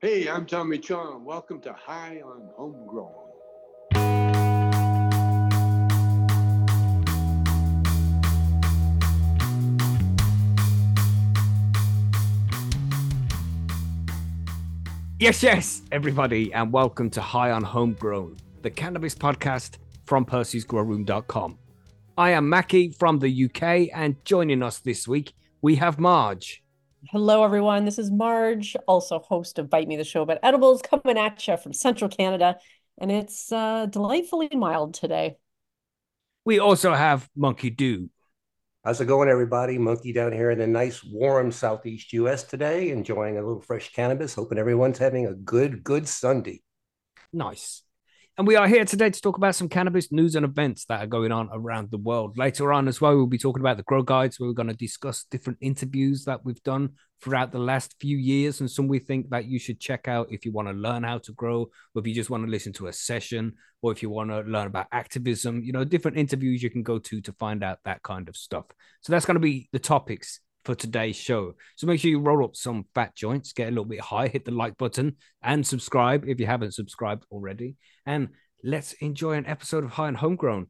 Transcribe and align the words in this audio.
Hey, 0.00 0.28
I'm 0.28 0.46
Tommy 0.46 0.78
Chong. 0.78 1.24
Welcome 1.24 1.60
to 1.62 1.72
High 1.72 2.22
on 2.24 2.48
Homegrown. 2.54 3.10
Yes, 15.18 15.42
yes, 15.42 15.82
everybody, 15.90 16.54
and 16.54 16.72
welcome 16.72 17.10
to 17.10 17.20
High 17.20 17.50
on 17.50 17.64
Homegrown, 17.64 18.36
the 18.62 18.70
cannabis 18.70 19.16
podcast 19.16 19.78
from 20.06 20.24
Percy'sGrowroom.com. 20.24 21.58
I 22.16 22.30
am 22.30 22.48
Mackie 22.48 22.90
from 22.92 23.18
the 23.18 23.46
UK, 23.46 23.88
and 23.92 24.24
joining 24.24 24.62
us 24.62 24.78
this 24.78 25.08
week, 25.08 25.32
we 25.60 25.74
have 25.74 25.98
Marge. 25.98 26.62
Hello, 27.06 27.44
everyone. 27.44 27.84
This 27.84 27.98
is 27.98 28.10
Marge, 28.10 28.76
also 28.88 29.20
host 29.20 29.60
of 29.60 29.70
Bite 29.70 29.86
Me 29.86 29.96
the 29.96 30.02
Show 30.02 30.22
about 30.22 30.40
edibles, 30.42 30.82
coming 30.82 31.16
at 31.16 31.46
you 31.46 31.56
from 31.56 31.72
central 31.72 32.10
Canada. 32.10 32.58
And 32.98 33.12
it's 33.12 33.52
uh, 33.52 33.86
delightfully 33.86 34.48
mild 34.52 34.94
today. 34.94 35.36
We 36.44 36.58
also 36.58 36.92
have 36.92 37.28
Monkey 37.36 37.70
Do. 37.70 38.10
How's 38.84 39.00
it 39.00 39.06
going, 39.06 39.28
everybody? 39.28 39.78
Monkey 39.78 40.12
down 40.12 40.32
here 40.32 40.50
in 40.50 40.58
the 40.58 40.66
nice, 40.66 41.04
warm 41.04 41.52
southeast 41.52 42.12
US 42.14 42.42
today, 42.42 42.90
enjoying 42.90 43.38
a 43.38 43.42
little 43.42 43.62
fresh 43.62 43.92
cannabis. 43.92 44.34
Hoping 44.34 44.58
everyone's 44.58 44.98
having 44.98 45.26
a 45.26 45.34
good, 45.34 45.84
good 45.84 46.08
Sunday. 46.08 46.62
Nice. 47.32 47.82
And 48.38 48.46
we 48.46 48.54
are 48.54 48.68
here 48.68 48.84
today 48.84 49.10
to 49.10 49.20
talk 49.20 49.36
about 49.36 49.56
some 49.56 49.68
cannabis 49.68 50.12
news 50.12 50.36
and 50.36 50.44
events 50.44 50.84
that 50.84 51.02
are 51.02 51.08
going 51.08 51.32
on 51.32 51.48
around 51.52 51.90
the 51.90 51.98
world. 51.98 52.38
Later 52.38 52.72
on, 52.72 52.86
as 52.86 53.00
well, 53.00 53.16
we'll 53.16 53.26
be 53.26 53.36
talking 53.36 53.60
about 53.60 53.78
the 53.78 53.82
Grow 53.82 54.04
Guides, 54.04 54.38
where 54.38 54.48
we're 54.48 54.54
going 54.54 54.68
to 54.68 54.74
discuss 54.74 55.24
different 55.24 55.58
interviews 55.60 56.24
that 56.26 56.44
we've 56.44 56.62
done 56.62 56.90
throughout 57.20 57.50
the 57.50 57.58
last 57.58 57.96
few 57.98 58.16
years 58.16 58.60
and 58.60 58.70
some 58.70 58.86
we 58.86 59.00
think 59.00 59.30
that 59.30 59.46
you 59.46 59.58
should 59.58 59.80
check 59.80 60.06
out 60.06 60.28
if 60.30 60.44
you 60.44 60.52
want 60.52 60.68
to 60.68 60.72
learn 60.72 61.02
how 61.02 61.18
to 61.18 61.32
grow, 61.32 61.62
or 61.62 62.00
if 62.00 62.06
you 62.06 62.14
just 62.14 62.30
want 62.30 62.44
to 62.44 62.48
listen 62.48 62.72
to 62.74 62.86
a 62.86 62.92
session, 62.92 63.54
or 63.82 63.90
if 63.90 64.04
you 64.04 64.08
want 64.08 64.30
to 64.30 64.42
learn 64.42 64.68
about 64.68 64.86
activism, 64.92 65.64
you 65.64 65.72
know, 65.72 65.82
different 65.82 66.16
interviews 66.16 66.62
you 66.62 66.70
can 66.70 66.84
go 66.84 67.00
to 67.00 67.20
to 67.20 67.32
find 67.40 67.64
out 67.64 67.80
that 67.86 68.04
kind 68.04 68.28
of 68.28 68.36
stuff. 68.36 68.66
So 69.00 69.10
that's 69.10 69.26
going 69.26 69.34
to 69.34 69.40
be 69.40 69.68
the 69.72 69.80
topics 69.80 70.38
for 70.68 70.74
today's 70.74 71.16
show. 71.16 71.54
So 71.76 71.86
make 71.86 71.98
sure 71.98 72.10
you 72.10 72.20
roll 72.20 72.44
up 72.44 72.54
some 72.54 72.84
fat 72.94 73.16
joints, 73.16 73.54
get 73.54 73.68
a 73.68 73.70
little 73.70 73.86
bit 73.86 74.02
high, 74.02 74.28
hit 74.28 74.44
the 74.44 74.50
like 74.50 74.76
button, 74.76 75.16
and 75.42 75.66
subscribe 75.66 76.28
if 76.28 76.38
you 76.38 76.44
haven't 76.44 76.74
subscribed 76.74 77.24
already. 77.30 77.76
And 78.04 78.28
let's 78.62 78.92
enjoy 79.00 79.32
an 79.32 79.46
episode 79.46 79.82
of 79.82 79.92
High 79.92 80.08
on 80.08 80.14
Homegrown. 80.14 80.66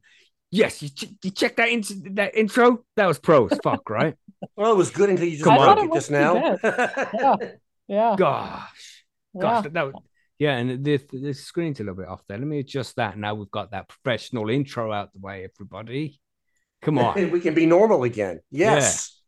Yes, 0.51 0.81
you, 0.81 0.87
ch- 0.87 1.13
you 1.21 1.31
check 1.31 1.57
that 1.57 1.67
into 1.67 1.95
that 2.13 2.33
intro. 2.33 2.85
That 2.95 3.07
was 3.07 3.19
pro 3.19 3.47
as 3.47 3.59
fuck, 3.61 3.89
right? 3.99 4.15
well, 4.55 4.71
it 4.71 4.77
was 4.77 4.89
good 4.89 5.09
until 5.09 5.25
you 5.25 5.33
just 5.33 5.43
Come 5.43 5.57
on. 5.57 5.89
it 5.89 5.93
just 5.93 6.11
now. 6.11 6.57
yeah. 6.63 7.35
Yeah. 7.89 8.15
Gosh, 8.17 9.03
gosh, 9.37 9.55
yeah. 9.55 9.61
that, 9.61 9.73
that 9.73 9.85
was, 9.87 9.95
yeah. 10.37 10.55
And 10.55 10.81
the 10.81 10.97
the 11.11 11.33
screen's 11.33 11.81
a 11.81 11.83
little 11.83 11.95
bit 11.95 12.07
off 12.07 12.21
there. 12.29 12.37
Let 12.37 12.47
me 12.47 12.59
adjust 12.59 12.95
that. 12.95 13.17
Now 13.17 13.33
we've 13.35 13.51
got 13.51 13.71
that 13.71 13.89
professional 13.89 14.49
intro 14.49 14.93
out 14.93 15.11
the 15.11 15.19
way. 15.19 15.45
Everybody, 15.53 16.21
come 16.81 16.97
on. 16.99 17.31
we 17.31 17.41
can 17.41 17.53
be 17.53 17.65
normal 17.65 18.03
again. 18.03 18.39
Yes. 18.49 19.18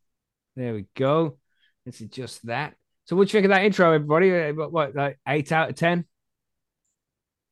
There 0.56 0.74
we 0.74 0.86
go. 0.96 1.38
Let's 1.86 2.02
adjust 2.02 2.46
that. 2.48 2.76
So 3.06 3.16
what 3.16 3.28
do 3.28 3.30
you 3.30 3.42
think 3.42 3.46
of 3.46 3.58
that 3.58 3.66
intro, 3.66 3.92
everybody? 3.92 4.34
Uh, 4.34 4.54
What, 4.54 4.72
what 4.72 4.96
like 4.96 5.20
eight 5.28 5.52
out 5.52 5.70
of 5.70 5.76
ten? 5.76 6.06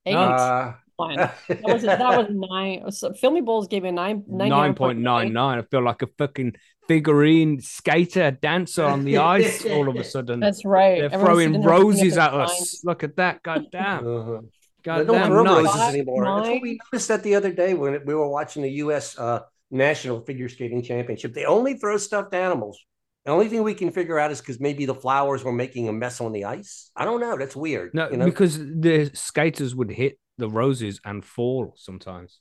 Eight. 0.06 0.16
Uh, 0.16 0.74
Fine. 1.00 1.16
That 1.16 1.34
was 1.64 1.82
that 1.84 2.00
was 2.18 2.28
nine. 2.30 2.92
So 2.92 3.14
Filmy 3.14 3.40
Bowls 3.40 3.70
gave 3.70 3.84
me 3.84 3.90
a 3.90 3.92
nine 3.94 4.22
Nine 4.28 4.74
point 4.76 5.00
nine 5.00 5.32
nine. 5.32 5.58
I 5.58 5.62
feel 5.62 5.82
like 5.82 6.02
a 6.02 6.08
fucking 6.18 6.56
figurine 6.90 7.62
skater 7.62 8.32
dancer 8.32 8.84
on 8.84 9.06
the 9.06 9.18
ice. 9.38 9.66
All 9.66 9.88
of 9.88 9.96
a 9.96 10.04
sudden, 10.04 10.42
That's 10.42 10.66
right. 10.66 10.98
they're 11.00 11.06
Everyone's 11.06 11.26
throwing 11.26 11.48
sitting 11.54 11.62
there 11.62 11.72
looking 11.72 11.88
roses 12.00 12.16
their 12.16 12.24
at 12.26 12.34
us. 12.34 12.58
signs. 12.58 12.82
Look 12.84 13.04
at 13.06 13.16
that! 13.16 13.42
God 13.44 13.68
damn! 13.72 14.06
uh-huh. 14.06 14.42
God 14.84 15.00
They 15.00 15.06
don't 15.06 15.16
damn! 15.16 15.28
throw 15.28 15.44
Nice. 15.44 15.56
roses 15.64 15.72
Five, 15.74 15.94
anymore. 15.94 16.26
That's 16.26 16.50
what 16.50 16.62
we 16.62 16.80
noticed 16.92 17.08
that 17.08 17.24
the 17.24 17.36
other 17.36 17.52
day 17.54 17.74
when 17.76 18.06
we 18.06 18.14
were 18.14 18.28
watching 18.30 18.64
the 18.64 18.72
U.S. 18.84 19.18
Uh, 19.18 19.40
National 19.72 20.22
Figure 20.22 20.50
Skating 20.50 20.82
Championship. 20.84 21.34
They 21.34 21.46
only 21.46 21.76
throw 21.76 21.98
stuffed 21.98 22.34
animals. 22.34 22.80
The 23.26 23.32
only 23.32 23.50
thing 23.50 23.64
we 23.64 23.74
can 23.74 23.92
figure 23.92 24.18
out 24.18 24.32
is 24.32 24.40
because 24.40 24.60
maybe 24.60 24.86
the 24.86 24.96
flowers 24.96 25.44
were 25.44 25.52
making 25.52 25.88
a 25.90 25.94
mess 25.94 26.22
on 26.22 26.32
the 26.32 26.46
ice. 26.46 26.90
I 26.96 27.06
don't 27.06 27.20
know. 27.20 27.38
That's 27.38 27.56
weird. 27.56 27.94
No, 27.94 28.10
you 28.10 28.18
know? 28.18 28.26
because 28.26 28.58
the 28.58 29.12
skaters 29.14 29.76
would 29.76 29.92
hit 29.92 30.18
the 30.38 30.50
roses 30.50 31.00
and 31.04 31.24
fall 31.24 31.74
sometimes. 31.78 32.40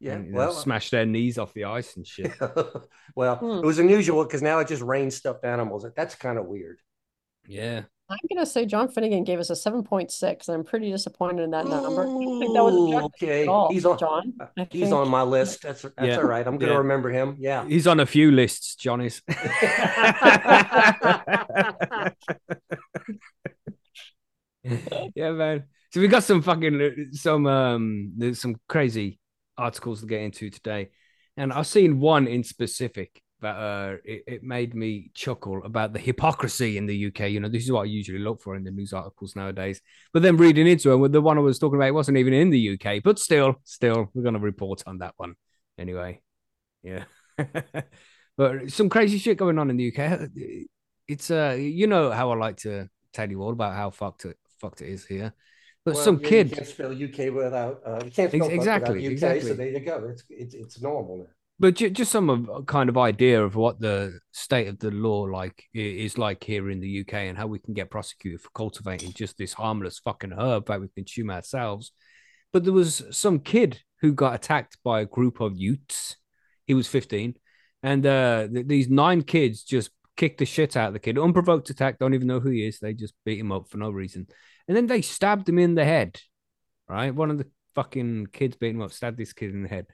yeah. 0.00 0.12
and, 0.14 0.32
Well, 0.32 0.52
smash 0.52 0.90
their 0.90 1.04
knees 1.04 1.36
off 1.36 1.52
the 1.52 1.64
ice 1.64 1.96
and 1.96 2.06
shit. 2.06 2.32
well, 3.16 3.36
Hmm. 3.36 3.58
it 3.58 3.66
was 3.66 3.78
unusual 3.80 4.24
because 4.24 4.40
now 4.40 4.60
it 4.60 4.68
just 4.68 4.82
rains 4.82 5.16
stuffed 5.16 5.44
animals. 5.44 5.84
That's 5.96 6.14
kind 6.14 6.38
of 6.38 6.46
weird. 6.46 6.78
Yeah. 7.46 7.82
I'm 8.10 8.18
gonna 8.30 8.44
say 8.44 8.66
John 8.66 8.88
Finnegan 8.88 9.24
gave 9.24 9.38
us 9.40 9.48
a 9.48 9.56
seven 9.56 9.82
point 9.82 10.10
six, 10.10 10.48
and 10.48 10.56
I'm 10.58 10.64
pretty 10.64 10.90
disappointed 10.90 11.42
in 11.42 11.50
that 11.52 11.66
number. 11.66 12.02
I 12.02 12.04
that 12.04 12.62
was 12.62 13.04
okay. 13.22 13.46
all, 13.46 13.72
He's 13.72 13.86
on. 13.86 13.98
John. 13.98 14.34
He's 14.70 14.92
on 14.92 15.08
my 15.08 15.22
list. 15.22 15.62
That's 15.62 15.82
that's 15.82 15.94
Yeah. 16.02 16.16
all 16.18 16.24
right. 16.24 16.46
I'm 16.46 16.58
gonna 16.58 16.72
Yeah. 16.72 16.78
remember 16.78 17.08
him. 17.10 17.36
Yeah. 17.38 17.66
He's 17.66 17.86
on 17.86 18.00
a 18.00 18.06
few 18.06 18.30
lists, 18.30 18.76
Johnny's. 18.76 19.22
yeah, 25.14 25.30
man. 25.32 25.64
So 25.92 26.00
we 26.00 26.08
got 26.08 26.24
some 26.24 26.42
fucking 26.42 27.08
some 27.12 27.46
um 27.46 28.12
there's 28.16 28.40
some 28.40 28.56
crazy 28.68 29.18
articles 29.56 30.00
to 30.00 30.06
get 30.06 30.22
into 30.22 30.50
today, 30.50 30.90
and 31.36 31.52
I've 31.52 31.66
seen 31.66 32.00
one 32.00 32.26
in 32.26 32.44
specific 32.44 33.22
that 33.44 33.56
uh 33.56 33.96
it, 34.04 34.24
it 34.26 34.42
made 34.42 34.74
me 34.74 35.10
chuckle 35.14 35.62
about 35.64 35.92
the 35.92 35.98
hypocrisy 35.98 36.76
in 36.76 36.86
the 36.86 37.06
UK. 37.06 37.30
You 37.30 37.40
know, 37.40 37.48
this 37.48 37.64
is 37.64 37.72
what 37.72 37.82
I 37.82 37.84
usually 37.84 38.18
look 38.18 38.42
for 38.42 38.56
in 38.56 38.64
the 38.64 38.70
news 38.70 38.92
articles 38.92 39.36
nowadays. 39.36 39.80
But 40.12 40.22
then 40.22 40.36
reading 40.36 40.66
into 40.66 40.92
it, 41.04 41.12
the 41.12 41.20
one 41.20 41.38
I 41.38 41.42
was 41.42 41.58
talking 41.58 41.76
about, 41.76 41.88
it 41.88 41.94
wasn't 41.94 42.18
even 42.18 42.32
in 42.34 42.50
the 42.50 42.70
UK, 42.74 43.02
but 43.02 43.18
still, 43.18 43.56
still, 43.64 44.10
we're 44.14 44.24
gonna 44.24 44.38
report 44.38 44.82
on 44.86 44.98
that 44.98 45.14
one 45.16 45.34
anyway. 45.78 46.20
Yeah. 46.82 47.04
but 48.36 48.70
some 48.70 48.88
crazy 48.88 49.18
shit 49.18 49.38
going 49.38 49.58
on 49.58 49.70
in 49.70 49.76
the 49.76 49.92
UK. 49.96 50.28
It's 51.06 51.30
uh, 51.30 51.56
you 51.58 51.86
know 51.86 52.10
how 52.10 52.30
I 52.30 52.36
like 52.36 52.56
to 52.58 52.88
tell 53.12 53.30
you 53.30 53.42
all 53.42 53.52
about 53.52 53.74
how 53.74 53.90
fucked 53.90 54.24
it 54.24 54.38
fucked 54.60 54.82
it 54.82 54.88
is 54.88 55.06
here. 55.06 55.32
But 55.84 55.94
Well, 55.94 56.04
some 56.04 56.20
yeah, 56.22 56.28
kid, 56.28 56.50
You 56.50 56.56
can't 56.56 56.68
spell 56.68 56.92
UK 56.92 57.34
without. 57.34 57.80
Uh, 57.84 58.00
you 58.04 58.10
can't 58.10 58.30
spell 58.32 58.48
exactly, 58.48 59.04
UK. 59.06 59.12
exactly. 59.12 59.48
So 59.48 59.54
there 59.54 59.68
you 59.68 59.80
go. 59.80 60.08
It's 60.08 60.24
it's 60.30 60.54
it's 60.54 60.80
normal 60.80 61.18
now. 61.18 61.33
But 61.60 61.74
just 61.74 62.10
some 62.10 62.30
of 62.30 62.66
kind 62.66 62.88
of 62.88 62.98
idea 62.98 63.42
of 63.42 63.54
what 63.54 63.78
the 63.78 64.18
state 64.32 64.66
of 64.66 64.78
the 64.80 64.90
law 64.90 65.22
like 65.22 65.64
is 65.72 66.18
like 66.18 66.42
here 66.42 66.68
in 66.68 66.80
the 66.80 67.00
UK 67.00 67.14
and 67.14 67.38
how 67.38 67.46
we 67.46 67.60
can 67.60 67.74
get 67.74 67.90
prosecuted 67.90 68.40
for 68.40 68.50
cultivating 68.50 69.12
just 69.12 69.38
this 69.38 69.52
harmless 69.52 70.00
fucking 70.00 70.32
herb 70.32 70.66
that 70.66 70.80
we 70.80 70.88
consume 70.88 71.30
ourselves. 71.30 71.92
But 72.52 72.64
there 72.64 72.72
was 72.72 73.04
some 73.10 73.38
kid 73.38 73.80
who 74.00 74.12
got 74.12 74.34
attacked 74.34 74.78
by 74.84 75.00
a 75.00 75.06
group 75.06 75.40
of 75.40 75.56
youths. 75.56 76.16
He 76.66 76.74
was 76.74 76.88
15, 76.88 77.34
and 77.82 78.06
uh, 78.06 78.48
th- 78.48 78.66
these 78.66 78.88
nine 78.88 79.22
kids 79.22 79.62
just 79.62 79.90
kicked 80.16 80.38
the 80.38 80.46
shit 80.46 80.76
out 80.76 80.88
of 80.88 80.92
the 80.92 80.98
kid. 80.98 81.18
Unprovoked 81.18 81.70
attack, 81.70 81.98
don't 81.98 82.14
even 82.14 82.26
know 82.26 82.40
who 82.40 82.50
he 82.50 82.66
is. 82.66 82.78
They 82.78 82.94
just 82.94 83.14
beat 83.24 83.38
him 83.38 83.52
up 83.52 83.68
for 83.68 83.78
no 83.78 83.90
reason. 83.90 84.26
And 84.66 84.76
then 84.76 84.86
they 84.86 85.02
stabbed 85.02 85.48
him 85.48 85.58
in 85.58 85.74
the 85.74 85.84
head, 85.84 86.20
right? 86.88 87.14
One 87.14 87.30
of 87.30 87.38
the 87.38 87.46
fucking 87.74 88.28
kids 88.32 88.56
beat 88.56 88.74
him 88.74 88.82
up, 88.82 88.92
stabbed 88.92 89.18
this 89.18 89.32
kid 89.32 89.50
in 89.50 89.62
the 89.62 89.68
head. 89.68 89.86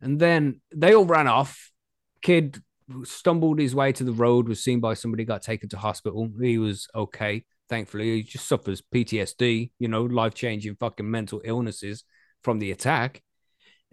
And 0.00 0.18
then 0.18 0.60
they 0.74 0.94
all 0.94 1.04
ran 1.04 1.26
off. 1.26 1.70
Kid 2.22 2.62
stumbled 3.04 3.58
his 3.58 3.74
way 3.74 3.92
to 3.92 4.04
the 4.04 4.12
road, 4.12 4.48
was 4.48 4.62
seen 4.62 4.80
by 4.80 4.94
somebody, 4.94 5.24
got 5.24 5.42
taken 5.42 5.68
to 5.70 5.78
hospital. 5.78 6.30
He 6.40 6.58
was 6.58 6.88
okay, 6.94 7.44
thankfully. 7.68 8.16
He 8.16 8.22
just 8.22 8.48
suffers 8.48 8.82
PTSD, 8.94 9.70
you 9.78 9.88
know, 9.88 10.02
life 10.04 10.34
changing 10.34 10.76
fucking 10.76 11.10
mental 11.10 11.40
illnesses 11.44 12.04
from 12.42 12.58
the 12.58 12.70
attack. 12.70 13.22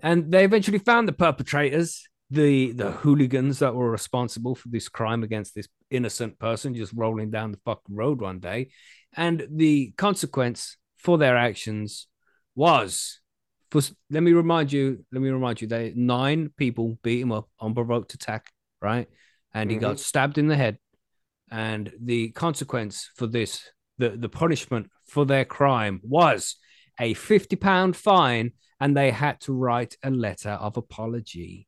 And 0.01 0.31
they 0.31 0.43
eventually 0.43 0.79
found 0.79 1.07
the 1.07 1.13
perpetrators, 1.13 2.07
the 2.29 2.71
the 2.71 2.91
hooligans 2.91 3.59
that 3.59 3.75
were 3.75 3.89
responsible 3.89 4.55
for 4.55 4.67
this 4.69 4.89
crime 4.89 5.23
against 5.23 5.55
this 5.55 5.67
innocent 5.89 6.39
person 6.39 6.73
just 6.73 6.93
rolling 6.93 7.29
down 7.31 7.51
the 7.51 7.59
fucking 7.65 7.95
road 7.95 8.21
one 8.21 8.39
day. 8.39 8.69
And 9.15 9.47
the 9.49 9.93
consequence 9.97 10.77
for 10.97 11.17
their 11.17 11.37
actions 11.37 12.07
was 12.55 13.21
for 13.81 13.93
let 14.09 14.23
me 14.23 14.33
remind 14.33 14.71
you, 14.71 15.05
let 15.11 15.21
me 15.21 15.29
remind 15.29 15.61
you, 15.61 15.67
they 15.67 15.93
nine 15.95 16.51
people 16.57 16.97
beat 17.03 17.21
him 17.21 17.31
up, 17.31 17.49
unprovoked 17.59 18.13
attack, 18.13 18.51
right? 18.81 19.07
And 19.53 19.71
he 19.71 19.77
got 19.77 19.95
mm-hmm. 19.95 19.97
stabbed 19.97 20.37
in 20.37 20.47
the 20.47 20.55
head. 20.55 20.77
And 21.51 21.91
the 22.01 22.29
consequence 22.29 23.09
for 23.15 23.27
this, 23.27 23.69
the, 23.97 24.09
the 24.09 24.29
punishment 24.29 24.89
for 25.05 25.25
their 25.25 25.45
crime 25.45 26.01
was 26.03 26.57
a 26.99 27.13
50 27.13 27.55
pound 27.55 27.95
fine, 27.95 28.51
and 28.79 28.95
they 28.95 29.11
had 29.11 29.39
to 29.41 29.53
write 29.53 29.95
a 30.03 30.09
letter 30.09 30.51
of 30.51 30.77
apology. 30.77 31.67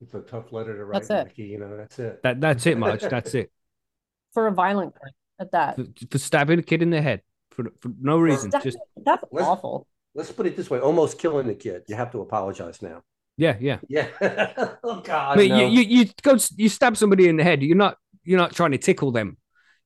It's 0.00 0.14
a 0.14 0.20
tough 0.20 0.52
letter 0.52 0.76
to 0.76 0.84
write, 0.84 1.06
That's 1.06 1.28
it. 1.28 1.38
You 1.38 1.58
know, 1.58 1.76
that's 1.76 1.98
it. 1.98 2.22
That 2.22 2.40
that's 2.40 2.66
it, 2.66 2.78
Marge. 2.78 3.02
That's 3.02 3.34
it. 3.34 3.50
for 4.32 4.46
a 4.46 4.52
violent 4.52 4.94
crime 4.94 5.12
at 5.40 5.52
that. 5.52 5.76
For, 5.76 5.86
for 6.10 6.18
stabbing 6.18 6.58
a 6.58 6.62
kid 6.62 6.82
in 6.82 6.90
the 6.90 7.00
head 7.00 7.22
for, 7.50 7.64
for 7.80 7.90
no 8.00 8.18
reason. 8.18 8.50
That- 8.50 8.62
Just 8.62 8.78
that's 9.04 9.24
awful. 9.32 9.86
Let's 10.18 10.32
put 10.32 10.46
it 10.46 10.56
this 10.56 10.68
way: 10.68 10.80
almost 10.80 11.18
killing 11.18 11.46
the 11.46 11.54
kid. 11.54 11.82
You 11.88 11.94
have 11.96 12.10
to 12.12 12.20
apologize 12.20 12.82
now. 12.82 13.02
yeah, 13.36 13.56
yeah. 13.60 13.78
Yeah. 13.88 14.08
oh 14.82 15.00
God. 15.00 15.34
I 15.34 15.36
mean, 15.36 15.48
no. 15.50 15.58
you, 15.60 15.66
you 15.66 15.82
you 16.04 16.10
go 16.22 16.36
you 16.56 16.68
stab 16.68 16.96
somebody 16.96 17.28
in 17.28 17.36
the 17.36 17.44
head. 17.44 17.62
You're 17.62 17.76
not 17.76 17.96
you're 18.24 18.38
not 18.38 18.52
trying 18.54 18.72
to 18.72 18.78
tickle 18.78 19.12
them. 19.12 19.38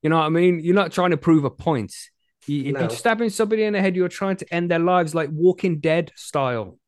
You 0.02 0.08
know 0.10 0.16
what 0.16 0.24
I 0.26 0.30
mean? 0.30 0.60
You're 0.60 0.74
not 0.74 0.90
trying 0.90 1.10
to 1.10 1.16
prove 1.16 1.44
a 1.44 1.50
point. 1.50 1.94
You- 2.46 2.64
If 2.70 2.74
No. 2.74 2.80
you're 2.80 2.90
stabbing 2.90 3.30
somebody 3.30 3.62
in 3.64 3.74
the 3.74 3.80
head, 3.80 3.94
you're 3.94 4.08
trying 4.08 4.36
to 4.38 4.54
end 4.54 4.70
their 4.70 4.80
lives 4.80 5.14
like 5.14 5.28
Walking 5.30 5.78
Dead 5.80 6.10
style. 6.16 6.78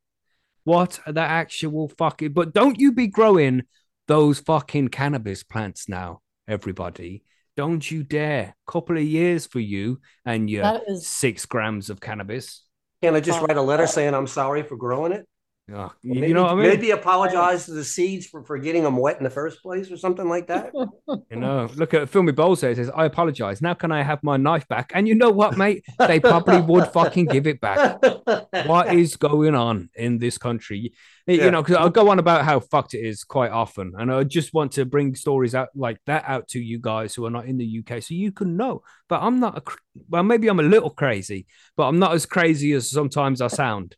What 0.65 0.99
the 1.07 1.21
actual 1.21 1.91
fucking? 1.99 2.33
But 2.33 2.55
don't 2.55 2.81
you 2.81 2.93
be 2.93 3.07
growing 3.07 3.63
those 4.09 4.41
fucking 4.41 4.89
cannabis 4.89 5.43
plants 5.45 5.89
now, 5.89 6.23
everybody. 6.49 7.23
Don't 7.57 7.89
you 7.89 8.03
dare. 8.03 8.57
Couple 8.67 8.97
of 8.97 9.05
years 9.05 9.47
for 9.47 9.61
you 9.61 10.01
and 10.25 10.49
your 10.51 10.63
That 10.63 10.83
is 10.89 11.07
six 11.07 11.47
grams 11.47 11.91
of 11.91 12.01
cannabis. 12.01 12.65
Can 13.05 13.15
I 13.15 13.21
just 13.21 13.39
write 13.43 13.59
a 13.59 13.63
letter 13.63 13.83
uh, 13.83 13.87
saying 13.87 14.15
I'm 14.15 14.27
sorry 14.27 14.63
for 14.63 14.77
growing 14.77 15.13
it? 15.13 15.29
Or 15.73 15.93
you, 16.03 16.15
maybe, 16.15 16.29
you 16.29 16.35
know 16.35 16.47
I 16.47 16.55
mean? 16.55 16.69
Maybe 16.69 16.91
apologize 16.91 17.65
to 17.67 17.73
the 17.73 17.85
seeds 17.85 18.27
for, 18.27 18.45
for 18.45 18.59
getting 18.59 18.83
them 18.83 18.99
wet 18.99 19.17
in 19.17 19.25
the 19.25 19.31
first 19.31 19.63
place 19.63 19.91
or 19.91 19.97
something 19.97 20.29
like 20.29 20.49
that. 20.49 20.73
You 21.31 21.41
know, 21.41 21.69
look 21.77 21.95
at 21.95 22.09
Filmy 22.09 22.33
Bowles 22.33 22.61
there. 22.61 22.71
It 22.71 22.77
says, 22.77 22.91
I 22.95 23.07
apologize. 23.07 23.61
Now 23.61 23.75
can 23.75 23.91
I 23.91 24.03
have 24.03 24.23
my 24.23 24.37
knife 24.37 24.69
back? 24.69 24.93
And 24.95 25.09
you 25.09 25.15
know 25.15 25.31
what, 25.31 25.57
mate? 25.57 25.85
They 25.99 26.21
probably 26.21 26.61
would 26.61 26.87
fucking 26.89 27.27
give 27.27 27.47
it 27.47 27.61
back. 27.61 27.99
what 28.67 28.95
is 28.95 29.17
going 29.17 29.55
on 29.55 29.91
in 29.95 30.19
this 30.19 30.39
country? 30.39 30.93
You 31.27 31.37
Yeah. 31.37 31.51
know, 31.51 31.63
because 31.63 31.77
I'll 31.77 31.91
go 31.91 32.11
on 32.11 32.19
about 32.19 32.45
how 32.45 32.61
fucked 32.61 32.95
it 32.95 33.01
is 33.01 33.25
quite 33.25 33.51
often, 33.51 33.93
and 33.99 34.13
I 34.13 34.25
just 34.25 34.53
want 34.55 34.73
to 34.73 34.85
bring 34.85 35.15
stories 35.15 35.55
out 35.55 35.69
like 35.75 35.99
that 36.07 36.25
out 36.27 36.49
to 36.49 36.61
you 36.61 36.79
guys 36.79 37.15
who 37.15 37.25
are 37.27 37.31
not 37.31 37.47
in 37.47 37.59
the 37.59 37.79
UK, 37.81 38.03
so 38.03 38.15
you 38.15 38.31
can 38.31 38.57
know. 38.57 38.83
But 39.09 39.23
I'm 39.23 39.41
not 39.41 39.59
a 39.59 39.63
well, 40.09 40.23
maybe 40.23 40.49
I'm 40.49 40.61
a 40.61 40.65
little 40.65 40.91
crazy, 40.91 41.47
but 41.77 41.89
I'm 41.89 41.99
not 41.99 42.13
as 42.13 42.27
crazy 42.27 42.73
as 42.73 42.91
sometimes 42.91 43.41
I 43.41 43.49
sound. 43.49 43.97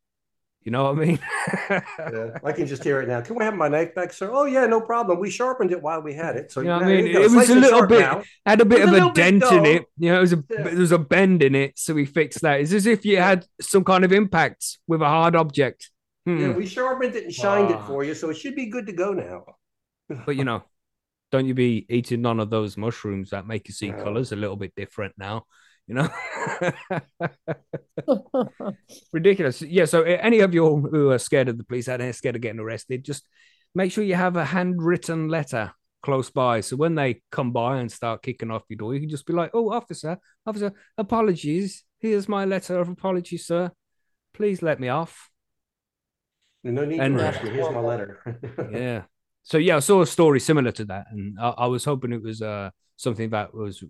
You 0.67 0.73
know 0.73 0.83
what 0.93 0.97
I 1.01 1.07
mean? 1.07 1.19
Yeah, 1.71 2.39
I 2.43 2.51
can 2.51 2.67
just 2.67 2.83
hear 2.83 3.01
it 3.01 3.07
now. 3.09 3.21
Can 3.21 3.37
we 3.37 3.45
have 3.45 3.55
my 3.55 3.69
knife 3.69 3.95
back, 3.95 4.13
sir? 4.13 4.29
Oh 4.33 4.47
yeah, 4.47 4.67
no 4.67 4.81
problem. 4.81 5.21
We 5.21 5.31
sharpened 5.31 5.71
it 5.71 5.81
while 5.81 6.03
we 6.03 6.13
had 6.13 6.35
it. 6.37 6.51
So 6.51 6.61
You 6.61 6.67
know 6.67 6.79
what 6.79 6.89
I 6.89 7.03
mean? 7.03 7.07
It 7.07 7.31
was 7.31 7.49
a 7.51 7.55
little 7.55 7.87
bit- 7.87 8.01
now. 8.01 8.25
had 8.45 8.61
a 8.61 8.65
bit 8.65 8.83
of 8.83 8.93
a 8.93 9.07
a 9.07 9.13
dent 9.13 9.45
in 9.45 9.65
it. 9.65 9.85
You 9.97 10.11
know, 10.11 10.19
it 10.19 10.21
was 10.23 10.33
a 10.33 10.43
Yeah. 10.51 10.63
there 10.65 10.77
was 10.77 10.91
a 10.91 10.99
bend 10.99 11.45
in 11.45 11.55
it, 11.55 11.79
so 11.79 11.95
we 11.95 12.05
fixed 12.05 12.41
that. 12.43 12.61
It's 12.61 12.73
as 12.73 12.87
if 12.87 13.05
you 13.07 13.19
had 13.19 13.47
some 13.61 13.85
kind 13.85 14.05
of 14.05 14.13
impact 14.13 14.79
with 14.89 15.01
a 15.03 15.07
hard 15.07 15.37
object. 15.37 15.91
Hmm. 16.27 16.39
Yeah, 16.41 16.53
we 16.55 16.67
sharpened 16.67 17.15
it 17.15 17.23
and 17.27 17.33
shined 17.33 17.71
it 17.71 17.77
Ah. 17.77 17.87
for 17.87 18.03
you, 18.03 18.15
so 18.15 18.31
it 18.31 18.37
should 18.37 18.57
be 18.57 18.67
good 18.67 18.87
to 18.89 18.93
go 18.93 19.13
now. 19.13 19.45
But 20.27 20.35
you 20.35 20.43
know, 20.43 20.65
don't 21.31 21.47
you 21.47 21.55
be 21.55 21.87
eating 21.89 22.23
none 22.23 22.41
of 22.41 22.51
those 22.51 22.77
mushrooms 22.77 23.31
that 23.31 23.47
make 23.47 23.69
you 23.69 23.75
see 23.75 23.91
No. 23.93 24.03
colors 24.03 24.33
a 24.33 24.37
little 24.37 24.57
bit 24.57 24.73
different 24.75 25.15
now. 25.17 25.47
You 25.89 25.95
know, 25.95 26.09
ridiculous. 29.13 29.63
Yeah. 29.63 29.85
So, 29.85 30.03
uh, 30.03 30.19
any 30.21 30.41
of 30.41 30.53
you 30.55 30.65
who 30.91 31.11
are 31.11 31.19
scared 31.19 31.49
of 31.49 31.59
the 31.59 31.65
police 31.65 31.89
out 31.89 31.99
there, 32.01 32.13
scared 32.13 32.37
of 32.37 32.43
getting 32.43 32.61
arrested, 32.61 33.05
just 33.05 33.25
make 33.75 33.93
sure 33.93 34.03
you 34.05 34.15
have 34.17 34.37
a 34.37 34.45
handwritten 34.45 35.29
letter 35.29 35.73
close 36.03 36.31
by. 36.31 36.61
So 36.61 36.77
when 36.77 36.95
they 36.95 37.23
come 37.31 37.53
by 37.53 37.79
and 37.79 37.91
start 37.91 38.23
kicking 38.23 38.51
off 38.51 38.63
your 38.69 38.79
door, 38.79 38.95
you 38.95 39.01
can 39.01 39.09
just 39.09 39.27
be 39.27 39.33
like, 39.33 39.51
"Oh, 39.55 39.71
officer, 39.73 40.19
officer, 40.47 40.73
apologies. 40.99 41.85
Here's 42.01 42.29
my 42.29 42.45
letter 42.45 42.79
of 42.79 42.89
apology, 42.89 43.39
sir. 43.39 43.71
Please 44.35 44.63
let 44.63 44.81
me 44.81 44.89
off." 44.89 45.31
No 46.65 46.85
need 46.85 47.01
And- 47.01 47.17
to 47.17 47.23
rush 47.25 47.43
me. 47.43 47.51
Here's 47.51 47.71
my 47.71 47.81
letter. 47.81 48.41
yeah. 48.73 49.03
So 49.45 49.59
yeah, 49.59 49.77
I 49.77 49.79
saw 49.81 50.03
a 50.03 50.07
story 50.07 50.41
similar 50.41 50.73
to 50.73 50.85
that, 50.87 51.07
and 51.13 51.39
I, 51.41 51.51
I 51.51 51.67
was 51.67 51.85
hoping 51.85 52.13
it 52.13 52.23
was 52.23 52.43
uh 52.43 52.71
something 52.97 53.31
that 53.31 53.55
was 53.55 53.83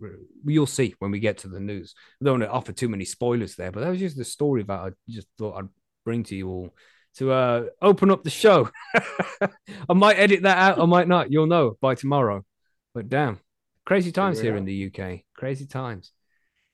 you'll 0.44 0.66
see 0.66 0.94
when 0.98 1.10
we 1.10 1.20
get 1.20 1.38
to 1.38 1.48
the 1.48 1.60
news. 1.60 1.94
I 2.20 2.24
don't 2.24 2.40
want 2.40 2.50
to 2.50 2.54
offer 2.54 2.72
too 2.72 2.88
many 2.88 3.04
spoilers 3.04 3.54
there, 3.56 3.70
but 3.72 3.80
that 3.80 3.90
was 3.90 4.00
just 4.00 4.16
the 4.16 4.24
story 4.24 4.62
that 4.64 4.72
I 4.72 4.90
just 5.08 5.28
thought 5.38 5.58
I'd 5.58 5.68
bring 6.04 6.24
to 6.24 6.36
you 6.36 6.48
all 6.48 6.74
to 7.16 7.32
uh 7.32 7.64
open 7.80 8.10
up 8.10 8.24
the 8.24 8.30
show. 8.30 8.70
I 9.88 9.94
might 9.94 10.18
edit 10.18 10.42
that 10.42 10.58
out, 10.58 10.80
I 10.80 10.86
might 10.86 11.08
not. 11.08 11.30
You'll 11.30 11.46
know 11.46 11.76
by 11.80 11.94
tomorrow. 11.94 12.44
But 12.94 13.08
damn, 13.08 13.40
crazy 13.84 14.12
times 14.12 14.40
here 14.40 14.56
in 14.56 14.64
the 14.64 14.72
UK. 14.74 15.24
Crazy 15.34 15.66
times. 15.66 16.12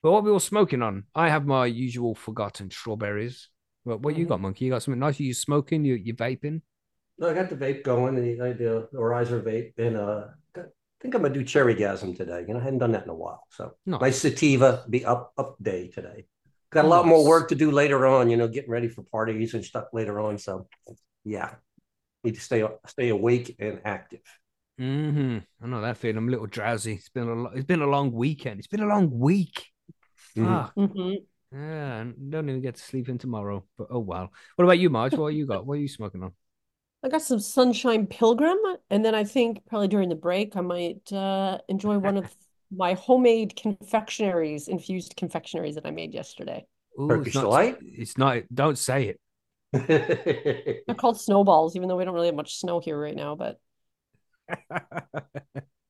But 0.03 0.13
what 0.13 0.25
we 0.25 0.33
were 0.33 0.41
smoking 0.41 0.83
on, 0.83 1.05
I 1.15 1.29
have 1.29 1.47
my 1.47 1.67
usual 1.67 2.15
forgotten 2.15 2.71
strawberries. 2.71 3.49
What 3.85 4.01
what 4.01 4.17
you 4.17 4.25
Mhm. 4.25 4.29
got, 4.29 4.41
monkey? 4.41 4.65
You 4.65 4.71
got 4.73 4.83
something 4.83 4.99
nice? 5.01 5.21
Are 5.21 5.23
You 5.23 5.35
smoking? 5.35 5.85
You 5.85 5.95
you 5.95 6.15
vaping? 6.15 6.63
No, 7.19 7.29
I 7.29 7.35
got 7.35 7.51
the 7.51 7.57
vape 7.57 7.85
going, 7.85 8.17
and 8.17 8.27
the 8.27 8.53
the, 8.55 8.89
the 8.93 8.99
Riser 8.99 9.41
vape, 9.41 9.79
and 9.79 9.97
uh, 9.97 10.29
I 10.57 10.63
think 11.03 11.15
I'm 11.15 11.23
gonna 11.23 11.35
do 11.35 11.45
cherry 11.45 11.75
gasm 11.75 12.17
today. 12.17 12.45
You 12.47 12.55
know, 12.55 12.61
I 12.61 12.63
hadn't 12.63 12.79
done 12.79 12.93
that 12.93 13.05
in 13.05 13.11
a 13.11 13.15
while, 13.15 13.45
so 13.51 13.73
Nice. 13.85 14.01
nice 14.01 14.19
sativa 14.21 14.85
be 14.89 15.05
up 15.05 15.33
up 15.37 15.57
day 15.61 15.89
today. 15.89 16.27
Got 16.71 16.87
a 16.87 16.89
lot 16.89 17.07
more 17.07 17.27
work 17.27 17.49
to 17.51 17.55
do 17.55 17.71
later 17.71 18.07
on. 18.07 18.31
You 18.31 18.37
know, 18.39 18.49
getting 18.49 18.71
ready 18.71 18.89
for 18.89 19.03
parties 19.03 19.53
and 19.55 19.63
stuff 19.65 19.87
later 19.93 20.21
on. 20.21 20.39
So, 20.39 20.69
yeah, 21.25 21.57
need 22.25 22.37
to 22.37 22.41
stay 22.41 22.67
stay 22.87 23.09
awake 23.11 23.57
and 23.59 23.81
active. 23.85 24.23
Mm-hmm. 24.81 25.39
I 25.63 25.67
know 25.67 25.83
that 25.83 25.99
feeling. 25.99 26.17
I'm 26.17 26.29
a 26.29 26.31
little 26.31 26.47
drowsy. 26.47 26.95
It's 26.95 27.11
been 27.11 27.29
a 27.29 27.35
lo- 27.35 27.53
it's 27.55 27.67
been 27.67 27.83
a 27.83 27.87
long 27.87 28.11
weekend. 28.13 28.59
It's 28.59 28.69
been 28.69 28.81
a 28.83 28.87
long 28.87 29.11
week. 29.11 29.67
Mhm. 30.37 30.47
Fuck. 30.47 30.75
Mhm. 30.77 31.17
Yeah, 31.53 31.97
and 32.01 32.31
don't 32.31 32.49
even 32.49 32.63
get 32.63 32.77
to 32.77 32.83
sleep 32.83 33.11
in 33.11 33.19
tomorrow. 33.19 33.65
But 33.77 33.89
oh 33.91 33.99
well. 33.99 34.33
What 34.57 34.65
about 34.65 34.79
you, 34.79 34.89
Marge? 34.89 35.13
What 35.15 35.35
you 35.35 35.47
got? 35.47 35.67
What 35.67 35.75
are 35.75 35.81
you 35.83 35.89
smoking 35.89 36.23
on? 36.23 36.33
I 37.03 37.09
got 37.09 37.23
some 37.23 37.41
Sunshine 37.41 38.07
Pilgrim, 38.07 38.59
and 38.91 39.05
then 39.05 39.15
I 39.15 39.25
think 39.25 39.67
probably 39.67 39.89
during 39.89 40.09
the 40.09 40.15
break 40.15 40.57
I 40.57 40.61
might 40.61 41.13
uh, 41.13 41.59
enjoy 41.69 41.99
one 41.99 42.17
of 42.17 42.35
my 42.71 42.95
homemade 42.95 43.57
confectionaries, 43.57 44.69
infused 44.69 45.17
confectionaries 45.17 45.75
that 45.75 45.87
I 45.87 45.91
made 45.91 46.15
yesterday. 46.15 46.67
Ooh, 47.01 47.23
Turkish 47.23 47.27
it's 47.27 47.35
not. 47.35 47.51
delight? 47.51 47.79
It's 47.81 48.19
not. 48.19 48.43
Don't 48.55 48.79
say 48.79 49.09
it. 49.09 49.21
They're 50.87 50.95
called 50.95 51.21
snowballs, 51.21 51.75
even 51.77 51.89
though 51.89 51.97
we 51.97 52.05
don't 52.05 52.15
really 52.15 52.27
have 52.29 52.35
much 52.37 52.59
snow 52.59 52.79
here 52.81 52.99
right 53.01 53.15
now. 53.17 53.35
But 53.35 53.61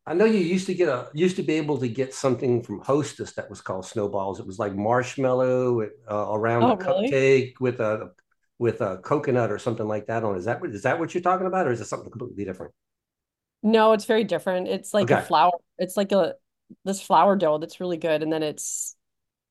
I 0.07 0.15
know 0.15 0.25
you 0.25 0.39
used 0.41 0.67
to 0.67 0.75
get 0.75 0.89
a 0.89 1.11
used 1.15 1.37
to 1.37 1.43
be 1.43 1.55
able 1.55 1.79
to 1.79 1.89
get 1.89 2.13
something 2.15 2.63
from 2.63 2.81
Hostess 2.81 3.33
that 3.35 3.49
was 3.51 3.61
called 3.61 3.87
snowballs. 3.87 4.41
It 4.41 4.47
was 4.47 4.59
like 4.59 4.75
marshmallow 4.75 5.83
uh, 6.11 6.27
around 6.33 6.69
Oh, 6.69 6.71
a 6.71 6.77
really? 6.77 7.19
cupcake 7.19 7.55
with 7.61 7.81
a 7.81 8.13
with 8.63 8.81
a 8.81 8.99
coconut 8.99 9.51
or 9.51 9.59
something 9.59 9.87
like 9.89 10.07
that 10.07 10.25
on. 10.25 10.37
Is 10.37 10.45
that 10.47 10.61
what 10.61 10.71
is 10.71 10.83
that 10.85 10.99
what 10.99 11.15
you're 11.15 11.23
talking 11.23 11.47
about, 11.47 11.67
or 11.67 11.73
is 11.73 11.81
it 11.81 11.87
something 11.87 12.11
completely 12.11 12.45
different? 12.45 12.73
no, 13.63 13.93
it's 13.93 14.05
very 14.07 14.25
different. 14.25 14.69
It's 14.69 14.93
like 14.95 15.11
a 15.11 15.19
Okay. 15.19 15.27
flour. 15.27 15.53
It's 15.79 15.97
like 15.97 16.13
a 16.13 16.35
this 16.85 17.01
flour 17.03 17.37
dough 17.37 17.59
that's 17.59 17.81
really 17.81 17.97
good, 17.99 18.23
and 18.23 18.33
then 18.33 18.43
it's 18.43 18.97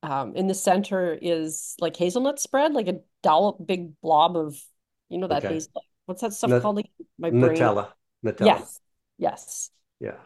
um 0.02 0.34
in 0.34 0.46
the 0.48 0.54
center 0.54 1.16
is 1.20 1.74
like 1.78 1.96
hazelnut 1.96 2.40
spread, 2.40 2.72
like 2.74 2.88
a 2.88 3.00
dollop, 3.22 3.64
big 3.66 4.00
blob 4.00 4.36
of 4.36 4.60
you 5.08 5.18
know 5.18 5.28
that 5.28 5.44
Okay. 5.44 5.54
hazel. 5.54 5.82
What's 6.06 6.20
that 6.22 6.32
stuff 6.32 6.50
Nut- 6.50 6.62
called? 6.62 6.76
Like 6.76 6.90
my 7.18 7.30
brain. 7.30 7.56
Nutella. 7.56 7.92
Nutella. 8.24 8.46
Yes, 8.46 8.80
yes, 9.18 9.70
Yeah. 10.00 10.16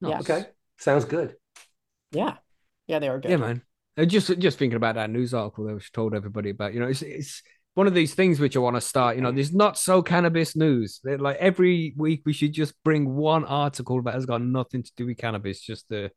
Yeah. 0.00 0.18
Okay. 0.20 0.46
Sounds 0.78 1.04
good. 1.04 1.36
yeah, 2.12 2.36
yeah. 2.86 2.98
They 2.98 3.08
are 3.08 3.20
good. 3.20 3.30
Yeah, 3.30 3.36
man. 3.36 3.62
Uh, 3.96 4.04
Just 4.06 4.38
just 4.38 4.58
thinking 4.58 4.76
about 4.76 4.94
that 4.96 5.10
news 5.10 5.34
article 5.34 5.66
that 5.66 5.74
was 5.74 5.90
told 5.90 6.14
everybody 6.14 6.50
about. 6.50 6.72
You 6.74 6.80
know, 6.80 6.88
it's 6.88 7.02
it's 7.02 7.42
one 7.74 7.86
of 7.86 7.94
these 7.94 8.14
things 8.14 8.38
which 8.38 8.56
I 8.56 8.60
want 8.60 8.76
to 8.76 8.80
start. 8.80 9.16
You 9.16 9.22
know, 9.22 9.32
there's 9.32 9.54
not 9.54 9.78
so 9.78 10.02
cannabis 10.02 10.54
news. 10.54 11.00
They're 11.02 11.18
like 11.18 11.36
every 11.36 11.94
week 11.96 12.22
we 12.26 12.32
should 12.32 12.52
just 12.52 12.74
bring 12.84 13.14
one 13.14 13.44
article 13.44 14.02
that 14.02 14.14
has 14.14 14.26
got 14.26 14.42
nothing 14.42 14.82
to 14.82 14.92
do 14.96 15.06
with 15.06 15.18
cannabis, 15.18 15.60
just 15.60 15.88
to 15.88 16.10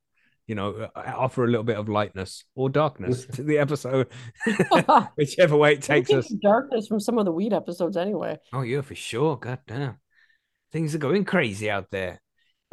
you 0.47 0.55
know 0.55 0.89
uh, 0.95 1.13
offer 1.15 1.43
a 1.43 1.47
little 1.47 1.63
bit 1.63 1.77
of 1.77 1.89
lightness 1.89 2.43
or 2.55 2.69
darkness 2.69 3.25
to 3.27 3.43
the 3.43 3.57
episode, 3.57 4.07
whichever 5.15 5.55
way 5.55 5.73
it 5.73 5.81
takes 5.81 6.11
us. 6.11 6.27
darkness 6.41 6.87
from 6.87 6.99
some 6.99 7.17
of 7.17 7.25
the 7.25 7.31
weed 7.31 7.53
episodes 7.53 7.97
anyway. 7.97 8.37
Oh 8.53 8.61
yeah, 8.61 8.81
for 8.81 8.95
sure. 8.95 9.37
God 9.37 9.59
damn, 9.65 9.97
things 10.71 10.93
are 10.93 10.99
going 10.99 11.25
crazy 11.25 11.69
out 11.69 11.89
there. 11.91 12.21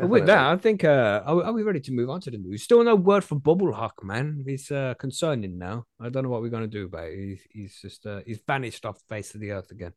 But 0.02 0.11
with 0.11 0.26
that, 0.26 0.38
I 0.52 0.56
think 0.56 0.85
uh, 0.85 1.23
are, 1.25 1.37
we- 1.37 1.42
are 1.44 1.52
we 1.52 1.62
ready 1.62 1.80
to 1.80 1.92
move 1.92 2.11
on 2.11 2.21
to 2.23 2.30
the 2.30 2.38
news? 2.38 2.62
Still 2.62 2.82
no 2.85 2.94
word 2.94 3.25
from 3.25 3.38
Bubble 3.38 3.73
Hawk, 3.73 4.02
man. 4.04 4.42
He's 4.47 4.71
uh, 4.71 4.94
concerning 4.99 5.59
now. 5.59 5.87
I 6.00 6.09
don't 6.11 6.25
know 6.25 6.28
what 6.30 6.42
we're 6.42 6.49
gonna 6.50 6.66
do 6.66 6.87
about 6.87 7.09
it. 7.09 7.16
He's, 7.18 7.40
he's 7.50 7.80
just 7.80 8.06
uh, 8.06 8.21
he's 8.26 8.40
vanished 8.47 8.85
off 8.85 8.99
the 8.99 9.14
face 9.14 9.35
of 9.35 9.40
the 9.40 9.52
earth 9.52 9.71
again. 9.71 9.92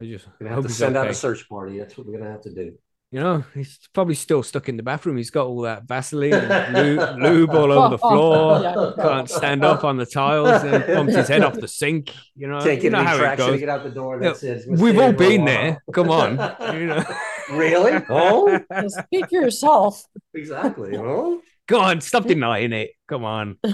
I 0.00 0.04
just 0.06 0.26
We're 0.38 0.46
gonna 0.46 0.54
hope 0.56 0.64
have 0.64 0.64
to 0.64 0.68
he's 0.68 0.76
send 0.78 0.96
out 0.96 1.08
a 1.08 1.14
search 1.14 1.48
party. 1.48 1.78
That's 1.78 1.96
what 1.98 2.06
we're 2.06 2.18
gonna 2.18 2.30
have 2.30 2.42
to 2.42 2.54
do. 2.54 2.76
You 3.12 3.18
know, 3.18 3.44
he's 3.54 3.76
probably 3.92 4.14
still 4.14 4.44
stuck 4.44 4.68
in 4.68 4.76
the 4.76 4.84
bathroom. 4.84 5.16
He's 5.16 5.30
got 5.30 5.44
all 5.46 5.62
that 5.62 5.82
Vaseline 5.82 6.32
and 6.32 6.74
lube, 6.74 7.18
lube 7.20 7.50
all 7.50 7.72
over 7.72 7.88
the 7.96 7.98
floor. 8.10 8.60
Yeah. 8.62 8.92
Can't 9.04 9.28
stand 9.28 9.64
up 9.64 9.82
on 9.82 9.96
the 9.96 10.06
tiles. 10.06 10.62
And 10.62 10.86
bumps 10.86 11.16
his 11.16 11.26
head 11.26 11.42
off 11.42 11.54
the 11.54 11.66
sink. 11.66 12.14
You 12.36 12.46
know, 12.46 12.60
Can't 12.60 12.80
you 12.80 12.90
know 12.90 12.98
any 12.98 13.08
how 13.08 13.16
it 13.16 13.18
traction 13.18 13.50
to 13.50 13.58
get 13.58 13.68
out 13.68 13.82
the 13.82 13.90
door. 13.90 14.14
and 14.14 14.22
Yeah, 14.22 14.30
That's 14.30 14.42
it. 14.44 14.68
We've 14.68 14.96
all 14.96 15.12
there 15.12 15.14
for 15.18 15.24
a 15.24 15.28
been 15.28 15.44
there. 15.44 15.82
Come 15.92 16.08
on, 16.10 16.30
you 16.78 16.86
know. 16.86 17.04
Really? 17.52 18.02
Oh, 18.08 18.60
speak 18.88 19.28
for 19.28 19.34
yourself. 19.34 20.04
exactly. 20.34 20.96
Oh, 20.96 21.40
Go 21.66 21.80
on, 21.80 22.00
stop 22.00 22.24
denying 22.24 22.72
it. 22.72 22.90
Come 23.08 23.24
on. 23.24 23.58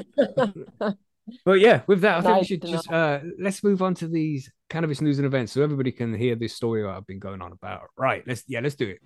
But 1.45 1.59
yeah, 1.59 1.83
with 1.89 2.03
that, 2.03 2.19
I 2.19 2.21
think 2.21 2.39
we 2.43 2.47
should 2.47 2.63
just 2.63 2.89
uh 2.89 3.19
let's 3.41 3.65
move 3.65 3.83
on 3.83 3.95
to 3.95 4.07
these 4.07 4.49
cannabis 4.71 5.01
news 5.01 5.19
and 5.19 5.27
events 5.27 5.53
so 5.53 5.63
everybody 5.63 5.91
can 5.91 6.15
hear 6.15 6.37
this 6.37 6.55
story 6.55 6.83
that 6.83 6.91
I've 6.91 7.07
been 7.07 7.19
going 7.19 7.43
on 7.43 7.51
about. 7.51 7.89
Right, 7.99 8.23
let's 8.29 8.45
yeah, 8.47 8.61
let's 8.61 8.77
do 8.77 8.89
it. 8.89 9.01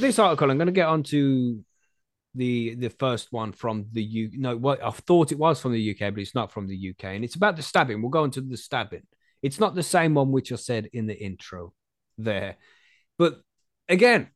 This 0.00 0.18
article, 0.18 0.50
I'm 0.50 0.56
going 0.56 0.66
to 0.66 0.72
get 0.72 0.86
onto 0.86 1.62
the 2.34 2.74
the 2.76 2.90
first 2.90 3.32
one 3.32 3.52
from 3.52 3.86
the 3.92 4.02
U. 4.02 4.30
No, 4.34 4.56
what 4.56 4.82
I 4.82 4.90
thought 4.90 5.32
it 5.32 5.38
was 5.38 5.60
from 5.60 5.72
the 5.72 5.90
UK, 5.90 6.12
but 6.12 6.18
it's 6.18 6.34
not 6.34 6.52
from 6.52 6.66
the 6.66 6.90
UK, 6.90 7.04
and 7.04 7.24
it's 7.24 7.36
about 7.36 7.56
the 7.56 7.62
stabbing. 7.62 8.00
We'll 8.00 8.10
go 8.10 8.24
into 8.24 8.40
the 8.40 8.56
stabbing. 8.56 9.06
It's 9.42 9.60
not 9.60 9.74
the 9.74 9.82
same 9.82 10.14
one 10.14 10.30
which 10.30 10.52
I 10.52 10.56
said 10.56 10.88
in 10.92 11.06
the 11.06 11.18
intro 11.18 11.72
there, 12.18 12.56
But 13.18 13.40
again, 13.88 14.28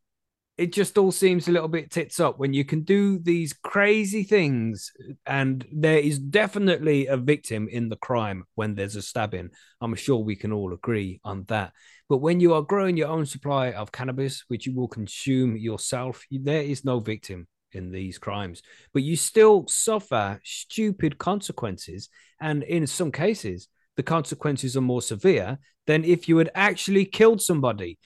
it 0.56 0.72
just 0.72 0.96
all 0.98 1.10
seems 1.10 1.48
a 1.48 1.52
little 1.52 1.68
bit 1.68 1.90
tits 1.90 2.20
up 2.20 2.38
when 2.38 2.52
you 2.52 2.64
can 2.64 2.82
do 2.82 3.18
these 3.18 3.52
crazy 3.52 4.22
things 4.22 4.92
and 5.26 5.66
there 5.72 5.98
is 5.98 6.18
definitely 6.18 7.06
a 7.06 7.16
victim 7.16 7.68
in 7.68 7.88
the 7.88 7.96
crime 7.96 8.44
when 8.54 8.74
there's 8.74 8.96
a 8.96 9.02
stabbing 9.02 9.50
i'm 9.80 9.94
sure 9.94 10.18
we 10.18 10.36
can 10.36 10.52
all 10.52 10.72
agree 10.72 11.20
on 11.24 11.44
that 11.48 11.72
but 12.08 12.18
when 12.18 12.38
you 12.38 12.54
are 12.54 12.62
growing 12.62 12.96
your 12.96 13.08
own 13.08 13.26
supply 13.26 13.72
of 13.72 13.90
cannabis 13.90 14.44
which 14.48 14.66
you 14.66 14.74
will 14.74 14.88
consume 14.88 15.56
yourself 15.56 16.24
there 16.30 16.62
is 16.62 16.84
no 16.84 17.00
victim 17.00 17.48
in 17.74 17.90
these 17.90 18.18
crimes 18.18 18.62
but 18.92 19.02
you 19.02 19.16
still 19.16 19.66
suffer 19.68 20.40
stupid 20.44 21.18
consequences 21.18 22.08
and 22.40 22.62
in 22.62 22.86
some 22.86 23.12
cases 23.12 23.68
the 23.96 24.02
consequences 24.02 24.76
are 24.76 24.80
more 24.80 25.02
severe 25.02 25.58
than 25.86 26.04
if 26.04 26.28
you 26.28 26.38
had 26.38 26.50
actually 26.54 27.04
killed 27.04 27.40
somebody 27.40 27.98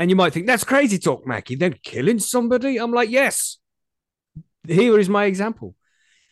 and 0.00 0.08
you 0.08 0.16
might 0.16 0.32
think 0.32 0.46
that's 0.46 0.64
crazy 0.64 0.98
talk, 0.98 1.26
Mackie. 1.26 1.56
They're 1.56 1.74
killing 1.82 2.20
somebody. 2.20 2.78
I'm 2.78 2.90
like, 2.90 3.10
yes. 3.10 3.58
Here 4.66 4.98
is 4.98 5.10
my 5.10 5.26
example. 5.26 5.74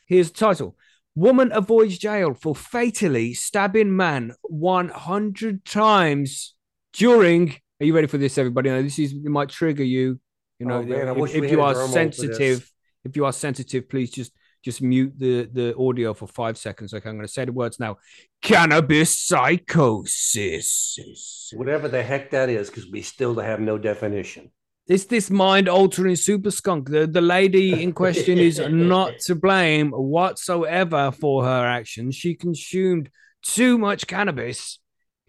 Here's 0.06 0.30
the 0.30 0.38
title 0.38 0.74
Woman 1.14 1.52
avoids 1.52 1.98
jail 1.98 2.32
for 2.32 2.54
fatally 2.54 3.34
stabbing 3.34 3.94
man 3.94 4.32
100 4.40 5.66
times 5.66 6.54
during. 6.94 7.56
Are 7.78 7.84
you 7.84 7.94
ready 7.94 8.06
for 8.06 8.16
this, 8.16 8.38
everybody? 8.38 8.70
Now, 8.70 8.80
this 8.80 8.98
is 8.98 9.12
it 9.12 9.24
might 9.24 9.50
trigger 9.50 9.84
you. 9.84 10.18
You 10.58 10.66
oh, 10.66 10.68
know, 10.68 10.78
Oh, 10.78 11.14
man, 11.14 11.18
if, 11.20 11.34
if 11.34 11.50
you 11.50 11.62
are 11.62 11.74
Dermo 11.74 11.76
for 11.76 11.86
this. 11.86 11.92
sensitive, 11.92 12.72
if 13.04 13.16
you 13.16 13.24
are 13.24 13.32
sensitive, 13.32 13.88
please 13.88 14.10
just 14.10 14.32
just 14.64 14.82
mute 14.82 15.12
the 15.16 15.48
the 15.52 15.76
audio 15.76 16.14
for 16.14 16.26
five 16.26 16.58
seconds. 16.58 16.92
Okay, 16.92 17.08
I'm 17.08 17.16
going 17.16 17.26
to 17.26 17.32
say 17.32 17.44
the 17.44 17.52
words 17.52 17.78
now. 17.78 17.98
Cannabis 18.42 19.16
psychosis. 19.18 20.98
Whatever 21.54 21.88
the 21.88 22.02
heck 22.02 22.30
that 22.32 22.48
is, 22.48 22.68
because 22.68 22.90
we 22.90 23.02
still 23.02 23.38
have 23.38 23.60
no 23.60 23.78
definition. 23.78 24.50
It's 24.88 25.04
this 25.04 25.30
mind 25.30 25.68
altering 25.68 26.16
super 26.16 26.50
skunk. 26.50 26.88
The, 26.88 27.06
the 27.06 27.20
lady 27.20 27.82
in 27.82 27.92
question 27.92 28.38
is 28.38 28.58
not 28.70 29.18
to 29.26 29.34
blame 29.34 29.90
whatsoever 29.90 31.12
for 31.12 31.44
her 31.44 31.66
actions. 31.66 32.16
She 32.16 32.34
consumed 32.34 33.10
too 33.42 33.76
much 33.76 34.06
cannabis, 34.06 34.78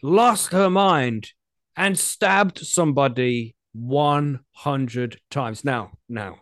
lost 0.02 0.54
her 0.54 0.70
mind, 0.70 1.34
and 1.76 2.00
stabbed 2.00 2.60
somebody 2.60 3.56
100 3.80 5.20
times. 5.30 5.64
Now, 5.66 5.92
now, 6.08 6.38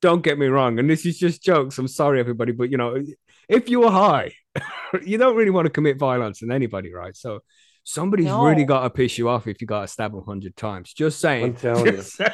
don't 0.00 0.22
get 0.22 0.38
me 0.38 0.46
wrong. 0.46 0.78
And 0.78 0.88
this 0.88 1.04
is 1.04 1.18
just 1.18 1.42
jokes. 1.42 1.78
I'm 1.78 1.88
sorry, 1.88 2.20
everybody. 2.20 2.52
But, 2.52 2.70
you 2.70 2.76
know, 2.76 3.02
if 3.48 3.68
you 3.68 3.84
are 3.84 3.90
high, 3.90 4.32
you 5.04 5.18
don't 5.18 5.36
really 5.36 5.50
want 5.50 5.66
to 5.66 5.70
commit 5.70 5.98
violence 5.98 6.42
on 6.42 6.52
anybody, 6.52 6.92
right? 6.92 7.16
So, 7.16 7.40
Somebody's 7.88 8.30
really 8.30 8.64
got 8.64 8.82
to 8.82 8.90
piss 8.90 9.16
you 9.16 9.30
off 9.30 9.46
if 9.46 9.62
you 9.62 9.66
got 9.66 9.80
to 9.80 9.88
stab 9.88 10.14
a 10.14 10.20
hundred 10.20 10.54
times. 10.56 10.92
Just 10.92 11.20
saying. 11.20 11.44
I'm 11.44 11.54
telling 11.54 11.84
Just 11.96 12.16
saying. 12.16 12.30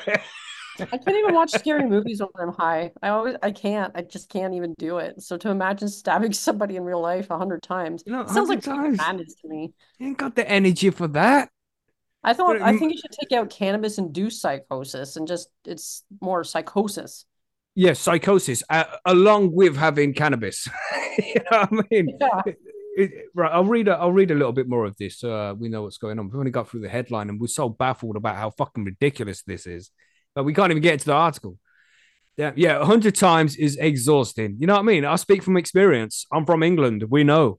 I 0.81 0.99
can't 0.99 1.17
even 1.17 1.33
watch 1.33 1.53
scary 1.53 1.89
movies 1.89 2.21
when 2.21 2.49
I'm 2.49 2.53
high. 2.53 2.91
I 3.01 3.11
always, 3.11 3.37
I 3.41 3.53
can't. 3.53 3.93
I 3.95 4.03
just 4.03 4.29
can't 4.29 4.55
even 4.55 4.75
do 4.79 4.99
it. 4.99 5.23
So 5.23 5.37
to 5.37 5.51
imagine 5.51 5.87
stabbing 5.87 6.33
somebody 6.47 6.75
in 6.75 6.83
real 6.83 7.01
life 7.01 7.31
a 7.31 7.39
hundred 7.39 7.63
times 7.63 8.03
You 8.05 8.11
know, 8.15 8.23
it 8.23 8.31
sounds 8.31 8.49
100 8.49 8.55
like 8.55 8.65
times. 8.65 8.99
madness 8.99 9.37
to 9.43 9.49
me. 9.49 9.73
You 10.01 10.09
ain't 10.09 10.19
got 10.19 10.35
the 10.35 10.51
energy 10.51 10.91
for 10.91 11.07
that. 11.07 11.51
I 12.25 12.33
thought, 12.33 12.61
I 12.63 12.77
think 12.77 12.93
you 12.93 12.99
should 12.99 13.13
take 13.13 13.33
out 13.39 13.51
cannabis-induced 13.51 14.41
psychosis 14.41 15.17
and 15.17 15.29
just 15.29 15.49
it's 15.65 16.05
more 16.21 16.43
psychosis. 16.45 17.27
Yes, 17.75 17.99
psychosis, 18.01 18.63
uh, 18.71 18.85
along 19.05 19.53
with 19.53 19.77
having 19.77 20.15
cannabis. 20.15 20.69
you 21.19 21.35
know 21.51 21.67
what 21.69 21.73
I 21.73 21.87
mean? 21.91 22.17
Yeah. 22.21 22.43
It- 22.47 22.59
it- 22.97 23.11
right, 23.35 23.51
I'll 23.53 23.65
read. 23.65 23.89
A, 23.89 23.97
I'll 23.97 24.13
read 24.13 24.31
a 24.31 24.35
little 24.35 24.53
bit 24.53 24.69
more 24.69 24.85
of 24.85 24.97
this. 24.97 25.25
Uh, 25.25 25.53
we 25.59 25.69
know 25.69 25.83
what's 25.83 25.99
going 25.99 26.17
on. 26.21 26.27
We've 26.27 26.39
only 26.39 26.53
got 26.53 26.69
through 26.69 26.83
the 26.83 26.89
headline, 26.89 27.29
and 27.29 27.41
we're 27.41 27.49
so 27.49 27.69
baffled 27.69 28.15
about 28.15 28.37
how 28.37 28.51
fucking 28.51 28.85
ridiculous 28.85 29.43
this 29.43 29.67
is, 29.67 29.91
but 30.37 30.45
we 30.45 30.55
can't 30.55 30.71
even 30.71 30.81
get 30.81 30.93
into 30.93 31.07
the 31.07 31.13
article. 31.13 31.59
Yeah, 32.37 32.53
yeah, 32.55 32.79
a 32.81 32.85
hundred 32.85 33.17
times 33.17 33.57
is 33.57 33.77
exhausting. 33.77 34.57
You 34.61 34.69
know 34.69 34.75
what 34.75 34.81
I 34.81 34.85
mean? 34.85 35.05
I 35.05 35.17
speak 35.17 35.43
from 35.43 35.57
experience. 35.57 36.25
I'm 36.33 36.47
from 36.47 36.63
England. 36.63 37.03
We 37.09 37.25
know. 37.25 37.59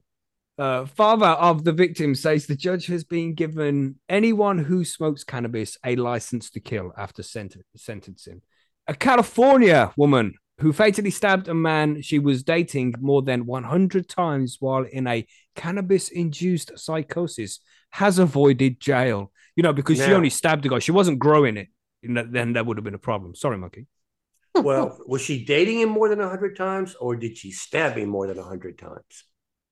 Uh, 0.58 0.86
father 0.86 1.26
of 1.26 1.64
the 1.64 1.72
victim 1.72 2.14
says 2.14 2.46
the 2.46 2.56
judge 2.56 2.86
has 2.86 3.04
been 3.04 3.34
given 3.34 3.96
anyone 4.08 4.58
who 4.58 4.84
smokes 4.84 5.22
cannabis 5.22 5.76
a 5.84 5.96
license 5.96 6.48
to 6.48 6.60
kill 6.60 6.92
after 6.96 7.22
sent- 7.22 7.56
sentencing. 7.76 8.40
A 8.86 8.94
California 8.94 9.92
woman 9.96 10.34
who 10.58 10.72
fatally 10.72 11.10
stabbed 11.10 11.48
a 11.48 11.54
man 11.54 12.00
she 12.00 12.18
was 12.18 12.42
dating 12.42 12.94
more 13.00 13.20
than 13.20 13.44
100 13.44 14.08
times 14.08 14.56
while 14.58 14.84
in 14.84 15.06
a 15.06 15.26
cannabis 15.54 16.08
induced 16.08 16.78
psychosis 16.78 17.60
has 17.90 18.18
avoided 18.18 18.80
jail. 18.80 19.32
You 19.56 19.62
know, 19.62 19.72
because 19.72 19.98
she 19.98 20.12
only 20.12 20.30
stabbed 20.30 20.64
the 20.64 20.68
guy, 20.68 20.78
she 20.78 20.92
wasn't 20.92 21.18
growing 21.18 21.56
it. 21.56 21.68
Then 22.02 22.52
that 22.54 22.66
would 22.66 22.76
have 22.76 22.84
been 22.84 22.94
a 22.94 22.98
problem. 22.98 23.34
Sorry, 23.34 23.56
Monkey. 23.56 23.86
Well, 24.54 24.98
was 25.06 25.22
she 25.22 25.44
dating 25.44 25.80
him 25.80 25.88
more 25.88 26.08
than 26.08 26.20
a 26.20 26.28
hundred 26.28 26.56
times, 26.56 26.94
or 26.94 27.16
did 27.16 27.36
she 27.38 27.52
stab 27.52 27.96
him 27.96 28.10
more 28.10 28.26
than 28.26 28.38
a 28.38 28.42
hundred 28.42 28.78
times? 28.78 29.24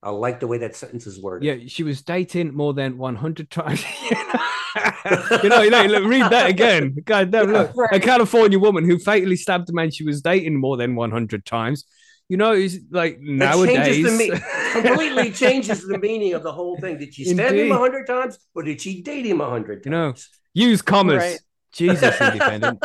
I 0.04 0.10
like 0.10 0.38
the 0.38 0.46
way 0.46 0.58
that 0.58 0.76
sentence 0.76 1.06
is 1.06 1.20
worded. 1.20 1.46
Yeah, 1.46 1.66
she 1.66 1.82
was 1.82 2.02
dating 2.02 2.54
more 2.54 2.74
than 2.74 2.98
100 2.98 3.50
times. 3.50 3.82
you 5.42 5.48
know, 5.48 5.62
you 5.62 5.70
know, 5.70 5.84
look, 5.86 6.04
read 6.04 6.30
that 6.30 6.48
again. 6.50 6.96
God 7.04 7.30
damn, 7.30 7.50
look. 7.50 7.70
A 7.70 7.74
Right. 7.74 8.02
California 8.02 8.58
woman 8.58 8.84
who 8.84 8.98
fatally 8.98 9.36
stabbed 9.36 9.70
a 9.70 9.72
man 9.72 9.90
she 9.90 10.04
was 10.04 10.20
dating 10.20 10.60
more 10.60 10.76
than 10.76 10.94
100 10.94 11.46
times. 11.46 11.84
You 12.28 12.36
know, 12.38 12.52
it's 12.52 12.76
like 12.90 13.16
That 13.18 13.22
nowadays. 13.24 13.76
changes 13.76 14.18
the 14.18 14.18
me- 14.34 14.40
completely 14.82 15.30
changes 15.30 15.86
the 15.86 15.98
meaning 15.98 16.32
of 16.34 16.42
the 16.42 16.52
whole 16.52 16.78
thing. 16.78 16.98
Did 16.98 17.14
she 17.14 17.24
stab 17.24 17.52
him 17.52 17.58
Indeed. 17.58 17.70
a 17.72 17.78
hundred 17.78 18.06
times, 18.06 18.38
or 18.54 18.62
did 18.62 18.80
she 18.80 19.02
date 19.02 19.26
him 19.26 19.40
a 19.40 19.48
hundred 19.48 19.84
You 19.84 19.90
know. 19.90 20.14
Use 20.54 20.80
commas. 20.82 21.18
Right. 21.22 21.38
Jesus, 21.72 22.20
independent. 22.20 22.82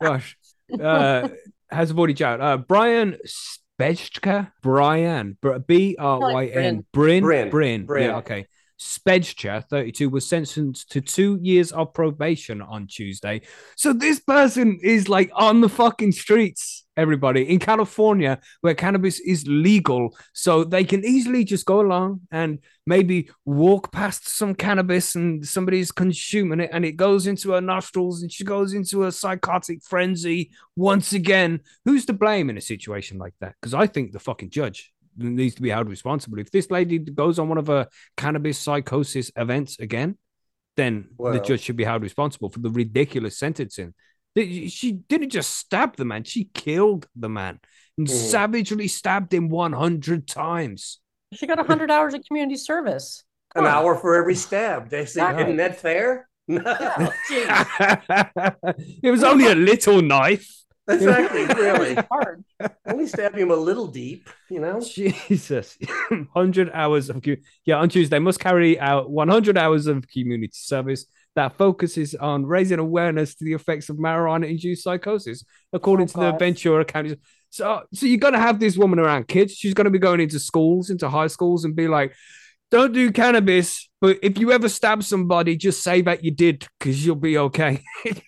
Gosh. 0.00 0.36
Uh, 0.80 1.28
has 1.70 1.90
avoided 1.90 2.16
jail. 2.18 2.36
Uh, 2.40 2.56
Brian 2.58 3.16
Spejka. 3.82 4.52
Brian. 4.62 5.36
B 5.66 5.96
R 5.98 6.18
Y 6.18 6.46
N. 6.46 6.86
Bryn. 6.92 7.22
Bryn. 7.22 7.50
Bryn. 7.50 7.86
Bryn. 7.86 8.10
Yeah, 8.10 8.16
okay. 8.18 8.46
Spejcher, 8.80 9.64
32, 9.68 10.08
was 10.08 10.28
sentenced 10.28 10.90
to 10.90 11.00
two 11.00 11.38
years 11.40 11.70
of 11.70 11.94
probation 11.94 12.60
on 12.60 12.88
Tuesday. 12.88 13.42
So 13.76 13.92
this 13.92 14.18
person 14.18 14.80
is 14.82 15.08
like 15.08 15.30
on 15.34 15.60
the 15.60 15.68
fucking 15.68 16.12
streets, 16.12 16.81
everybody, 16.96 17.48
in 17.48 17.58
California, 17.58 18.40
where 18.60 18.74
cannabis 18.74 19.20
is 19.20 19.46
legal. 19.46 20.16
So 20.32 20.64
they 20.64 20.84
can 20.84 21.04
easily 21.04 21.44
just 21.44 21.66
go 21.66 21.80
along 21.80 22.22
and 22.30 22.58
maybe 22.86 23.30
walk 23.44 23.92
past 23.92 24.28
some 24.28 24.54
cannabis 24.54 25.14
and 25.14 25.46
somebody's 25.46 25.92
consuming 25.92 26.60
it 26.60 26.70
and 26.72 26.84
it 26.84 26.92
goes 26.92 27.26
into 27.26 27.52
her 27.52 27.60
nostrils 27.60 28.22
and 28.22 28.32
she 28.32 28.44
goes 28.44 28.74
into 28.74 29.04
a 29.04 29.12
psychotic 29.12 29.82
frenzy 29.82 30.50
once 30.76 31.12
again. 31.12 31.60
Who's 31.84 32.06
to 32.06 32.12
blame 32.12 32.50
in 32.50 32.56
a 32.56 32.62
situation 32.62 33.18
like 33.18 33.34
that? 33.40 33.54
Because 33.60 33.74
I 33.74 33.86
think 33.86 34.12
the 34.12 34.20
fucking 34.20 34.50
judge 34.50 34.92
needs 35.16 35.54
to 35.56 35.62
be 35.62 35.70
held 35.70 35.88
responsible. 35.88 36.38
If 36.38 36.50
this 36.50 36.70
lady 36.70 36.98
goes 36.98 37.38
on 37.38 37.48
one 37.48 37.58
of 37.58 37.66
her 37.66 37.88
cannabis 38.16 38.58
psychosis 38.58 39.30
events 39.36 39.78
again, 39.78 40.16
then 40.76 41.08
the 41.18 41.40
judge 41.40 41.60
should 41.60 41.76
be 41.76 41.84
held 41.84 42.02
responsible 42.02 42.48
for 42.48 42.60
the 42.60 42.70
ridiculous 42.70 43.38
sentencing. 43.38 43.94
Th- 44.34 44.70
She 44.72 44.92
didn't 44.92 45.30
just 45.30 45.56
stab 45.58 45.96
the 45.96 46.04
man, 46.04 46.24
she 46.24 46.44
killed 46.54 47.06
the 47.14 47.28
man 47.28 47.60
and 47.98 48.06
Mhm. 48.06 48.10
savagely 48.30 48.88
stabbed 48.88 49.32
him 49.34 49.48
100 49.48 50.26
times. 50.26 51.00
She 51.34 51.46
got 51.46 51.58
100 51.58 51.90
hours 51.90 52.14
of 52.14 52.22
community 52.26 52.56
service. 52.56 53.24
An 53.54 53.64
on. 53.64 53.70
hour 53.70 53.96
for 53.96 54.14
every 54.16 54.34
stab. 54.34 54.88
They 54.88 55.04
say, 55.04 55.20
Yeah. 55.20 55.40
isn't 55.40 55.56
that 55.58 55.78
fair? 55.80 56.28
No. 56.48 56.60
it 59.02 59.10
was 59.10 59.22
only 59.22 59.46
a 59.46 59.54
little 59.54 60.02
knife. 60.02 60.48
exactly. 60.88 61.44
Really. 61.46 61.94
Hard. 62.10 62.44
Only 62.86 63.06
stab 63.06 63.36
him 63.36 63.50
a 63.50 63.56
little 63.56 63.86
deep. 63.86 64.28
You 64.50 64.60
know. 64.60 64.80
Jesus, 64.80 65.78
100 66.08 66.70
hours 66.74 67.08
of 67.10 67.22
cu- 67.22 67.36
yeah 67.64 67.76
on 67.76 67.88
Tuesday 67.88 68.18
must 68.18 68.40
carry 68.40 68.78
out 68.80 69.10
100 69.10 69.56
hours 69.56 69.86
of 69.86 70.06
community 70.08 70.50
service 70.52 71.06
that 71.34 71.56
focuses 71.56 72.14
on 72.14 72.44
raising 72.44 72.78
awareness 72.78 73.34
to 73.36 73.44
the 73.44 73.54
effects 73.54 73.88
of 73.88 73.96
marijuana-induced 73.96 74.82
psychosis, 74.82 75.44
according 75.72 76.04
Oh, 76.04 76.08
to 76.08 76.12
the 76.14 76.30
God. 76.32 76.38
Ventura 76.38 76.84
County. 76.84 77.16
So, 77.50 77.82
so 77.92 78.06
you're 78.06 78.18
gonna 78.18 78.38
have 78.38 78.60
this 78.60 78.76
woman 78.76 78.98
around 78.98 79.28
kids. 79.28 79.54
She's 79.54 79.74
gonna 79.74 79.90
be 79.90 79.98
going 79.98 80.20
into 80.20 80.38
schools, 80.38 80.90
into 80.90 81.08
high 81.08 81.26
schools, 81.28 81.64
and 81.64 81.74
be 81.76 81.88
like, 81.88 82.14
"Don't 82.70 82.92
do 82.92 83.10
cannabis, 83.12 83.88
but 84.00 84.18
if 84.22 84.38
you 84.38 84.52
ever 84.52 84.68
stab 84.68 85.02
somebody, 85.02 85.56
just 85.56 85.82
say 85.82 86.00
that 86.02 86.24
you 86.24 86.30
did, 86.30 86.66
because 86.78 87.04
you'll 87.04 87.16
be 87.16 87.36
okay." 87.38 87.82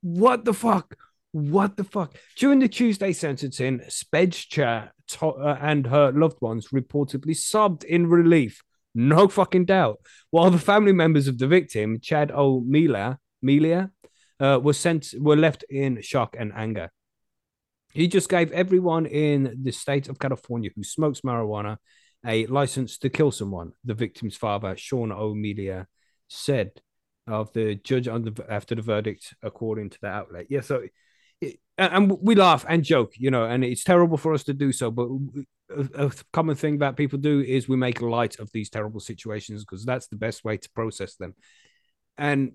what 0.00 0.44
the 0.44 0.52
fuck? 0.52 0.94
What 1.32 1.76
the 1.76 1.84
fuck? 1.84 2.16
During 2.36 2.58
the 2.60 2.68
Tuesday 2.68 3.12
sentencing, 3.12 3.80
Spejcher 3.88 4.90
to- 5.08 5.26
uh, 5.26 5.58
and 5.60 5.86
her 5.86 6.10
loved 6.12 6.40
ones 6.40 6.68
reportedly 6.68 7.36
sobbed 7.36 7.84
in 7.84 8.06
relief. 8.08 8.62
No 8.94 9.28
fucking 9.28 9.66
doubt. 9.66 9.98
While 10.30 10.50
the 10.50 10.58
family 10.58 10.92
members 10.92 11.28
of 11.28 11.38
the 11.38 11.46
victim, 11.46 12.00
Chad 12.00 12.30
O'Melia, 12.30 13.18
Melia, 13.42 13.90
uh, 14.40 14.60
were 14.62 14.72
sent 14.72 15.14
were 15.18 15.36
left 15.36 15.64
in 15.70 16.00
shock 16.02 16.36
and 16.38 16.52
anger. 16.54 16.90
He 17.92 18.08
just 18.08 18.28
gave 18.28 18.52
everyone 18.52 19.06
in 19.06 19.60
the 19.62 19.72
state 19.72 20.08
of 20.08 20.18
California 20.18 20.70
who 20.74 20.84
smokes 20.84 21.22
marijuana 21.22 21.78
a 22.26 22.46
license 22.46 22.98
to 22.98 23.08
kill 23.08 23.30
someone. 23.30 23.72
The 23.84 23.94
victim's 23.94 24.36
father, 24.36 24.76
Sean 24.76 25.12
O'Melia, 25.12 25.86
said. 26.28 26.70
of 27.28 27.52
the 27.52 27.76
judge 27.76 28.08
on 28.08 28.22
the 28.24 28.46
after 28.48 28.74
the 28.74 28.82
verdict, 28.82 29.34
according 29.42 29.90
to 29.90 29.98
the 30.00 30.08
outlet. 30.08 30.46
Yeah, 30.48 30.62
so 30.62 30.82
and 31.76 32.18
we 32.20 32.34
laugh 32.34 32.64
and 32.68 32.82
joke, 32.82 33.12
you 33.16 33.30
know, 33.30 33.44
and 33.44 33.64
it's 33.64 33.84
terrible 33.84 34.16
for 34.16 34.34
us 34.34 34.44
to 34.44 34.54
do 34.54 34.72
so. 34.72 34.90
But 34.90 35.08
a, 35.70 36.06
a 36.06 36.12
common 36.32 36.56
thing 36.56 36.78
that 36.78 36.96
people 36.96 37.18
do 37.18 37.40
is 37.40 37.68
we 37.68 37.76
make 37.76 38.00
light 38.00 38.38
of 38.38 38.50
these 38.52 38.70
terrible 38.70 39.00
situations 39.00 39.64
because 39.64 39.84
that's 39.84 40.08
the 40.08 40.16
best 40.16 40.44
way 40.44 40.56
to 40.56 40.70
process 40.70 41.16
them. 41.16 41.34
And 42.16 42.52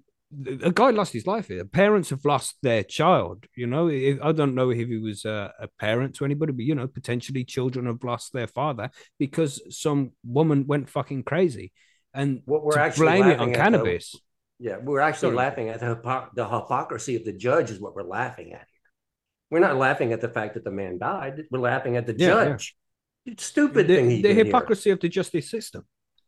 a 0.63 0.71
guy 0.71 0.89
lost 0.89 1.13
his 1.13 1.27
life 1.27 1.47
here. 1.47 1.63
Parents 1.65 2.09
have 2.09 2.25
lost 2.25 2.57
their 2.61 2.83
child. 2.83 3.45
You 3.55 3.67
know, 3.67 3.89
I 3.89 4.31
don't 4.31 4.55
know 4.55 4.71
if 4.71 4.87
he 4.87 4.97
was 4.97 5.25
a, 5.25 5.53
a, 5.59 5.67
parent 5.79 6.15
to 6.15 6.25
anybody, 6.25 6.51
but 6.53 6.65
you 6.65 6.75
know, 6.75 6.87
potentially 6.87 7.43
children 7.43 7.85
have 7.85 8.03
lost 8.03 8.33
their 8.33 8.47
father 8.47 8.89
because 9.19 9.61
some 9.69 10.11
woman 10.25 10.65
went 10.67 10.89
fucking 10.89 11.23
crazy. 11.23 11.71
And 12.13 12.41
what 12.45 12.63
we're 12.63 12.77
actually 12.77 13.07
blame 13.07 13.27
it 13.27 13.39
on 13.39 13.53
cannabis. 13.53 14.11
The, 14.11 14.69
yeah, 14.69 14.77
we're 14.77 14.99
actually 14.99 15.29
Sorry. 15.29 15.35
laughing 15.35 15.69
at 15.69 15.79
the, 15.79 16.29
the 16.35 16.47
hypocrisy 16.47 17.15
of 17.15 17.25
the 17.25 17.33
judge 17.33 17.69
is 17.71 17.79
what 17.79 17.95
we're 17.95 18.03
laughing 18.03 18.53
at. 18.53 18.67
We're 19.49 19.59
not 19.59 19.77
laughing 19.77 20.13
at 20.13 20.21
the 20.21 20.29
fact 20.29 20.55
that 20.55 20.63
the 20.63 20.71
man 20.71 20.97
died. 20.97 21.43
We're 21.51 21.59
laughing 21.59 21.97
at 21.97 22.07
the 22.07 22.15
yeah, 22.17 22.27
judge. 22.27 22.75
Yeah. 23.25 23.33
It's 23.33 23.45
stupid 23.45 23.87
the, 23.87 23.95
thing. 23.95 24.21
the 24.21 24.33
hypocrisy 24.33 24.89
here. 24.89 24.93
of 24.95 24.99
the 24.99 25.09
justice 25.09 25.49
system. 25.49 25.85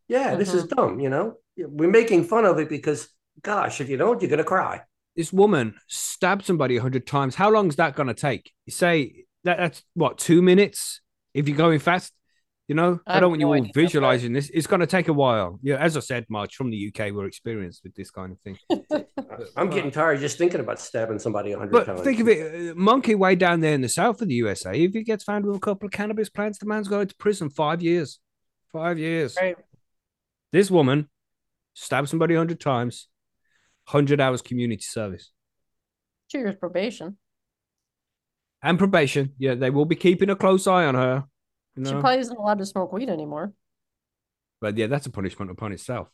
Yeah, 0.08 0.30
mm-hmm. 0.30 0.40
this 0.40 0.54
is 0.54 0.64
mm-hmm. 0.66 0.76
dumb. 0.76 1.00
You 1.00 1.10
know, 1.10 1.38
we're 1.58 1.90
making 1.90 2.26
fun 2.26 2.46
of 2.46 2.60
it 2.60 2.70
because 2.70 3.10
gosh, 3.42 3.82
if 3.82 3.90
you 3.90 3.98
don't, 3.98 4.22
you're 4.22 4.30
going 4.30 4.38
to 4.38 4.44
cry. 4.44 4.82
This 5.16 5.32
woman 5.32 5.76
stabbed 5.88 6.46
somebody 6.46 6.78
a 6.78 6.82
hundred 6.82 7.08
times. 7.08 7.36
How 7.36 7.50
long 7.50 7.68
is 7.68 7.78
that 7.78 7.96
going 7.96 8.08
to 8.08 8.14
take? 8.14 8.52
You 8.66 8.72
say 8.72 9.26
that 9.44 9.58
that's 9.58 9.84
what 9.94 10.18
two 10.18 10.42
minutes 10.42 11.02
if 11.34 11.48
you're 11.48 11.58
going 11.58 11.80
fast. 11.80 12.14
You 12.68 12.74
know, 12.74 13.00
I, 13.06 13.18
I 13.18 13.20
don't 13.20 13.30
want 13.30 13.42
you 13.42 13.54
all 13.54 13.68
visualizing 13.76 14.34
this. 14.34 14.50
It's 14.52 14.66
going 14.66 14.80
to 14.80 14.88
take 14.88 15.08
a 15.08 15.14
while. 15.14 15.60
Yeah, 15.62 15.76
as 15.76 15.96
I 15.96 16.00
said, 16.00 16.26
March 16.30 16.56
from 16.56 16.72
the 16.72 16.88
UK, 16.92 17.12
we're 17.12 17.28
experienced 17.28 17.84
with 17.84 17.94
this 17.94 18.10
kind 18.10 18.32
of 18.32 18.40
thing. 18.40 18.58
I'm 19.56 19.70
getting 19.70 19.92
tired 19.92 20.20
just 20.20 20.40
thinking 20.40 20.60
about 20.60 20.80
stabbing 20.80 21.20
somebody 21.20 21.52
a 21.52 21.60
hundred 21.60 21.86
times. 21.86 22.02
Think 22.02 22.20
of 22.22 22.28
it, 22.28 22.72
uh, 22.72 22.74
monkey 22.76 23.14
way 23.14 23.36
down 23.36 23.60
there 23.60 23.74
in 23.74 23.82
the 23.82 23.90
south 23.90 24.20
of 24.22 24.30
the 24.30 24.34
USA. 24.36 24.74
If 24.74 24.94
he 24.94 25.04
gets 25.04 25.24
found 25.24 25.46
with 25.46 25.56
a 25.56 25.60
couple 25.60 25.86
of 25.86 25.92
cannabis 25.92 26.30
plants, 26.30 26.58
the 26.58 26.66
man's 26.66 26.88
going 26.88 27.08
to 27.08 27.16
prison 27.16 27.52
five 27.52 27.84
years. 27.84 28.20
Five 28.74 28.98
years. 28.98 29.38
Right. 29.40 29.58
This 30.52 30.72
woman 30.72 31.08
stabbed 31.76 32.10
somebody 32.10 32.34
a 32.34 32.38
hundred 32.38 32.60
times 32.60 33.10
100 33.92 34.20
hours 34.20 34.42
community 34.42 34.82
service. 34.82 35.32
Two 36.32 36.40
years 36.40 36.56
probation. 36.56 37.18
And 38.64 38.80
probation. 38.80 39.34
Yeah, 39.38 39.54
they 39.54 39.70
will 39.70 39.86
be 39.86 39.96
keeping 39.96 40.32
a 40.32 40.36
close 40.36 40.66
eye 40.66 40.86
on 40.86 40.96
her. 40.96 41.26
You 41.76 41.84
know? 41.84 41.90
She 41.90 41.94
probably 41.96 42.20
isn't 42.20 42.38
allowed 42.38 42.60
to 42.60 42.66
smoke 42.66 42.94
weed 42.94 43.10
anymore. 43.10 43.54
But 44.62 44.78
yeah, 44.78 44.88
that's 44.88 45.06
a 45.06 45.12
punishment 45.12 45.52
upon 45.52 45.72
itself. 45.72 46.10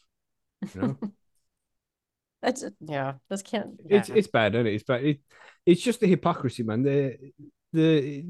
You 0.74 0.82
know? 0.82 0.98
that's 2.41 2.65
yeah. 2.82 3.13
This 3.30 3.41
can't. 3.41 3.80
Yeah. 3.86 3.98
It's 3.98 4.10
it's 4.10 4.27
bad, 4.27 4.56
isn't 4.56 4.68
it? 4.68 4.74
It's 4.74 4.84
bad. 4.84 5.03
It, 5.03 5.20
it's 5.65 5.82
just 5.82 6.00
the 6.00 6.08
hypocrisy, 6.08 6.63
man. 6.63 6.84
The 6.84 7.18
the 7.74 8.25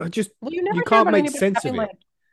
I 0.00 0.08
just 0.08 0.30
well, 0.40 0.52
you, 0.52 0.64
you 0.74 0.82
can't 0.82 1.10
make 1.10 1.30
sense 1.30 1.64
of 1.64 1.74
it. 1.74 1.78
Like 1.78 1.90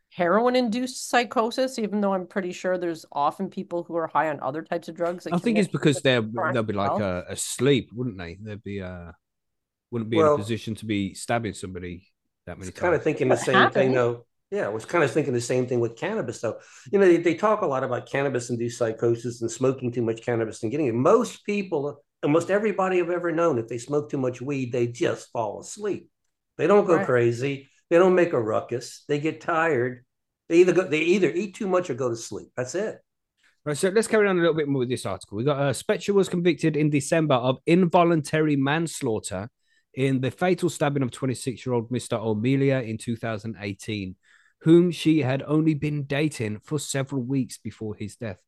heroin 0.09 0.55
induced 0.55 1.09
psychosis, 1.09 1.79
even 1.79 2.01
though 2.01 2.13
I'm 2.13 2.27
pretty 2.27 2.51
sure 2.51 2.77
there's 2.77 3.05
often 3.11 3.49
people 3.49 3.83
who 3.83 3.95
are 3.95 4.07
high 4.07 4.29
on 4.29 4.39
other 4.41 4.61
types 4.61 4.87
of 4.87 4.95
drugs. 4.95 5.27
I 5.31 5.37
think 5.37 5.57
it's 5.57 5.67
because 5.67 6.01
they're 6.01 6.21
they'll 6.21 6.63
be 6.63 6.73
like 6.73 6.97
well. 6.97 7.23
asleep, 7.29 7.89
wouldn't 7.93 8.17
they? 8.17 8.37
They'd 8.41 8.63
be 8.63 8.81
uh 8.81 9.11
wouldn't 9.91 10.09
be 10.09 10.17
well, 10.17 10.33
in 10.33 10.39
a 10.39 10.43
position 10.43 10.75
to 10.75 10.85
be 10.85 11.13
stabbing 11.13 11.53
somebody 11.53 12.07
that 12.45 12.57
many 12.57 12.71
times. 12.71 12.79
Kind 12.79 12.95
of 12.95 13.03
thinking 13.03 13.29
the 13.29 13.37
same 13.37 13.55
happened? 13.55 13.73
thing 13.73 13.91
though. 13.93 14.25
Yeah, 14.51 14.65
I 14.65 14.69
was 14.69 14.85
kind 14.85 15.03
of 15.03 15.11
thinking 15.11 15.33
the 15.33 15.41
same 15.41 15.65
thing 15.65 15.79
with 15.79 15.95
cannabis 15.95 16.41
though. 16.41 16.59
You 16.91 16.99
know, 16.99 17.05
they, 17.05 17.17
they 17.17 17.35
talk 17.35 17.61
a 17.61 17.65
lot 17.65 17.83
about 17.83 18.09
cannabis 18.09 18.49
induced 18.49 18.77
psychosis 18.77 19.41
and 19.41 19.49
smoking 19.49 19.91
too 19.91 20.03
much 20.03 20.21
cannabis 20.23 20.61
and 20.61 20.71
getting 20.71 20.87
it. 20.87 20.93
Most 20.93 21.43
people, 21.43 22.03
almost 22.21 22.51
everybody 22.51 22.99
I've 22.99 23.09
ever 23.09 23.31
known, 23.31 23.57
if 23.57 23.67
they 23.67 23.79
smoke 23.79 24.11
too 24.11 24.19
much 24.19 24.41
weed, 24.41 24.71
they 24.71 24.87
just 24.87 25.31
fall 25.31 25.61
asleep. 25.61 26.09
They 26.57 26.67
don't 26.67 26.85
go 26.85 26.97
right. 26.97 27.05
crazy 27.05 27.69
they 27.93 27.99
don't 27.99 28.15
make 28.15 28.33
a 28.33 28.41
ruckus. 28.41 29.03
They 29.07 29.19
get 29.19 29.39
tired. 29.39 30.03
They 30.49 30.61
either 30.61 30.73
go, 30.73 30.87
they 30.87 31.01
either 31.01 31.29
eat 31.29 31.53
too 31.53 31.67
much 31.67 31.91
or 31.91 31.93
go 31.93 32.09
to 32.09 32.15
sleep. 32.15 32.49
That's 32.57 32.73
it. 32.73 32.97
Right, 33.65 33.77
so 33.77 33.89
let's 33.89 34.07
carry 34.07 34.27
on 34.27 34.37
a 34.37 34.39
little 34.39 34.55
bit 34.55 34.67
more 34.67 34.79
with 34.79 34.89
this 34.89 35.05
article. 35.05 35.37
We 35.37 35.43
got 35.43 35.59
uh, 35.59 35.73
Spejcher 35.73 36.13
was 36.13 36.27
convicted 36.27 36.75
in 36.75 36.89
December 36.89 37.35
of 37.35 37.59
involuntary 37.67 38.55
manslaughter 38.55 39.47
in 39.93 40.21
the 40.21 40.31
fatal 40.31 40.69
stabbing 40.69 41.03
of 41.03 41.11
26 41.11 41.65
year 41.65 41.73
old 41.73 41.89
Mr. 41.89 42.19
O'Melia 42.19 42.79
in 42.79 42.97
2018, 42.97 44.15
whom 44.61 44.91
she 44.91 45.19
had 45.19 45.43
only 45.45 45.73
been 45.73 46.03
dating 46.03 46.59
for 46.63 46.79
several 46.79 47.21
weeks 47.21 47.57
before 47.57 47.95
his 47.95 48.15
death. 48.15 48.39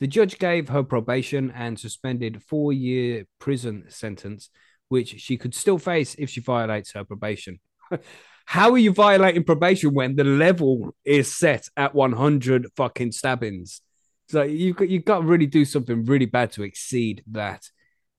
The 0.00 0.06
judge 0.06 0.38
gave 0.38 0.68
her 0.68 0.82
probation 0.82 1.52
and 1.52 1.78
suspended 1.78 2.42
four 2.42 2.72
year 2.72 3.24
prison 3.38 3.84
sentence, 3.88 4.50
which 4.88 5.20
she 5.20 5.36
could 5.36 5.54
still 5.54 5.78
face 5.78 6.14
if 6.18 6.30
she 6.30 6.40
violates 6.40 6.92
her 6.92 7.04
probation. 7.04 7.60
How 8.46 8.72
are 8.72 8.78
you 8.78 8.92
violating 8.92 9.44
probation 9.44 9.94
when 9.94 10.16
the 10.16 10.24
level 10.24 10.94
is 11.04 11.34
set 11.34 11.68
at 11.76 11.94
100 11.94 12.66
fucking 12.76 13.12
stabbings? 13.12 13.80
So 14.28 14.42
you've 14.42 14.76
got, 14.76 14.88
you've 14.88 15.04
got 15.04 15.20
to 15.20 15.26
really 15.26 15.46
do 15.46 15.64
something 15.64 16.04
really 16.04 16.26
bad 16.26 16.52
to 16.52 16.62
exceed 16.62 17.22
that. 17.30 17.62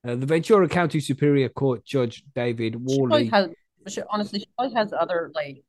Uh, 0.06 0.16
the 0.16 0.26
Ventura 0.26 0.68
County 0.68 1.00
Superior 1.00 1.50
Court 1.50 1.86
Judge 1.86 2.24
David 2.36 2.76
Worley. 2.76 3.26
She 3.26 3.30
has, 3.30 3.50
she, 3.88 4.02
honestly, 4.10 4.40
she 4.40 4.48
probably 4.58 4.76
has 4.76 4.94
other 4.94 5.32
like. 5.34 5.64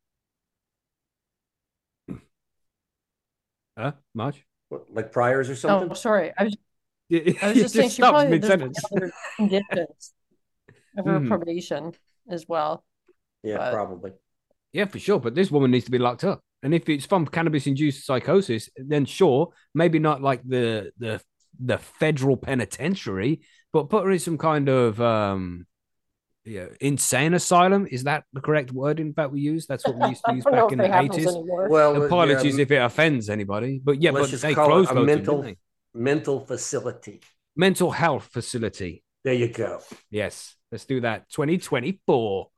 Huh, 3.79 3.93
March? 4.15 4.45
What, 4.69 4.87
like 4.93 5.13
priors 5.13 5.51
or 5.51 5.57
something? 5.57 5.91
Oh, 5.91 5.95
sorry. 5.95 6.33
I 6.37 6.45
was, 6.45 6.57
I 7.13 7.49
was 7.49 7.55
just 7.55 7.75
saying 7.75 7.91
she 7.91 8.03
probably 8.03 8.41
has 8.41 8.51
other 8.93 9.13
conditions 9.37 10.13
of 10.97 11.07
her 11.07 11.21
mm. 11.21 11.29
probation 11.29 11.93
as 12.29 12.47
well. 12.49 12.85
Yeah, 13.43 13.59
but... 13.59 13.73
probably. 13.73 14.13
Yeah, 14.73 14.87
for 14.87 14.99
sure. 14.99 15.21
But 15.21 15.35
this 15.35 15.51
woman 15.51 15.71
needs 15.71 15.85
to 15.85 15.91
be 15.91 15.99
locked 15.99 16.25
up. 16.25 16.41
And 16.63 16.75
if 16.75 16.89
it's 16.89 17.07
from 17.07 17.27
cannabis-induced 17.27 18.07
psychosis, 18.07 18.71
then 18.77 19.05
sure, 19.05 19.53
maybe 19.75 19.99
not 19.99 20.23
like 20.23 20.43
the 20.45 20.93
the 20.99 21.21
the 21.63 21.79
federal 21.79 22.37
penitentiary, 22.37 23.43
but 23.75 23.91
put 23.91 24.05
her 24.05 24.11
in 24.13 24.21
some 24.21 24.39
kind 24.39 24.69
of 24.69 25.01
um, 25.01 25.67
yeah, 26.45 26.67
insane 26.81 27.35
asylum. 27.35 27.89
Is 27.91 28.05
that 28.05 28.23
the 28.33 28.41
correct 28.41 28.71
word? 28.71 29.01
In 29.01 29.13
fact, 29.13 29.33
we 29.33 29.41
use 29.41 29.67
that's 29.67 29.85
what 29.85 29.99
we 29.99 30.11
used 30.11 30.25
to 30.27 30.35
use 30.37 30.45
back 30.45 30.71
in 30.71 30.79
the 30.79 30.97
eighties. 30.97 31.27
Well, 31.29 32.05
apologies 32.05 32.57
yeah, 32.57 32.63
if 32.63 32.71
it 32.71 32.77
offends 32.77 33.29
anybody, 33.29 33.81
but 33.83 34.01
yeah, 34.01 34.13
but 34.13 34.31
they 34.31 34.55
closed 34.55 34.93
a 34.93 35.03
mental 35.03 35.53
mental 35.93 36.39
facility, 36.47 37.21
mental 37.57 37.91
health 37.91 38.29
facility. 38.33 39.03
There 39.25 39.35
you 39.35 39.49
go. 39.49 39.81
Yes, 40.09 40.55
let's 40.71 40.85
do 40.85 41.01
that. 41.01 41.29
Twenty 41.33 41.59
twenty 41.59 42.01
four. 42.07 42.51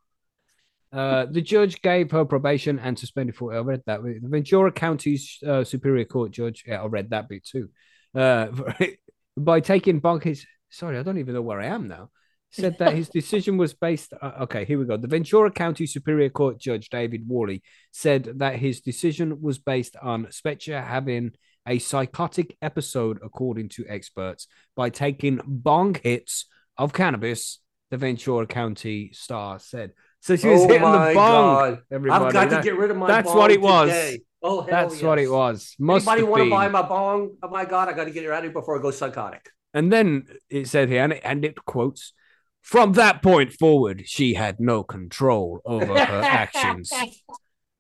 Uh, 0.93 1.27
the 1.27 1.41
judge 1.41 1.81
gave 1.81 2.11
her 2.11 2.27
probation 2.27 2.79
and 2.79 2.99
suspended 2.99 3.37
for. 3.37 3.55
I 3.55 3.61
read 3.61 3.83
that. 3.87 4.03
The 4.03 4.21
Ventura 4.23 4.71
County 4.71 5.19
uh, 5.47 5.65
Superior 5.65 6.05
Court 6.05 6.31
judge. 6.31 6.65
Yeah, 6.67 6.83
I 6.83 6.87
read 6.87 7.09
that 7.11 7.31
bit 7.31 7.47
too. 7.47 7.71
Uh, 8.15 8.49
by 9.39 9.61
taking 9.61 10.03
Bonkis. 10.03 10.45
Sorry, 10.77 10.99
I 10.99 11.03
don't 11.03 11.17
even 11.17 11.33
know 11.33 11.41
where 11.41 11.61
I 11.61 11.67
am 11.67 11.89
now. 11.89 12.11
Said 12.51 12.77
that 12.79 12.95
his 12.95 13.09
decision 13.21 13.57
was 13.57 13.73
based. 13.73 14.13
Uh, 14.21 14.33
okay, 14.43 14.67
here 14.67 14.79
we 14.79 14.85
go. 14.85 14.99
The 14.99 15.09
Ventura 15.09 15.51
County 15.51 15.87
Superior 15.87 16.29
Court 16.29 16.59
judge 16.59 16.91
David 16.91 17.27
Worley 17.27 17.63
said 17.93 18.41
that 18.41 18.57
his 18.57 18.83
decision 18.83 19.41
was 19.41 19.59
based 19.59 19.97
on 20.03 20.27
Spejcher 20.27 20.85
having 20.85 21.33
a 21.67 21.79
psychotic 21.79 22.59
episode, 22.61 23.19
according 23.25 23.71
to 23.71 23.87
experts, 23.89 24.49
by 24.77 24.91
taking 24.91 25.41
bong 25.47 25.97
hits 26.03 26.45
of 26.77 26.93
cannabis. 26.93 27.61
The 27.91 27.97
Ventura 27.97 28.47
County 28.47 29.13
Star 29.15 29.59
said. 29.59 29.93
So 30.21 30.37
she 30.37 30.49
was 30.49 30.61
oh 30.61 30.69
hitting 30.69 30.83
the 30.83 31.13
bong. 31.15 31.79
Everybody. 31.91 32.25
I've 32.27 32.33
got 32.33 32.51
that, 32.51 32.57
to 32.59 32.63
get 32.63 32.77
rid 32.77 32.91
of 32.91 32.99
my. 32.99 33.07
That's 33.07 33.33
what 33.33 33.51
it 33.51 33.63
was. 33.63 33.89
Today. 33.89 34.21
Oh, 34.43 34.67
that's 34.69 34.97
yes. 34.97 35.03
what 35.03 35.19
it 35.19 35.31
was. 35.31 35.75
Must 35.79 36.07
Anybody 36.07 36.23
want 36.29 36.45
to 36.45 36.51
buy 36.51 36.69
my 36.69 36.83
bong? 36.83 37.37
Oh 37.43 37.49
my 37.49 37.65
god, 37.65 37.89
I 37.89 37.95
got 37.95 38.05
to 38.05 38.11
get 38.11 38.25
it 38.25 38.31
out 38.31 38.39
of 38.39 38.45
here 38.45 38.53
before 38.53 38.79
I 38.79 38.83
go 38.83 38.91
psychotic. 38.91 39.49
And 39.77 39.93
then 39.93 40.27
it 40.49 40.69
said 40.69 40.89
here, 40.89 41.05
and 41.05 41.13
it, 41.13 41.21
and 41.23 41.45
it 41.45 41.65
quotes. 41.67 42.15
From 42.63 42.95
that 42.95 43.23
point 43.23 43.53
forward, 43.53 44.05
she 44.07 44.35
had 44.35 44.59
no 44.59 44.83
control 44.83 45.61
over 45.67 45.87
her 45.87 45.95
actions. 46.25 46.91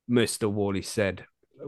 Mr. 0.09 0.53
Worley 0.53 0.83
said. 0.83 1.25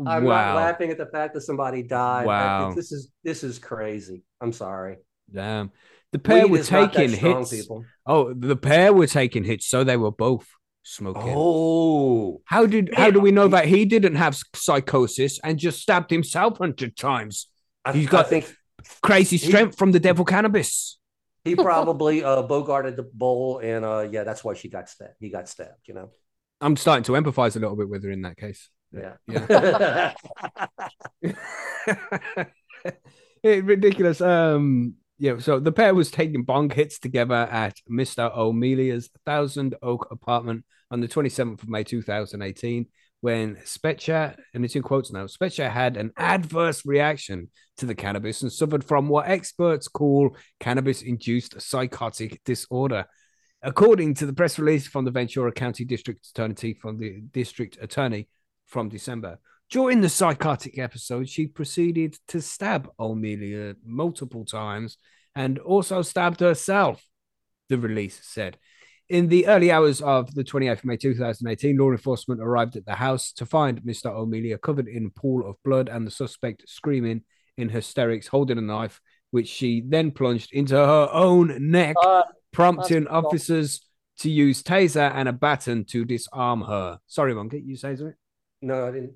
I'm 0.07 0.25
wow. 0.25 0.55
not 0.55 0.57
laughing 0.57 0.91
at 0.91 0.99
the 0.99 1.07
fact 1.07 1.33
that 1.33 1.41
somebody 1.41 1.83
died. 1.83 2.27
Wow. 2.27 2.73
This 2.73 2.93
is 2.93 3.11
this 3.25 3.43
is 3.43 3.59
crazy. 3.59 4.23
I'm 4.41 4.53
sorry. 4.53 4.99
Damn. 5.33 5.73
The 6.13 6.19
pair 6.19 6.47
Weed 6.47 6.59
were 6.59 6.65
taking 6.65 7.11
hits. 7.11 7.51
People. 7.51 7.87
Oh, 8.07 8.35
the 8.35 8.55
pair 8.55 8.93
were 8.93 9.07
taking 9.07 9.45
hits, 9.45 9.67
so 9.67 9.83
they 9.83 9.97
were 9.97 10.13
both 10.13 10.47
smoking. 10.83 11.33
Oh, 11.35 12.43
how 12.45 12.67
did 12.67 12.95
how 12.95 13.11
do 13.11 13.19
we 13.19 13.33
know 13.33 13.49
that 13.49 13.65
he 13.65 13.87
didn't 13.87 14.17
have 14.17 14.39
psychosis 14.55 15.41
and 15.43 15.59
just 15.59 15.81
stabbed 15.81 16.11
himself 16.11 16.59
hundred 16.59 16.97
times? 16.99 17.49
I, 17.85 17.93
He's 17.95 18.09
got 18.09 18.27
I 18.27 18.29
think 18.29 18.55
crazy 19.03 19.39
strength 19.39 19.75
he, 19.75 19.77
from 19.77 19.93
the 19.93 20.01
devil 20.01 20.25
cannabis. 20.25 20.99
He 21.45 21.55
probably 21.55 22.23
uh, 22.23 22.43
bogarted 22.43 22.97
the 22.97 23.05
bowl, 23.05 23.59
and 23.59 23.85
uh, 23.85 24.09
yeah, 24.11 24.25
that's 24.25 24.45
why 24.45 24.55
she 24.55 24.69
got 24.69 24.89
stabbed. 24.89 25.15
He 25.21 25.31
got 25.31 25.49
stabbed. 25.49 25.87
You 25.87 25.95
know, 25.95 26.11
I'm 26.61 26.77
starting 26.77 27.05
to 27.05 27.13
empathize 27.13 27.57
a 27.57 27.61
little 27.61 27.77
bit 27.77 27.89
with 27.89 28.05
her 28.05 28.11
in 28.11 28.23
that 28.23 28.37
case. 28.37 28.69
Yeah, 28.93 29.15
yeah. 29.27 30.13
it, 33.43 33.65
ridiculous. 33.65 34.21
Um, 34.21 34.95
Yeah, 35.19 35.39
so 35.39 35.59
the 35.59 35.73
pair 35.73 35.95
was 35.95 36.11
taking 36.11 36.45
bong 36.45 36.71
hits 36.71 36.99
together 36.99 37.35
at 37.35 37.77
Mr. 37.91 38.35
O'Melia's 38.37 39.11
Thousand 39.27 39.75
Oak 39.83 40.09
apartment 40.11 40.65
on 40.91 41.01
the 41.01 41.09
27th 41.09 41.63
of 41.63 41.69
May 41.69 41.85
2018 41.85 42.87
when 43.21 43.57
Spejcher, 43.65 44.37
and 44.55 44.65
it's 44.65 44.77
in 44.77 44.83
quotes 44.83 45.13
now, 45.13 45.25
Spejcher 45.25 45.71
had 45.71 45.97
an 45.97 46.13
adverse 46.17 46.87
reaction 46.87 47.51
to 47.79 47.87
the 47.87 47.95
cannabis 47.95 48.43
and 48.43 48.53
suffered 48.53 48.85
from 48.85 49.09
what 49.09 49.29
experts 49.29 49.89
call 49.89 50.37
cannabis 50.61 51.03
induced 51.03 51.61
psychotic 51.61 52.43
disorder. 52.45 53.07
According 53.63 54.15
to 54.15 54.27
the 54.27 54.33
press 54.33 54.59
release 54.59 54.87
from 54.87 55.05
the 55.05 55.11
Ventura 55.11 55.51
County 55.51 55.85
District 55.85 56.25
Attorney 56.29 56.75
from 56.75 56.99
the 56.99 57.21
district 57.33 57.77
attorney 57.81 58.29
from 58.67 58.89
December. 58.89 59.39
During 59.71 60.01
the 60.01 60.09
psychotic 60.09 60.79
episode, 60.79 61.29
she 61.29 61.47
proceeded 61.47 62.17
to 62.29 62.41
stab 62.41 62.89
O'Melia 62.99 63.75
multiple 63.85 64.45
times 64.45 64.97
and 65.35 65.59
also 65.59 66.03
stabbed 66.03 66.41
herself, 66.41 67.05
the 67.69 67.79
release 67.79 68.21
said. 68.23 68.59
In 69.09 69.29
the 69.29 69.47
early 69.47 69.73
hours 69.73 70.03
of 70.03 70.35
the 70.35 70.45
28th 70.45 70.79
of 70.81 70.85
May 70.85 70.97
2018, 70.99 71.79
law 71.79 71.91
enforcement 71.91 72.43
arrived 72.43 72.77
at 72.77 72.85
the 72.85 72.95
house 72.95 73.33
to 73.33 73.47
find 73.47 73.81
Mr. 73.83 74.11
O'Melia 74.15 74.59
covered 74.59 74.87
in 74.87 75.07
a 75.07 75.11
pool 75.21 75.49
of 75.49 75.57
blood 75.65 75.89
and 75.89 76.07
the 76.07 76.11
suspect 76.11 76.69
screaming 76.69 77.23
in 77.57 77.71
hysterics, 77.71 78.27
holding 78.27 78.59
a 78.59 78.61
knife, 78.61 79.01
which 79.31 79.49
she 79.49 79.81
then 79.81 80.11
plunged 80.11 80.53
into 80.53 80.77
her 80.77 81.09
own 81.11 81.71
neck, 81.71 81.97
Uh, 82.03 82.23
prompting 82.53 83.05
brutal. 83.05 83.17
officers 83.27 83.81
to 84.19 84.31
use 84.31 84.63
taser 84.63 85.11
and 85.15 85.27
a 85.29 85.33
baton 85.33 85.85
to 85.87 86.05
disarm 86.05 86.61
her. 86.63 86.99
Sorry, 87.07 87.35
Monkey, 87.35 87.61
you 87.65 87.77
say 87.77 87.97
something? 87.97 88.15
No, 88.61 88.89
I 88.89 88.91
didn't. 88.91 89.15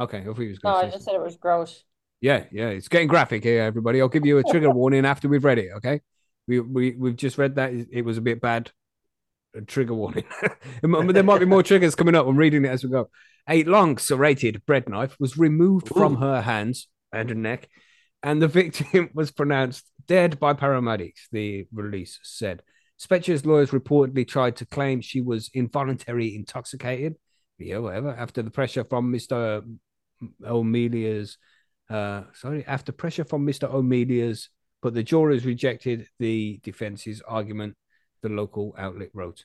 Okay, 0.00 0.18
I 0.18 0.24
thought 0.24 0.38
he 0.38 0.48
was 0.48 0.58
no, 0.64 0.72
going 0.72 0.76
I 0.76 0.84
to 0.86 0.90
say 0.90 0.96
just 0.96 1.04
said 1.04 1.14
it 1.14 1.22
was 1.22 1.36
gross. 1.36 1.84
Yeah, 2.20 2.44
yeah, 2.50 2.68
it's 2.70 2.88
getting 2.88 3.06
graphic 3.08 3.44
here, 3.44 3.62
everybody. 3.62 4.00
I'll 4.00 4.08
give 4.08 4.26
you 4.26 4.38
a 4.38 4.42
trigger 4.44 4.70
warning 4.72 5.04
after 5.04 5.28
we've 5.28 5.44
read 5.44 5.58
it. 5.58 5.70
Okay, 5.76 6.00
we 6.48 6.58
we 6.58 6.90
we've 6.96 7.16
just 7.16 7.38
read 7.38 7.54
that 7.54 7.72
it 7.72 8.02
was 8.02 8.18
a 8.18 8.20
bit 8.22 8.40
bad. 8.40 8.72
A 9.54 9.62
trigger 9.62 9.94
warning. 9.94 10.24
there 10.82 11.22
might 11.22 11.38
be 11.38 11.46
more 11.46 11.62
triggers 11.62 11.94
coming 11.94 12.14
up. 12.14 12.26
I'm 12.26 12.36
reading 12.36 12.64
it 12.64 12.68
as 12.68 12.84
we 12.84 12.90
go. 12.90 13.08
A 13.48 13.64
long 13.64 13.96
serrated 13.98 14.64
bread 14.66 14.88
knife 14.88 15.16
was 15.18 15.38
removed 15.38 15.88
from 15.88 16.16
her 16.16 16.42
hands 16.42 16.88
and 17.12 17.30
her 17.30 17.34
neck, 17.34 17.68
and 18.22 18.42
the 18.42 18.48
victim 18.48 19.10
was 19.14 19.30
pronounced 19.30 19.90
dead 20.06 20.38
by 20.38 20.54
paramedics. 20.54 21.28
The 21.32 21.66
release 21.72 22.18
said. 22.22 22.62
Spejcher's 22.98 23.46
lawyers 23.46 23.70
reportedly 23.70 24.26
tried 24.26 24.56
to 24.56 24.66
claim 24.66 25.00
she 25.00 25.20
was 25.20 25.50
involuntarily 25.54 26.34
intoxicated. 26.34 27.16
Yeah, 27.56 27.78
whatever. 27.78 28.10
After 28.10 28.42
the 28.42 28.50
pressure 28.50 28.84
from 28.84 29.10
Mister 29.10 29.62
O'Melia's 30.44 31.38
uh, 31.90 32.22
sorry, 32.34 32.64
after 32.66 32.92
pressure 32.92 33.24
from 33.24 33.46
Mr. 33.46 33.72
O'Melia's, 33.72 34.50
but 34.82 34.94
the 34.94 35.02
jurors 35.02 35.44
rejected 35.44 36.06
the 36.18 36.60
defense's 36.62 37.22
argument, 37.26 37.76
the 38.22 38.28
local 38.28 38.74
outlet 38.78 39.10
wrote. 39.12 39.44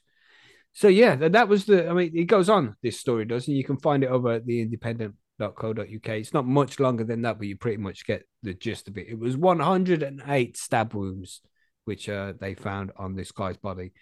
So, 0.74 0.88
yeah, 0.88 1.16
that, 1.16 1.34
that 1.34 1.48
was 1.48 1.66
the, 1.66 1.88
I 1.88 1.94
mean, 1.94 2.12
it 2.16 2.26
goes 2.26 2.50
on, 2.50 2.76
this 2.82 3.00
story 3.00 3.26
does, 3.26 3.48
and 3.48 3.56
you 3.56 3.64
can 3.64 3.78
find 3.78 4.04
it 4.04 4.10
over 4.10 4.34
at 4.34 4.46
the 4.46 4.62
independent.co.uk. 4.62 6.10
It's 6.10 6.34
not 6.34 6.48
much 6.48 6.80
longer 6.80 7.04
than 7.04 7.22
that, 7.22 7.38
but 7.38 7.48
you 7.48 7.58
pretty 7.58 7.78
much 7.78 8.06
get 8.06 8.24
the 8.42 8.54
gist 8.54 8.88
of 8.88 8.98
it. 8.98 9.08
It 9.08 9.20
was 9.20 9.38
108 9.38 10.58
stab 10.58 10.94
wounds, 10.94 11.42
which 11.86 12.10
uh, 12.10 12.34
they 12.40 12.56
found 12.56 12.92
on 12.98 13.16
this 13.16 13.32
guy's 13.32 13.58
body. 13.58 13.94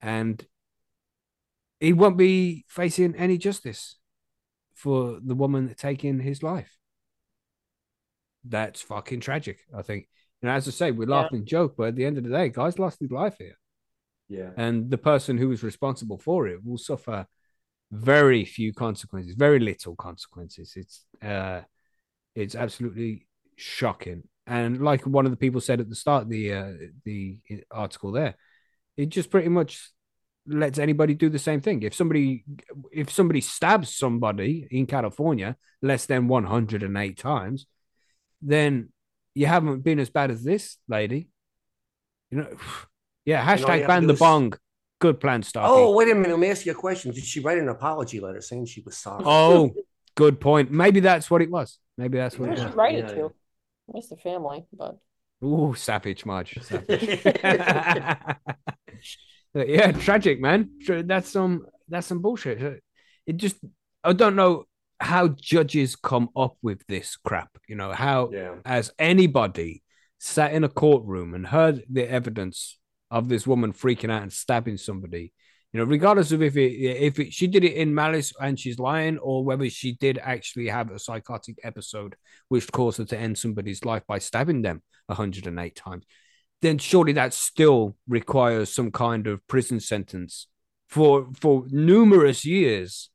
And 0.00 0.44
he 1.80 1.92
won't 1.92 2.16
be 2.16 2.64
facing 2.68 3.16
any 3.16 3.38
justice 3.38 3.96
for 4.74 5.18
the 5.20 5.34
woman 5.34 5.74
taking 5.76 6.20
his 6.20 6.42
life 6.44 6.78
that's 8.48 8.80
fucking 8.80 9.20
tragic. 9.20 9.60
I 9.76 9.82
think. 9.82 10.08
And 10.42 10.50
as 10.50 10.68
I 10.68 10.70
say, 10.70 10.90
we 10.92 11.06
laugh 11.06 11.32
and 11.32 11.46
joke, 11.46 11.74
but 11.76 11.88
at 11.88 11.96
the 11.96 12.04
end 12.04 12.16
of 12.16 12.24
the 12.24 12.30
day, 12.30 12.48
guys 12.48 12.78
lost 12.78 13.00
his 13.00 13.10
life 13.10 13.34
here, 13.38 13.58
Yeah. 14.28 14.50
and 14.56 14.90
the 14.90 14.98
person 14.98 15.38
who 15.38 15.48
was 15.48 15.62
responsible 15.62 16.18
for 16.18 16.48
it 16.48 16.64
will 16.64 16.76
suffer 16.76 17.26
very 17.90 18.44
few 18.44 18.72
consequences, 18.72 19.34
very 19.34 19.58
little 19.58 19.96
consequences. 19.96 20.74
It's 20.76 21.04
uh, 21.22 21.62
it's 22.34 22.54
absolutely 22.54 23.26
shocking. 23.56 24.24
And 24.46 24.80
like 24.80 25.06
one 25.06 25.24
of 25.24 25.30
the 25.30 25.36
people 25.36 25.60
said 25.60 25.80
at 25.80 25.88
the 25.88 25.94
start 25.94 26.24
of 26.24 26.28
the 26.28 26.52
uh, 26.52 26.72
the 27.04 27.38
article 27.70 28.12
there, 28.12 28.36
it 28.96 29.08
just 29.08 29.30
pretty 29.30 29.48
much 29.48 29.90
lets 30.46 30.78
anybody 30.78 31.14
do 31.14 31.28
the 31.28 31.38
same 31.38 31.60
thing. 31.60 31.82
If 31.82 31.94
somebody 31.94 32.44
if 32.92 33.10
somebody 33.10 33.40
stabs 33.40 33.94
somebody 33.94 34.66
in 34.70 34.86
California 34.86 35.56
less 35.82 36.06
than 36.06 36.28
108 36.28 37.18
times, 37.18 37.66
then 38.40 38.90
you 39.34 39.46
haven't 39.46 39.80
been 39.80 39.98
as 39.98 40.10
bad 40.10 40.30
as 40.30 40.42
this 40.42 40.78
lady. 40.88 41.28
You 42.30 42.38
know, 42.38 42.56
yeah. 43.28 43.40
all 43.40 43.56
you 43.56 43.64
Hashtag 43.64 43.78
have 43.78 43.88
ban 43.88 44.06
the 44.06 44.14
is- 44.14 44.18
bong. 44.18 44.52
Good 45.00 45.20
plan, 45.20 45.44
Starkey. 45.44 45.70
Oh, 45.70 45.94
wait 45.94 46.10
a 46.10 46.14
minute. 46.16 46.30
Let 46.30 46.40
me 46.40 46.50
ask 46.50 46.66
you 46.66 46.72
a 46.72 46.74
question. 46.74 47.12
Did 47.12 47.22
she 47.22 47.38
write 47.38 47.58
an 47.58 47.68
apology 47.68 48.18
letter 48.18 48.40
saying 48.40 48.66
she 48.66 48.80
was 48.80 48.96
sorry? 48.96 49.22
Oh, 49.24 49.72
good 50.16 50.40
point. 50.40 50.72
Maybe 50.72 50.98
that's 50.98 51.30
what 51.30 51.40
it 51.40 51.50
was. 51.52 51.78
Maybe 51.96 52.18
that's 52.18 52.36
what 52.36 52.48
Who 52.48 52.54
it 52.54 52.58
should 52.58 52.66
was. 52.66 52.74
write 52.74 52.96
it 52.96 53.04
Yeah, 53.08 53.14
to? 53.14 53.32
It's 53.94 54.08
the 54.08 54.16
family, 54.16 54.66
but 54.72 54.98
Ooh, 55.44 55.74
savage, 55.76 56.26
Marge. 56.26 56.58
Savage. 56.62 57.20
yeah, 59.54 59.92
tragic, 59.92 60.40
man. 60.40 60.70
That's 60.86 61.30
some 61.30 61.66
that's 61.88 62.08
some 62.08 62.20
bullshit. 62.20 62.82
It 63.26 63.36
just 63.36 63.56
I 64.02 64.12
don't 64.14 64.36
know 64.36 64.64
how 65.00 65.28
judges 65.28 65.94
come 65.96 66.28
up 66.36 66.56
with 66.60 66.84
this 66.88 67.16
crap. 67.16 67.50
You 67.68 67.76
know 67.76 67.92
how 67.92 68.30
yeah. 68.32 68.56
as 68.64 68.90
anybody 68.98 69.82
sat 70.18 70.52
in 70.52 70.64
a 70.64 70.68
courtroom 70.68 71.34
and 71.34 71.46
heard 71.46 71.84
the 71.88 72.10
evidence 72.10 72.78
of 73.10 73.28
this 73.28 73.46
woman 73.46 73.72
freaking 73.72 74.10
out 74.10 74.22
and 74.22 74.32
stabbing 74.32 74.76
somebody, 74.76 75.32
you 75.72 75.80
know, 75.80 75.84
regardless 75.84 76.32
of 76.32 76.42
if 76.42 76.56
it 76.56 76.72
if 76.72 77.18
it, 77.18 77.32
she 77.32 77.46
did 77.46 77.64
it 77.64 77.74
in 77.74 77.94
malice 77.94 78.32
and 78.40 78.58
she's 78.58 78.78
lying 78.78 79.18
or 79.18 79.44
whether 79.44 79.68
she 79.68 79.92
did 79.92 80.18
actually 80.18 80.68
have 80.68 80.90
a 80.90 80.98
psychotic 80.98 81.58
episode 81.62 82.16
which 82.48 82.70
caused 82.72 82.98
her 82.98 83.04
to 83.04 83.18
end 83.18 83.36
somebody's 83.36 83.84
life 83.84 84.02
by 84.06 84.18
stabbing 84.18 84.62
them 84.62 84.82
108 85.06 85.76
times, 85.76 86.04
then 86.62 86.78
surely 86.78 87.12
that 87.12 87.34
still 87.34 87.96
requires 88.08 88.72
some 88.72 88.90
kind 88.90 89.26
of 89.26 89.46
prison 89.46 89.80
sentence 89.80 90.46
for 90.88 91.28
for 91.38 91.66
numerous 91.68 92.44
years 92.44 93.10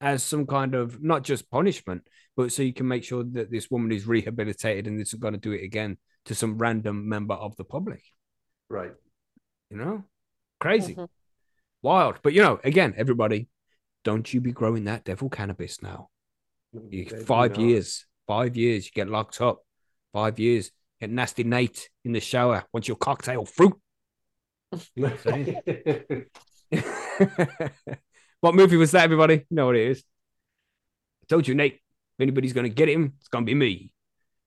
as 0.00 0.22
some 0.22 0.46
kind 0.46 0.74
of 0.74 1.02
not 1.02 1.24
just 1.24 1.50
punishment, 1.50 2.06
but 2.36 2.52
so 2.52 2.62
you 2.62 2.74
can 2.74 2.86
make 2.86 3.04
sure 3.04 3.24
that 3.24 3.50
this 3.50 3.70
woman 3.70 3.90
is 3.90 4.06
rehabilitated 4.06 4.86
and 4.86 5.00
isn't 5.00 5.20
going 5.20 5.32
to 5.32 5.40
do 5.40 5.52
it 5.52 5.64
again 5.64 5.96
to 6.26 6.34
some 6.34 6.58
random 6.58 7.08
member 7.08 7.34
of 7.34 7.56
the 7.56 7.64
public. 7.64 8.02
Right. 8.68 8.92
You 9.70 9.76
know, 9.78 10.04
crazy, 10.60 10.94
Mhm. 10.94 11.08
wild. 11.82 12.20
But 12.22 12.32
you 12.32 12.42
know, 12.42 12.60
again, 12.62 12.94
everybody, 12.96 13.48
don't 14.04 14.32
you 14.32 14.40
be 14.40 14.52
growing 14.52 14.84
that 14.84 15.04
devil 15.04 15.28
cannabis 15.28 15.82
now. 15.82 16.10
You, 16.72 17.06
five 17.24 17.56
years, 17.56 18.06
five 18.26 18.56
years, 18.56 18.86
you 18.86 18.92
get 18.92 19.08
locked 19.08 19.40
up. 19.40 19.62
Five 20.12 20.38
years, 20.38 20.70
get 21.00 21.10
nasty 21.10 21.44
Nate 21.44 21.90
in 22.04 22.12
the 22.12 22.20
shower. 22.20 22.64
Want 22.72 22.88
your 22.88 22.96
cocktail 22.96 23.44
fruit? 23.44 23.74
what 28.40 28.54
movie 28.54 28.76
was 28.76 28.90
that, 28.92 29.04
everybody? 29.04 29.34
You 29.34 29.56
know 29.56 29.66
what 29.66 29.76
it 29.76 29.88
is. 29.88 30.04
I 31.22 31.26
told 31.28 31.46
you, 31.48 31.54
Nate, 31.54 31.74
if 31.74 32.20
anybody's 32.20 32.52
going 32.52 32.68
to 32.68 32.74
get 32.74 32.88
him, 32.88 33.14
it's 33.18 33.28
going 33.28 33.44
to 33.44 33.50
be 33.50 33.54
me. 33.54 33.90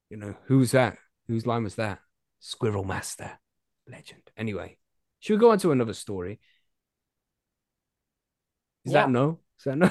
You 0.10 0.18
know, 0.18 0.36
who's 0.46 0.72
that? 0.72 0.98
Whose 1.28 1.46
line 1.46 1.64
was 1.64 1.76
that? 1.76 2.00
Squirrel 2.40 2.84
Master. 2.84 3.40
Legend. 3.88 4.22
Anyway, 4.38 4.78
should 5.20 5.34
we 5.36 5.40
go 5.40 5.52
on 5.52 5.60
to 5.60 5.72
another 5.72 5.94
story? 5.94 6.40
Is 8.86 8.94
Yeah. 8.94 9.02
that 9.02 9.12
no? 9.12 9.40
Is 9.58 9.64
that 9.66 9.78
no? 9.78 9.90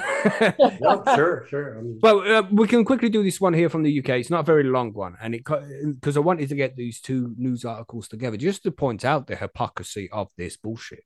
no, 0.81 1.03
sure, 1.15 1.45
sure. 1.47 1.77
I 1.77 1.81
mean, 1.81 1.99
Well, 2.01 2.21
uh, 2.21 2.43
we 2.51 2.67
can 2.67 2.83
quickly 2.83 3.09
do 3.09 3.21
this 3.23 3.39
one 3.39 3.53
here 3.53 3.69
from 3.69 3.83
the 3.83 3.91
UK. 3.99 4.09
It's 4.19 4.31
not 4.31 4.39
a 4.41 4.43
very 4.43 4.63
long 4.63 4.93
one, 4.93 5.15
and 5.21 5.35
it 5.35 5.43
because 5.45 6.17
I 6.17 6.21
wanted 6.21 6.49
to 6.49 6.55
get 6.55 6.75
these 6.75 6.99
two 6.99 7.35
news 7.37 7.65
articles 7.65 8.07
together 8.07 8.35
just 8.37 8.63
to 8.63 8.71
point 8.71 9.05
out 9.05 9.27
the 9.27 9.35
hypocrisy 9.35 10.09
of 10.11 10.29
this 10.37 10.57
bullshit. 10.57 11.03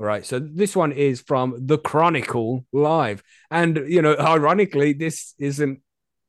All 0.00 0.06
right, 0.06 0.24
so 0.24 0.38
this 0.38 0.74
one 0.76 0.92
is 0.92 1.20
from 1.20 1.66
the 1.66 1.76
Chronicle 1.76 2.64
Live, 2.72 3.22
and 3.50 3.76
you 3.88 4.00
know, 4.00 4.16
ironically, 4.16 4.94
this 4.94 5.34
isn't 5.38 5.80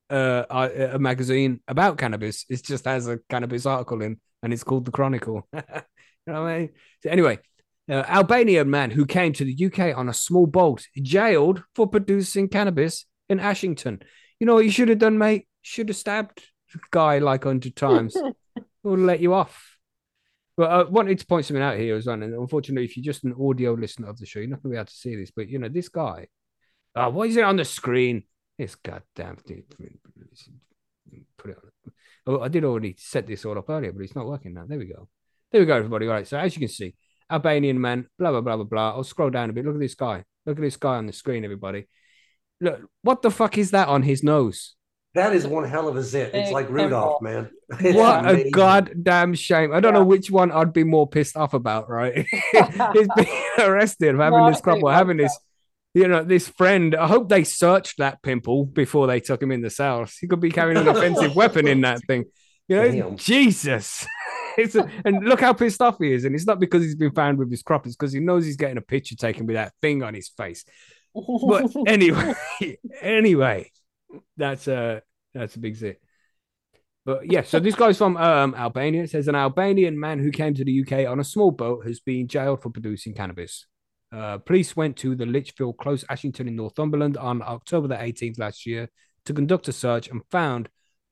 uh, 0.09 0.43
a, 0.49 0.95
a 0.95 0.99
magazine 0.99 1.61
about 1.67 1.97
cannabis. 1.97 2.45
It 2.49 2.61
just 2.63 2.83
has 2.85 3.07
a 3.07 3.19
cannabis 3.29 3.65
article 3.65 4.01
in, 4.01 4.19
and 4.43 4.51
it's 4.51 4.63
called 4.65 4.83
the 4.85 4.91
Chronicle. 4.91 5.47
you 6.27 6.33
know 6.33 6.43
what 6.43 6.49
I 6.49 6.59
mean? 6.59 6.69
So 7.03 7.09
anyway, 7.09 7.39
uh, 7.89 8.03
Albanian 8.07 8.69
man 8.69 8.91
who 8.91 9.05
came 9.05 9.33
to 9.33 9.43
the 9.43 9.65
UK 9.65 9.97
on 9.97 10.09
a 10.09 10.13
small 10.13 10.45
boat, 10.45 10.87
jailed 11.01 11.63
for 11.75 11.87
producing 11.87 12.47
cannabis 12.47 13.05
in 13.29 13.39
Ashington. 13.39 14.01
You 14.39 14.47
know 14.47 14.55
what 14.55 14.65
you 14.65 14.71
should 14.71 14.89
have 14.89 14.99
done, 14.99 15.17
mate? 15.17 15.47
Should 15.61 15.89
have 15.89 15.97
stabbed 15.97 16.43
the 16.73 16.79
guy 16.91 17.19
like 17.19 17.43
hundred 17.43 17.75
times. 17.75 18.15
We'll 18.81 18.97
let 18.97 19.19
you 19.19 19.33
off. 19.33 19.77
But 20.55 20.71
I 20.71 20.83
wanted 20.83 21.19
to 21.19 21.25
point 21.25 21.45
something 21.45 21.61
out 21.61 21.77
here 21.77 21.95
as 21.97 22.05
well. 22.05 22.21
And 22.21 22.33
unfortunately, 22.33 22.85
if 22.85 22.95
you're 22.95 23.03
just 23.03 23.25
an 23.25 23.35
audio 23.39 23.73
listener 23.73 24.07
of 24.07 24.17
the 24.17 24.25
show, 24.25 24.39
you're 24.39 24.49
not 24.49 24.63
going 24.63 24.71
to 24.71 24.75
be 24.75 24.77
able 24.77 24.85
to 24.85 24.93
see 24.93 25.15
this. 25.15 25.31
But 25.35 25.49
you 25.49 25.59
know, 25.59 25.67
this 25.67 25.89
guy, 25.89 26.27
uh, 26.95 27.09
why 27.11 27.25
is 27.25 27.35
it 27.35 27.43
on 27.43 27.57
the 27.57 27.65
screen? 27.65 28.23
This 28.57 28.75
goddamn 28.75 29.35
thing. 29.35 29.63
Put 31.37 31.51
it 31.51 31.57
on. 31.57 31.93
Oh, 32.25 32.41
I 32.41 32.47
did 32.47 32.65
already 32.65 32.95
set 32.97 33.27
this 33.27 33.45
all 33.45 33.57
up 33.57 33.69
earlier, 33.69 33.91
but 33.91 34.03
it's 34.03 34.15
not 34.15 34.27
working 34.27 34.53
now. 34.53 34.65
There 34.67 34.77
we 34.77 34.85
go. 34.85 35.07
There 35.51 35.61
we 35.61 35.65
go, 35.65 35.75
everybody. 35.75 36.07
All 36.07 36.13
right. 36.13 36.27
So 36.27 36.37
as 36.37 36.55
you 36.55 36.59
can 36.59 36.69
see, 36.69 36.95
Albanian 37.31 37.79
man, 37.79 38.07
blah 38.17 38.31
blah 38.31 38.41
blah 38.41 38.55
blah 38.55 38.65
blah. 38.65 38.89
I'll 38.91 39.03
scroll 39.03 39.29
down 39.29 39.49
a 39.49 39.53
bit. 39.53 39.65
Look 39.65 39.75
at 39.75 39.79
this 39.79 39.95
guy. 39.95 40.23
Look 40.45 40.57
at 40.57 40.61
this 40.61 40.77
guy 40.77 40.95
on 40.95 41.07
the 41.07 41.13
screen, 41.13 41.43
everybody. 41.43 41.87
Look, 42.61 42.81
what 43.01 43.21
the 43.21 43.31
fuck 43.31 43.57
is 43.57 43.71
that 43.71 43.87
on 43.87 44.03
his 44.03 44.23
nose? 44.23 44.75
That 45.15 45.33
is 45.33 45.47
one 45.47 45.63
hell 45.63 45.87
of 45.87 45.95
a 45.95 46.03
zit. 46.03 46.35
It's 46.35 46.51
like 46.51 46.69
Rudolph, 46.69 47.21
man. 47.21 47.49
It's 47.79 47.95
what 47.95 48.27
a 48.27 48.49
goddamn 48.49 49.35
shame. 49.35 49.73
I 49.73 49.79
don't 49.79 49.93
know 49.93 50.03
which 50.03 50.31
one 50.31 50.51
I'd 50.51 50.73
be 50.73 50.83
more 50.83 51.07
pissed 51.07 51.37
off 51.37 51.53
about, 51.53 51.89
right? 51.89 52.25
He's 52.51 53.07
being 53.15 53.43
arrested 53.59 54.15
for 54.15 54.23
having 54.23 54.39
Not 54.39 54.51
this 54.51 54.61
crop 54.61 54.77
big 54.77 54.83
or 54.83 54.91
having 54.91 55.17
this, 55.17 55.37
you 55.93 56.07
know, 56.07 56.23
this 56.23 56.47
friend. 56.47 56.95
I 56.95 57.07
hope 57.07 57.29
they 57.29 57.43
searched 57.43 57.99
that 57.99 58.23
pimple 58.23 58.65
before 58.65 59.05
they 59.05 59.19
took 59.19 59.41
him 59.41 59.51
in 59.51 59.61
the 59.61 59.69
cells. 59.69 60.17
He 60.19 60.27
could 60.27 60.39
be 60.39 60.51
carrying 60.51 60.77
an 60.77 60.87
offensive 60.87 61.35
weapon 61.35 61.67
in 61.67 61.81
that 61.81 62.01
thing. 62.07 62.25
You 62.67 62.75
know, 62.75 62.91
Damn. 62.91 63.17
Jesus. 63.17 64.07
It's 64.57 64.75
a- 64.75 64.89
and 65.05 65.23
look 65.25 65.41
how 65.41 65.53
pissed 65.53 65.81
off 65.81 65.97
he 65.99 66.13
is. 66.13 66.25
And 66.25 66.35
it's 66.35 66.47
not 66.47 66.59
because 66.59 66.83
he's 66.83 66.95
been 66.95 67.11
found 67.11 67.37
with 67.37 67.49
his 67.49 67.63
crop, 67.63 67.85
it's 67.85 67.95
because 67.95 68.13
he 68.13 68.19
knows 68.19 68.45
he's 68.45 68.57
getting 68.57 68.77
a 68.77 68.81
picture 68.81 69.15
taken 69.15 69.45
with 69.45 69.55
that 69.55 69.73
thing 69.81 70.03
on 70.03 70.13
his 70.13 70.29
face. 70.29 70.65
But 71.13 71.71
anyway, 71.87 72.33
anyway, 73.01 73.71
that's 74.37 74.67
a 74.67 75.01
that's 75.33 75.55
a 75.55 75.59
big 75.59 75.75
zit. 75.75 76.01
But 77.05 77.31
yeah, 77.31 77.43
so 77.43 77.59
this 77.59 77.75
guy's 77.75 77.97
from 77.97 78.17
um, 78.17 78.53
Albania. 78.55 79.03
It 79.03 79.09
says 79.09 79.27
an 79.27 79.35
Albanian 79.35 79.99
man 79.99 80.19
who 80.19 80.31
came 80.31 80.53
to 80.53 80.63
the 80.63 80.81
UK 80.81 81.09
on 81.09 81.19
a 81.19 81.23
small 81.23 81.49
boat 81.51 81.85
has 81.85 81.99
been 81.99 82.27
jailed 82.27 82.61
for 82.61 82.69
producing 82.69 83.13
cannabis. 83.13 83.65
Uh, 84.11 84.37
police 84.39 84.75
went 84.75 84.97
to 84.97 85.15
the 85.15 85.25
Litchfield 85.25 85.77
Close, 85.77 86.03
Ashington 86.09 86.47
in 86.47 86.55
Northumberland 86.55 87.17
on 87.17 87.41
October 87.41 87.87
the 87.87 87.95
18th 87.95 88.39
last 88.39 88.65
year 88.65 88.89
to 89.25 89.33
conduct 89.33 89.67
a 89.67 89.71
search 89.71 90.07
and 90.09 90.21
found 90.29 90.69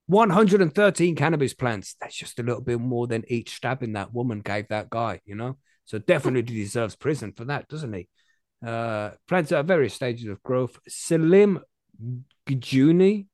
113 0.08 1.16
cannabis 1.16 1.54
plants. 1.54 1.96
That's 2.02 2.16
just 2.16 2.40
a 2.40 2.44
little 2.44 2.62
bit 2.62 2.80
more 2.80 3.08
than 3.08 3.24
each 3.28 3.56
stabbing 3.56 3.94
that 3.94 4.14
woman 4.14 4.40
gave 4.40 4.70
that 4.70 4.90
guy, 4.90 5.22
you 5.26 5.36
know? 5.36 5.58
So 5.86 6.00
definitely 6.00 6.42
deserves 6.64 6.96
prison 6.96 7.34
for 7.36 7.46
that, 7.46 7.68
doesn't 7.68 7.94
he? 7.94 8.08
Uh, 8.66 9.12
plants 9.28 9.52
are 9.52 9.58
at 9.58 9.66
various 9.66 9.94
stages 9.94 10.28
of 10.28 10.42
growth. 10.42 10.80
Salim 10.88 11.60
Gijuni, 12.48 13.28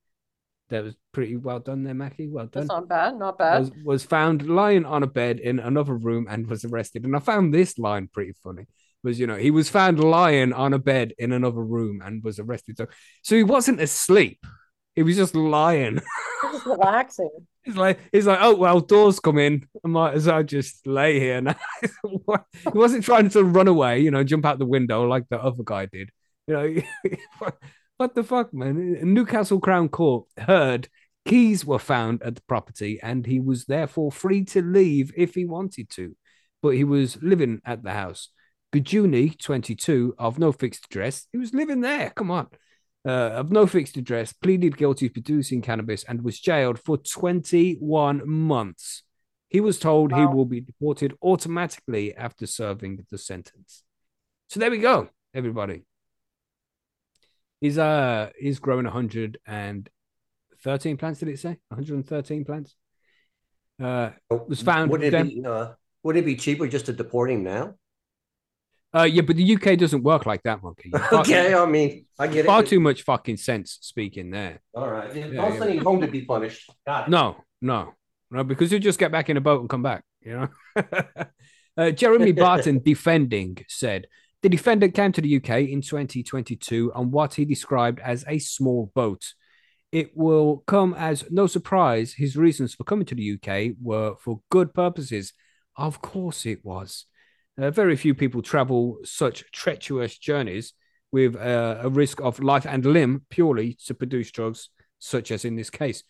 that 0.69 0.83
was 0.83 0.95
pretty 1.11 1.37
well 1.37 1.59
done 1.59 1.83
there, 1.83 1.93
Mackie. 1.93 2.27
Well 2.27 2.47
done 2.47 2.61
That's 2.61 2.69
not 2.69 2.89
bad. 2.89 3.19
Not 3.19 3.37
bad. 3.37 3.59
was, 3.59 3.71
was 3.83 4.03
found 4.03 4.49
lying 4.49 4.85
on 4.85 5.03
a 5.03 5.07
bed 5.07 5.39
in 5.39 5.59
another 5.59 5.95
room 5.95 6.27
and 6.29 6.47
was 6.47 6.65
arrested. 6.65 7.05
And 7.05 7.15
I 7.15 7.19
found 7.19 7.53
this 7.53 7.77
line 7.77 8.09
pretty 8.11 8.33
funny. 8.43 8.65
Was 9.03 9.19
you 9.19 9.27
know 9.27 9.35
he 9.35 9.51
was 9.51 9.69
found 9.69 9.99
lying 9.99 10.53
on 10.53 10.73
a 10.73 10.79
bed 10.79 11.13
in 11.17 11.33
another 11.33 11.61
room 11.61 12.01
and 12.03 12.23
was 12.23 12.39
arrested. 12.39 12.77
So 12.77 12.87
so 13.21 13.35
he 13.35 13.43
wasn't 13.43 13.81
asleep. 13.81 14.39
He 14.95 15.03
was 15.03 15.15
just 15.15 15.35
lying. 15.35 15.99
Just 16.51 16.65
relaxing. 16.65 17.29
He's 17.63 17.77
like 17.77 17.99
he's 18.11 18.27
like 18.27 18.39
oh 18.41 18.55
well 18.55 18.79
doors 18.79 19.19
come 19.19 19.37
in. 19.37 19.65
I 19.83 19.87
might 19.87 20.13
as 20.13 20.27
well 20.27 20.43
just 20.43 20.85
lay 20.85 21.19
here 21.19 21.41
now. 21.41 21.55
he 21.81 22.69
wasn't 22.73 23.03
trying 23.03 23.29
to 23.29 23.43
run 23.43 23.67
away. 23.67 23.99
You 23.99 24.11
know 24.11 24.23
jump 24.23 24.45
out 24.45 24.59
the 24.59 24.65
window 24.65 25.07
like 25.07 25.27
the 25.29 25.41
other 25.41 25.63
guy 25.63 25.85
did. 25.85 26.09
You 26.47 26.53
know 26.53 26.75
what 27.97 28.15
the 28.15 28.23
fuck 28.23 28.53
man? 28.53 29.13
Newcastle 29.13 29.59
Crown 29.59 29.89
Court 29.89 30.25
heard 30.37 30.89
keys 31.25 31.65
were 31.65 31.79
found 31.79 32.21
at 32.21 32.35
the 32.35 32.41
property 32.47 32.99
and 33.01 33.25
he 33.25 33.39
was 33.39 33.65
therefore 33.65 34.11
free 34.11 34.43
to 34.43 34.61
leave 34.61 35.13
if 35.15 35.35
he 35.35 35.45
wanted 35.45 35.89
to, 35.91 36.15
but 36.61 36.69
he 36.69 36.83
was 36.83 37.17
living 37.21 37.61
at 37.65 37.83
the 37.83 37.91
house. 37.91 38.29
Gujuni, 38.73 39.39
22, 39.39 40.15
of 40.17 40.39
no 40.39 40.51
fixed 40.51 40.85
address, 40.85 41.27
he 41.31 41.37
was 41.37 41.53
living 41.53 41.81
there. 41.81 42.09
Come 42.09 42.31
on. 42.31 42.47
Uh, 43.05 43.31
of 43.35 43.51
no 43.51 43.67
fixed 43.67 43.97
address, 43.97 44.31
pleaded 44.31 44.77
guilty 44.77 45.09
to 45.09 45.13
producing 45.13 45.61
cannabis 45.61 46.05
and 46.05 46.23
was 46.23 46.39
jailed 46.39 46.79
for 46.79 46.97
21 46.97 48.21
months. 48.25 49.03
He 49.49 49.59
was 49.59 49.77
told 49.77 50.13
he 50.13 50.25
will 50.25 50.45
be 50.45 50.61
deported 50.61 51.13
automatically 51.21 52.15
after 52.15 52.47
serving 52.47 53.05
the 53.11 53.17
sentence. 53.17 53.83
So 54.47 54.59
there 54.59 54.71
we 54.71 54.79
go, 54.79 55.09
everybody. 55.33 55.83
He's 57.59 57.77
uh 57.77 58.29
he's 58.39 58.59
growing 58.59 58.85
113 58.85 60.97
plants, 60.97 61.19
did 61.19 61.29
it 61.29 61.39
say? 61.39 61.57
113 61.67 62.45
plants? 62.45 62.75
Uh 63.81 64.11
was 64.47 64.61
found 64.61 64.91
Wouldn't 64.91 65.13
it 65.13 65.23
be? 65.23 65.43
Uh, 65.45 65.73
wouldn't 66.03 66.23
it 66.23 66.25
be 66.25 66.35
cheaper 66.35 66.67
just 66.67 66.85
to 66.87 66.93
deport 66.93 67.31
him 67.31 67.43
now? 67.43 67.75
Uh 68.95 69.03
yeah, 69.03 69.21
but 69.21 69.35
the 69.35 69.55
UK 69.55 69.77
doesn't 69.77 70.03
work 70.03 70.25
like 70.25 70.43
that, 70.43 70.61
monkey. 70.63 70.89
Far- 70.91 71.21
okay, 71.21 71.53
I 71.53 71.65
mean, 71.65 72.05
I 72.19 72.27
get 72.27 72.45
it. 72.45 72.45
Far 72.45 72.61
it. 72.63 72.67
too 72.67 72.79
much 72.79 73.03
fucking 73.03 73.37
sense 73.37 73.77
speaking 73.81 74.29
there. 74.31 74.61
All 74.75 74.89
right, 74.89 75.13
Yeah, 75.15 75.27
don't 75.27 75.33
yeah. 75.33 75.59
send 75.59 75.71
him 75.71 75.83
home 75.83 76.01
to 76.01 76.07
be 76.07 76.21
punished. 76.21 76.69
Got 76.85 77.07
it. 77.07 77.11
No, 77.11 77.37
no, 77.61 77.93
no, 78.31 78.43
because 78.43 78.71
he'll 78.71 78.79
just 78.79 78.99
get 78.99 79.11
back 79.11 79.29
in 79.29 79.37
a 79.37 79.41
boat 79.41 79.61
and 79.61 79.69
come 79.69 79.83
back, 79.83 80.03
you 80.21 80.33
know. 80.33 80.47
uh, 81.77 81.91
Jeremy 81.91 82.31
Barton 82.45 82.81
defending 82.83 83.57
said 83.67 84.07
the 84.41 84.49
defendant 84.49 84.93
came 84.93 85.11
to 85.13 85.21
the 85.21 85.37
UK 85.37 85.69
in 85.69 85.81
2022 85.81 86.91
on 86.93 87.11
what 87.11 87.33
he 87.35 87.45
described 87.45 87.99
as 87.99 88.25
a 88.27 88.39
small 88.39 88.91
boat. 88.93 89.33
It 89.91 90.17
will 90.17 90.63
come 90.67 90.93
as 90.95 91.23
no 91.31 91.47
surprise 91.47 92.13
his 92.13 92.35
reasons 92.35 92.73
for 92.73 92.83
coming 92.83 93.05
to 93.05 93.15
the 93.15 93.33
UK 93.39 93.75
were 93.81 94.15
for 94.19 94.41
good 94.49 94.73
purposes. 94.73 95.33
Of 95.77 96.01
course, 96.01 96.45
it 96.45 96.65
was. 96.65 97.05
Uh, 97.59 97.69
very 97.69 97.95
few 97.95 98.15
people 98.15 98.41
travel 98.41 98.97
such 99.03 99.43
treacherous 99.51 100.17
journeys 100.17 100.73
with 101.11 101.35
uh, 101.35 101.77
a 101.81 101.89
risk 101.89 102.19
of 102.21 102.39
life 102.39 102.65
and 102.65 102.85
limb 102.85 103.21
purely 103.29 103.77
to 103.85 103.93
produce 103.93 104.31
drugs, 104.31 104.69
such 104.97 105.29
as 105.31 105.45
in 105.45 105.55
this 105.55 105.69
case. 105.69 106.03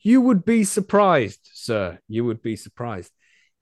You 0.00 0.20
would 0.20 0.44
be 0.44 0.64
surprised, 0.64 1.48
sir. 1.52 1.98
You 2.08 2.24
would 2.24 2.42
be 2.42 2.56
surprised. 2.56 3.12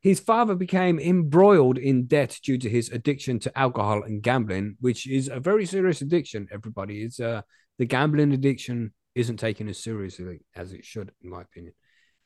His 0.00 0.20
father 0.20 0.54
became 0.54 0.98
embroiled 0.98 1.78
in 1.78 2.06
debt 2.06 2.38
due 2.42 2.58
to 2.58 2.70
his 2.70 2.90
addiction 2.90 3.38
to 3.40 3.58
alcohol 3.58 4.02
and 4.04 4.22
gambling, 4.22 4.76
which 4.80 5.06
is 5.06 5.28
a 5.28 5.40
very 5.40 5.66
serious 5.66 6.00
addiction. 6.00 6.48
Everybody, 6.50 7.02
it's 7.02 7.20
uh, 7.20 7.42
the 7.78 7.86
gambling 7.86 8.32
addiction 8.32 8.94
isn't 9.14 9.38
taken 9.38 9.68
as 9.68 9.82
seriously 9.82 10.40
as 10.54 10.72
it 10.72 10.84
should, 10.84 11.12
in 11.22 11.30
my 11.30 11.42
opinion, 11.42 11.74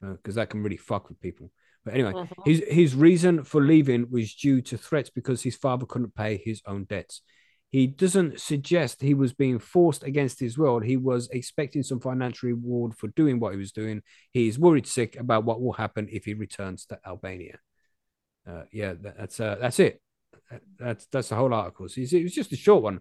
because 0.00 0.34
that 0.34 0.50
can 0.50 0.62
really 0.62 0.76
fuck 0.76 1.08
with 1.08 1.20
people. 1.20 1.50
But 1.84 1.94
anyway, 1.94 2.12
Mhm. 2.12 2.46
his 2.46 2.62
his 2.68 2.94
reason 2.94 3.44
for 3.44 3.62
leaving 3.62 4.10
was 4.10 4.34
due 4.34 4.60
to 4.62 4.76
threats 4.76 5.10
because 5.10 5.42
his 5.42 5.56
father 5.56 5.86
couldn't 5.86 6.14
pay 6.14 6.36
his 6.36 6.62
own 6.66 6.84
debts. 6.84 7.22
He 7.70 7.86
doesn't 7.86 8.40
suggest 8.40 9.00
he 9.00 9.14
was 9.14 9.32
being 9.32 9.60
forced 9.60 10.02
against 10.02 10.40
his 10.40 10.58
will. 10.58 10.80
He 10.80 10.96
was 10.96 11.28
expecting 11.30 11.82
some 11.84 12.00
financial 12.00 12.48
reward 12.48 12.96
for 12.96 13.08
doing 13.08 13.38
what 13.38 13.52
he 13.52 13.58
was 13.58 13.72
doing. 13.72 14.02
He 14.32 14.48
is 14.48 14.58
worried 14.58 14.86
sick 14.86 15.16
about 15.16 15.44
what 15.44 15.60
will 15.62 15.72
happen 15.72 16.08
if 16.10 16.24
he 16.24 16.34
returns 16.34 16.84
to 16.86 16.98
Albania. 17.06 17.58
Uh, 18.46 18.64
yeah, 18.72 18.94
that, 18.94 19.16
that's 19.18 19.38
uh, 19.38 19.56
that's 19.60 19.78
it. 19.78 20.02
That's 20.78 21.06
that's 21.06 21.28
the 21.28 21.36
whole 21.36 21.54
article. 21.54 21.88
So 21.88 22.00
it 22.00 22.22
was 22.22 22.34
just 22.34 22.52
a 22.52 22.56
short 22.56 22.82
one, 22.82 23.00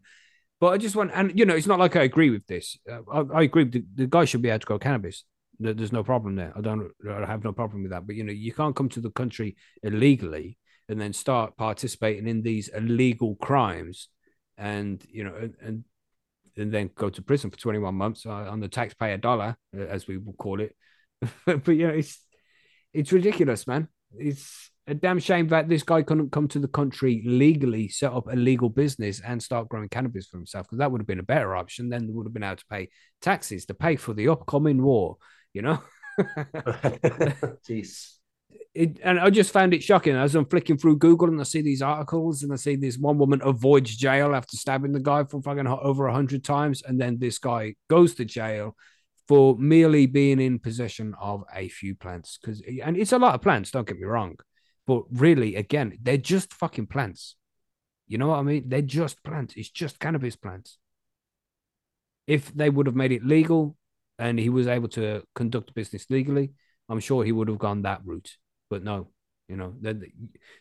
but 0.59 0.67
I 0.73 0.77
just 0.77 0.95
want, 0.95 1.11
and 1.13 1.37
you 1.37 1.45
know, 1.45 1.55
it's 1.55 1.67
not 1.67 1.79
like 1.79 1.95
I 1.95 2.03
agree 2.03 2.29
with 2.29 2.45
this. 2.45 2.77
Uh, 2.89 3.01
I, 3.11 3.39
I 3.39 3.41
agree. 3.43 3.63
The, 3.65 3.83
the 3.95 4.07
guy 4.07 4.25
should 4.25 4.41
be 4.41 4.49
able 4.49 4.59
to 4.59 4.65
grow 4.65 4.79
cannabis. 4.79 5.23
There- 5.59 5.73
There's 5.73 5.91
no 5.91 6.03
problem 6.03 6.35
there. 6.35 6.53
I 6.55 6.61
don't. 6.61 6.91
I 7.09 7.25
have 7.25 7.43
no 7.43 7.51
problem 7.53 7.83
with 7.83 7.91
that. 7.91 8.05
But 8.07 8.15
you 8.15 8.23
know, 8.23 8.31
you 8.31 8.53
can't 8.53 8.75
come 8.75 8.89
to 8.89 9.01
the 9.01 9.11
country 9.11 9.55
illegally 9.83 10.57
and 10.87 10.99
then 10.99 11.13
start 11.13 11.55
participating 11.57 12.27
in 12.27 12.41
these 12.41 12.67
illegal 12.69 13.35
crimes, 13.35 14.07
and 14.57 15.03
you 15.11 15.23
know, 15.23 15.35
and 15.35 15.55
and, 15.61 15.83
and 16.57 16.73
then 16.73 16.89
go 16.95 17.09
to 17.09 17.21
prison 17.21 17.49
for 17.51 17.57
21 17.57 17.93
months 17.95 18.25
uh, 18.25 18.29
on 18.31 18.59
the 18.59 18.67
taxpayer 18.67 19.17
dollar, 19.17 19.57
uh, 19.77 19.81
as 19.81 20.07
we 20.07 20.17
will 20.17 20.33
call 20.33 20.61
it. 20.61 20.75
but 21.45 21.67
you 21.67 21.87
know, 21.87 21.93
it's 21.93 22.19
it's 22.93 23.11
ridiculous, 23.11 23.67
man. 23.67 23.87
It's 24.17 24.71
a 24.87 24.93
damn 24.95 25.19
shame 25.19 25.49
that 25.49 25.69
this 25.69 25.83
guy 25.83 26.01
couldn't 26.01 26.31
come 26.31 26.47
to 26.47 26.59
the 26.59 26.67
country 26.67 27.21
legally, 27.25 27.89
set 27.89 28.11
up 28.11 28.27
a 28.27 28.35
legal 28.35 28.69
business, 28.69 29.19
and 29.19 29.43
start 29.43 29.69
growing 29.69 29.89
cannabis 29.89 30.27
for 30.27 30.37
himself. 30.37 30.65
Because 30.67 30.79
that 30.79 30.91
would 30.91 31.01
have 31.01 31.07
been 31.07 31.19
a 31.19 31.23
better 31.23 31.55
option. 31.55 31.89
Then 31.89 32.07
they 32.07 32.13
would 32.13 32.25
have 32.25 32.33
been 32.33 32.43
able 32.43 32.55
to 32.55 32.65
pay 32.71 32.89
taxes 33.21 33.65
to 33.67 33.73
pay 33.73 33.97
for 33.97 34.13
the 34.13 34.29
upcoming 34.29 34.81
war. 34.81 35.17
You 35.53 35.61
know. 35.63 35.83
Jeez. 37.67 38.15
it, 38.73 38.99
and 39.03 39.19
I 39.19 39.29
just 39.29 39.51
found 39.51 39.73
it 39.73 39.83
shocking 39.83 40.15
as 40.15 40.35
I'm 40.35 40.45
flicking 40.45 40.77
through 40.77 40.97
Google 40.97 41.29
and 41.29 41.39
I 41.39 41.43
see 41.43 41.61
these 41.61 41.81
articles 41.81 42.43
and 42.43 42.51
I 42.51 42.55
see 42.55 42.75
this 42.75 42.97
one 42.97 43.17
woman 43.17 43.41
avoids 43.43 43.95
jail 43.95 44.35
after 44.35 44.57
stabbing 44.57 44.91
the 44.91 44.99
guy 44.99 45.23
for 45.23 45.41
fucking 45.41 45.67
over 45.67 46.07
a 46.07 46.13
hundred 46.13 46.43
times, 46.43 46.81
and 46.81 46.99
then 46.99 47.19
this 47.19 47.39
guy 47.39 47.75
goes 47.89 48.15
to 48.15 48.25
jail 48.25 48.75
for 49.27 49.55
merely 49.57 50.07
being 50.07 50.39
in 50.39 50.57
possession 50.59 51.15
of 51.21 51.43
a 51.53 51.69
few 51.69 51.95
plants. 51.95 52.39
Because 52.41 52.61
and 52.83 52.97
it's 52.97 53.11
a 53.11 53.19
lot 53.19 53.35
of 53.35 53.41
plants, 53.41 53.71
don't 53.71 53.87
get 53.87 53.99
me 53.99 54.05
wrong, 54.05 54.35
but 54.87 55.03
really, 55.11 55.55
again, 55.55 55.97
they're 56.01 56.17
just 56.17 56.53
fucking 56.53 56.87
plants. 56.87 57.35
You 58.07 58.17
know 58.17 58.29
what 58.29 58.39
I 58.39 58.41
mean? 58.41 58.63
They're 58.67 58.81
just 58.81 59.23
plants. 59.23 59.53
It's 59.55 59.69
just 59.69 59.99
cannabis 59.99 60.35
plants. 60.35 60.79
If 62.25 62.51
they 62.53 62.71
would 62.71 62.87
have 62.87 62.95
made 62.95 63.11
it 63.11 63.23
legal 63.23 63.77
and 64.19 64.37
he 64.37 64.49
was 64.49 64.67
able 64.67 64.89
to 64.89 65.23
conduct 65.33 65.73
business 65.73 66.05
legally, 66.09 66.51
I'm 66.89 66.99
sure 66.99 67.23
he 67.23 67.31
would 67.31 67.47
have 67.47 67.57
gone 67.57 67.83
that 67.83 68.01
route. 68.03 68.35
But 68.69 68.83
no, 68.83 69.07
you 69.47 69.55
know, 69.55 69.73
the, 69.79 70.07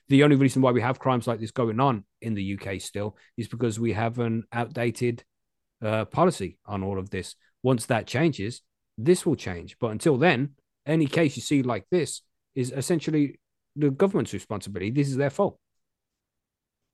the 0.08 0.22
only 0.22 0.36
reason 0.36 0.62
why 0.62 0.70
we 0.70 0.80
have 0.80 0.98
crimes 0.98 1.26
like 1.26 1.40
this 1.40 1.50
going 1.50 1.80
on 1.80 2.04
in 2.22 2.34
the 2.34 2.58
UK 2.58 2.80
still 2.80 3.16
is 3.36 3.48
because 3.48 3.78
we 3.78 3.92
have 3.92 4.18
an 4.18 4.44
outdated 4.52 5.24
uh, 5.84 6.04
policy 6.06 6.58
on 6.64 6.82
all 6.82 6.98
of 6.98 7.10
this. 7.10 7.34
Once 7.62 7.86
that 7.86 8.06
changes, 8.06 8.62
this 8.96 9.26
will 9.26 9.36
change. 9.36 9.76
But 9.80 9.88
until 9.88 10.16
then, 10.16 10.50
any 10.86 11.06
case 11.06 11.36
you 11.36 11.42
see 11.42 11.62
like 11.62 11.84
this 11.90 12.22
is 12.54 12.72
essentially 12.74 13.40
the 13.76 13.90
government's 13.90 14.32
responsibility. 14.32 14.90
This 14.90 15.08
is 15.08 15.16
their 15.16 15.30
fault. 15.30 15.58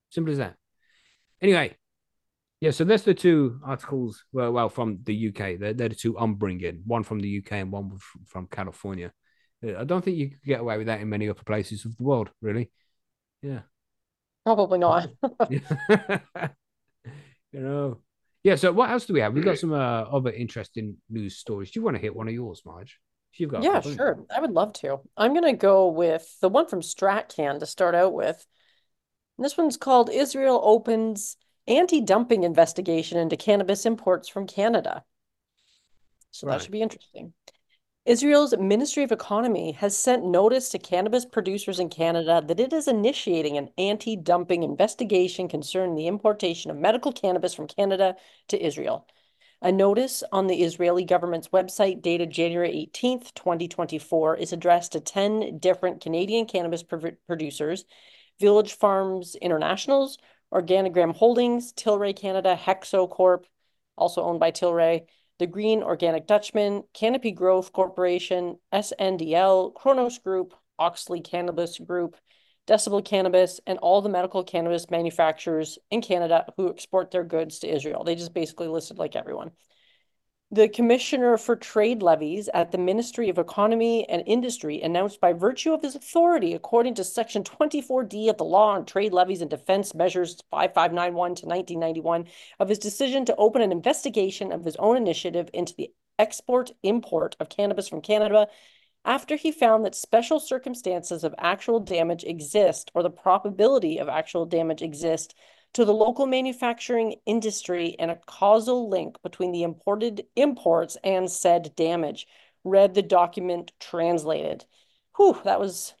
Simple 0.09 0.31
as 0.31 0.39
that. 0.39 0.55
Anyway, 1.41 1.75
yeah, 2.61 2.71
so 2.71 2.83
that's 2.83 3.03
the 3.03 3.13
two 3.13 3.59
articles. 3.63 4.23
Well, 4.31 4.51
well, 4.53 4.69
from 4.69 4.99
the 5.03 5.27
UK, 5.29 5.59
they're, 5.59 5.73
they're 5.73 5.89
the 5.89 5.95
two 5.95 6.17
I'm 6.17 6.35
bringing. 6.35 6.81
One 6.85 7.03
from 7.03 7.19
the 7.19 7.37
UK 7.39 7.53
and 7.53 7.71
one 7.71 7.97
from 8.25 8.47
California. 8.47 9.11
Uh, 9.65 9.77
I 9.79 9.83
don't 9.83 10.03
think 10.03 10.17
you 10.17 10.29
could 10.29 10.43
get 10.43 10.61
away 10.61 10.77
with 10.77 10.87
that 10.87 11.01
in 11.01 11.09
many 11.09 11.29
other 11.29 11.43
places 11.43 11.85
of 11.85 11.95
the 11.97 12.03
world, 12.03 12.29
really. 12.41 12.71
Yeah. 13.41 13.61
Probably 14.45 14.79
not. 14.79 15.09
you 15.49 15.59
know. 17.53 17.97
Yeah. 18.43 18.55
So 18.55 18.71
what 18.71 18.89
else 18.89 19.05
do 19.05 19.13
we 19.13 19.21
have? 19.21 19.33
We've 19.33 19.43
got 19.43 19.57
some 19.57 19.73
uh, 19.73 20.03
other 20.03 20.31
interesting 20.31 20.97
news 21.09 21.37
stories. 21.37 21.71
Do 21.71 21.79
you 21.79 21.83
want 21.83 21.97
to 21.97 22.01
hit 22.01 22.15
one 22.15 22.27
of 22.27 22.33
yours, 22.33 22.61
Marge? 22.65 22.99
You've 23.33 23.51
got 23.51 23.63
yeah, 23.63 23.81
sure. 23.81 24.23
I 24.33 24.39
would 24.39 24.51
love 24.51 24.71
to. 24.73 25.01
I'm 25.17 25.33
gonna 25.33 25.53
go 25.53 25.89
with 25.89 26.25
the 26.39 26.47
one 26.47 26.67
from 26.67 26.79
StratCann 26.79 27.59
to 27.59 27.65
start 27.65 27.93
out 27.93 28.13
with. 28.13 28.45
this 29.37 29.57
one's 29.57 29.75
called 29.75 30.09
Israel 30.09 30.61
opens 30.63 31.35
anti-dumping 31.67 32.43
investigation 32.43 33.17
into 33.17 33.37
cannabis 33.37 33.85
imports 33.85 34.27
from 34.27 34.47
Canada. 34.47 35.03
So 36.31 36.47
right. 36.47 36.53
that 36.53 36.63
should 36.63 36.71
be 36.71 36.81
interesting. 36.81 37.33
Israel's 38.05 38.55
Ministry 38.55 39.03
of 39.03 39.11
Economy 39.11 39.71
has 39.71 39.97
sent 39.97 40.23
notice 40.23 40.69
to 40.69 40.77
cannabis 40.77 41.25
producers 41.25 41.79
in 41.79 41.89
Canada 41.89 42.43
that 42.45 42.59
it 42.59 42.71
is 42.71 42.87
initiating 42.87 43.57
an 43.57 43.69
anti 43.79 44.15
dumping 44.15 44.61
investigation 44.61 45.47
concerning 45.47 45.95
the 45.95 46.07
importation 46.07 46.69
of 46.69 46.77
medical 46.77 47.11
cannabis 47.11 47.55
from 47.55 47.67
Canada 47.67 48.15
to 48.49 48.63
Israel. 48.63 49.07
A 49.61 49.71
notice 49.71 50.23
on 50.31 50.45
the 50.45 50.61
Israeli 50.61 51.03
government's 51.03 51.47
website 51.47 52.03
dated 52.03 52.29
January 52.29 52.87
18th, 52.93 53.33
2024, 53.33 54.37
is 54.37 54.53
addressed 54.53 54.91
to 54.91 54.99
10 54.99 55.57
different 55.57 56.01
Canadian 56.01 56.45
cannabis 56.45 56.83
producers 56.83 57.85
Village 58.39 58.73
Farms 58.73 59.35
Internationals, 59.35 60.17
Organigram 60.53 61.15
Holdings, 61.15 61.73
Tilray 61.73 62.15
Canada, 62.15 62.57
Hexo 62.61 63.09
Corp, 63.09 63.45
also 63.97 64.23
owned 64.23 64.39
by 64.39 64.51
Tilray, 64.51 65.05
the 65.39 65.47
Green 65.47 65.83
Organic 65.83 66.27
Dutchman, 66.27 66.83
Canopy 66.93 67.31
Growth 67.31 67.73
Corporation, 67.73 68.57
SNDL, 68.73 69.73
Cronos 69.73 70.19
Group, 70.19 70.53
Auxly 70.79 71.23
Cannabis 71.23 71.77
Group, 71.79 72.15
Decibel 72.67 73.03
Cannabis, 73.03 73.59
and 73.67 73.77
all 73.79 74.01
the 74.01 74.09
medical 74.09 74.43
cannabis 74.43 74.89
manufacturers 74.89 75.77
in 75.91 76.01
Canada 76.01 76.45
who 76.57 76.69
export 76.69 77.11
their 77.11 77.23
goods 77.23 77.59
to 77.59 77.73
Israel. 77.73 78.03
They 78.03 78.15
just 78.15 78.33
basically 78.33 78.67
listed 78.67 78.97
like 78.97 79.15
everyone. 79.15 79.51
The 80.55 80.69
Commissioner 80.69 81.35
for 81.35 81.57
Trade 81.57 82.01
Levies 82.01 82.47
at 82.53 82.71
the 82.71 82.77
Ministry 82.77 83.27
of 83.27 83.37
Economy 83.37 84.07
and 84.07 84.23
Industry 84.25 84.81
announced 84.81 85.19
by 85.19 85.33
virtue 85.33 85.73
of 85.73 85.81
his 85.81 85.97
authority, 85.97 86.53
according 86.53 86.93
to 86.93 87.03
Section 87.03 87.43
24D 87.43 88.29
of 88.29 88.37
the 88.37 88.45
Law 88.45 88.69
on 88.69 88.85
Trade 88.85 89.11
Levies 89.11 89.41
and 89.41 89.49
Defense 89.49 89.93
Measures 89.93 90.41
5591 90.51 91.35
to 91.35 91.45
1991, 91.45 92.27
of 92.61 92.69
his 92.69 92.79
decision 92.79 93.25
to 93.25 93.35
open 93.35 93.61
an 93.61 93.73
investigation 93.73 94.53
of 94.53 94.63
his 94.63 94.77
own 94.77 94.95
initiative 94.95 95.49
into 95.53 95.75
the 95.75 95.91
export 96.17 96.71
import 96.83 97.35
of 97.41 97.49
cannabis 97.49 97.89
from 97.89 97.99
Canada 97.99 98.47
after 99.03 99.35
he 99.35 99.51
found 99.51 99.83
that 99.83 99.93
special 99.93 100.39
circumstances 100.39 101.25
of 101.25 101.35
actual 101.37 101.81
damage 101.81 102.23
exist 102.23 102.89
or 102.95 103.03
the 103.03 103.09
probability 103.09 103.97
of 103.97 104.07
actual 104.07 104.45
damage 104.45 104.81
exist 104.81 105.35
to 105.75 105.83
the 105.83 105.93
local 105.93 106.25
manufacturing 106.25 107.15
industry 107.25 107.97
and 107.99 108.09
a 108.09 108.19
causal 108.25 108.89
link 108.89 109.21
between 109.21 109.51
the 109.51 109.63
imported 109.63 110.25
imports 110.37 110.95
and 111.03 111.29
said 111.29 111.75
damage. 111.75 112.27
Read 112.63 112.93
the 112.93 113.01
document 113.01 113.73
translated. 113.77 114.63
Whew, 115.17 115.37
that 115.43 115.59
was 115.59 115.93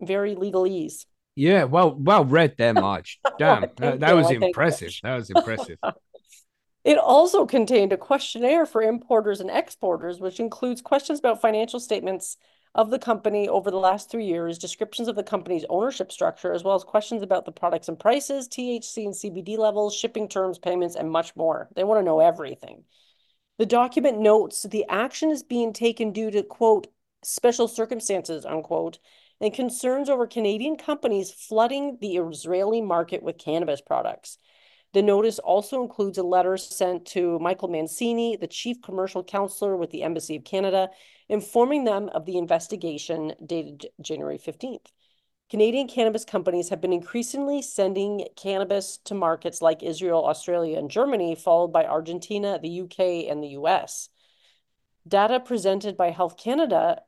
very 0.00 0.34
legalese. 0.34 1.04
Yeah, 1.34 1.64
well, 1.64 1.94
well 1.94 2.24
read 2.24 2.54
there, 2.56 2.72
Marge. 2.74 3.20
Damn, 3.38 3.66
that, 3.76 4.00
that 4.00 4.16
was 4.16 4.30
impressive. 4.30 4.92
That 5.02 5.16
was 5.16 5.30
impressive. 5.30 5.78
It 6.84 6.98
also 6.98 7.46
contained 7.46 7.92
a 7.92 7.96
questionnaire 7.96 8.64
for 8.64 8.80
importers 8.80 9.40
and 9.40 9.50
exporters, 9.50 10.20
which 10.20 10.38
includes 10.38 10.80
questions 10.80 11.18
about 11.18 11.42
financial 11.42 11.80
statements 11.80 12.36
of 12.76 12.90
the 12.90 12.98
company 12.98 13.48
over 13.48 13.70
the 13.70 13.78
last 13.78 14.10
three 14.10 14.26
years, 14.26 14.58
descriptions 14.58 15.08
of 15.08 15.16
the 15.16 15.22
company's 15.22 15.64
ownership 15.70 16.12
structure, 16.12 16.52
as 16.52 16.62
well 16.62 16.74
as 16.74 16.84
questions 16.84 17.22
about 17.22 17.46
the 17.46 17.50
products 17.50 17.88
and 17.88 17.98
prices, 17.98 18.48
THC 18.48 19.06
and 19.06 19.14
CBD 19.14 19.56
levels, 19.56 19.96
shipping 19.96 20.28
terms, 20.28 20.58
payments, 20.58 20.94
and 20.94 21.10
much 21.10 21.34
more. 21.34 21.70
They 21.74 21.84
want 21.84 22.00
to 22.00 22.04
know 22.04 22.20
everything. 22.20 22.84
The 23.58 23.64
document 23.64 24.20
notes 24.20 24.62
the 24.62 24.84
action 24.90 25.30
is 25.30 25.42
being 25.42 25.72
taken 25.72 26.12
due 26.12 26.30
to, 26.30 26.42
quote, 26.42 26.88
special 27.24 27.66
circumstances, 27.66 28.44
unquote, 28.44 28.98
and 29.40 29.54
concerns 29.54 30.10
over 30.10 30.26
Canadian 30.26 30.76
companies 30.76 31.30
flooding 31.30 31.96
the 32.02 32.18
Israeli 32.18 32.82
market 32.82 33.22
with 33.22 33.38
cannabis 33.38 33.80
products. 33.80 34.36
The 34.92 35.02
notice 35.02 35.38
also 35.38 35.82
includes 35.82 36.18
a 36.18 36.22
letter 36.22 36.58
sent 36.58 37.06
to 37.06 37.38
Michael 37.38 37.68
Mancini, 37.68 38.36
the 38.36 38.46
chief 38.46 38.82
commercial 38.82 39.24
counselor 39.24 39.76
with 39.76 39.90
the 39.90 40.02
Embassy 40.02 40.36
of 40.36 40.44
Canada, 40.44 40.90
informing 41.28 41.84
them 41.84 42.08
of 42.10 42.24
the 42.24 42.38
investigation 42.38 43.34
dated 43.44 43.86
January 44.00 44.38
15th. 44.38 44.86
Canadian 45.48 45.86
cannabis 45.86 46.24
companies 46.24 46.70
have 46.70 46.80
been 46.80 46.92
increasingly 46.92 47.62
sending 47.62 48.26
cannabis 48.36 48.98
to 49.04 49.14
markets 49.14 49.62
like 49.62 49.82
Israel, 49.82 50.24
Australia, 50.26 50.78
and 50.78 50.90
Germany, 50.90 51.36
followed 51.36 51.72
by 51.72 51.84
Argentina, 51.84 52.58
the 52.60 52.80
UK, 52.80 53.30
and 53.30 53.42
the 53.42 53.50
US. 53.50 54.08
Data 55.06 55.38
presented 55.38 55.96
by 55.96 56.10
Health 56.10 56.36
Canada 56.36 57.02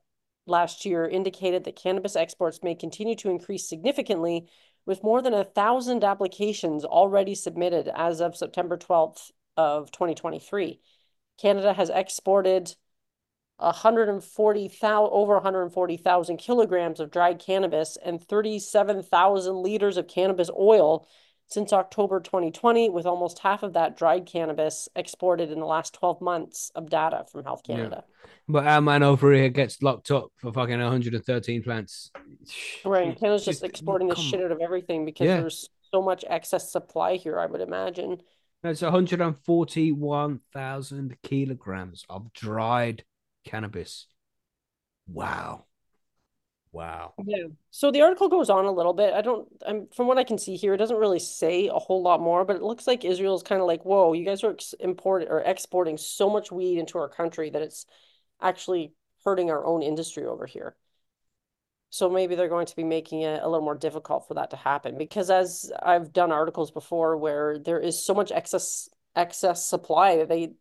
last 0.46 0.84
year 0.84 1.04
indicated 1.06 1.64
that 1.64 1.76
cannabis 1.76 2.14
exports 2.14 2.60
may 2.62 2.74
continue 2.74 3.16
to 3.16 3.30
increase 3.30 3.68
significantly, 3.68 4.48
with 4.86 5.02
more 5.02 5.20
than 5.20 5.34
a 5.34 5.44
thousand 5.44 6.02
applications 6.02 6.84
already 6.84 7.34
submitted 7.34 7.90
as 7.94 8.20
of 8.20 8.36
September 8.36 8.78
12th 8.78 9.32
of 9.56 9.90
2023. 9.90 10.80
Canada 11.38 11.74
has 11.74 11.90
exported 11.90 12.74
140,000 13.58 15.10
over 15.12 15.34
140,000 15.34 16.36
kilograms 16.36 17.00
of 17.00 17.10
dried 17.10 17.38
cannabis 17.38 17.96
and 18.04 18.22
37,000 18.22 19.62
liters 19.62 19.96
of 19.96 20.08
cannabis 20.08 20.50
oil 20.56 21.06
since 21.48 21.72
October 21.72 22.20
2020, 22.20 22.90
with 22.90 23.06
almost 23.06 23.38
half 23.38 23.62
of 23.62 23.72
that 23.72 23.96
dried 23.96 24.26
cannabis 24.26 24.86
exported 24.94 25.50
in 25.50 25.58
the 25.58 25.66
last 25.66 25.94
12 25.94 26.20
months 26.20 26.70
of 26.74 26.90
data 26.90 27.24
from 27.32 27.42
Health 27.42 27.62
Canada. 27.64 28.04
Yeah. 28.06 28.12
But 28.48 28.66
our 28.66 28.82
man 28.82 29.02
over 29.02 29.32
here 29.32 29.48
gets 29.48 29.82
locked 29.82 30.10
up 30.10 30.30
for 30.36 30.52
fucking 30.52 30.78
113 30.78 31.62
plants. 31.62 32.10
Right. 32.84 33.18
Canada's 33.18 33.46
just, 33.46 33.62
just 33.62 33.70
exporting 33.70 34.08
the 34.08 34.14
shit 34.14 34.42
out 34.42 34.52
of 34.52 34.60
everything 34.60 35.06
because 35.06 35.26
yeah. 35.26 35.40
there's 35.40 35.70
so 35.90 36.02
much 36.02 36.22
excess 36.28 36.70
supply 36.70 37.16
here, 37.16 37.38
I 37.38 37.46
would 37.46 37.62
imagine. 37.62 38.18
It's 38.62 38.82
141,000 38.82 41.16
kilograms 41.22 42.04
of 42.10 42.30
dried 42.34 43.04
cannabis. 43.48 44.06
Wow. 45.06 45.64
Wow. 46.70 47.14
Yeah. 47.24 47.46
So 47.70 47.90
the 47.90 48.02
article 48.02 48.28
goes 48.28 48.50
on 48.50 48.66
a 48.66 48.72
little 48.72 48.92
bit. 48.92 49.14
I 49.14 49.22
don't 49.22 49.48
I'm 49.66 49.88
from 49.88 50.06
what 50.06 50.18
I 50.18 50.24
can 50.24 50.38
see 50.38 50.56
here, 50.56 50.74
it 50.74 50.78
doesn't 50.78 50.96
really 50.96 51.18
say 51.18 51.68
a 51.68 51.78
whole 51.78 52.02
lot 52.02 52.20
more, 52.20 52.44
but 52.44 52.56
it 52.56 52.62
looks 52.62 52.86
like 52.86 53.04
Israel's 53.04 53.42
kind 53.42 53.60
of 53.60 53.66
like, 53.66 53.84
"Whoa, 53.84 54.12
you 54.12 54.24
guys 54.24 54.44
are 54.44 54.52
ex- 54.52 54.74
importing 54.78 55.28
or 55.28 55.40
exporting 55.40 55.96
so 55.96 56.28
much 56.28 56.52
weed 56.52 56.78
into 56.78 56.98
our 56.98 57.08
country 57.08 57.50
that 57.50 57.62
it's 57.62 57.86
actually 58.40 58.92
hurting 59.24 59.50
our 59.50 59.64
own 59.64 59.82
industry 59.82 60.26
over 60.26 60.46
here." 60.46 60.76
So 61.90 62.10
maybe 62.10 62.34
they're 62.34 62.48
going 62.48 62.66
to 62.66 62.76
be 62.76 62.84
making 62.84 63.22
it 63.22 63.42
a 63.42 63.48
little 63.48 63.64
more 63.64 63.74
difficult 63.74 64.28
for 64.28 64.34
that 64.34 64.50
to 64.50 64.56
happen 64.56 64.98
because 64.98 65.30
as 65.30 65.72
I've 65.82 66.12
done 66.12 66.32
articles 66.32 66.70
before 66.70 67.16
where 67.16 67.58
there 67.58 67.80
is 67.80 68.04
so 68.04 68.14
much 68.14 68.30
excess 68.30 68.90
excess 69.16 69.64
supply 69.64 70.16
that 70.16 70.28
they 70.28 70.52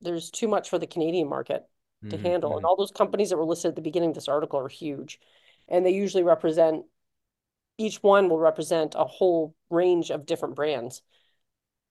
there's 0.00 0.30
too 0.30 0.48
much 0.48 0.70
for 0.70 0.78
the 0.78 0.86
Canadian 0.86 1.28
market 1.28 1.64
to 2.10 2.16
mm-hmm. 2.16 2.26
handle. 2.26 2.50
And 2.52 2.58
mm-hmm. 2.58 2.66
all 2.66 2.76
those 2.76 2.90
companies 2.90 3.30
that 3.30 3.36
were 3.36 3.44
listed 3.44 3.70
at 3.70 3.76
the 3.76 3.82
beginning 3.82 4.10
of 4.10 4.14
this 4.14 4.28
article 4.28 4.58
are 4.58 4.68
huge. 4.68 5.20
And 5.68 5.86
they 5.86 5.92
usually 5.92 6.24
represent, 6.24 6.84
each 7.78 8.02
one 8.02 8.28
will 8.28 8.38
represent 8.38 8.94
a 8.96 9.04
whole 9.04 9.54
range 9.70 10.10
of 10.10 10.26
different 10.26 10.56
brands 10.56 11.02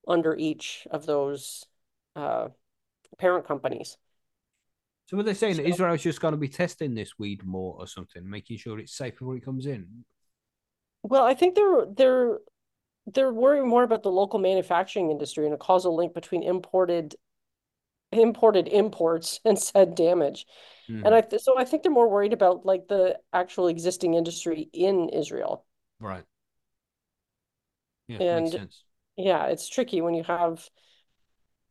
under 0.07 0.36
each 0.36 0.88
of 0.91 1.05
those 1.05 1.65
uh, 2.15 2.49
parent 3.17 3.47
companies. 3.47 3.97
So 5.07 5.17
what 5.17 5.25
they're 5.25 5.36
saying 5.36 5.55
so, 5.55 5.63
Israel's 5.63 6.01
just 6.01 6.21
going 6.21 6.33
to 6.33 6.38
be 6.38 6.47
testing 6.47 6.95
this 6.95 7.19
weed 7.19 7.43
more 7.43 7.75
or 7.77 7.88
something, 7.88 8.29
making 8.29 8.57
sure 8.57 8.79
it's 8.79 8.95
safe 8.95 9.17
before 9.17 9.36
it 9.36 9.43
comes 9.43 9.65
in. 9.65 10.05
Well, 11.03 11.25
I 11.25 11.33
think 11.33 11.55
they're 11.55 11.86
they're 11.97 12.39
they're 13.07 13.33
worrying 13.33 13.67
more 13.67 13.83
about 13.83 14.03
the 14.03 14.11
local 14.11 14.39
manufacturing 14.39 15.11
industry 15.11 15.45
and 15.45 15.53
a 15.53 15.57
causal 15.57 15.95
link 15.95 16.13
between 16.13 16.43
imported 16.43 17.15
imported 18.12 18.68
imports 18.68 19.39
and 19.45 19.57
said 19.57 19.95
damage. 19.95 20.45
Mm. 20.89 21.05
And 21.05 21.16
I 21.16 21.22
th- 21.22 21.41
so 21.41 21.57
I 21.57 21.66
think 21.66 21.84
they're 21.84 21.91
more 21.91 22.09
worried 22.09 22.34
about 22.34 22.66
like 22.66 22.88
the 22.88 23.20
actual 23.34 23.68
existing 23.68 24.14
industry 24.16 24.70
in 24.74 25.09
Israel. 25.09 25.66
Right. 25.99 26.24
Yeah, 28.07 28.18
and 28.22 28.70
yeah, 29.16 29.45
it's 29.45 29.70
tricky 29.70 30.01
when 30.01 30.14
you 30.14 30.24
have 30.24 30.68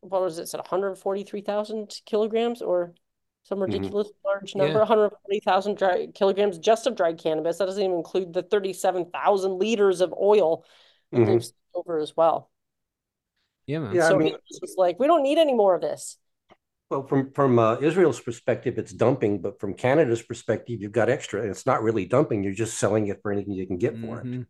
what 0.01 0.23
was 0.23 0.39
it 0.39 0.49
said 0.49 0.59
143,000 0.61 2.01
kilograms 2.07 2.63
or 2.63 2.95
some 3.43 3.59
Mhm. 3.59 3.63
ridiculous 3.73 4.09
large 4.25 4.55
number, 4.55 4.75
Yeah. 4.75 4.79
140,000 4.81 5.77
dry 5.77 6.07
kilograms 6.15 6.59
just 6.59 6.87
of 6.87 6.95
dried 6.95 7.19
cannabis. 7.19 7.59
That 7.59 7.67
doesn't 7.67 7.83
even 7.83 7.97
include 7.97 8.33
the 8.33 8.43
37,000 8.43 9.59
liters 9.59 10.01
of 10.01 10.15
oil 10.19 10.65
that 11.11 11.19
Mhm. 11.21 11.27
they've 11.27 11.53
over 11.75 11.99
as 11.99 12.17
well. 12.17 12.51
Yeah, 13.67 13.81
man. 13.81 13.95
Yeah, 13.95 14.07
I 14.07 14.09
so 14.09 14.17
mean- 14.19 14.37
it's 14.49 14.75
like, 14.77 14.99
we 14.99 15.07
don't 15.07 15.23
need 15.23 15.37
any 15.39 15.53
more 15.55 15.75
of 15.75 15.83
this. 15.83 16.17
Well, 16.91 17.07
from 17.07 17.31
from 17.33 17.59
uh, 17.59 17.77
Israel's 17.81 18.21
perspective, 18.21 18.77
it's 18.77 18.93
dumping, 18.93 19.41
but 19.41 19.61
from 19.61 19.75
Canada's 19.75 20.23
perspective, 20.23 20.83
you've 20.83 20.91
got 20.91 21.09
extra. 21.09 21.41
and 21.41 21.51
It's 21.51 21.65
not 21.65 21.83
really 21.85 22.05
dumping; 22.05 22.43
you're 22.43 22.53
just 22.53 22.79
selling 22.79 23.07
it 23.07 23.23
for 23.23 23.31
anything 23.33 23.55
you 23.55 23.67
can 23.67 23.79
get 23.79 24.01
for 24.01 24.19
it. 24.19 24.27
Mhm. 24.27 24.47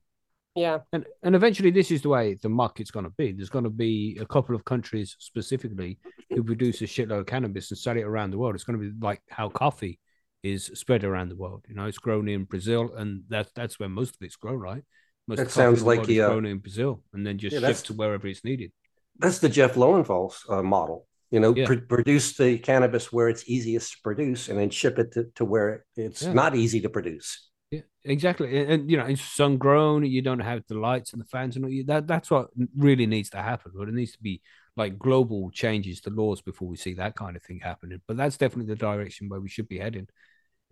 Yeah. 0.56 0.78
And 0.92 1.04
and 1.22 1.36
eventually, 1.36 1.70
this 1.70 1.90
is 1.90 2.00
the 2.02 2.08
way 2.08 2.34
the 2.34 2.48
market's 2.48 2.90
going 2.90 3.04
to 3.04 3.10
be. 3.10 3.32
There's 3.32 3.50
going 3.50 3.64
to 3.64 3.70
be 3.70 4.16
a 4.20 4.26
couple 4.26 4.56
of 4.56 4.64
countries 4.64 5.16
specifically 5.18 5.98
who 6.30 6.42
produce 6.42 6.80
a 6.80 6.86
shitload 6.86 7.20
of 7.20 7.26
cannabis 7.26 7.70
and 7.70 7.78
sell 7.78 7.96
it 7.96 8.02
around 8.02 8.30
the 8.30 8.38
world. 8.38 8.54
It's 8.54 8.64
going 8.64 8.80
to 8.80 8.90
be 8.90 9.06
like 9.06 9.20
how 9.28 9.50
coffee 9.50 9.98
is 10.42 10.70
spread 10.74 11.04
around 11.04 11.28
the 11.28 11.36
world. 11.36 11.66
You 11.68 11.74
know, 11.74 11.84
it's 11.84 11.98
grown 11.98 12.26
in 12.26 12.44
Brazil, 12.44 12.94
and 12.96 13.24
that's 13.28 13.52
that's 13.52 13.78
where 13.78 13.90
most 13.90 14.16
of 14.16 14.22
it's 14.22 14.36
grown, 14.36 14.58
right? 14.58 14.82
Most 15.28 15.40
That 15.40 15.48
of 15.48 15.54
sounds 15.54 15.82
like 15.82 15.98
world 15.98 16.08
the, 16.08 16.22
uh, 16.22 16.30
grown 16.30 16.46
in 16.46 16.58
Brazil 16.58 17.02
and 17.12 17.26
then 17.26 17.36
just 17.36 17.60
Yeah, 17.60 17.66
shipped 17.66 17.86
to 17.86 17.92
wherever 17.92 18.26
it's 18.26 18.44
needed. 18.44 18.72
That's 19.18 19.38
the 19.38 19.50
Jeff 19.50 19.76
Lowenthal 19.76 20.34
uh, 20.48 20.62
model. 20.62 21.06
You 21.30 21.40
know, 21.40 21.54
Yeah. 21.54 21.66
pr- 21.66 21.86
produce 21.88 22.36
the 22.36 22.58
cannabis 22.58 23.12
where 23.12 23.28
it's 23.28 23.48
easiest 23.48 23.92
to 23.92 23.98
produce, 24.02 24.48
and 24.48 24.58
then 24.58 24.70
ship 24.70 24.98
it 24.98 25.12
to, 25.12 25.24
to 25.36 25.44
where 25.44 25.84
it's 25.96 26.22
Yeah. 26.22 26.32
not 26.32 26.56
easy 26.56 26.80
to 26.80 26.88
produce. 26.90 27.48
Yeah, 27.70 27.82
exactly. 28.04 28.58
And, 28.58 28.70
and, 28.72 28.90
you 28.90 28.96
know, 28.96 29.06
it's 29.06 29.22
sun 29.22 29.56
grown. 29.56 30.04
You 30.04 30.22
don't 30.22 30.40
have 30.40 30.64
the 30.66 30.74
lights 30.74 31.12
and 31.12 31.20
the 31.22 31.26
fans 31.26 31.54
and 31.54 31.64
all, 31.64 31.70
you- 31.70 31.84
that. 31.84 32.08
That's 32.08 32.30
what 32.32 32.48
really 32.76 33.06
needs 33.06 33.30
to 33.30 33.38
happen. 33.38 33.70
But 33.76 33.88
it 33.88 33.94
needs 33.94 34.12
to 34.12 34.22
be 34.22 34.42
like 34.76 34.98
global 34.98 35.50
changes 35.52 36.00
to 36.00 36.10
laws 36.10 36.40
before 36.42 36.66
we 36.68 36.76
see 36.76 36.94
that 36.94 37.14
kind 37.14 37.36
of 37.36 37.42
thing 37.44 37.60
happening. 37.62 38.00
But 38.08 38.16
that's 38.16 38.36
definitely 38.36 38.72
the 38.74 38.78
direction 38.80 39.28
where 39.28 39.40
we 39.40 39.48
should 39.48 39.68
be 39.68 39.78
heading. 39.78 40.08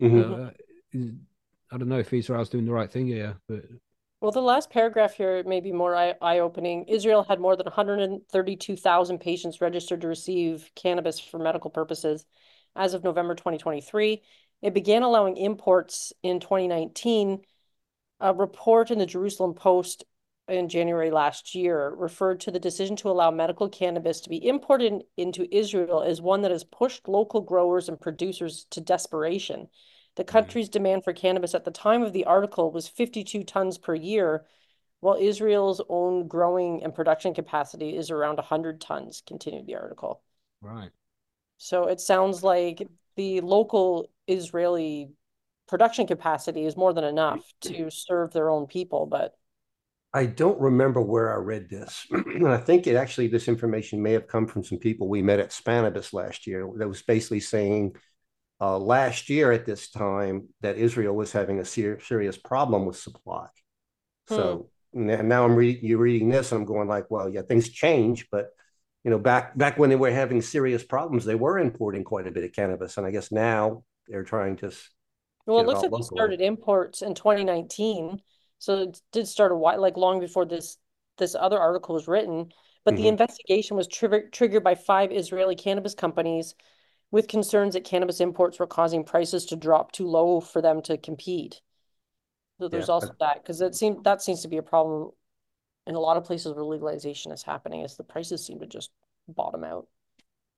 Mhm. 0.01 0.47
Uh, 0.47 0.51
I 1.71 1.77
don't 1.77 1.87
know 1.87 1.99
if 1.99 2.11
Israel's 2.11 2.47
is 2.47 2.51
doing 2.51 2.65
the 2.65 2.73
right 2.73 2.91
thing 2.91 3.07
here, 3.07 3.37
but 3.47 3.63
Well, 4.21 4.31
the 4.31 4.41
last 4.41 4.69
paragraph 4.69 5.13
here 5.13 5.43
may 5.45 5.61
be 5.61 5.71
more 5.71 5.95
eye, 5.95 6.13
eye-opening. 6.21 6.85
Israel 6.89 7.23
had 7.23 7.39
more 7.39 7.55
than 7.55 7.65
132,000 7.65 9.19
patients 9.19 9.61
registered 9.61 10.01
to 10.01 10.09
receive 10.09 10.69
cannabis 10.75 11.21
for 11.21 11.39
medical 11.39 11.69
purposes 11.69 12.25
as 12.75 12.93
of 12.93 13.03
November 13.05 13.33
2023. 13.33 14.21
It 14.61 14.73
began 14.73 15.03
allowing 15.03 15.37
imports 15.37 16.11
in 16.21 16.41
2019. 16.41 17.43
A 18.19 18.33
report 18.33 18.91
in 18.91 18.99
the 18.99 19.05
Jerusalem 19.05 19.53
Post 19.53 20.03
in 20.49 20.67
January 20.67 21.11
last 21.11 21.55
year 21.55 21.89
referred 21.95 22.41
to 22.41 22.51
the 22.51 22.59
decision 22.59 22.97
to 22.97 23.09
allow 23.09 23.31
medical 23.31 23.69
cannabis 23.69 24.19
to 24.21 24.29
be 24.29 24.45
imported 24.45 25.03
into 25.15 25.47
Israel 25.55 26.01
as 26.01 26.19
one 26.19 26.41
that 26.41 26.51
has 26.51 26.65
pushed 26.65 27.07
local 27.07 27.39
growers 27.39 27.87
and 27.87 28.01
producers 28.01 28.65
to 28.71 28.81
desperation. 28.81 29.69
The 30.15 30.23
country's 30.23 30.69
demand 30.69 31.03
for 31.03 31.13
cannabis 31.13 31.55
at 31.55 31.65
the 31.65 31.71
time 31.71 32.01
of 32.03 32.13
the 32.13 32.25
article 32.25 32.71
was 32.71 32.87
52 32.87 33.43
tons 33.43 33.77
per 33.77 33.95
year, 33.95 34.45
while 34.99 35.17
Israel's 35.19 35.81
own 35.87 36.27
growing 36.27 36.83
and 36.83 36.93
production 36.93 37.33
capacity 37.33 37.95
is 37.95 38.11
around 38.11 38.35
100 38.37 38.81
tons, 38.81 39.23
continued 39.25 39.65
the 39.65 39.75
article. 39.75 40.21
right. 40.61 40.91
So 41.57 41.87
it 41.87 41.99
sounds 41.99 42.41
like 42.43 42.87
the 43.15 43.41
local 43.41 44.09
Israeli 44.27 45.11
production 45.67 46.07
capacity 46.07 46.65
is 46.65 46.77
more 46.77 46.93
than 46.93 47.03
enough 47.03 47.41
to 47.61 47.89
serve 47.91 48.31
their 48.31 48.49
own 48.49 48.65
people, 48.65 49.05
but 49.05 49.35
I 50.13 50.25
don't 50.25 50.59
remember 50.59 51.01
where 51.01 51.31
I 51.31 51.37
read 51.37 51.69
this. 51.69 52.07
and 52.09 52.47
I 52.47 52.57
think 52.57 52.87
it 52.87 52.95
actually, 52.95 53.27
this 53.27 53.47
information 53.47 54.01
may 54.01 54.13
have 54.13 54.27
come 54.27 54.47
from 54.47 54.63
some 54.63 54.79
people 54.79 55.07
we 55.07 55.21
met 55.21 55.39
at 55.39 55.51
Spannabis 55.51 56.13
last 56.13 56.47
year 56.47 56.67
that 56.77 56.87
was 56.87 57.01
basically 57.03 57.39
saying 57.39 57.95
uh, 58.61 58.77
last 58.77 59.29
year 59.29 59.51
at 59.51 59.65
this 59.65 59.89
time 59.89 60.49
that 60.61 60.77
Israel 60.77 61.15
was 61.15 61.31
having 61.31 61.59
a 61.59 61.65
ser- 61.65 61.99
serious 62.01 62.37
problem 62.37 62.85
with 62.85 62.97
supply. 62.97 63.47
So 64.27 64.69
n- 64.95 65.27
now 65.27 65.45
I'm 65.45 65.55
reading, 65.55 65.85
you're 65.85 65.99
reading 65.99 66.29
this 66.29 66.51
and 66.51 66.61
I'm 66.61 66.67
going 66.67 66.87
like, 66.87 67.09
well, 67.09 67.29
yeah, 67.29 67.41
things 67.41 67.69
change, 67.69 68.27
but 68.31 68.49
you 69.03 69.11
know, 69.11 69.19
back, 69.19 69.57
back 69.57 69.77
when 69.79 69.89
they 69.89 69.95
were 69.95 70.11
having 70.11 70.41
serious 70.41 70.83
problems, 70.83 71.25
they 71.25 71.35
were 71.35 71.59
importing 71.59 72.03
quite 72.03 72.27
a 72.27 72.31
bit 72.31 72.43
of 72.43 72.53
cannabis. 72.53 72.97
And 72.97 73.05
I 73.07 73.11
guess 73.11 73.31
now 73.31 73.83
they're 74.07 74.23
trying 74.23 74.57
to, 74.57 74.71
well, 75.45 75.59
it 75.59 75.65
looks 75.65 75.81
like 75.81 75.93
they 75.95 76.01
started 76.03 76.41
imports 76.41 77.01
in 77.01 77.15
2019. 77.15 78.21
So 78.59 78.81
it 78.83 79.01
did 79.11 79.27
start 79.27 79.51
a 79.51 79.55
while, 79.55 79.79
like 79.81 79.97
long 79.97 80.19
before 80.19 80.45
this 80.45 80.77
this 81.17 81.35
other 81.35 81.59
article 81.59 81.95
was 81.95 82.07
written. 82.07 82.51
But 82.85 82.95
the 82.95 83.07
Mhm. 83.07 83.07
investigation 83.07 83.75
was 83.77 83.87
triggered 83.87 84.31
triggered 84.33 84.63
by 84.63 84.75
five 84.75 85.11
Israeli 85.11 85.55
cannabis 85.55 85.95
companies 85.95 86.55
with 87.11 87.27
concerns 87.27 87.73
that 87.73 87.83
cannabis 87.83 88.19
imports 88.19 88.59
were 88.59 88.67
causing 88.67 89.03
prices 89.03 89.45
to 89.47 89.55
drop 89.55 89.91
too 89.91 90.07
low 90.07 90.39
for 90.41 90.61
them 90.61 90.81
to 90.83 90.97
compete. 90.97 91.61
So 92.59 92.67
there's 92.67 92.89
Yeah, 92.89 92.89
also 92.89 93.13
that 93.19 93.41
because 93.41 93.61
it 93.61 93.75
seems 93.75 94.03
that 94.03 94.21
seems 94.21 94.41
to 94.43 94.47
be 94.47 94.57
a 94.57 94.63
problem 94.63 95.11
in 95.87 95.95
a 95.95 95.99
lot 95.99 96.17
of 96.17 96.25
places 96.25 96.53
where 96.53 96.65
legalization 96.65 97.31
is 97.31 97.43
happening, 97.43 97.81
is 97.81 97.97
the 97.97 98.03
prices 98.03 98.45
seem 98.45 98.59
to 98.59 98.67
just 98.67 98.91
bottom 99.27 99.63
out. 99.63 99.87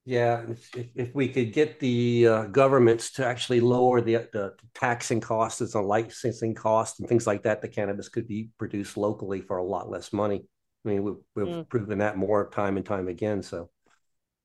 Yeah, 0.03 0.45
if, 0.49 0.69
if- 0.95 1.13
we 1.15 1.27
could 1.27 1.53
get 1.53 1.79
the 1.79 2.27
uh, 2.27 2.43
governments 2.45 3.11
to 3.13 3.25
actually 3.25 3.59
lower 3.59 4.01
the, 4.01 4.27
the 4.33 4.53
taxing 4.73 5.21
costs 5.21 5.61
and 5.61 5.85
licensing 5.85 6.55
costs 6.55 6.99
and 6.99 7.07
things 7.07 7.27
like 7.27 7.43
that, 7.43 7.61
the 7.61 7.67
cannabis 7.67 8.09
could 8.09 8.27
be 8.27 8.49
produced 8.57 8.97
locally 8.97 9.41
for 9.41 9.57
a 9.57 9.63
lot 9.63 9.89
less 9.89 10.11
money. 10.11 10.43
I 10.85 10.89
mean, 10.89 11.03
we've, 11.03 11.15
we've 11.35 11.53
Mm. 11.53 11.65
proven 11.69 11.99
that 11.99 12.17
more 12.17 12.49
time 12.49 12.77
and 12.77 12.85
time 12.85 13.07
again. 13.07 13.43
So 13.43 13.69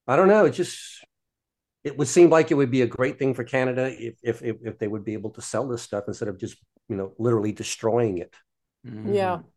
I 0.07 0.17
don't 0.17 0.29
know. 0.29 0.47
It 0.47 0.53
just 0.53 1.05
it 1.87 1.97
would 1.97 2.09
seem 2.09 2.29
like 2.31 2.51
it 2.51 2.55
would 2.55 2.71
be 2.71 2.83
a 2.83 2.87
great 2.99 3.17
thing 3.19 3.33
for 3.33 3.45
Canada 3.45 3.85
if 4.09 4.15
if 4.23 4.43
if, 4.43 4.57
if 4.71 4.79
they 4.79 4.89
would 4.89 5.05
be 5.05 5.13
able 5.19 5.31
to 5.31 5.43
sell 5.43 5.67
this 5.69 5.83
stuff 5.83 6.05
instead 6.09 6.29
of 6.29 6.37
just 6.39 6.57
you 6.89 6.97
know 6.97 7.13
literally 7.19 7.53
destroying 7.53 8.19
it. 8.19 8.35
Yeah. 9.21 9.39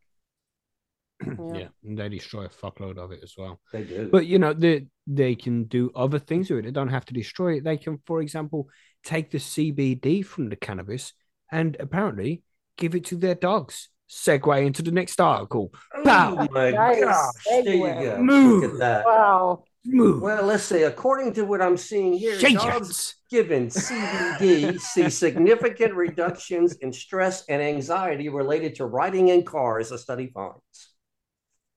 Mhm. 1.22 1.60
yeah. 1.60 1.68
And 1.84 1.98
they 2.00 2.08
destroy 2.08 2.46
a 2.46 2.50
fuckload 2.62 2.98
of 2.98 3.12
it 3.12 3.20
as 3.22 3.34
well. 3.38 3.60
They 3.74 3.84
do. 3.84 4.08
But 4.10 4.26
you 4.26 4.40
know, 4.40 4.54
they 4.54 4.88
they 5.06 5.36
can 5.36 5.66
do 5.66 5.92
other 5.94 6.18
things 6.18 6.50
with 6.50 6.60
it. 6.60 6.66
They 6.66 6.72
don't 6.72 6.96
have 6.98 7.04
to 7.08 7.14
destroy 7.14 7.58
it. 7.58 7.66
They 7.66 7.76
can, 7.76 8.00
for 8.06 8.22
example, 8.22 8.70
take 9.04 9.30
the 9.30 9.38
CBD 9.40 10.24
from 10.24 10.48
the 10.48 10.56
cannabis 10.56 11.12
and 11.52 11.76
apparently 11.78 12.44
give 12.78 12.96
it 12.96 13.04
to 13.06 13.18
their 13.18 13.36
dogs. 13.36 13.90
Segue 14.10 14.66
into 14.66 14.82
the 14.82 14.92
next 14.92 15.20
article. 15.20 15.74
Pow! 16.06 16.38
oh 16.40 16.48
my 16.52 16.72
Nice 16.72 17.04
gosh! 17.04 17.34
There 17.50 17.76
you 17.76 18.08
go. 18.08 18.18
Move. 18.22 18.64
Look 18.64 18.74
at 18.74 18.80
that. 18.80 19.06
Wow. 19.06 19.66
Move. 19.92 20.22
Well, 20.22 20.46
let's 20.46 20.64
see. 20.64 20.84
According 20.84 21.34
to 21.34 21.44
what 21.44 21.62
I'm 21.62 21.78
seeing 21.78 22.14
here, 22.14 22.38
Change 22.38 22.60
dogs 22.60 23.16
given 23.30 23.68
CBD 23.68 24.80
see 24.80 25.10
significant 25.10 25.94
reductions 25.96 26.74
in 26.76 26.94
stress 26.94 27.46
and 27.48 27.62
anxiety 27.62 28.30
related 28.30 28.76
to 28.76 28.86
riding 28.86 29.30
in 29.30 29.44
cars, 29.44 29.92
a 29.92 29.98
study 29.98 30.28
finds. 30.28 30.60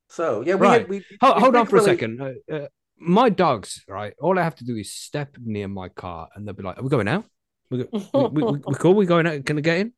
So, 0.08 0.42
yeah, 0.42 0.56
we 0.56 0.66
Right. 0.66 0.80
had, 0.82 0.88
we, 0.88 1.04
Hold, 1.22 1.36
hold 1.38 1.56
on 1.56 1.66
for 1.66 1.76
a 1.76 1.82
second. 1.82 2.20
Uh, 2.20 2.54
uh, 2.54 2.66
my 2.98 3.28
dogs, 3.30 3.82
right? 3.88 4.12
All 4.20 4.38
I 4.38 4.42
have 4.42 4.54
to 4.56 4.64
do 4.64 4.76
is 4.76 4.92
step 4.92 5.36
near 5.42 5.68
my 5.68 5.88
car, 5.88 6.28
and 6.34 6.46
they'll 6.46 6.54
be 6.54 6.62
like, 6.62 6.78
"Are 6.78 6.82
we 6.82 6.88
going 6.90 7.08
out? 7.08 7.24
We, 7.70 7.84
go, 7.84 8.28
we, 8.28 8.42
we, 8.42 8.60
we 8.66 8.74
cool? 8.74 8.94
We 8.94 9.06
going 9.06 9.26
out? 9.26 9.44
Can 9.46 9.58
I 9.58 9.60
get 9.62 9.78
in?" 9.78 9.92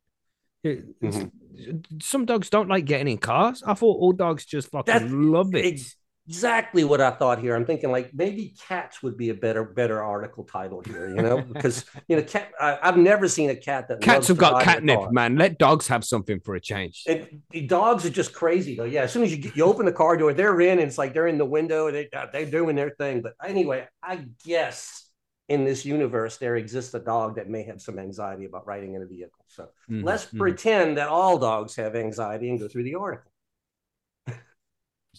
Mm-hmm. 0.65 1.77
Some 2.01 2.25
dogs 2.25 2.49
don't 2.49 2.69
like 2.69 2.85
getting 2.85 3.07
in 3.07 3.17
cars. 3.17 3.61
I 3.65 3.73
thought 3.75 3.97
all 3.99 4.11
dogs 4.13 4.45
just 4.45 4.71
fucking 4.71 4.91
That's 4.91 5.05
love 5.11 5.53
it. 5.53 5.65
ex- 5.73 5.95
Exactly 6.27 6.83
what 6.83 7.01
I 7.01 7.11
thought 7.11 7.39
here. 7.39 7.55
I'm 7.55 7.65
thinking 7.65 7.91
like 7.91 8.11
maybe 8.13 8.55
cats 8.67 9.03
would 9.03 9.15
be 9.15 9.29
a 9.29 9.33
better 9.35 9.63
better 9.63 10.01
article 10.01 10.43
title 10.43 10.81
here, 10.81 11.07
you 11.09 11.21
know, 11.21 11.41
because 11.53 11.85
you 12.07 12.15
know, 12.15 12.23
cat. 12.23 12.51
I, 12.59 12.79
I've 12.81 12.97
never 12.97 13.27
seen 13.27 13.51
a 13.51 13.55
cat 13.55 13.87
that 13.89 14.01
Cats 14.01 14.07
loves 14.17 14.27
have 14.29 14.37
got 14.37 14.61
catnip, 14.63 15.11
man. 15.11 15.35
Let 15.35 15.57
dogs 15.57 15.87
have 15.87 16.03
something 16.03 16.39
for 16.39 16.55
a 16.55 16.61
change. 16.61 17.03
And 17.07 17.41
the 17.51 17.61
dogs 17.67 18.05
are 18.05 18.09
just 18.09 18.33
crazy 18.33 18.75
though. 18.75 18.85
Yeah, 18.85 19.03
as 19.03 19.13
soon 19.13 19.23
as 19.23 19.31
you 19.31 19.37
get, 19.37 19.55
you 19.55 19.63
open 19.65 19.85
the 19.85 19.91
car 19.91 20.17
door, 20.17 20.33
they're 20.33 20.59
in, 20.61 20.79
and 20.79 20.87
it's 20.87 20.97
like 20.97 21.13
they're 21.13 21.27
in 21.27 21.37
the 21.37 21.45
window. 21.45 21.91
They 21.91 22.09
uh, 22.11 22.25
they're 22.33 22.45
doing 22.45 22.75
their 22.75 22.89
thing. 22.91 23.21
But 23.21 23.33
anyway, 23.43 23.87
I 24.01 24.25
guess 24.45 25.09
in 25.47 25.63
this 25.63 25.85
universe 25.85 26.37
there 26.37 26.55
exists 26.55 26.93
a 26.95 26.99
dog 26.99 27.35
that 27.35 27.49
may 27.49 27.63
have 27.63 27.79
some 27.81 27.99
anxiety 27.99 28.45
about 28.45 28.65
riding 28.65 28.95
in 28.95 29.03
a 29.03 29.05
vehicle. 29.05 29.45
So 29.47 29.69
Mhm, 29.89 30.03
let's 30.03 30.25
mhm. 30.33 30.37
pretend 30.37 30.97
that 30.97 31.07
all 31.07 31.37
dogs 31.37 31.75
have 31.75 31.95
anxiety 31.95 32.49
and 32.49 32.59
go 32.59 32.67
through 32.67 32.83
the 32.83 32.95
article. 32.95 33.31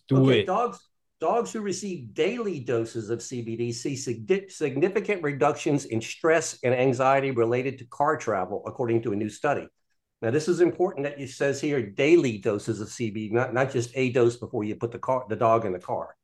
do 0.08 0.30
okay, 0.30 0.40
it. 0.40 0.46
dogs 0.46 0.78
dogs 1.20 1.52
who 1.52 1.60
receive 1.60 2.14
daily 2.14 2.60
doses 2.60 3.10
of 3.10 3.20
CBD 3.20 3.72
see 3.72 3.96
significant 3.96 5.22
reductions 5.22 5.86
in 5.86 6.00
stress 6.00 6.58
and 6.62 6.74
anxiety 6.74 7.30
related 7.30 7.78
to 7.78 7.86
car 7.86 8.16
travel, 8.16 8.62
according 8.66 9.02
to 9.02 9.12
a 9.12 9.16
new 9.16 9.28
study. 9.28 9.66
Now, 10.22 10.30
this 10.30 10.48
is 10.48 10.60
important 10.60 11.04
that 11.04 11.20
it 11.20 11.30
says 11.30 11.60
here 11.60 11.82
daily 11.82 12.38
doses 12.38 12.80
of 12.80 12.88
CBD, 12.88 13.32
not, 13.32 13.52
not 13.52 13.70
just 13.70 13.90
a 13.94 14.10
dose 14.12 14.36
before 14.36 14.64
you 14.64 14.76
put 14.76 14.92
the 14.92 14.98
car 14.98 15.24
the 15.28 15.36
dog 15.36 15.64
in 15.64 15.72
the 15.72 15.78
car. 15.78 16.16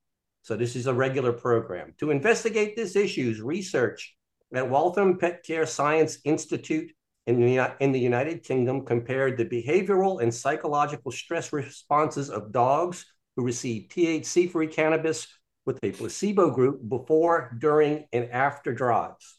So 0.42 0.56
this 0.56 0.76
is 0.76 0.86
a 0.86 0.94
regular 0.94 1.32
program. 1.32 1.94
To 1.98 2.10
investigate 2.10 2.74
this 2.74 2.96
issues, 2.96 3.40
research 3.40 4.16
at 4.54 4.68
Waltham 4.68 5.18
Pet 5.18 5.44
Care 5.44 5.66
Science 5.66 6.18
Institute 6.24 6.90
in 7.26 7.40
the, 7.40 7.74
in 7.80 7.92
the 7.92 8.00
United 8.00 8.42
Kingdom 8.42 8.84
compared 8.84 9.36
the 9.36 9.44
behavioral 9.44 10.22
and 10.22 10.34
psychological 10.34 11.12
stress 11.12 11.52
responses 11.52 12.28
of 12.28 12.50
dogs 12.50 13.11
who 13.36 13.44
received 13.44 13.92
THC-free 13.92 14.68
cannabis 14.68 15.26
with 15.64 15.78
a 15.82 15.92
placebo 15.92 16.50
group 16.50 16.86
before, 16.88 17.56
during, 17.58 18.06
and 18.12 18.30
after 18.30 18.72
drives. 18.72 19.36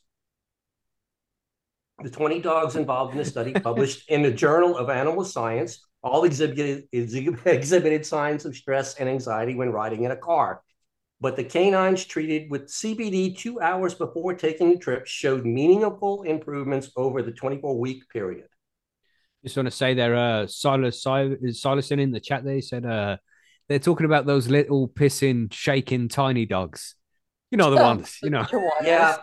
The 2.01 2.09
20 2.09 2.41
dogs 2.41 2.75
involved 2.75 3.13
in 3.13 3.19
the 3.19 3.25
study, 3.25 3.53
published 3.63 4.09
in 4.09 4.23
the 4.23 4.31
Journal 4.31 4.77
of 4.77 4.89
Animal 4.89 5.25
Science, 5.25 5.85
all 6.01 6.23
exhibited, 6.23 6.87
exhibited 6.91 8.05
signs 8.05 8.45
of 8.45 8.55
stress 8.55 8.95
and 8.95 9.07
anxiety 9.07 9.55
when 9.55 9.71
riding 9.71 10.03
in 10.03 10.11
a 10.11 10.17
car. 10.17 10.61
But 11.21 11.37
the 11.37 11.43
canines 11.43 12.03
treated 12.03 12.51
with 12.51 12.67
CBD 12.67 13.37
two 13.37 13.61
hours 13.61 13.93
before 13.93 14.33
taking 14.33 14.71
the 14.71 14.77
trip 14.77 15.07
showed 15.07 15.45
meaningful 15.45 16.23
improvements 16.23 16.91
over 16.97 17.21
the 17.21 17.31
24 17.31 17.79
week 17.79 18.09
period. 18.09 18.47
Just 19.43 19.55
want 19.55 19.67
to 19.67 19.71
say 19.71 19.93
there, 19.93 20.15
uh, 20.15 20.47
Silas, 20.47 21.01
Silas, 21.01 21.61
Silas 21.61 21.91
in 21.91 22.11
the 22.11 22.19
chat 22.19 22.43
there 22.43 22.55
he 22.55 22.61
said, 22.61 22.85
uh, 22.85 23.17
they're 23.70 23.80
talking 23.80 24.05
about 24.05 24.26
those 24.26 24.47
little 24.49 24.88
pissing, 24.88 25.51
shaking, 25.51 26.07
tiny 26.09 26.45
dogs. 26.45 26.95
You 27.51 27.57
know 27.57 27.70
the 27.70 27.80
oh. 27.80 27.84
ones, 27.84 28.18
you 28.24 28.32
know. 28.32 28.41
Chihuahuas. 28.41 28.84
Yeah, 28.84 29.18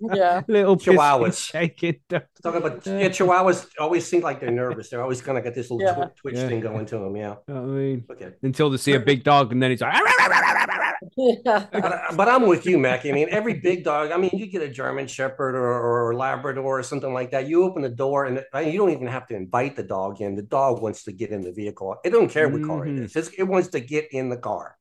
Yeah. 0.14 0.40
little 0.48 0.76
Chihuahuas. 0.78 1.28
pissing, 1.28 1.50
shaking. 1.52 2.00
dogs. 2.08 2.24
talking 2.42 2.62
about 2.62 2.86
yeah, 2.86 3.08
Chihuahuas 3.10 3.66
always 3.78 4.06
seem 4.06 4.22
like 4.22 4.40
they're 4.40 4.50
nervous. 4.50 4.88
They're 4.88 5.02
always 5.02 5.20
kind 5.20 5.36
of 5.36 5.44
got 5.44 5.54
this 5.54 5.70
little 5.70 5.86
Yeah. 5.86 5.94
twi- 5.94 6.10
twitch 6.16 6.34
Yeah. 6.36 6.48
thing 6.48 6.60
going 6.60 6.86
to 6.86 6.98
them. 6.98 7.14
Yeah. 7.14 7.34
You 7.46 7.54
know 7.54 7.62
I 7.62 7.66
mean, 7.66 8.04
Okay. 8.10 8.30
until 8.42 8.70
they 8.70 8.78
see 8.78 8.94
a 8.94 9.00
big 9.00 9.22
dog 9.22 9.52
and 9.52 9.62
then 9.62 9.70
he's 9.70 9.82
like, 9.82 9.92
Yeah. 9.94 10.82
But, 11.16 12.16
but 12.16 12.28
I'm 12.28 12.46
with 12.46 12.66
you, 12.66 12.78
Mac. 12.78 13.06
I 13.06 13.12
mean, 13.12 13.28
every 13.30 13.54
big 13.54 13.84
dog. 13.84 14.10
I 14.12 14.16
mean, 14.16 14.30
you 14.32 14.46
get 14.46 14.62
a 14.62 14.68
German 14.68 15.06
Shepherd 15.06 15.54
or, 15.54 16.08
or 16.08 16.14
Labrador 16.14 16.78
or 16.78 16.82
something 16.82 17.12
like 17.12 17.30
that. 17.32 17.46
You 17.48 17.64
open 17.64 17.82
the 17.82 17.88
door, 17.88 18.26
and 18.26 18.44
I 18.52 18.64
mean, 18.64 18.72
you 18.72 18.78
don't 18.78 18.90
even 18.90 19.06
have 19.06 19.26
to 19.28 19.36
invite 19.36 19.76
the 19.76 19.82
dog 19.82 20.20
in. 20.20 20.34
The 20.34 20.42
dog 20.42 20.82
wants 20.82 21.04
to 21.04 21.12
get 21.12 21.30
in 21.30 21.42
the 21.42 21.52
vehicle. 21.52 21.96
It 22.04 22.10
don't 22.10 22.30
care 22.30 22.48
what 22.48 22.62
car 22.64 22.86
it 22.86 22.90
Mhm. 22.94 23.04
is. 23.04 23.16
It's- 23.16 23.32
It 23.38 23.44
wants 23.44 23.68
to 23.68 23.80
get 23.80 24.08
in 24.12 24.28
the 24.28 24.36
car. 24.36 24.76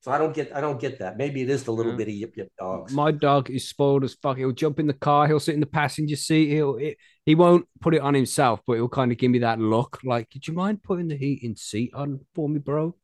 So 0.00 0.10
I 0.12 0.18
don't 0.18 0.34
get. 0.34 0.54
I 0.54 0.60
don't 0.60 0.78
get 0.78 0.98
that. 0.98 1.16
Maybe 1.16 1.40
it 1.40 1.48
is 1.48 1.64
the 1.64 1.72
little 1.72 1.92
Yeah. 1.92 1.96
bitty 1.96 2.12
yip 2.12 2.36
yip 2.36 2.52
dogs. 2.58 2.92
My 2.92 3.10
dog 3.10 3.48
is 3.48 3.66
spoiled 3.66 4.04
as 4.04 4.12
fuck. 4.12 4.36
He'll 4.36 4.52
jump 4.52 4.78
in 4.78 4.86
the 4.86 4.92
car. 4.92 5.26
He'll 5.26 5.40
sit 5.40 5.54
in 5.54 5.60
the 5.60 5.66
passenger 5.66 6.16
seat. 6.16 6.50
He'll 6.50 6.76
it, 6.76 6.98
he 7.24 7.34
won't 7.34 7.66
put 7.80 7.94
it 7.94 8.02
on 8.02 8.12
himself, 8.12 8.60
but 8.66 8.74
he'll 8.74 8.88
kind 8.90 9.12
of 9.12 9.16
give 9.16 9.30
me 9.30 9.38
that 9.38 9.58
look. 9.58 10.00
Like, 10.04 10.28
do 10.28 10.40
you 10.42 10.52
mind 10.52 10.82
putting 10.82 11.08
the 11.08 11.16
heating 11.16 11.56
seat 11.56 11.92
on 11.94 12.20
for 12.34 12.50
me, 12.50 12.58
bro? 12.58 12.94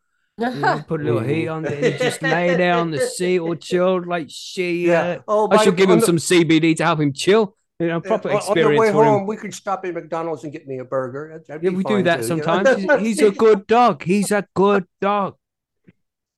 You 0.41 0.51
know, 0.61 0.83
put 0.89 1.01
a 1.01 1.05
little 1.05 1.21
heat 1.21 1.49
on 1.49 1.63
there 1.63 1.85
and 1.85 1.99
just 1.99 2.23
lay 2.23 2.55
there 2.57 2.75
on 2.75 2.91
the 2.91 2.99
seat 3.01 3.39
or 3.39 3.55
chill. 3.57 4.03
Like, 4.05 4.27
she. 4.31 4.87
yeah. 4.89 5.19
Oh, 5.29 5.49
I 5.51 5.63
should 5.65 5.77
give 5.77 5.91
him 5.91 6.01
the- 6.01 6.07
some 6.07 6.17
CBD 6.17 6.77
to 6.77 6.85
help 6.85 7.01
him 7.01 7.13
chill. 7.13 7.57
You 7.79 7.87
know, 7.87 8.01
proper 8.01 8.31
on- 8.31 8.37
experience 8.37 8.67
On 8.69 8.75
the 8.75 8.81
way 8.81 8.93
for 8.93 9.05
home, 9.05 9.21
him. 9.23 9.27
we 9.27 9.37
could 9.37 9.55
stop 9.55 9.85
at 9.87 9.95
McDonald's 9.95 10.45
and 10.45 10.53
get 10.53 10.67
me 10.67 10.79
a 10.79 10.85
burger. 10.85 11.29
That'd- 11.33 11.47
that'd 11.47 11.63
Yeah, 11.63 11.71
we 11.71 11.83
do 11.85 12.03
that 12.03 12.17
too, 12.17 12.23
you 12.23 12.29
sometimes. 12.29 12.85
know? 12.87 12.99
He's, 12.99 13.19
he's 13.19 13.23
a 13.29 13.31
good 13.47 13.67
dog. 13.67 14.03
He's 14.03 14.31
a 14.33 14.47
good 14.55 14.87
dog. 15.01 15.37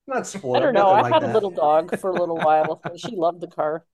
Not 0.06 0.26
spoiled. 0.26 0.56
I 0.56 0.60
don't 0.60 0.74
know. 0.74 0.94
nothing 0.94 0.98
I 0.98 1.10
like 1.10 1.22
had 1.22 1.30
a 1.30 1.32
little 1.32 1.50
dog 1.50 1.98
for 1.98 2.10
a 2.10 2.14
little 2.14 2.36
while. 2.36 2.80
She 2.96 3.14
loved 3.16 3.40
the 3.40 3.46
car. 3.46 3.84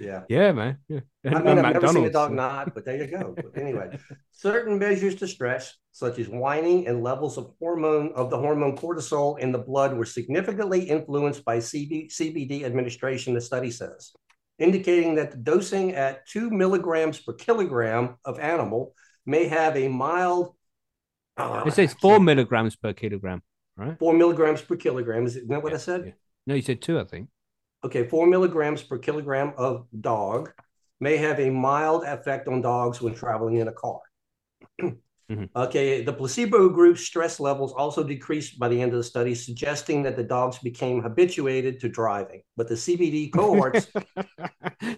Yeah. 0.00 0.22
Yeah, 0.28 0.52
man. 0.52 0.78
Yeah. 0.88 1.00
I 1.24 1.28
mean, 1.42 1.58
uh, 1.58 1.62
I've 1.62 1.74
never 1.74 1.86
seen 1.88 1.96
a 1.96 2.00
McDonald's, 2.00 2.12
dog 2.12 2.32
not, 2.32 2.74
but 2.74 2.84
there 2.84 2.96
you 2.96 3.06
go. 3.06 3.34
But 3.36 3.56
anyway, 3.60 3.98
certain 4.32 4.78
measures 4.78 5.14
to 5.16 5.26
stress, 5.26 5.76
such 5.92 6.18
as 6.18 6.28
whining 6.28 6.86
and 6.86 7.02
levels 7.02 7.38
of 7.38 7.52
hormone 7.58 8.12
of 8.14 8.30
the 8.30 8.38
hormone 8.38 8.76
cortisol 8.76 9.38
in 9.38 9.52
the 9.52 9.58
blood, 9.58 9.96
were 9.96 10.04
significantly 10.04 10.80
influenced 10.84 11.44
by 11.44 11.58
CB, 11.58 12.12
CBD 12.12 12.64
administration. 12.64 13.34
The 13.34 13.40
study 13.40 13.70
says, 13.70 14.12
indicating 14.58 15.14
that 15.16 15.30
the 15.32 15.36
dosing 15.38 15.92
at 15.94 16.26
two 16.26 16.50
milligrams 16.50 17.20
per 17.20 17.32
kilogram 17.32 18.16
of 18.24 18.38
animal 18.38 18.94
may 19.26 19.48
have 19.48 19.76
a 19.76 19.88
mild. 19.88 20.54
Oh, 21.36 21.64
It 21.66 21.72
says 21.74 21.94
four 22.00 22.18
milligrams 22.18 22.74
per 22.76 22.92
kilogram, 22.92 23.42
right? 23.76 23.98
four 23.98 24.12
milligrams 24.14 24.60
per 24.62 24.76
kilogram. 24.76 25.26
Is 25.26 25.34
that 25.46 25.62
what 25.62 25.72
I 25.72 25.76
said? 25.76 26.02
yeah. 26.06 26.12
No, 26.46 26.54
you 26.54 26.62
said 26.62 26.80
two, 26.80 26.98
I 26.98 27.04
think. 27.04 27.28
Okay, 27.84 28.06
four 28.08 28.26
milligrams 28.26 28.82
per 28.82 28.98
kilogram 28.98 29.52
of 29.56 29.86
dog 30.00 30.52
may 31.00 31.16
have 31.16 31.38
a 31.40 31.50
mild 31.50 32.04
effect 32.04 32.48
on 32.48 32.60
dogs 32.60 33.00
when 33.00 33.14
traveling 33.14 33.56
in 33.56 33.68
a 33.68 33.72
car. 33.72 34.00
Mhm. 35.30 35.50
Okay, 35.54 36.02
the 36.02 36.12
placebo 36.14 36.70
group's 36.70 37.02
stress 37.02 37.38
levels 37.38 37.74
also 37.74 38.02
decreased 38.02 38.58
by 38.58 38.66
the 38.66 38.80
end 38.80 38.92
of 38.92 38.96
the 38.96 39.04
study, 39.04 39.34
suggesting 39.34 40.02
that 40.04 40.16
the 40.16 40.22
dogs 40.24 40.56
became 40.58 41.02
habituated 41.02 41.80
to 41.80 41.88
driving. 41.90 42.40
But 42.56 42.66
the 42.66 42.76
CBD 42.76 43.30
cohorts, 43.34 43.88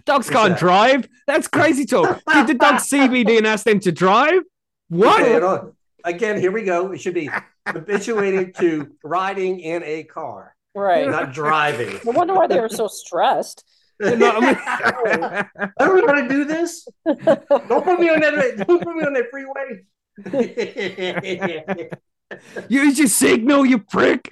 Dogs 0.05 0.29
can't 0.29 0.51
that? 0.53 0.57
drive. 0.57 1.09
That's 1.27 1.49
crazy 1.49 1.85
talk. 1.85 2.21
Did 2.31 2.47
the 2.47 2.53
dog 2.53 2.75
CBD 2.75 3.39
and 3.39 3.45
ask 3.45 3.65
them 3.65 3.81
to 3.81 3.91
drive? 3.91 4.43
What? 4.87 5.21
Okay, 5.21 5.67
again, 6.05 6.39
here 6.39 6.53
we 6.53 6.63
go. 6.63 6.93
It 6.93 7.01
should 7.01 7.13
be 7.13 7.29
habituated 7.67 8.55
to 8.55 8.95
riding 9.03 9.59
in 9.59 9.83
a 9.83 10.03
car, 10.05 10.55
Right. 10.73 11.07
not 11.07 11.33
driving. 11.33 11.99
No 12.05 12.11
wonder 12.11 12.33
why 12.33 12.47
they 12.47 12.59
were 12.59 12.69
so 12.69 12.87
stressed. 12.87 13.63
You 14.01 14.15
know 14.15 14.31
I 14.31 14.39
mean? 14.39 14.57
I 15.79 15.85
don't 15.85 15.97
know 15.97 16.07
how 16.07 16.21
to 16.21 16.27
do 16.27 16.43
this. 16.43 16.87
Don't 17.05 17.85
put 17.85 17.99
me 17.99 18.09
on 18.09 18.19
that. 18.21 18.65
Don't 18.67 18.81
put 18.81 18.95
me 18.95 19.03
on 19.03 19.13
that 19.13 19.29
freeway. 19.29 19.83
Use 22.69 22.97
your 22.97 23.07
signal, 23.07 23.65
you 23.65 23.79
prick. 23.79 24.27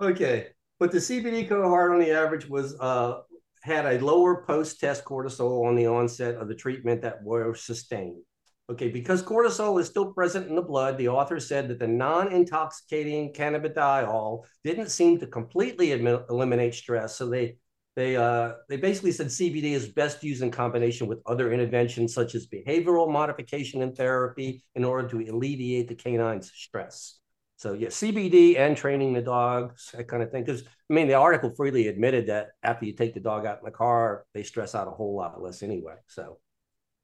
okay, 0.00 0.48
but 0.78 0.92
the 0.92 0.98
CBD 0.98 1.48
cohort 1.48 1.92
on 1.92 2.00
the 2.00 2.10
average 2.10 2.48
was 2.48 2.78
uh, 2.80 3.20
had 3.62 3.86
a 3.86 3.98
lower 4.04 4.44
post-test 4.44 5.04
cortisol 5.04 5.66
on 5.66 5.74
the 5.74 5.86
onset 5.86 6.34
of 6.34 6.48
the 6.48 6.54
treatment 6.54 7.02
that 7.02 7.22
were 7.22 7.54
sustained. 7.54 8.22
Okay, 8.70 8.88
because 8.88 9.22
cortisol 9.22 9.78
is 9.78 9.86
still 9.86 10.14
present 10.14 10.48
in 10.48 10.54
the 10.54 10.62
blood, 10.62 10.96
the 10.96 11.08
author 11.08 11.38
said 11.38 11.68
that 11.68 11.78
the 11.78 11.86
non-intoxicating 11.86 13.34
cannabidiol 13.34 14.42
didn't 14.64 14.88
seem 14.88 15.18
to 15.18 15.26
completely 15.26 15.92
eliminate 15.92 16.74
stress. 16.74 17.16
So 17.16 17.28
they 17.28 17.58
they 17.94 18.16
uh, 18.16 18.54
they 18.70 18.78
basically 18.78 19.12
said 19.12 19.26
CBD 19.26 19.72
is 19.72 19.88
best 19.88 20.24
used 20.24 20.42
in 20.42 20.50
combination 20.50 21.06
with 21.06 21.20
other 21.26 21.52
interventions 21.52 22.14
such 22.14 22.34
as 22.34 22.46
behavioral 22.46 23.10
modification 23.10 23.82
and 23.82 23.94
therapy 23.94 24.62
in 24.74 24.82
order 24.82 25.06
to 25.08 25.30
alleviate 25.30 25.88
the 25.88 25.94
canine's 25.94 26.50
stress. 26.54 27.18
So 27.56 27.74
yeah, 27.74 27.88
CBD 27.88 28.58
and 28.58 28.76
training 28.76 29.12
the 29.12 29.22
dogs, 29.22 29.90
that 29.92 30.08
kind 30.08 30.22
of 30.22 30.30
thing. 30.30 30.42
Because 30.42 30.62
I 30.90 30.94
mean, 30.94 31.06
the 31.06 31.14
article 31.14 31.52
freely 31.54 31.86
admitted 31.88 32.28
that 32.28 32.48
after 32.62 32.86
you 32.86 32.94
take 32.94 33.12
the 33.12 33.20
dog 33.20 33.44
out 33.44 33.58
in 33.58 33.64
the 33.66 33.70
car, 33.70 34.24
they 34.32 34.42
stress 34.42 34.74
out 34.74 34.88
a 34.88 34.90
whole 34.90 35.14
lot 35.14 35.40
less 35.42 35.62
anyway. 35.62 35.96
So 36.08 36.38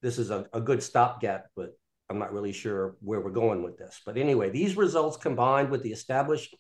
this 0.03 0.19
is 0.19 0.31
a, 0.31 0.47
a 0.53 0.61
good 0.61 0.83
stopgap, 0.83 1.47
but 1.57 1.77
I'm 2.09 2.19
not 2.19 2.33
really 2.33 2.53
sure 2.53 2.97
where 3.01 3.21
we're 3.21 3.31
going 3.31 3.63
with 3.63 3.79
this. 3.79 4.01
But 4.05 4.17
anyway, 4.17 4.51
these 4.51 4.77
results 4.77 5.17
combined 5.17 5.71
with 5.71 5.83
the 5.83 5.93
established 5.93 6.57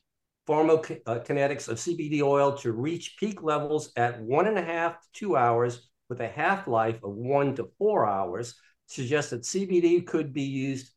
pharmacokinetics 0.49 1.69
of 1.69 1.79
CBD 1.79 2.23
oil 2.23 2.57
to 2.59 2.73
reach 2.73 3.17
peak 3.19 3.43
levels 3.43 3.93
at 3.97 4.21
one 4.21 4.47
and 4.47 4.59
a 4.59 4.63
half 4.63 5.01
to 5.01 5.09
two 5.13 5.37
hours 5.37 5.89
with 6.09 6.21
a 6.21 6.29
half-life 6.29 6.97
of 7.03 7.15
one 7.15 7.55
to 7.57 7.71
four 7.79 8.09
hours 8.09 8.55
suggest 8.87 9.31
that 9.31 9.43
CBD 9.43 10.05
could 10.07 10.33
be 10.33 10.43
used 10.43 10.93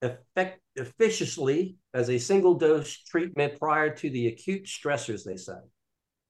effect, 0.00 0.60
efficiously 0.76 1.76
as 1.94 2.10
a 2.10 2.18
single 2.18 2.54
dose 2.54 3.02
treatment 3.04 3.58
prior 3.58 3.94
to 3.94 4.10
the 4.10 4.28
acute 4.28 4.64
stressors, 4.66 5.24
they 5.24 5.36
say. 5.36 5.58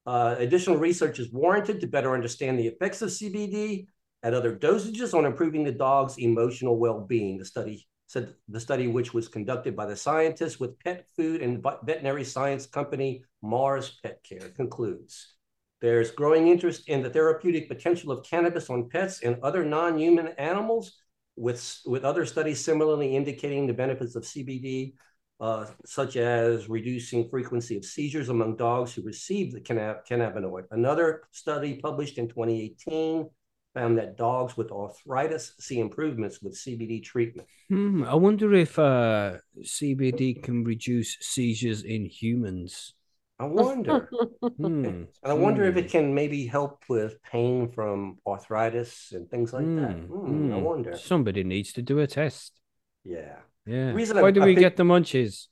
Uh, 0.05 0.35
additional 0.39 0.77
research 0.77 1.19
is 1.19 1.33
warranted 1.33 1.81
to 1.81 1.87
better 1.87 2.15
understand 2.15 2.59
the 2.59 2.67
effects 2.67 3.03
of 3.03 3.11
CBD 3.11 3.87
at 4.23 4.35
other 4.35 4.57
dosages 4.57 5.15
on 5.15 5.25
improving 5.25 5.65
the 5.65 5.73
dog's 5.73 6.19
emotional 6.19 6.79
well-being. 6.79 7.39
The 7.39 7.45
study 7.45 7.87
said 8.07 8.35
the 8.49 8.61
study, 8.61 8.89
which 8.89 9.15
was 9.15 9.27
conducted 9.27 9.75
by 9.75 9.87
the 9.87 9.97
scientists 9.97 10.61
with 10.61 10.79
pet 10.81 11.07
food 11.17 11.41
and 11.41 11.65
veterinary 11.85 12.25
science 12.25 12.67
company 12.67 13.25
Mars 13.43 13.99
Pet 14.03 14.23
Care, 14.23 14.51
concludes. 14.51 15.35
There's 15.81 16.11
growing 16.11 16.49
interest 16.49 16.89
in 16.89 17.03
the 17.03 17.11
therapeutic 17.11 17.69
potential 17.69 18.13
of 18.13 18.25
cannabis 18.25 18.71
on 18.71 18.89
pets 18.89 19.23
and 19.23 19.39
other 19.43 19.65
non-human 19.65 20.29
animals, 20.39 20.99
with, 21.35 21.81
with 21.87 22.05
other 22.05 22.27
studies 22.27 22.63
similarly 22.63 23.17
indicating 23.17 23.67
the 23.67 23.73
benefits 23.73 24.15
of 24.15 24.23
CBD, 24.23 24.93
uh, 25.41 25.67
such 25.85 26.17
as 26.17 26.69
reducing 26.69 27.29
frequency 27.29 27.77
of 27.77 27.85
seizures 27.85 28.29
among 28.29 28.57
dogs 28.57 28.95
who 28.95 29.03
receive 29.03 29.53
the 29.53 29.61
cannab- 29.61 30.07
cannabinoid. 30.09 30.65
Another 30.71 31.23
study 31.33 31.81
published 31.83 32.19
in 32.19 32.29
2018 32.29 33.29
found 33.75 33.99
that 33.99 34.17
dogs 34.17 34.57
with 34.57 34.71
arthritis 34.71 35.55
see 35.61 35.79
improvements 35.81 36.43
with 36.43 36.55
CBD 36.55 37.01
treatment. 37.01 37.49
Hmm, 37.69 38.05
I 38.05 38.15
wonder 38.15 38.53
if 38.55 38.79
uh, 38.79 39.39
CBD 39.63 40.35
can 40.35 40.65
reduce 40.65 41.17
seizures 41.21 41.83
in 41.83 42.05
humans. 42.07 42.95
I 43.39 43.47
wonder. 43.47 44.09
Hmm. 44.59 44.85
and 44.85 45.09
I 45.25 45.33
wonder 45.33 45.65
if 45.65 45.73
Hmm. 45.75 45.79
it 45.79 45.91
can 45.91 46.15
maybe 46.15 46.47
help 46.47 46.85
with 46.89 47.23
pain 47.23 47.73
from 47.73 48.19
arthritis 48.27 49.13
and 49.13 49.31
things 49.31 49.53
like 49.53 49.65
that. 49.77 49.95
Hmm, 49.97 50.13
Hmm, 50.13 50.53
I 50.53 50.57
hmm. 50.57 50.65
wonder. 50.65 50.93
Somebody 50.97 51.43
needs 51.43 51.73
to 51.73 51.83
do 51.83 51.99
a 52.01 52.07
test. 52.07 52.61
Yeah. 53.05 53.37
Yeah. 53.67 53.93
Reason 53.93 54.17
Why 54.19 54.29
I- 54.29 54.31
do 54.31 54.43
I 54.43 54.47
we 54.47 54.55
get 54.55 54.77
the 54.77 54.83
munchies? 54.85 55.47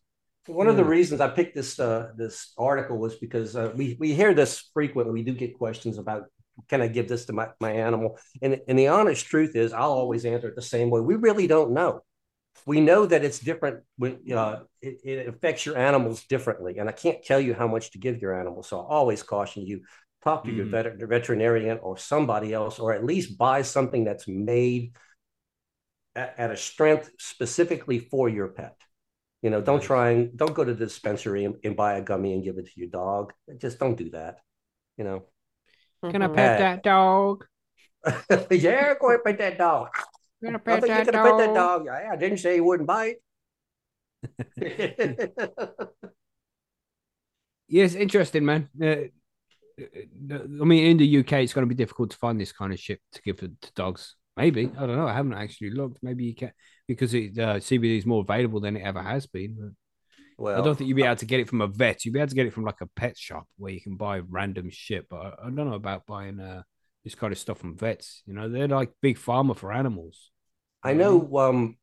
One 0.47 0.67
of 0.69 0.77
the 0.77 0.85
reasons 0.85 1.21
I 1.21 1.29
picked 1.29 1.55
this 1.55 1.79
uh, 1.79 2.13
this 2.17 2.53
article 2.59 2.99
was 2.99 3.17
because 3.17 3.55
uh, 3.57 3.73
we 3.77 3.97
we 4.01 4.15
hear 4.15 4.35
this 4.35 4.71
frequently. 4.75 5.13
We 5.13 5.23
do 5.23 5.33
get 5.35 5.57
questions 5.57 5.99
about 5.99 6.25
can 6.69 6.83
I 6.83 6.89
give 6.89 7.09
this 7.09 7.27
to 7.27 7.33
my, 7.33 7.49
my 7.61 7.73
animal? 7.73 8.19
And 8.43 8.61
and 8.69 8.79
the 8.79 8.89
honest 8.89 9.27
truth 9.27 9.57
is, 9.57 9.73
I'll 9.73 9.93
always 9.93 10.25
answer 10.25 10.49
it 10.49 10.57
the 10.57 10.63
same 10.63 10.91
way. 10.91 11.01
We 11.01 11.15
really 11.17 11.47
don't 11.47 11.73
know. 11.73 12.03
We 12.67 12.81
know 12.81 13.07
that 13.07 13.25
it's 13.25 13.39
different. 13.39 13.85
When 13.97 14.19
uh, 14.33 14.61
it, 14.83 14.99
it 15.05 15.29
affects 15.29 15.65
your 15.65 15.79
animals 15.79 16.25
differently, 16.25 16.79
and 16.79 16.89
I 16.89 16.93
can't 16.93 17.25
tell 17.25 17.41
you 17.41 17.55
how 17.55 17.69
much 17.69 17.93
to 17.93 17.99
give 17.99 18.21
your 18.21 18.39
animal. 18.39 18.63
So 18.63 18.81
I 18.81 18.89
always 18.89 19.23
caution 19.23 19.67
you: 19.67 19.83
talk 20.23 20.45
to 20.45 20.53
your 20.53 20.67
Mhm. 20.67 20.71
vet- 20.71 21.09
veterinarian 21.09 21.79
or 21.83 21.97
somebody 21.97 22.53
else, 22.53 22.79
or 22.79 22.93
at 22.93 23.05
least 23.05 23.39
buy 23.39 23.63
something 23.63 24.05
that's 24.05 24.29
made 24.29 24.93
at, 26.15 26.35
at 26.39 26.51
a 26.51 26.57
strength 26.57 27.11
specifically 27.19 27.99
for 27.99 28.29
your 28.29 28.49
pet. 28.49 28.77
You 29.43 29.49
know, 29.51 29.63
don't 29.63 29.83
try 29.83 30.11
and 30.11 30.37
don't 30.37 30.55
go 30.55 30.65
to 30.65 30.75
the 30.75 30.85
dispensary 30.85 31.45
and, 31.45 31.57
and 31.65 31.77
buy 31.77 31.95
a 31.95 32.03
gummy 32.03 32.35
and 32.35 32.45
give 32.45 32.59
it 32.59 32.67
to 32.67 32.73
your 32.77 32.91
dog. 32.91 33.33
Just 33.57 33.79
don't 33.79 33.97
do 33.97 34.11
that. 34.11 34.41
You 34.99 35.05
know. 35.05 35.27
Can 36.09 36.23
I 36.23 36.29
Mhm. 36.29 36.35
pet 36.35 36.59
Hey. 36.59 36.59
that 36.59 36.83
dog? 36.83 37.47
yeah, 38.51 38.95
go 39.01 39.09
ahead, 39.11 39.25
pet 39.25 39.39
that 39.39 39.59
dog. 39.59 39.89
Can 40.43 40.55
I 40.55 40.59
I 40.59 40.59
pet 40.59 40.81
think 40.81 40.89
you 40.89 40.95
that 40.95 41.05
could 41.05 41.15
have 41.15 41.25
pet 41.25 41.39
that 41.39 41.55
dog? 41.55 41.55
dog. 41.55 41.87
Yeah, 41.87 42.11
I 42.13 42.17
didn't 42.17 42.39
say 42.39 42.55
he 42.55 42.61
wouldn't 42.61 42.87
bite. 42.87 43.17
Yes, 47.69 47.95
interesting, 47.95 48.45
man. 48.45 48.69
Uh, 48.83 49.09
I 49.81 50.65
mean, 50.65 50.87
in 50.87 50.97
the 50.97 51.07
UK, 51.07 51.33
it's 51.45 51.53
going 51.53 51.63
to 51.67 51.69
be 51.69 51.75
difficult 51.75 52.11
to 52.11 52.17
find 52.17 52.41
this 52.41 52.53
kind 52.53 52.73
of 52.73 52.79
shit 52.79 53.01
to 53.13 53.23
give 53.23 53.37
to 53.39 53.49
to 53.49 53.73
dogs. 53.75 54.17
Maybe 54.37 54.71
I 54.77 54.87
don't 54.87 54.97
know. 54.97 55.07
I 55.07 55.15
haven't 55.15 55.35
actually 55.35 55.71
looked. 55.71 55.99
Maybe 56.03 56.25
you 56.25 56.35
can 56.35 56.53
because 56.89 57.15
it, 57.15 57.39
uh, 57.39 57.61
CBD 57.61 57.99
is 57.99 58.07
more 58.07 58.23
available 58.23 58.61
than 58.61 58.77
it 58.77 58.83
ever 58.83 59.03
has 59.03 59.27
been. 59.27 59.77
Well, 60.41 60.59
I 60.59 60.61
don't 60.63 60.77
think 60.77 60.89
you'd 60.89 60.97
be 60.97 61.05
able 61.05 61.17
to 61.17 61.27
get 61.27 61.41
it 61.41 61.49
from 61.49 61.61
a 61.61 61.67
vet. 61.69 62.05
You'd 62.05 62.15
be 62.15 62.21
able 62.21 62.29
to 62.29 62.35
get 62.35 62.47
it 62.47 62.53
from 62.53 62.65
like 62.65 62.81
a 62.81 62.87
pet 62.87 63.17
shop 63.17 63.47
where 63.57 63.73
you 63.73 63.81
can 63.81 63.97
buy 63.97 64.19
random 64.21 64.69
shit. 64.71 65.09
But 65.09 65.19
I, 65.21 65.29
I 65.47 65.51
don't 65.51 65.69
know 65.69 65.75
about 65.75 66.07
buying 66.07 66.41
uh, 66.41 66.63
this 67.05 67.15
kind 67.15 67.33
of 67.33 67.39
stuff 67.39 67.59
from 67.59 67.77
vets. 67.77 68.23
You 68.27 68.35
know, 68.35 68.49
they're 68.49 68.69
like 68.69 68.93
big 69.01 69.19
pharma 69.19 69.57
for 69.57 69.73
animals. 69.73 70.31
I 70.83 70.95
know. 70.95 71.37
Um, 71.39 71.77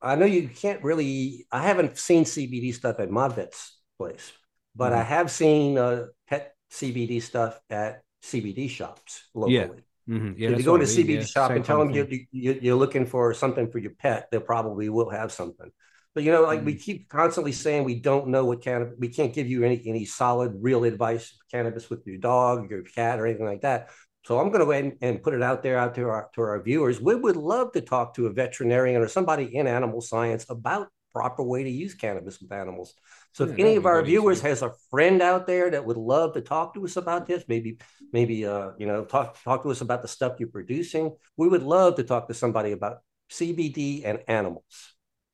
I 0.00 0.14
know 0.14 0.26
you 0.26 0.48
can't 0.48 0.82
really. 0.82 1.46
I 1.50 1.62
haven't 1.62 1.98
seen 1.98 2.24
CBD 2.24 2.72
stuff 2.72 3.00
at 3.00 3.10
my 3.10 3.28
vet's 3.28 3.76
place, 3.98 4.32
but 4.76 4.92
I 4.92 5.02
Mhm. 5.02 5.06
have 5.06 5.30
seen 5.30 5.78
uh, 5.78 6.06
pet 6.28 6.54
CBD 6.70 7.20
stuff 7.20 7.58
at 7.70 8.02
CBD 8.22 8.68
shops 8.68 9.24
locally. 9.34 9.78
Yeah, 10.06 10.14
Mhm. 10.14 10.34
Yeah, 10.38 10.48
if 10.50 10.58
you 10.58 10.64
go 10.64 10.76
to 10.76 10.82
I 10.82 10.84
a 10.84 10.86
mean. 10.86 11.04
CBD 11.04 11.24
Yeah, 11.24 11.26
shop 11.26 11.50
same 11.50 11.56
and 11.56 11.64
tell 11.64 11.78
them 11.78 11.90
you, 11.92 12.06
you're 12.32 12.76
looking 12.76 13.06
for 13.06 13.34
something 13.34 13.70
for 13.70 13.78
your 13.78 13.92
pet, 13.92 14.28
they 14.30 14.38
probably 14.38 14.88
will 14.88 15.10
have 15.10 15.32
something. 15.32 15.70
But 16.14 16.24
you 16.24 16.32
know, 16.32 16.42
like 16.42 16.60
Mm. 16.60 16.66
we 16.66 16.74
keep 16.74 17.08
constantly 17.08 17.52
saying, 17.52 17.84
we 17.84 18.00
don't 18.00 18.28
know 18.28 18.44
what 18.44 18.62
cannabis. 18.62 18.94
We 18.98 19.08
can't 19.08 19.32
give 19.32 19.46
you 19.48 19.64
any 19.64 19.80
any 19.86 20.04
solid, 20.04 20.52
real 20.60 20.84
advice 20.84 21.36
cannabis 21.50 21.88
with 21.90 22.06
your 22.06 22.18
dog, 22.18 22.70
your 22.70 22.82
cat, 22.82 23.20
or 23.20 23.26
anything 23.26 23.46
like 23.46 23.62
that. 23.62 23.90
So 24.24 24.38
I'm 24.38 24.48
going 24.48 24.60
to 24.60 24.66
go 24.66 24.72
ahead 24.72 24.84
and, 24.84 24.94
and 25.00 25.22
put 25.22 25.32
it 25.34 25.42
out 25.42 25.62
there 25.62 25.78
out 25.78 25.94
to 25.94 26.02
our 26.08 26.28
to 26.34 26.42
our 26.42 26.62
viewers. 26.62 27.00
We 27.00 27.14
would 27.14 27.36
love 27.36 27.72
to 27.72 27.80
talk 27.80 28.14
to 28.14 28.26
a 28.26 28.32
veterinarian 28.32 29.00
or 29.00 29.08
somebody 29.08 29.54
in 29.56 29.66
animal 29.66 30.00
science 30.00 30.44
about 30.48 30.88
proper 31.14 31.42
way 31.42 31.64
to 31.64 31.70
use 31.70 31.94
cannabis 31.94 32.40
with 32.40 32.52
animals. 32.52 32.94
So 33.32 33.44
Yeah, 33.44 33.52
if 33.52 33.58
any 33.58 33.76
of 33.76 33.86
our 33.86 34.02
viewers 34.02 34.38
easy. 34.38 34.48
has 34.48 34.62
a 34.62 34.72
friend 34.90 35.22
out 35.22 35.46
there 35.46 35.70
that 35.70 35.84
would 35.84 35.96
love 35.96 36.34
to 36.34 36.40
talk 36.42 36.74
to 36.74 36.84
us 36.84 36.96
about 36.96 37.26
this, 37.26 37.44
maybe 37.48 37.78
maybe 38.12 38.44
uh 38.44 38.70
you 38.78 38.86
know 38.86 39.04
talk 39.04 39.42
talk 39.42 39.62
to 39.62 39.70
us 39.70 39.80
about 39.80 40.02
the 40.02 40.08
stuff 40.08 40.36
you're 40.38 40.48
producing. 40.50 41.16
We 41.36 41.48
would 41.48 41.62
love 41.62 41.96
to 41.96 42.04
talk 42.04 42.28
to 42.28 42.34
somebody 42.34 42.72
about 42.72 42.98
CBD 43.30 44.02
and 44.04 44.18
animals. 44.28 44.64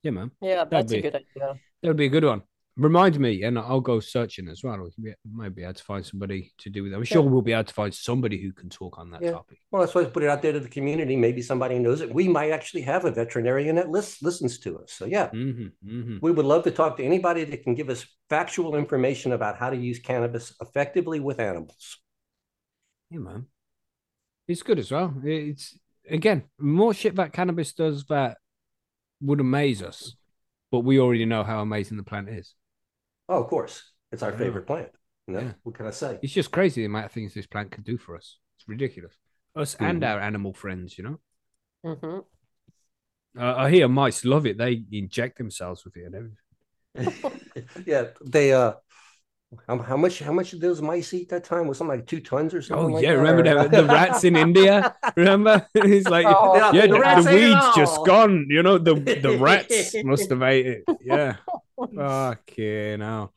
Yeah, 0.04 0.10
man. 0.12 0.30
Yeah, 0.40 0.64
that's 0.70 0.92
be- 0.92 0.98
a 0.98 1.02
good 1.02 1.14
idea. 1.16 1.58
That 1.82 1.88
would 1.88 1.96
be 1.96 2.06
a 2.06 2.10
good 2.10 2.24
one. 2.24 2.42
Remind 2.76 3.18
me, 3.20 3.44
and 3.44 3.56
I'll 3.56 3.80
go 3.80 4.00
searching 4.00 4.48
as 4.48 4.62
well. 4.64 4.84
We 4.98 5.14
might 5.32 5.54
be 5.54 5.62
able 5.62 5.74
to 5.74 5.84
find 5.84 6.04
somebody 6.04 6.52
to 6.58 6.70
do 6.70 6.82
with 6.82 6.92
it. 6.92 6.96
I'm 6.96 7.04
sure 7.04 7.22
we'll 7.22 7.40
be 7.40 7.52
able 7.52 7.64
to 7.64 7.72
find 7.74 7.94
somebody 7.94 8.42
who 8.42 8.52
can 8.52 8.68
talk 8.68 8.98
on 8.98 9.12
that 9.12 9.22
Yeah. 9.22 9.30
topic. 9.30 9.60
Well, 9.70 9.80
that's 9.80 9.94
why 9.94 10.02
I 10.02 10.06
put 10.06 10.24
it 10.24 10.28
out 10.28 10.42
there 10.42 10.52
to 10.52 10.58
the 10.60 10.68
community. 10.68 11.14
Maybe 11.14 11.40
somebody 11.40 11.78
knows 11.78 12.00
it. 12.00 12.12
We 12.12 12.26
might 12.26 12.50
actually 12.50 12.82
have 12.82 13.04
a 13.04 13.12
veterinarian 13.12 13.76
that 13.76 13.90
lis- 13.90 14.20
listens 14.22 14.58
to 14.60 14.78
us. 14.80 14.92
So 14.92 15.04
yeah, 15.06 15.28
hmm 15.30 15.66
hmm 15.84 16.18
we 16.20 16.32
would 16.32 16.44
love 16.44 16.64
to 16.64 16.72
talk 16.72 16.96
to 16.96 17.04
anybody 17.04 17.44
that 17.44 17.62
can 17.62 17.74
give 17.76 17.90
us 17.90 18.04
factual 18.28 18.74
information 18.74 19.32
about 19.32 19.56
how 19.56 19.70
to 19.70 19.76
use 19.76 20.00
cannabis 20.00 20.52
effectively 20.60 21.20
with 21.20 21.38
animals. 21.38 22.00
Yeah, 23.10 23.20
man. 23.20 23.46
It's 24.48 24.64
good 24.64 24.80
as 24.80 24.90
well. 24.90 25.14
It's 25.24 25.78
again 26.10 26.42
more 26.58 26.92
shit 26.92 27.14
that 27.16 27.32
cannabis 27.32 27.72
does 27.72 28.04
that 28.06 28.38
would 29.20 29.40
amaze 29.40 29.82
us, 29.82 30.14
but 30.70 30.80
we 30.80 30.98
already 30.98 31.24
know 31.24 31.44
how 31.44 31.60
amazing 31.60 31.96
the 31.96 32.02
plant 32.02 32.28
is. 32.28 32.54
Oh, 33.28 33.42
of 33.42 33.48
course, 33.48 33.92
it's 34.12 34.22
our 34.22 34.32
favorite 34.32 34.66
plant. 34.66 34.90
You 35.26 35.34
know, 35.34 35.40
Yeah. 35.40 35.52
what 35.62 35.74
can 35.74 35.86
I 35.86 35.90
say? 35.90 36.18
It's 36.22 36.32
just 36.32 36.50
crazy 36.50 36.82
the 36.82 36.86
amount 36.86 37.06
of 37.06 37.12
things 37.12 37.34
this 37.34 37.46
plant 37.46 37.70
can 37.70 37.82
do 37.82 37.96
for 37.96 38.16
us. 38.16 38.38
It's 38.56 38.68
ridiculous. 38.68 39.14
Us 39.56 39.74
and 39.76 40.02
Mhm. 40.02 40.06
our 40.06 40.20
animal 40.20 40.52
friends, 40.52 40.98
you 40.98 41.04
know. 41.04 41.18
hmm 41.84 42.18
Uh, 43.38 43.54
I 43.56 43.70
hear 43.70 43.88
mice 43.88 44.24
love 44.24 44.46
it. 44.46 44.58
They 44.58 44.84
inject 44.92 45.38
themselves 45.38 45.84
with 45.84 45.96
it 45.96 46.04
and 46.04 46.14
everything. 46.14 46.38
yeah, 47.86 48.04
they 48.24 48.52
uh, 48.52 48.74
how, 49.66 49.78
how 49.78 49.96
much 49.96 50.18
how 50.20 50.32
much 50.32 50.50
did 50.50 50.60
those 50.60 50.80
mice 50.82 51.12
eat 51.14 51.28
that 51.30 51.44
time? 51.44 51.66
Was 51.66 51.78
something 51.78 51.96
like 51.96 52.06
two 52.06 52.20
tons 52.20 52.54
or 52.54 52.62
something? 52.62 52.86
Oh 52.86 52.88
like 52.88 53.02
yeah, 53.04 53.12
that? 53.12 53.18
remember 53.18 53.42
Or- 53.58 53.68
the, 53.68 53.82
the 53.82 53.84
rats 53.86 54.24
in 54.24 54.36
India? 54.36 54.94
Remember? 55.16 55.66
He's 55.84 56.08
like, 56.08 56.26
Oh, 56.28 56.54
yeah, 56.72 56.86
the 56.86 56.92
the, 56.98 57.22
the 57.22 57.34
weeds 57.34 57.66
just 57.76 58.04
gone. 58.06 58.46
You 58.48 58.62
know, 58.62 58.78
the 58.78 58.94
the 58.94 59.38
rats 59.48 59.94
must 60.04 60.30
have 60.30 60.42
ate 60.42 60.66
it. 60.66 60.84
Yeah. 61.00 61.36
Fucking 61.76 63.00
hell. 63.00 63.32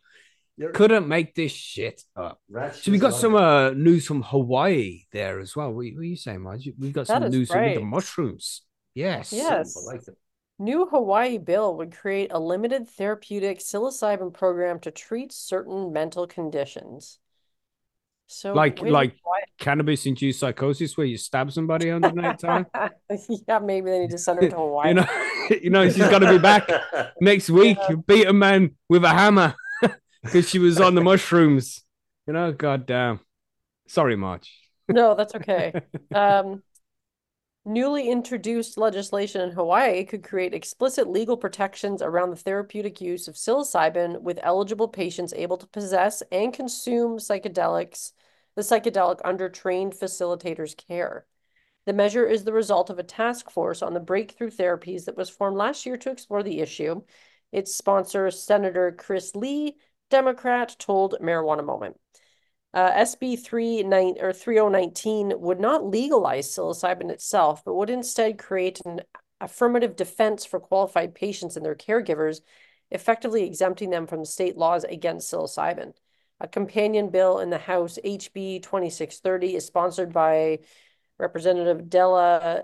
You're- 0.57 0.73
Couldn't 0.73 1.07
make 1.07 1.35
this 1.35 1.51
shit 1.51 2.01
up. 2.15 2.39
Rats 2.49 2.83
So 2.83 2.91
we 2.91 2.97
got 2.97 3.13
some 3.13 3.35
uh, 3.35 3.71
news 3.71 4.07
from 4.07 4.23
Hawaii 4.23 5.03
there 5.11 5.39
as 5.39 5.55
well. 5.55 5.67
What, 5.69 5.85
what 5.93 6.01
are 6.01 6.03
you 6.03 6.15
saying, 6.15 6.41
Marge? 6.41 6.69
We 6.79 6.91
got 6.91 7.07
some 7.07 7.29
news 7.29 7.49
with 7.49 7.75
the 7.75 7.81
mushrooms. 7.83 8.63
Yes. 8.95 9.31
Yes. 9.31 9.77
I 9.77 9.93
like 9.93 10.07
it. 10.07 10.17
New 10.59 10.87
Hawaii 10.87 11.37
bill 11.37 11.77
would 11.77 11.95
create 11.95 12.31
a 12.31 12.39
limited 12.39 12.87
therapeutic 12.89 13.59
psilocybin 13.59 14.33
program 14.33 14.79
to 14.81 14.91
treat 14.91 15.31
certain 15.31 15.93
mental 15.93 16.25
conditions. 16.27 17.19
So 18.27 18.53
Like- 18.53 18.81
like- 18.81 19.17
Cannabis 19.59 20.05
induced 20.05 20.39
psychosis 20.39 20.97
where 20.97 21.07
you 21.07 21.17
stab 21.17 21.51
somebody 21.51 21.89
on 21.89 22.01
the 22.01 22.11
night 22.11 22.37
time. 22.39 22.67
yeah, 23.47 23.59
maybe 23.59 23.89
they 23.89 23.99
need 23.99 24.11
to 24.11 24.17
send 24.17 24.41
her 24.41 24.49
to 24.49 24.55
Hawaii. 24.57 24.89
You 24.89 24.93
know, 24.95 25.05
you 25.63 25.69
know, 25.69 25.89
she's 25.89 26.07
got 26.09 26.19
to 26.19 26.29
be 26.29 26.37
back 26.37 26.69
next 27.21 27.49
week. 27.49 27.77
Beat 28.05 28.27
a 28.27 28.33
man 28.33 28.75
with 28.89 29.03
a 29.03 29.09
hammer 29.09 29.55
because 30.23 30.47
she 30.49 30.59
was 30.59 30.79
on 30.79 30.93
the 30.95 31.01
mushrooms. 31.01 31.83
You 32.27 32.33
know, 32.33 32.51
goddamn. 32.51 33.21
Sorry, 33.87 34.15
Marge. 34.15 34.51
No, 34.89 35.15
that's 35.15 35.33
okay. 35.35 35.73
Um, 36.13 36.61
newly 37.67 38.09
introduced 38.09 38.77
legislation 38.77 39.41
in 39.41 39.51
Hawaii 39.51 40.05
could 40.05 40.23
create 40.23 40.53
explicit 40.53 41.09
legal 41.09 41.35
protections 41.35 42.01
around 42.01 42.29
the 42.29 42.37
therapeutic 42.37 43.01
use 43.01 43.27
of 43.27 43.35
psilocybin 43.35 44.21
with 44.21 44.39
eligible 44.41 44.87
patients 44.87 45.33
able 45.33 45.57
to 45.57 45.67
possess 45.67 46.23
and 46.31 46.53
consume 46.53 47.17
psychedelics, 47.17 48.13
the 48.55 48.61
psychedelic 48.61 49.19
under 49.25 49.49
trained 49.49 49.93
facilitators' 49.93 50.77
care. 50.77 51.25
The 51.85 51.93
measure 51.93 52.25
is 52.25 52.43
the 52.43 52.53
result 52.53 52.89
of 52.89 52.99
a 52.99 53.03
task 53.03 53.49
force 53.51 53.81
on 53.81 53.93
the 53.93 53.99
breakthrough 53.99 54.49
therapies 54.49 55.05
that 55.05 55.17
was 55.17 55.29
formed 55.29 55.57
last 55.57 55.85
year 55.85 55.97
to 55.97 56.11
explore 56.11 56.43
the 56.43 56.61
issue. 56.61 57.01
Its 57.51 57.75
sponsor, 57.75 58.31
Senator 58.31 58.93
Chris 58.97 59.35
Lee, 59.35 59.75
Democrat, 60.09 60.75
told 60.79 61.15
Marijuana 61.21 61.65
Moment. 61.65 61.97
Uh, 62.73 62.91
SB 62.91 63.39
39 63.39 64.15
or 64.19 64.33
3019 64.33 65.33
would 65.37 65.59
not 65.59 65.85
legalize 65.85 66.47
psilocybin 66.47 67.09
itself, 67.09 67.63
but 67.63 67.73
would 67.73 67.89
instead 67.89 68.37
create 68.37 68.81
an 68.85 69.01
affirmative 69.39 69.95
defense 69.95 70.45
for 70.45 70.59
qualified 70.59 71.15
patients 71.15 71.55
and 71.55 71.65
their 71.65 71.75
caregivers, 71.75 72.41
effectively 72.91 73.43
exempting 73.43 73.89
them 73.89 74.05
from 74.05 74.25
state 74.25 74.57
laws 74.57 74.83
against 74.83 75.31
psilocybin. 75.31 75.93
A 76.39 76.47
companion 76.47 77.09
bill 77.09 77.39
in 77.39 77.49
the 77.49 77.57
House, 77.57 77.97
HB 78.03 78.61
2630, 78.61 79.55
is 79.55 79.65
sponsored 79.65 80.13
by 80.13 80.59
Representative 81.17 81.89
Della 81.89 82.63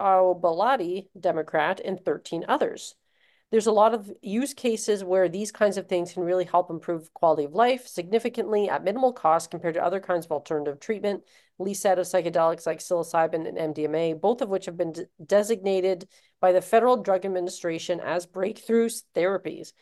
Au 0.00 0.38
Belatti, 0.40 1.08
Democrat, 1.18 1.80
and 1.84 2.02
13 2.02 2.44
others. 2.48 2.94
There's 3.52 3.66
a 3.66 3.72
lot 3.72 3.92
of 3.92 4.10
use 4.22 4.54
cases 4.54 5.04
where 5.04 5.28
these 5.28 5.52
kinds 5.52 5.76
of 5.76 5.86
things 5.86 6.14
can 6.14 6.22
really 6.22 6.46
help 6.46 6.70
improve 6.70 7.12
quality 7.12 7.44
of 7.44 7.52
life 7.52 7.86
significantly 7.86 8.70
at 8.70 8.82
minimal 8.82 9.12
cost 9.12 9.50
compared 9.50 9.74
to 9.74 9.84
other 9.84 10.00
kinds 10.00 10.24
of 10.24 10.32
alternative 10.32 10.80
treatment. 10.80 11.22
Lee 11.58 11.74
said 11.74 11.98
of 11.98 12.06
psychedelics 12.06 12.66
like 12.66 12.78
psilocybin 12.78 13.46
and 13.46 13.76
MDMA, 13.76 14.18
both 14.18 14.40
of 14.40 14.48
which 14.48 14.64
have 14.64 14.78
been 14.78 14.92
de 14.92 15.06
designated 15.26 16.08
by 16.40 16.52
the 16.52 16.62
Federal 16.62 16.96
Drug 16.96 17.26
Administration 17.26 18.00
as 18.00 18.24
breakthrough 18.24 18.88
therapies. 19.14 19.74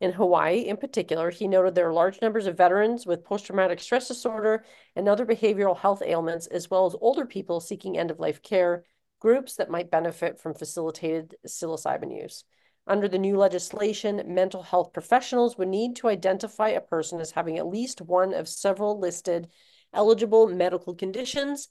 In 0.00 0.12
Hawaii, 0.12 0.58
in 0.58 0.76
particular, 0.76 1.30
he 1.30 1.48
noted 1.48 1.74
there 1.74 1.88
are 1.88 1.94
large 1.94 2.20
numbers 2.20 2.46
of 2.46 2.58
veterans 2.58 3.06
with 3.06 3.24
post 3.24 3.46
traumatic 3.46 3.80
stress 3.80 4.06
disorder 4.06 4.66
and 4.96 5.08
other 5.08 5.24
behavioral 5.24 5.78
health 5.78 6.02
ailments, 6.04 6.46
as 6.48 6.68
well 6.68 6.84
as 6.84 6.94
older 7.00 7.24
people 7.24 7.60
seeking 7.60 7.96
end 7.96 8.10
of 8.10 8.20
life 8.20 8.42
care, 8.42 8.84
groups 9.18 9.56
that 9.56 9.70
might 9.70 9.90
benefit 9.90 10.38
from 10.38 10.52
facilitated 10.52 11.36
psilocybin 11.46 12.14
use. 12.14 12.44
Under 12.86 13.08
the 13.08 13.18
new 13.18 13.36
legislation, 13.36 14.22
mental 14.26 14.62
health 14.62 14.92
professionals 14.92 15.56
would 15.56 15.68
need 15.68 15.96
to 15.96 16.08
identify 16.08 16.68
a 16.68 16.80
person 16.80 17.20
as 17.20 17.30
having 17.30 17.58
at 17.58 17.66
least 17.66 18.00
one 18.02 18.34
of 18.34 18.48
several 18.48 18.98
listed 18.98 19.48
eligible 19.92 20.46
medical 20.48 20.94
conditions, 20.94 21.68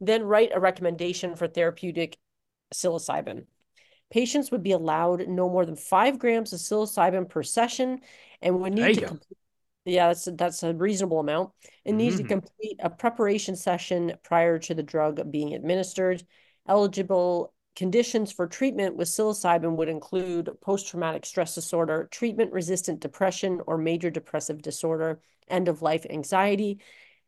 then 0.00 0.22
write 0.22 0.50
a 0.54 0.60
recommendation 0.60 1.34
for 1.34 1.48
therapeutic 1.48 2.16
psilocybin. 2.72 3.46
Patients 4.10 4.50
would 4.50 4.62
be 4.62 4.72
allowed 4.72 5.26
no 5.26 5.48
more 5.48 5.64
than 5.64 5.76
five 5.76 6.18
grams 6.18 6.52
of 6.52 6.60
psilocybin 6.60 7.28
per 7.28 7.42
session 7.42 8.00
and 8.42 8.60
would 8.60 8.74
need 8.74 8.94
to 8.94 9.02
complete 9.02 9.38
Yeah, 9.84 10.08
that's 10.08 10.28
that's 10.32 10.62
a 10.62 10.74
reasonable 10.74 11.20
amount. 11.20 11.50
It 11.84 11.94
needs 11.94 12.16
to 12.16 12.24
complete 12.24 12.78
a 12.80 12.90
preparation 12.90 13.56
session 13.56 14.14
prior 14.22 14.58
to 14.60 14.74
the 14.74 14.82
drug 14.82 15.30
being 15.30 15.54
administered. 15.54 16.22
Eligible 16.68 17.51
conditions 17.74 18.30
for 18.32 18.46
treatment 18.46 18.96
with 18.96 19.08
psilocybin 19.08 19.76
would 19.76 19.88
include 19.88 20.50
post-traumatic 20.60 21.24
stress 21.24 21.54
disorder, 21.54 22.08
treatment-resistant 22.10 23.00
depression 23.00 23.60
or 23.66 23.78
major 23.78 24.10
depressive 24.10 24.60
disorder, 24.62 25.20
end-of-life 25.48 26.06
anxiety, 26.10 26.80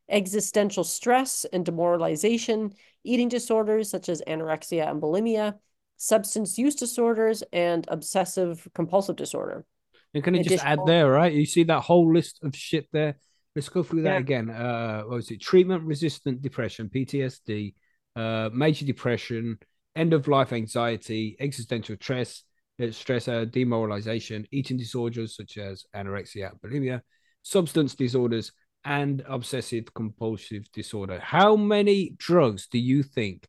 existential 0.09 0.85
stress 0.85 1.47
and 1.53 1.65
demoralization, 1.65 2.75
eating 3.05 3.29
disorders 3.29 3.91
such 3.91 4.09
as 4.09 4.23
anorexia 4.27 4.91
and 4.91 5.01
bulimia, 5.01 5.55
substance 5.97 6.59
use 6.59 6.75
disorders, 6.75 7.43
and 7.53 7.87
obsessive 7.89 8.69
compulsive 8.75 9.17
disorder. 9.17 9.65
And 10.13 10.23
can 10.23 10.35
I 10.35 10.43
just 10.43 10.65
add 10.65 10.81
there, 10.87 11.11
right? 11.11 11.33
You 11.33 11.47
see 11.47 11.65
that 11.65 11.81
whole 11.81 12.13
list 12.13 12.41
of 12.43 12.55
shit 12.55 12.87
there? 12.93 13.17
Let's 13.57 13.69
go 13.69 13.83
through 13.83 14.03
that 14.03 14.15
Yeah. 14.15 14.19
again. 14.19 14.51
Uh, 14.51 15.03
what 15.03 15.17
was 15.17 15.31
it? 15.31 15.41
Treatment 15.41 15.85
resistant 15.85 16.43
depression, 16.43 16.89
PTSD, 16.89 17.75
uh, 18.17 18.51
major 18.53 18.85
depression, 18.85 19.59
end 19.97 20.13
of 20.13 20.29
life 20.29 20.53
anxiety, 20.53 21.37
existential 21.41 21.97
stress, 22.01 22.43
uh, 22.83 22.91
stress, 22.91 23.29
uh, 23.29 23.45
demoralization, 23.45 24.47
eating 24.51 24.77
disorders 24.77 25.37
such 25.37 25.59
as 25.59 25.85
anorexia, 25.95 26.51
bulimia, 26.61 27.01
substance 27.43 27.95
disorders, 27.95 28.53
and 28.85 29.25
obsessive 29.29 29.93
compulsive 29.95 30.71
disorder. 30.73 31.19
How 31.19 31.57
many 31.57 32.15
drugs 32.19 32.67
do 32.67 32.79
you 32.79 33.03
think 33.03 33.47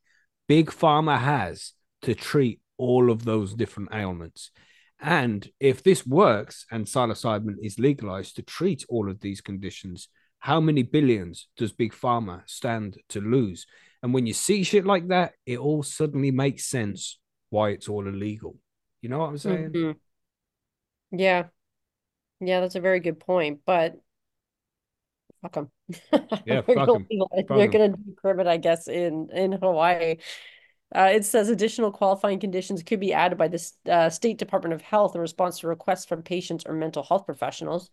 Big 0.48 0.68
Pharma 0.68 1.20
has 1.20 1.74
to 2.04 2.16
treat 2.16 2.62
all 2.78 3.12
of 3.12 3.26
those 3.26 3.54
different 3.54 3.90
ailments? 3.94 4.52
And 5.00 5.50
if 5.60 5.84
this 5.84 6.06
works 6.06 6.66
and 6.72 6.86
psilocybin 6.86 7.56
is 7.62 7.80
legalized 7.80 8.38
to 8.38 8.44
treat 8.44 8.86
all 8.88 9.10
of 9.10 9.20
these 9.20 9.42
conditions, 9.42 10.08
how 10.40 10.62
many 10.62 10.84
billions 10.84 11.48
does 11.58 11.74
Big 11.74 11.94
Pharma 11.94 12.44
stand 12.46 12.98
to 13.10 13.20
lose? 13.20 13.66
And 14.06 14.14
when 14.14 14.28
you 14.28 14.34
see 14.36 14.62
shit 14.62 14.86
like 14.86 15.08
that, 15.08 15.32
it 15.48 15.58
all 15.58 15.82
suddenly 15.82 16.30
makes 16.30 16.66
sense 16.66 17.18
why 17.50 17.70
it's 17.72 17.90
all 17.90 18.08
illegal. 18.08 18.56
You 19.02 19.10
know 19.10 19.18
what 19.18 19.30
I'm 19.30 19.38
saying? 19.40 19.72
Mhm. 19.72 19.96
Yeah. 21.10 21.46
Yeah, 22.40 22.60
that's 22.60 22.76
a 22.76 22.80
very 22.82 23.00
good 23.00 23.20
point, 23.20 23.62
but 23.66 23.96
fuck 25.42 25.54
them. 25.54 25.72
Yeah, 26.46 26.62
We're 26.68 26.76
fuck 26.76 26.86
gonna 26.86 26.96
'em. 26.98 27.08
legalize- 27.10 27.46
Fuck 27.48 27.58
We're 27.58 27.64
'em. 27.64 27.72
gonna 27.72 27.98
decrim 27.98 28.42
it, 28.42 28.46
I 28.48 28.58
guess, 28.58 28.88
in 28.88 29.32
in 29.32 29.54
Hawaii. 29.54 30.18
Uh, 30.96 31.10
it 31.16 31.26
says 31.26 31.50
additional 31.50 31.92
qualifying 31.92 32.40
conditions 32.40 32.84
could 32.84 33.00
be 33.00 33.12
added 33.12 33.40
by 33.40 33.48
the 33.48 33.72
uh, 33.90 34.12
State 34.12 34.38
Department 34.38 34.76
of 34.76 34.84
Health 34.84 35.16
in 35.16 35.22
response 35.22 35.62
to 35.62 35.68
requests 35.68 36.06
from 36.06 36.22
patients 36.22 36.64
or 36.68 36.74
mental 36.76 37.02
health 37.02 37.26
professionals. 37.26 37.90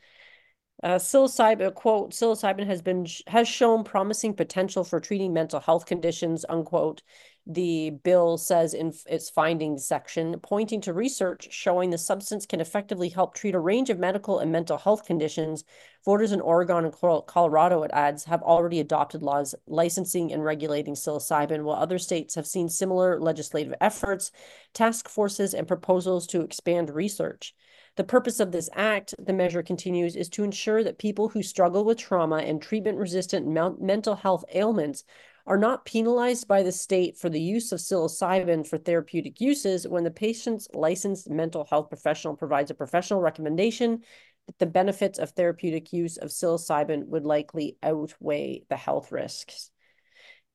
Uh, 0.83 0.97
psilocybin, 0.97 1.73
quote, 1.75 2.11
psilocybin 2.11 2.67
has 2.67 2.83
been 2.83 3.07
has 3.29 3.47
shown 3.47 3.85
promising 3.85 4.35
potential 4.35 4.83
for 4.83 4.99
treating 4.99 5.33
mental 5.33 5.61
health 5.61 5.87
conditions, 5.87 6.45
unquote. 6.49 7.03
The 7.47 7.91
bill 7.91 8.39
says 8.39 8.73
in 8.73 8.93
its 9.07 9.29
findings 9.31 9.85
section, 9.85 10.39
pointing 10.41 10.81
to 10.83 10.93
research 10.93 11.49
showing 11.53 11.91
the 11.91 11.99
substance 11.99 12.47
can 12.47 12.61
effectively 12.61 13.09
help 13.09 13.35
treat 13.35 13.55
a 13.55 13.61
range 13.61 13.91
of 13.91 13.99
medical 13.99 14.39
and 14.39 14.53
mental 14.53 14.79
health 14.79 15.05
conditions. 15.05 15.65
Voters 16.05 16.33
in 16.33 16.41
Oregon 16.41 16.85
and 16.85 17.27
Colorado, 17.27 17.83
it 17.83 17.91
adds, 17.93 18.25
have 18.25 18.43
already 18.43 18.81
adopted 18.81 19.23
laws 19.23 19.55
licensing 19.67 20.33
and 20.33 20.45
regulating 20.45 20.95
psilocybin, 20.95 21.65
while 21.65 21.77
other 21.77 21.99
states 21.99 22.35
have 22.37 22.47
seen 22.47 22.69
similar 22.69 23.21
legislative 23.21 23.75
efforts, 23.81 24.31
task 24.73 25.09
forces, 25.09 25.53
and 25.55 25.69
proposals 25.69 26.27
to 26.29 26.43
expand 26.43 26.91
research. 26.91 27.55
The 27.97 28.05
purpose 28.05 28.41
of 28.41 28.53
this 28.53 28.71
act, 28.73 29.15
the 29.19 29.35
measure 29.35 29.63
continues, 29.63 30.17
is 30.17 30.31
to 30.31 30.45
ensure 30.45 30.83
that 30.83 30.99
people 30.99 31.29
who 31.29 31.43
struggle 31.43 31.85
with 31.85 31.99
trauma 31.99 32.37
and 32.37 32.61
treatment 32.61 32.97
resistant 32.97 33.47
mental 33.47 34.15
health 34.15 34.45
ailments 34.55 35.05
are 35.47 35.59
not 35.59 35.85
penalized 35.85 36.49
by 36.49 36.63
the 36.63 36.73
state 36.73 37.19
for 37.19 37.29
the 37.29 37.41
use 37.41 37.71
of 37.71 37.81
psilocybin 37.81 38.67
for 38.67 38.79
therapeutic 38.79 39.41
uses 39.41 39.87
when 39.87 40.05
the 40.05 40.11
patient's 40.11 40.69
licensed 40.73 41.29
mental 41.29 41.65
health 41.65 41.89
professional 41.91 42.35
provides 42.35 42.71
a 42.71 42.75
professional 42.75 43.21
recommendation 43.21 44.03
that 44.47 44.59
the 44.59 44.67
benefits 44.67 45.19
of 45.19 45.31
therapeutic 45.31 45.93
use 45.93 46.17
of 46.17 46.31
psilocybin 46.31 47.07
would 47.09 47.25
likely 47.25 47.77
outweigh 47.83 48.63
the 48.71 48.77
health 48.77 49.13
risks. 49.13 49.71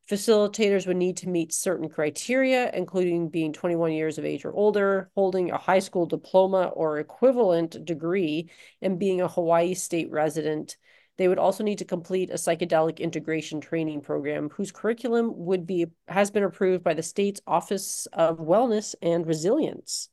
Facilitators 0.09 0.87
would 0.87 0.95
need 0.95 1.17
to 1.17 1.29
meet 1.29 1.53
certain 1.53 1.89
criteria, 1.89 2.71
including 2.73 3.27
being 3.27 3.51
21 3.51 3.91
years 3.91 4.17
of 4.17 4.23
age 4.23 4.45
or 4.45 4.53
older, 4.53 5.09
holding 5.15 5.51
a 5.51 5.57
high 5.57 5.79
school 5.79 6.05
diploma 6.05 6.67
or 6.67 6.99
equivalent 6.99 7.83
degree, 7.83 8.49
and 8.81 8.99
being 8.99 9.19
a 9.19 9.27
Hawaii 9.27 9.73
state 9.73 10.09
resident. 10.09 10.77
They 11.17 11.27
would 11.27 11.39
also 11.39 11.63
need 11.63 11.79
to 11.79 11.85
complete 11.85 12.29
a 12.29 12.35
psychedelic 12.35 12.99
integration 12.99 13.59
training 13.59 14.01
program 14.01 14.49
whose 14.49 14.71
curriculum 14.71 15.33
would 15.35 15.65
be 15.65 15.87
has 16.07 16.31
been 16.31 16.43
approved 16.43 16.83
by 16.83 16.93
the 16.93 17.03
state's 17.03 17.41
Office 17.45 18.07
of 18.13 18.37
Wellness 18.37 18.95
and 19.01 19.25
Resilience. 19.25 20.09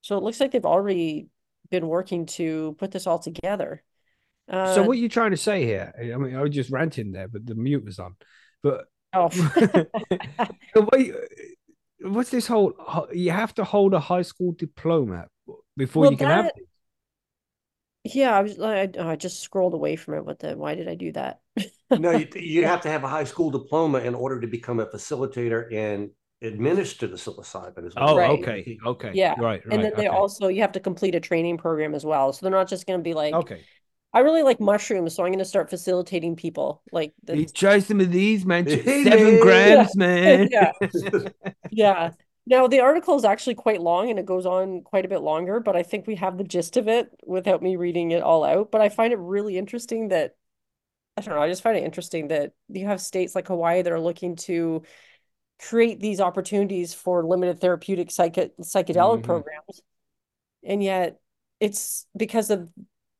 So 0.00 0.16
it 0.16 0.24
looks 0.24 0.40
like 0.40 0.50
they've 0.50 0.64
already 0.64 1.28
been 1.70 1.86
working 1.86 2.26
to 2.26 2.74
put 2.78 2.90
this 2.90 3.06
all 3.06 3.18
together. 3.18 3.82
Uh, 4.48 4.74
so 4.74 4.82
what 4.82 4.96
are 4.96 5.00
you 5.00 5.08
trying 5.08 5.32
to 5.32 5.36
say 5.36 5.64
here? 5.64 5.92
I 5.98 6.16
mean, 6.16 6.34
I 6.34 6.40
was 6.40 6.50
just 6.50 6.70
ranting 6.70 7.12
there, 7.12 7.28
but 7.28 7.46
the 7.46 7.54
mute 7.54 7.84
was 7.84 7.98
on. 7.98 8.16
But 8.62 8.86
oh, 9.12 9.30
what 10.74 11.00
you- 11.00 11.26
what's 12.02 12.30
this 12.30 12.46
whole? 12.46 12.72
You 13.12 13.30
have 13.30 13.54
to 13.54 13.64
hold 13.64 13.94
a 13.94 14.00
high 14.00 14.22
school 14.22 14.52
diploma 14.52 15.26
before 15.76 16.04
Well, 16.04 16.12
you 16.12 16.16
can 16.18 16.28
have 16.28 16.46
it. 16.46 16.68
yeah, 18.04 18.36
I 18.36 18.42
was 18.42 18.58
I, 18.58 18.88
oh, 18.98 19.08
I 19.08 19.16
just 19.16 19.40
scrolled 19.40 19.74
away 19.74 19.96
from 19.96 20.14
it. 20.14 20.24
What 20.24 20.38
the? 20.38 20.56
Why 20.56 20.74
did 20.74 20.88
I 20.88 20.94
do 20.94 21.12
that? 21.12 21.40
no, 21.90 22.10
you, 22.12 22.26
you 22.36 22.64
have 22.64 22.80
to 22.82 22.88
have 22.88 23.04
a 23.04 23.08
high 23.08 23.24
school 23.24 23.50
diploma 23.50 23.98
in 23.98 24.14
order 24.14 24.40
to 24.40 24.46
become 24.46 24.80
a 24.80 24.86
facilitator 24.86 25.72
and 25.74 26.10
administer 26.42 27.06
the 27.06 27.16
psilocybin. 27.16 27.86
As 27.86 27.94
Oh, 27.96 28.16
Right. 28.16 28.30
okay, 28.40 28.78
okay, 28.86 29.10
Yeah, 29.14 29.34
right, 29.38 29.60
right. 29.66 29.74
And 29.74 29.84
then 29.84 29.92
they 29.96 30.06
also 30.06 30.48
you 30.48 30.60
have 30.62 30.72
to 30.72 30.80
complete 30.80 31.14
a 31.14 31.20
training 31.20 31.58
program 31.58 31.94
as 31.94 32.04
well. 32.04 32.32
So 32.32 32.46
they're 32.46 32.50
not 32.58 32.68
just 32.68 32.86
going 32.86 32.98
to 33.00 33.04
be 33.04 33.14
like, 33.14 33.34
okay. 33.34 33.60
I 34.12 34.20
really 34.20 34.42
like 34.42 34.60
mushrooms, 34.60 35.14
so 35.14 35.22
I'm 35.24 35.30
going 35.30 35.38
to 35.38 35.44
start 35.44 35.70
facilitating 35.70 36.36
people. 36.36 36.82
Like, 36.90 37.14
You 37.30 37.44
the, 37.44 37.46
try 37.46 37.78
some 37.80 38.00
of 38.00 38.10
these, 38.10 38.46
man. 38.46 38.66
Hey, 38.66 39.04
Seven 39.04 39.36
man. 39.36 39.38
grams, 39.38 39.94
man. 39.96 40.48
yeah, 40.50 40.72
yeah. 41.70 42.12
Now 42.46 42.66
the 42.66 42.80
article 42.80 43.16
is 43.16 43.24
actually 43.24 43.56
quite 43.56 43.82
long 43.82 44.08
and 44.10 44.18
it 44.18 44.24
goes 44.24 44.46
on 44.46 44.80
quite 44.82 45.04
a 45.04 45.08
bit 45.08 45.20
longer, 45.20 45.60
but 45.60 45.76
I 45.76 45.82
think 45.82 46.06
we 46.06 46.14
have 46.16 46.38
the 46.38 46.44
gist 46.44 46.76
of 46.78 46.88
it 46.88 47.10
without 47.26 47.62
me 47.62 47.76
reading 47.76 48.10
it 48.12 48.22
all 48.22 48.42
out. 48.42 48.70
But 48.70 48.80
I 48.80 48.88
find 48.88 49.12
it 49.12 49.18
really 49.18 49.58
interesting 49.58 50.08
that 50.08 50.34
I 51.16 51.22
don't 51.22 51.34
know. 51.34 51.42
I 51.42 51.48
just 51.48 51.62
find 51.62 51.76
it 51.76 51.84
interesting 51.84 52.28
that 52.28 52.52
you 52.68 52.86
have 52.86 53.00
states 53.00 53.34
like 53.34 53.48
Hawaii 53.48 53.82
that 53.82 53.92
are 53.92 54.00
looking 54.00 54.36
to 54.36 54.82
create 55.60 56.00
these 56.00 56.20
opportunities 56.20 56.94
for 56.94 57.24
limited 57.24 57.60
therapeutic 57.60 58.10
psych 58.10 58.34
psychedelic 58.34 59.22
Mhm. 59.22 59.24
programs, 59.24 59.82
and 60.64 60.82
yet 60.82 61.20
it's 61.60 62.06
because 62.16 62.50
of 62.50 62.70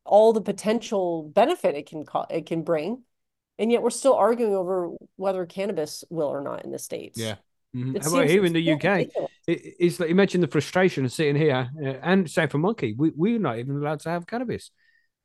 all 0.09 0.33
the 0.33 0.41
potential 0.41 1.31
benefit 1.35 1.75
it 1.75 1.87
can 1.89 2.05
co 2.05 2.25
it 2.31 2.47
can 2.47 2.63
bring, 2.63 3.03
and 3.59 3.71
yet 3.71 3.83
we're 3.83 3.91
still 3.91 4.15
arguing 4.15 4.55
over 4.55 4.91
whether 5.17 5.47
cannabis 5.47 6.05
will 6.11 6.29
or 6.29 6.41
not 6.41 6.65
in 6.65 6.71
the 6.73 6.79
states. 6.79 7.19
Yeah. 7.19 7.37
Mhm. 7.77 7.97
It 7.97 8.03
How 8.03 8.15
about 8.15 8.29
here 8.29 8.45
in 8.47 8.53
the 8.55 8.63
UK? 8.63 9.09
It, 9.47 9.77
it's 9.79 10.01
like 10.01 10.09
you 10.09 10.15
mentioned 10.15 10.43
the 10.43 10.49
frustration 10.49 11.05
of 11.05 11.13
sitting 11.13 11.37
here, 11.37 11.71
uh, 11.85 11.95
and 12.03 12.31
same 12.31 12.49
for 12.49 12.59
Monkey. 12.59 12.95
We 12.97 13.13
we're 13.15 13.39
not 13.39 13.59
even 13.59 13.77
allowed 13.77 14.01
to 14.01 14.11
have 14.11 14.27
cannabis, 14.27 14.71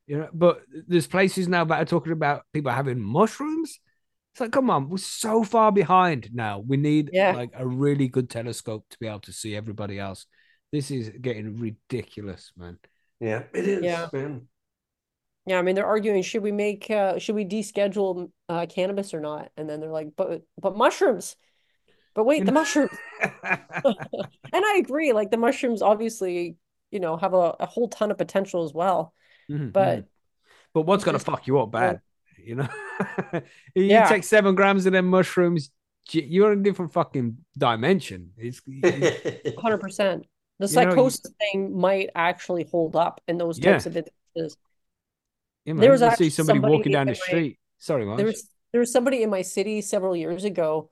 you 0.07 0.17
know. 0.17 0.29
But 0.33 0.61
there's 0.87 1.07
places 1.07 1.47
now 1.47 1.63
that 1.65 1.81
are 1.81 1.85
talking 1.85 2.11
about 2.13 2.43
people 2.51 2.71
having 2.71 2.99
mushrooms. 2.99 3.79
It's 4.33 4.41
like, 4.41 4.51
come 4.51 4.69
on, 4.71 4.89
we're 4.89 4.97
so 4.97 5.43
far 5.43 5.71
behind 5.71 6.29
now. 6.33 6.59
We 6.59 6.75
need 6.75 7.11
Yeah. 7.13 7.33
like 7.33 7.51
a 7.53 7.67
really 7.67 8.07
good 8.07 8.29
telescope 8.29 8.83
to 8.89 8.97
be 8.99 9.07
able 9.07 9.19
to 9.21 9.31
see 9.33 9.55
everybody 9.55 9.99
else. 9.99 10.25
This 10.71 10.89
is 10.89 11.09
getting 11.21 11.57
ridiculous, 11.57 12.51
man. 12.57 12.79
yeah, 13.19 13.43
it 13.53 13.67
is, 13.67 13.83
Yeah. 13.83 14.09
man. 14.11 14.47
Yeah, 15.45 15.59
I 15.59 15.61
mean 15.61 15.75
they're 15.75 15.85
arguing 15.85 16.21
should 16.23 16.43
we 16.43 16.51
make 16.51 16.89
uh 16.89 17.19
should 17.19 17.35
we 17.35 17.45
deschedule 17.45 18.31
uh 18.49 18.65
cannabis 18.69 19.13
or 19.13 19.19
not? 19.19 19.51
And 19.57 19.69
then 19.69 19.79
they're 19.79 19.89
like, 19.91 20.09
but 20.15 20.43
but 20.59 20.75
mushrooms. 20.77 21.35
But 22.15 22.25
wait, 22.25 22.45
the 22.45 22.51
mushrooms. 22.51 22.91
And 24.53 24.63
I 24.65 24.77
agree, 24.77 25.13
like 25.13 25.31
the 25.31 25.37
mushrooms 25.37 25.81
obviously, 25.81 26.57
you 26.91 26.99
know, 26.99 27.17
have 27.17 27.33
a, 27.33 27.55
a 27.59 27.65
whole 27.65 27.89
ton 27.89 28.11
of 28.11 28.17
potential 28.17 28.63
as 28.63 28.73
well. 28.73 29.13
Mhm, 29.49 29.73
But 29.73 29.99
mhm. 29.99 30.05
but 30.73 30.81
what's 30.83 31.03
gonna 31.03 31.17
just- 31.17 31.25
fuck 31.25 31.47
you 31.47 31.59
up 31.59 31.71
bad? 31.71 32.01
You 32.37 32.55
know, 32.55 32.67
you 33.75 33.83
Yeah. 33.85 34.07
take 34.09 34.23
seven 34.23 34.53
grams 34.55 34.85
of 34.85 34.91
them 34.93 35.07
mushrooms, 35.07 35.71
you're 36.11 36.51
in 36.51 36.59
a 36.59 36.63
different 36.63 36.91
fucking 36.93 37.37
dimension. 37.57 38.31
It's, 38.37 38.61
it's 38.67 39.55
100%. 39.55 39.97
The 39.97 40.03
You 40.03 40.19
know, 40.19 40.25
you- 40.59 40.67
psychosis 40.67 41.31
thing 41.39 41.77
might 41.77 42.09
actually 42.15 42.65
hold 42.69 42.95
up 42.95 43.21
in 43.27 43.37
those 43.37 43.59
Yeah. 43.59 43.73
types 43.73 43.85
of 43.87 43.95
instances. 43.97 44.57
Yeah, 45.65 45.73
There 45.75 45.91
was 45.91 46.01
you 46.01 46.07
actually 46.07 46.29
see 46.29 46.35
somebody 46.37 46.57
somebody 46.57 46.73
walking 46.73 46.91
down 46.91 47.07
the 47.07 47.11
my- 47.11 47.17
street. 47.17 47.59
Sorry, 47.77 48.05
Marge. 48.05 48.17
There 48.17 48.25
was 48.25 48.47
there 48.71 48.79
was 48.79 48.91
somebody 48.91 49.23
in 49.23 49.29
my 49.29 49.41
city 49.43 49.81
several 49.81 50.15
years 50.15 50.43
ago 50.45 50.89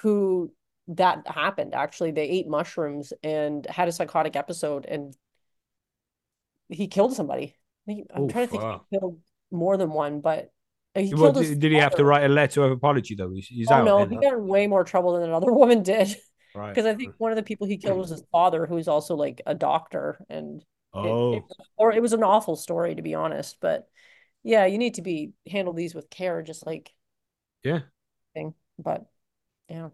who 0.00 0.52
that 0.88 1.26
happened. 1.26 1.74
Actually, 1.74 2.10
they 2.12 2.24
ate 2.28 2.46
mushrooms 2.48 3.12
and 3.22 3.64
had 3.66 3.88
a 3.88 3.92
psychotic 3.92 4.36
episode 4.36 4.84
and 4.86 5.16
he 6.68 6.86
killed 6.88 7.14
somebody. 7.14 7.54
I'm 7.88 8.04
Oh, 8.14 8.28
trying 8.28 8.46
to 8.46 8.50
think 8.50 8.62
fuck. 8.62 8.86
he 8.90 8.98
killed 8.98 9.18
more 9.50 9.76
than 9.76 9.90
one, 9.90 10.20
but 10.20 10.50
he 10.94 11.12
Well, 11.14 11.32
did, 11.32 11.58
did 11.60 11.72
he 11.72 11.78
have 11.78 11.94
to 11.96 12.04
write 12.04 12.24
a 12.24 12.28
letter 12.28 12.62
of 12.62 12.72
apology 12.72 13.14
though? 13.14 13.30
He's, 13.32 13.46
he's 13.46 13.70
Oh 13.70 13.74
out. 13.74 13.84
no, 13.84 14.06
he 14.06 14.16
got 14.16 14.34
in 14.34 14.46
way 14.46 14.66
more 14.66 14.84
trouble 14.84 15.12
than 15.14 15.22
another 15.28 15.52
woman 15.60 15.82
did. 15.82 16.16
Right. 16.54 16.68
Because 16.72 16.86
I 16.86 16.94
think 16.94 17.14
one 17.18 17.32
of 17.32 17.36
the 17.36 17.42
people 17.42 17.66
he 17.66 17.76
killed 17.78 17.98
was 17.98 18.10
his 18.10 18.22
father, 18.30 18.64
who's 18.66 18.86
also 18.88 19.16
like 19.16 19.42
a 19.44 19.54
doctor, 19.54 20.24
and 20.28 20.60
it, 20.60 20.66
Oh, 20.94 21.32
it, 21.34 21.42
or 21.76 21.92
it 21.92 22.00
was 22.00 22.12
an 22.12 22.22
awful 22.22 22.54
story 22.56 22.94
to 22.94 23.02
be 23.02 23.14
honest. 23.14 23.56
But 23.60 23.88
yeah, 24.44 24.66
you 24.66 24.78
need 24.78 24.94
to 24.94 25.02
be 25.02 25.32
handle 25.50 25.72
these 25.72 25.94
with 25.94 26.08
care, 26.10 26.42
just 26.42 26.64
like 26.66 26.92
yeah. 27.64 27.80
thing. 28.34 28.54
But 28.78 29.06
yeah, 29.68 29.88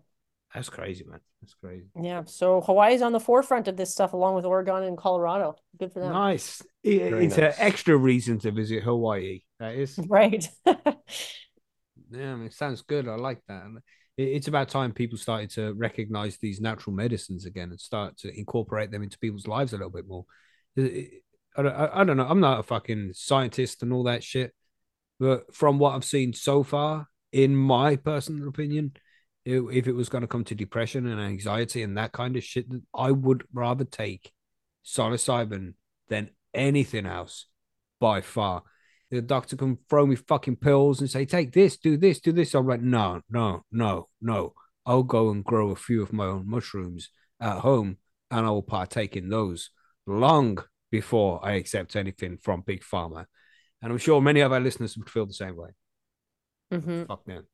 That's 0.54 0.68
crazy, 0.68 1.04
man. 1.04 1.20
That's 1.40 1.54
crazy. 1.54 1.86
yeah. 2.00 2.24
So 2.26 2.60
Hawaii's 2.60 3.00
on 3.00 3.12
the 3.12 3.20
forefront 3.20 3.68
of 3.68 3.76
this 3.76 3.90
stuff, 3.92 4.12
along 4.12 4.34
with 4.34 4.44
Oregon 4.44 4.82
and 4.82 4.98
Colorado. 4.98 5.56
Good 5.78 5.92
for 5.92 6.00
them, 6.00 6.12
Nice. 6.12 6.60
It- 6.82 7.10
Very 7.10 7.26
it's 7.26 7.38
an 7.38 7.52
extra 7.56 7.96
reason 7.96 8.38
to 8.40 8.50
visit 8.50 8.82
Hawaii. 8.82 9.40
That 9.58 9.74
is. 9.76 9.98
right? 10.08 10.46
Yeah, 12.12 12.32
I 12.32 12.36
mean, 12.36 12.46
it 12.46 12.54
sounds 12.54 12.82
good. 12.82 13.06
I 13.08 13.14
like 13.14 13.40
that. 13.48 13.62
It- 14.16 14.22
It's 14.36 14.48
about 14.48 14.68
time 14.68 14.92
people 14.92 15.16
started 15.16 15.50
to 15.50 15.72
recognize 15.74 16.38
these 16.38 16.60
natural 16.60 16.94
medicines 16.94 17.46
again 17.46 17.70
and 17.70 17.80
start 17.80 18.18
to 18.18 18.36
incorporate 18.36 18.90
them 18.90 19.02
into 19.02 19.18
people's 19.18 19.46
lives 19.46 19.72
a 19.72 19.76
little 19.76 19.90
bit 19.90 20.08
more. 20.08 20.24
It- 20.76 20.82
it- 20.82 21.22
I, 21.56 21.62
don't- 21.62 21.74
I, 21.74 22.00
I 22.00 22.04
don't 22.04 22.16
know. 22.16 22.26
I'm 22.28 22.40
not 22.40 22.60
a 22.60 22.62
fucking 22.62 23.12
scientist 23.14 23.82
and 23.82 23.92
all 23.92 24.04
that 24.04 24.22
shit, 24.24 24.54
but 25.18 25.54
from 25.54 25.78
what 25.78 25.94
I've 25.94 26.04
seen 26.04 26.32
so 26.32 26.62
far, 26.62 27.08
in 27.32 27.54
my 27.56 27.96
personal 27.96 28.48
opinion, 28.48 28.92
i- 29.46 29.50
if 29.72 29.86
it 29.86 29.92
was 29.94 30.08
going 30.08 30.22
to 30.22 30.28
come 30.28 30.44
to 30.44 30.54
depression 30.54 31.06
and 31.06 31.20
anxiety 31.20 31.82
and 31.82 31.96
that 31.98 32.12
kind 32.12 32.36
of 32.36 32.44
shit, 32.44 32.66
I 32.94 33.10
would 33.10 33.44
rather 33.52 33.84
take 33.84 34.32
psilocybin 34.84 35.74
than 36.08 36.30
anything 36.54 37.06
else 37.06 37.46
by 38.00 38.20
far 38.20 38.62
the 39.10 39.20
doctor 39.20 39.56
can 39.56 39.76
throw 39.88 40.06
me 40.06 40.14
fucking 40.14 40.54
pills 40.54 41.00
and 41.00 41.10
say, 41.10 41.24
take 41.24 41.52
this, 41.52 41.76
do 41.76 41.96
this, 41.96 42.20
do 42.20 42.30
this. 42.30 42.54
I'm 42.54 42.66
like, 42.66 42.80
no, 42.80 43.20
no, 43.28 43.64
no, 43.72 44.08
no. 44.22 44.54
I'll 44.86 45.02
go 45.02 45.30
and 45.30 45.44
grow 45.44 45.70
a 45.70 45.76
few 45.76 46.00
of 46.00 46.12
my 46.12 46.26
own 46.26 46.48
mushrooms 46.48 47.08
at 47.40 47.58
home 47.58 47.96
and 48.30 48.46
I 48.46 48.50
will 48.50 48.62
partake 48.62 49.16
in 49.16 49.28
those 49.28 49.70
long 50.06 50.58
before 50.90 51.40
I 51.44 51.52
accept 51.52 51.96
anything 51.96 52.38
from 52.38 52.62
Big 52.62 52.82
Pharma. 52.82 53.26
And 53.82 53.92
I'm 53.92 53.98
sure 53.98 54.20
many 54.20 54.40
of 54.40 54.52
our 54.52 54.60
listeners 54.60 54.96
would 54.98 55.08
feel 55.08 55.26
the 55.26 55.32
same 55.32 55.56
way. 55.56 55.70
Mm-hmm. 56.72 57.04
Fuck 57.04 57.24
them. 57.24 57.46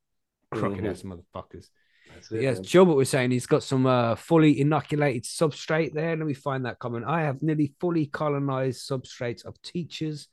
Crooked 0.53 0.83
Mhm. 0.83 0.89
ass 0.89 1.01
motherfuckers. 1.03 1.67
That's 2.13 2.29
But 2.29 2.39
it, 2.39 2.43
yes, 2.43 2.57
man. 2.57 2.65
Gilbert 2.69 2.93
was 2.95 3.09
saying 3.09 3.31
he's 3.31 3.45
got 3.47 3.63
some 3.63 3.85
uh, 3.85 4.15
fully 4.15 4.59
inoculated 4.59 5.23
substrate 5.23 5.93
there. 5.93 6.15
Let 6.15 6.25
me 6.25 6.33
find 6.33 6.65
that 6.65 6.79
comment. 6.79 7.05
I 7.05 7.21
have 7.21 7.41
nearly 7.41 7.73
fully 7.79 8.05
colonized 8.07 8.89
substrates 8.89 9.45
of 9.45 9.61
teachers, 9.61 10.27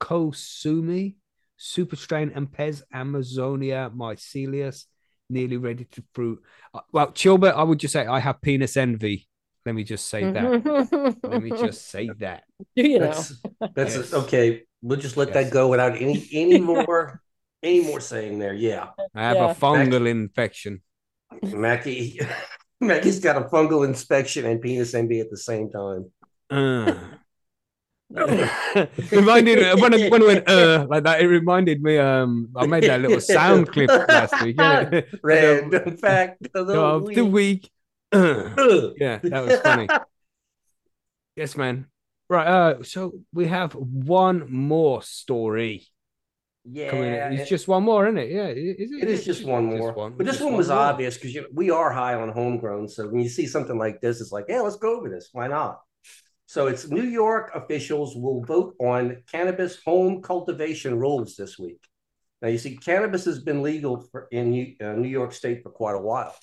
Koh 0.00 0.28
Samui, 0.30 1.16
Superstrain, 1.58 2.34
and 2.34 2.50
Pez 2.50 2.82
Amazonia 2.92 3.90
mycelius, 3.94 4.84
nearly 5.28 5.56
ready 5.58 5.84
to 5.84 6.02
fruit. 6.14 6.42
Uh, 6.72 6.80
well, 6.92 7.10
Gilbert, 7.14 7.54
I 7.54 7.62
would 7.62 7.78
just 7.78 7.92
say 7.92 8.06
I 8.06 8.20
have 8.20 8.40
penis 8.40 8.76
envy. 8.76 9.27
Let 9.68 9.74
me 9.74 9.84
just 9.84 10.08
say 10.08 10.24
that. 10.32 11.20
Let 11.22 11.42
me 11.42 11.50
just 11.60 11.90
say 11.92 12.08
that. 12.24 12.44
Do 12.74 12.88
you 12.88 13.00
know? 13.00 13.12
That's 13.12 13.36
that's 13.76 13.96
Yes. 13.96 14.14
okay. 14.24 14.62
We'll 14.80 14.96
just 14.98 15.18
let 15.18 15.28
Yes. 15.28 15.34
that 15.36 15.52
go 15.52 15.68
without 15.68 16.00
any 16.00 16.24
any 16.32 16.56
more 16.72 17.20
any 17.62 17.84
more 17.84 18.00
saying 18.00 18.38
there. 18.38 18.54
Yeah, 18.54 18.96
I 19.14 19.20
have 19.28 19.36
Yeah. 19.36 19.50
a 19.50 19.54
fungal 19.54 20.08
infection. 20.08 20.80
Mackie, 21.52 22.18
Mackie's 22.80 23.20
got 23.20 23.36
a 23.36 23.44
fungal 23.52 23.84
inspection 23.84 24.46
and 24.46 24.56
penis 24.62 24.94
envy 24.94 25.20
at 25.20 25.28
the 25.28 25.36
same 25.36 25.68
time. 25.68 26.08
Uh. 26.48 26.96
reminded 29.12 29.60
when 29.82 29.92
I, 29.92 30.08
when 30.08 30.22
I 30.22 30.26
went 30.32 30.48
uh 30.48 30.86
like 30.88 31.04
that, 31.04 31.20
it 31.20 31.26
reminded 31.28 31.82
me. 31.82 31.98
Um, 32.00 32.48
I 32.56 32.64
made 32.64 32.84
that 32.84 33.02
little 33.02 33.20
sound 33.20 33.68
clip 33.68 33.90
last 33.90 34.32
week. 34.42 34.56
Yeah, 34.58 35.02
Random 35.22 35.98
fact 35.98 36.48
of 36.54 36.68
the 36.68 36.80
of 36.80 37.04
the 37.04 37.20
week. 37.26 37.68
Yeah, 38.12 39.18
that 39.22 39.44
was 39.44 39.60
funny. 39.60 39.88
yes, 41.36 41.56
man. 41.56 41.86
Right. 42.28 42.46
Uh, 42.46 42.82
so 42.82 43.12
we 43.32 43.46
have 43.46 43.72
one 43.72 44.52
more 44.52 45.02
story. 45.02 45.86
Yeah. 46.64 47.30
It's 47.30 47.42
it- 47.42 47.48
just 47.48 47.68
one 47.68 47.84
more, 47.84 48.06
isn't 48.06 48.18
it? 48.18 48.30
Yeah, 48.30 48.48
is 48.48 48.92
it? 48.92 49.02
It 49.02 49.08
is 49.08 49.24
just 49.24 49.44
one 49.44 49.64
more, 49.66 49.92
but 49.92 50.18
this 50.18 50.34
Just 50.36 50.44
one 50.44 50.56
was 50.56 50.70
obvious 50.70 51.16
because 51.16 51.46
we 51.52 51.70
are 51.70 51.90
high 51.90 52.14
on 52.14 52.28
homegrown. 52.30 52.88
So 52.88 53.08
when 53.08 53.20
you 53.20 53.28
see 53.28 53.46
something 53.46 53.78
like 53.78 54.00
this, 54.00 54.20
it's 54.20 54.32
like, 54.32 54.46
yeah, 54.48 54.60
let's 54.60 54.76
go 54.76 54.96
over 54.96 55.08
this. 55.08 55.30
Why 55.32 55.48
not? 55.48 55.80
So 56.46 56.66
it's 56.66 56.88
New 56.88 57.04
York 57.04 57.50
officials 57.54 58.16
will 58.16 58.42
vote 58.42 58.74
on 58.80 59.22
cannabis 59.30 59.78
home 59.84 60.22
cultivation 60.22 60.98
rules 60.98 61.36
this 61.36 61.58
week. 61.58 61.82
Now 62.40 62.48
you 62.48 62.58
see, 62.58 62.76
cannabis 62.76 63.24
has 63.26 63.40
been 63.40 63.62
legal 63.62 64.06
for, 64.10 64.28
in 64.30 64.76
uh, 64.80 64.92
New 64.92 65.08
York 65.08 65.32
State 65.32 65.62
for 65.62 65.70
quite 65.70 65.94
a 65.94 66.00
while, 66.00 66.34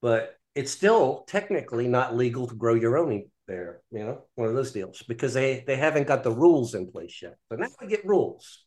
but 0.00 0.34
it's 0.54 0.72
still 0.72 1.24
technically 1.28 1.88
not 1.88 2.16
legal 2.16 2.46
to 2.46 2.54
grow 2.54 2.74
your 2.74 2.98
own 2.98 3.24
there. 3.46 3.82
You 3.90 4.00
know, 4.00 4.24
one 4.34 4.48
of 4.48 4.54
those 4.54 4.72
deals 4.72 5.02
because 5.06 5.34
they 5.34 5.64
they 5.66 5.76
haven't 5.76 6.06
got 6.06 6.22
the 6.22 6.30
rules 6.30 6.74
in 6.74 6.90
place 6.90 7.20
yet. 7.22 7.36
So 7.48 7.56
now 7.56 7.68
we 7.80 7.88
get 7.88 8.04
rules. 8.04 8.64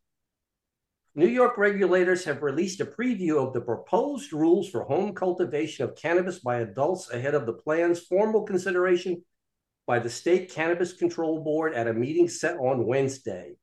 New 1.16 1.28
York 1.28 1.58
regulators 1.60 2.26
have 2.26 2.42
released 2.42 2.82
a 2.82 2.86
preview 2.86 3.38
of 3.38 3.54
the 3.54 3.62
proposed 3.62 4.34
rules 4.34 4.68
for 4.68 4.84
home 4.84 5.14
cultivation 5.14 5.86
of 5.86 5.96
cannabis 5.96 6.40
by 6.40 6.58
adults 6.58 7.12
ahead 7.12 7.36
of 7.36 7.46
the 7.46 7.54
plan's 7.54 8.00
formal 8.00 8.44
consideration 8.44 9.24
by 9.86 10.00
the 10.00 10.10
State 10.10 10.52
Cannabis 10.52 10.94
Control 10.94 11.44
Board 11.44 11.76
at 11.76 11.88
a 11.88 11.94
meeting 11.94 12.28
set 12.28 12.58
on 12.58 12.88
Wednesday. 12.88 13.54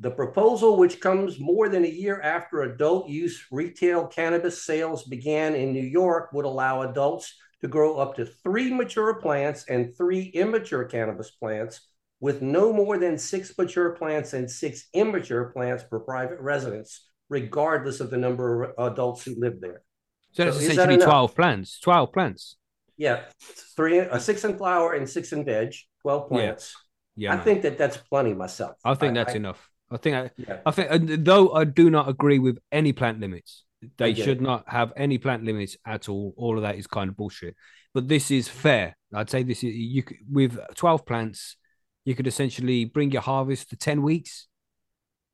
The 0.00 0.10
proposal, 0.10 0.76
which 0.76 1.00
comes 1.00 1.40
more 1.40 1.70
than 1.70 1.84
a 1.84 1.88
year 1.88 2.20
after 2.20 2.62
adult 2.62 3.08
use 3.08 3.46
retail 3.50 4.06
cannabis 4.06 4.62
sales 4.62 5.04
began 5.04 5.54
in 5.54 5.72
New 5.72 5.86
York, 5.86 6.32
would 6.32 6.44
allow 6.44 6.82
adults 6.82 7.34
to 7.64 7.68
grow 7.68 7.96
up 7.96 8.14
to 8.14 8.26
three 8.26 8.70
mature 8.70 9.14
plants 9.14 9.64
and 9.70 9.96
three 9.96 10.24
immature 10.34 10.84
cannabis 10.84 11.30
plants 11.30 11.80
with 12.20 12.42
no 12.42 12.74
more 12.74 12.98
than 12.98 13.16
six 13.16 13.56
mature 13.56 13.92
plants 13.92 14.34
and 14.34 14.50
six 14.50 14.86
immature 14.92 15.46
plants 15.46 15.82
per 15.82 15.98
private 15.98 16.38
residence, 16.40 17.08
regardless 17.30 18.00
of 18.00 18.10
the 18.10 18.18
number 18.18 18.64
of 18.64 18.92
adults 18.92 19.24
who 19.24 19.34
live 19.38 19.62
there. 19.62 19.80
So 20.32 20.44
that's 20.44 20.56
So 20.58 20.60
is 20.62 20.66
that 20.68 20.72
essentially 20.72 20.94
enough? 20.96 21.06
twelve 21.06 21.34
plants. 21.34 21.80
Twelve 21.80 22.12
plants. 22.12 22.56
Yeah, 22.98 23.22
three, 23.76 23.98
uh, 24.00 24.18
six 24.18 24.44
in 24.44 24.58
flower 24.58 24.92
and 24.92 25.08
six 25.08 25.32
in 25.32 25.44
veg, 25.46 25.74
12 26.02 26.28
plants. 26.28 26.74
Yeah, 27.16 27.32
I 27.32 27.36
man. 27.36 27.44
think 27.44 27.62
that 27.62 27.78
that's 27.78 27.96
plenty 27.96 28.34
myself. 28.34 28.76
I 28.84 28.94
think 28.94 29.12
I- 29.12 29.14
that's 29.24 29.32
I- 29.32 29.36
enough. 29.36 29.70
I 29.90 29.96
think 29.96 30.16
I, 30.16 30.30
Yeah. 30.36 30.60
I 30.66 30.70
think, 30.70 31.24
though 31.24 31.52
I 31.52 31.64
do 31.64 31.88
not 31.88 32.08
agree 32.10 32.38
with 32.38 32.58
any 32.70 32.92
plant 32.92 33.20
limits, 33.20 33.64
they 33.96 34.14
should 34.14 34.38
it. 34.38 34.42
not 34.42 34.64
have 34.68 34.92
any 34.96 35.18
plant 35.18 35.44
limits 35.44 35.76
at 35.86 36.08
all. 36.08 36.34
All 36.36 36.56
of 36.56 36.62
that 36.62 36.76
is 36.76 36.86
kind 36.86 37.08
of 37.10 37.16
bullshit. 37.16 37.54
But 37.92 38.08
this 38.08 38.30
is 38.30 38.48
fair. 38.48 38.96
I'd 39.12 39.30
say 39.30 39.42
this 39.42 39.62
is 39.62 39.74
you 39.74 40.02
with 40.30 40.58
twelve 40.74 41.06
plants, 41.06 41.56
you 42.04 42.14
could 42.14 42.26
essentially 42.26 42.84
bring 42.86 43.10
your 43.12 43.22
harvest 43.22 43.70
to 43.70 43.76
ten 43.76 44.02
weeks. 44.02 44.48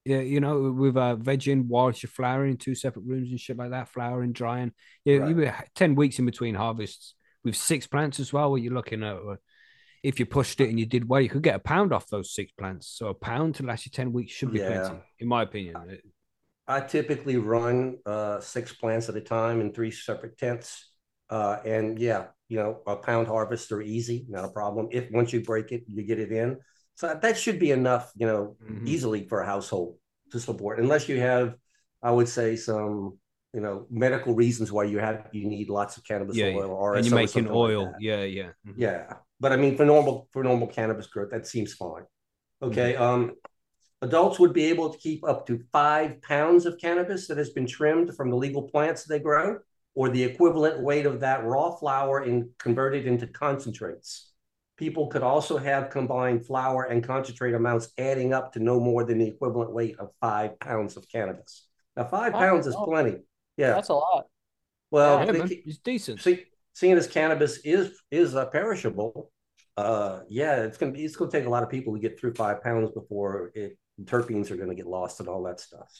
Yeah, 0.05 0.21
you 0.21 0.41
know, 0.41 0.73
with 0.73 0.97
uh, 0.97 1.17
vegging 1.17 1.67
whilst 1.67 2.03
you're 2.03 2.11
flowering 2.11 2.53
in 2.53 2.57
two 2.57 2.75
separate 2.75 3.05
rooms 3.05 3.31
and 3.31 3.39
shit 3.39 3.59
like 3.59 3.71
that, 3.71 3.89
flowering, 3.89 4.33
drying. 4.33 4.73
Yeah, 5.05 5.19
Right. 5.19 5.29
you 5.29 5.37
were 5.37 5.55
ten 5.75 5.95
weeks 5.95 6.19
in 6.19 6.25
between 6.27 6.55
harvests 6.55 7.15
with 7.45 7.55
six 7.57 7.87
plants 7.87 8.19
as 8.19 8.33
well. 8.33 8.51
Where 8.51 8.61
you're 8.61 8.73
looking 8.73 9.03
at, 9.03 9.17
uh, 9.17 9.37
if 10.03 10.19
you 10.19 10.25
pushed 10.25 10.61
it 10.63 10.71
and 10.71 10.79
you 10.81 10.87
did 10.87 11.07
well, 11.09 11.21
you 11.21 11.29
could 11.29 11.43
get 11.43 11.55
a 11.55 11.59
pound 11.59 11.93
off 11.93 12.09
those 12.09 12.35
six 12.35 12.51
plants. 12.53 12.89
So 12.89 13.09
a 13.09 13.15
pound 13.15 13.57
to 13.57 13.63
last 13.63 13.85
you 13.85 13.91
ten 13.93 14.13
weeks 14.13 14.33
should 14.33 14.53
be 14.53 14.61
Yeah. 14.61 14.81
plenty, 14.89 15.03
in 15.19 15.29
my 15.29 15.43
opinion. 15.43 15.77
I 16.69 16.81
typically 16.81 17.37
run 17.37 17.99
uh, 18.07 18.41
six 18.41 18.73
plants 18.73 19.09
at 19.09 19.17
a 19.17 19.21
time 19.21 19.61
in 19.61 19.73
three 19.73 19.91
separate 19.91 20.39
tents. 20.39 20.87
Uh, 21.29 21.59
and 21.65 21.99
yeah, 21.99 22.27
you 22.49 22.59
know, 22.59 22.81
a 22.87 22.97
pound 22.97 23.27
harvest 23.29 23.71
are 23.73 23.83
easy, 23.83 24.27
not 24.29 24.45
a 24.45 24.49
problem. 24.49 24.89
If 24.91 25.11
once 25.11 25.33
you 25.33 25.43
break 25.43 25.73
it, 25.73 25.85
you 25.87 26.03
get 26.05 26.19
it 26.19 26.33
in. 26.33 26.59
So 26.95 27.19
that 27.21 27.39
should 27.39 27.59
be 27.59 27.71
enough, 27.71 28.13
you 28.17 28.27
know, 28.27 28.57
Mhm. 28.63 28.87
easily 28.87 29.27
for 29.29 29.41
a 29.41 29.47
household 29.47 29.97
to 30.33 30.41
support, 30.41 30.79
unless 30.79 31.09
you 31.09 31.19
have, 31.21 31.55
I 32.03 32.11
would 32.11 32.29
say, 32.29 32.57
some, 32.57 33.19
you 33.53 33.61
know, 33.61 33.87
medical 33.91 34.35
reasons 34.35 34.71
why 34.71 34.85
you 34.85 34.99
have 34.99 35.29
you 35.33 35.47
need 35.49 35.71
lots 35.71 35.97
of 35.97 36.05
cannabis 36.05 36.37
Yeah, 36.37 36.47
oil 36.47 36.71
or 36.71 36.97
and 36.97 37.05
you're 37.05 37.15
making 37.15 37.47
like 37.47 37.57
oil. 37.57 37.87
that. 37.87 38.01
yeah, 38.01 38.23
yeah. 38.25 38.51
Mhm. 38.67 38.75
Yeah, 38.77 39.15
but 39.41 39.53
I 39.53 39.57
mean, 39.57 39.77
for 39.77 39.85
normal 39.85 40.29
for 40.33 40.43
normal 40.45 40.69
cannabis 40.69 41.07
growth, 41.07 41.31
that 41.31 41.47
seems 41.47 41.75
fine. 41.75 42.05
Okay. 42.63 42.97
Um, 42.97 43.33
adults 44.03 44.39
would 44.39 44.53
be 44.53 44.67
able 44.67 44.91
to 44.91 44.99
keep 44.99 45.25
up 45.25 45.47
to 45.47 45.63
five 45.73 46.21
pounds 46.23 46.67
of 46.67 46.79
cannabis 46.79 47.27
that 47.29 47.39
has 47.39 47.51
been 47.51 47.67
trimmed 47.67 48.15
from 48.17 48.31
the 48.31 48.37
legal 48.37 48.63
plants 48.63 49.05
they 49.05 49.19
grow, 49.19 49.59
or 49.95 50.09
the 50.09 50.23
equivalent 50.23 50.81
weight 50.83 51.07
of 51.07 51.21
that 51.21 51.45
raw 51.45 51.71
flower 51.71 52.21
and 52.21 52.49
converted 52.59 53.07
into 53.07 53.27
concentrates. 53.27 54.33
People 54.77 55.09
could 55.09 55.23
also 55.23 55.59
have 55.59 55.91
combined 55.91 56.47
flower 56.47 56.85
and 56.85 57.05
concentrate 57.05 57.55
amounts 57.55 57.91
adding 57.99 58.33
up 58.33 58.53
to 58.55 58.61
no 58.61 58.81
more 58.81 59.05
than 59.05 59.19
the 59.19 59.27
equivalent 59.29 59.73
weight 59.73 59.99
of 59.99 60.11
five 60.21 60.59
pounds 60.59 60.97
of 60.97 61.07
cannabis. 61.11 61.67
Now, 61.97 62.05
five 62.05 62.33
pounds 62.33 62.67
is 62.67 62.75
plenty. 62.77 63.19
Yeah. 63.59 63.73
That's 63.75 63.91
a 63.91 63.95
lot. 63.95 64.27
well, 64.91 65.27
Yeah, 65.27 65.33
they 65.33 65.63
it's 65.67 65.79
decent. 65.79 66.21
see, 66.23 66.45
seeing 66.73 66.97
as 66.97 67.07
cannabis 67.07 67.59
is 67.59 68.01
is 68.11 68.35
uh, 68.35 68.47
perishable, 68.47 69.31
Uh, 69.77 70.21
yeah, 70.29 70.63
it's 70.63 70.79
gonna 70.79 70.93
be 70.93 71.05
it's 71.05 71.17
gonna 71.17 71.31
take 71.31 71.47
a 71.47 71.51
lot 71.51 71.63
of 71.63 71.69
people 71.69 71.95
to 71.95 72.01
get 72.01 72.19
through 72.19 72.35
five 72.35 72.63
pounds 72.63 72.91
before 72.93 73.51
it 73.55 73.77
terpenes 74.05 74.51
are 74.51 74.57
gonna 74.57 74.75
get 74.75 74.87
lost 74.87 75.21
and 75.21 75.29
all 75.29 75.43
that 75.45 75.61
stuff. 75.61 75.91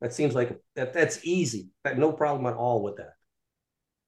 That 0.00 0.12
seems 0.12 0.34
like 0.34 0.58
that 0.74 0.92
that's 0.92 1.24
easy. 1.24 1.68
That 1.84 1.98
no 1.98 2.12
problem 2.12 2.46
at 2.46 2.54
all 2.58 2.82
with 2.82 2.96
that. 2.96 3.12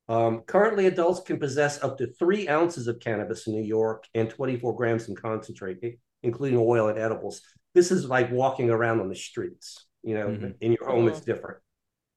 Um, 0.09 0.41
currently, 0.41 0.87
adults 0.87 1.21
can 1.21 1.39
possess 1.39 1.83
up 1.83 1.99
to 1.99 2.07
three 2.07 2.49
ounces 2.49 2.87
of 2.89 2.99
cannabis 3.01 3.47
in 3.47 3.55
New 3.55 3.62
York 3.64 4.05
and 4.14 4.31
24 4.31 4.75
grams 4.75 5.09
in 5.09 5.14
concentrate, 5.14 5.99
including 6.23 6.59
oil 6.59 6.89
and 6.89 6.99
edibles. 6.99 7.43
This 7.75 7.91
is 7.91 8.07
like 8.07 8.31
walking 8.31 8.71
around 8.71 9.01
on 9.01 9.09
the 9.09 9.14
streets. 9.14 9.87
You 10.03 10.14
know, 10.14 10.29
Mhm. 10.29 10.55
in 10.61 10.73
your 10.73 10.87
home, 10.89 11.09
it's 11.09 11.21
different. 11.21 11.59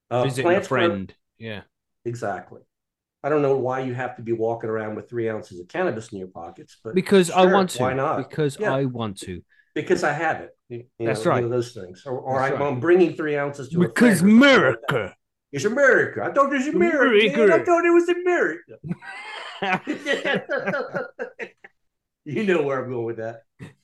Uh, 0.09 0.23
Visiting 0.23 0.51
a 0.53 0.61
friend. 0.61 1.13
Yeah. 1.37 1.63
Exactly. 2.05 2.61
I 3.23 3.29
don't 3.29 3.41
know 3.41 3.57
why 3.57 3.81
you 3.81 3.93
have 3.93 4.15
to 4.15 4.21
be 4.21 4.31
walking 4.31 4.69
around 4.69 4.95
with 4.95 5.09
three 5.09 5.29
ounces 5.29 5.59
of 5.59 5.67
cannabis 5.67 6.11
in 6.11 6.19
your 6.19 6.27
pockets, 6.27 6.77
but 6.83 6.95
Because 6.95 7.29
I 7.29 7.45
want 7.51 7.71
to. 7.71 7.81
Why 7.83 7.93
not? 7.93 8.17
Because 8.29 8.57
Yeah. 8.59 8.73
I 8.73 8.85
want 8.85 9.19
to. 9.21 9.43
Because 9.73 10.03
I 10.03 10.11
have 10.13 10.41
it. 10.41 10.51
You 10.69 10.85
That's 10.99 11.25
one 11.25 11.35
right. 11.35 11.43
of 11.43 11.49
those 11.49 11.73
things, 11.73 12.03
or, 12.05 12.17
or 12.17 12.39
I'm, 12.41 12.59
right. 12.59 12.79
Bringing 12.79 13.13
three 13.13 13.37
ounces 13.37 13.69
to 13.69 13.79
Because 13.79 14.17
or 14.17 14.27
something 14.27 14.39
like 14.39 14.49
that. 14.49 14.77
America. 14.89 15.15
It's 15.51 15.65
America. 15.65 16.23
I 16.23 16.31
thought 16.31 16.53
it 16.53 16.57
was 16.57 16.67
America. 16.67 17.37
man. 17.37 17.51
I 17.51 17.63
thought 17.63 17.85
it 17.85 17.89
was 17.89 18.07
America. 18.07 18.77
you 22.25 22.43
know 22.45 22.63
where 22.63 22.83
I'm 22.83 22.89
going 22.89 23.05
with 23.05 23.17
that. 23.17 23.41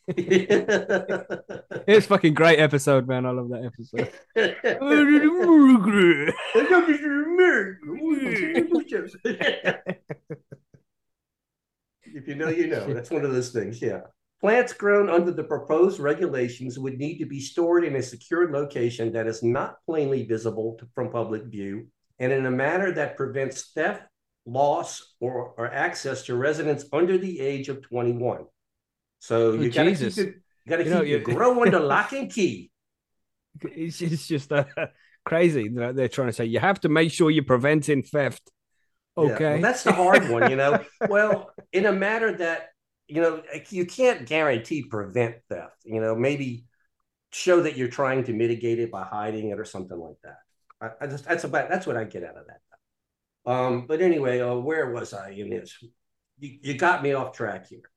it's 1.88 2.06
a 2.06 2.08
fucking 2.08 2.34
great 2.34 2.60
episode, 2.60 3.06
man. 3.06 3.26
I 3.26 3.32
love 3.32 3.50
that 3.50 3.66
episode. 3.66 4.10
I 4.38 4.56
thought 6.66 6.88
this 6.88 7.02
was 7.02 7.26
America. 7.26 7.82
if 12.06 12.26
you 12.28 12.36
know, 12.36 12.48
you 12.48 12.68
know. 12.68 12.94
That's 12.94 13.12
one 13.12 13.26
of 13.26 13.34
those 13.34 13.50
things. 13.50 13.82
Yeah. 13.82 14.04
Plants 14.40 14.72
grown 14.74 15.10
under 15.10 15.32
the 15.32 15.44
proposed 15.44 16.00
regulations 16.00 16.78
would 16.78 17.00
need 17.00 17.18
to 17.18 17.26
be 17.26 17.40
stored 17.40 17.84
in 17.84 17.96
a 17.96 18.02
secured 18.04 18.52
location 18.52 19.12
that 19.14 19.26
is 19.26 19.42
not 19.42 19.78
plainly 19.86 20.24
visible 20.26 20.76
to- 20.80 20.88
from 20.94 21.10
public 21.12 21.44
view 21.46 21.88
and 22.20 22.32
in 22.32 22.46
a 22.46 22.52
manner 22.52 22.92
that 22.92 23.18
prevents 23.18 23.72
theft, 23.74 24.04
loss, 24.46 25.16
or, 25.20 25.54
or 25.58 25.72
access 25.74 26.24
to 26.26 26.36
residents 26.36 26.86
under 26.94 27.18
the 27.18 27.40
age 27.40 27.68
of 27.70 27.82
21. 27.82 28.46
So 29.20 29.54
you 29.54 29.70
Oh, 29.70 29.72
got 29.72 29.84
to 29.86 29.96
keep 29.96 30.18
it, 30.18 30.18
you 30.18 30.70
got 30.70 30.78
to 30.78 30.84
You 30.86 30.94
keep 31.00 31.08
you- 31.08 31.18
it 31.18 31.24
grow 31.24 31.62
under 31.64 31.80
lock 31.80 32.14
and 32.14 32.32
key. 32.32 32.70
It's, 33.64 34.02
it's 34.04 34.28
just 34.28 34.52
uh, 34.52 34.66
crazy 35.26 35.68
that 35.70 35.96
they're 35.96 36.08
trying 36.08 36.28
to 36.28 36.34
say 36.34 36.46
you 36.46 36.60
have 36.60 36.80
to 36.82 36.90
make 36.90 37.12
sure 37.12 37.32
you're 37.32 37.44
preventing 37.44 38.04
theft. 38.04 38.52
Yeah, 39.18 39.24
well, 39.24 39.34
Okay. 39.34 39.62
that's 39.62 39.84
the 39.84 39.94
hard 39.94 40.30
one, 40.30 40.52
you 40.52 40.56
know. 40.58 40.86
well, 41.10 41.50
in 41.74 41.88
a 41.88 41.92
matter 41.92 42.38
that 42.38 42.70
you 43.08 43.22
know 43.22 43.42
you 43.70 43.86
can't 43.86 44.26
guarantee 44.26 44.84
prevent 44.84 45.36
theft. 45.50 45.84
You 45.84 46.02
know, 46.02 46.16
maybe 46.16 46.66
show 47.32 47.62
that 47.62 47.78
you're 47.78 47.88
trying 47.88 48.24
to 48.26 48.34
mitigate 48.34 48.80
it 48.80 48.92
by 48.92 49.04
hiding 49.04 49.50
it 49.50 49.60
or 49.60 49.66
something 49.66 49.98
like 49.98 50.18
that. 50.24 50.38
I, 50.82 51.06
I 51.06 51.08
just 51.08 51.26
that's 51.26 51.44
about 51.44 51.70
that's 51.70 51.88
what 51.88 51.98
I 51.98 52.04
get 52.04 52.24
out 52.24 52.38
of 52.38 52.46
that. 52.48 53.52
Um, 53.52 53.86
but 53.88 54.02
anyway, 54.02 54.42
uh, 54.42 54.56
where 54.56 54.92
was 54.92 55.14
I 55.14 55.30
in 55.32 55.50
this? 55.50 55.78
You, 56.40 56.60
you 56.62 56.74
got 56.78 57.02
me 57.02 57.14
off 57.14 57.32
track 57.32 57.68
here. 57.68 57.90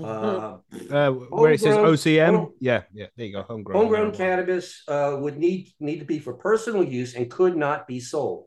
Uh, 0.00 0.58
uh, 0.90 1.10
where 1.10 1.52
it 1.52 1.60
says 1.60 1.76
OCM. 1.76 2.34
home- 2.34 2.52
yeah, 2.60 2.82
yeah. 2.94 3.06
There 3.16 3.26
you 3.26 3.32
go. 3.32 3.42
Homegrown. 3.42 3.78
homegrown 3.78 4.12
marijuana. 4.12 4.16
cannabis 4.16 4.82
uh, 4.88 5.16
would 5.18 5.38
need 5.38 5.72
need 5.80 5.98
to 5.98 6.04
be 6.04 6.20
for 6.20 6.34
personal 6.34 6.84
use 6.84 7.14
and 7.14 7.30
could 7.30 7.56
not 7.56 7.86
be 7.86 8.00
sold. 8.00 8.46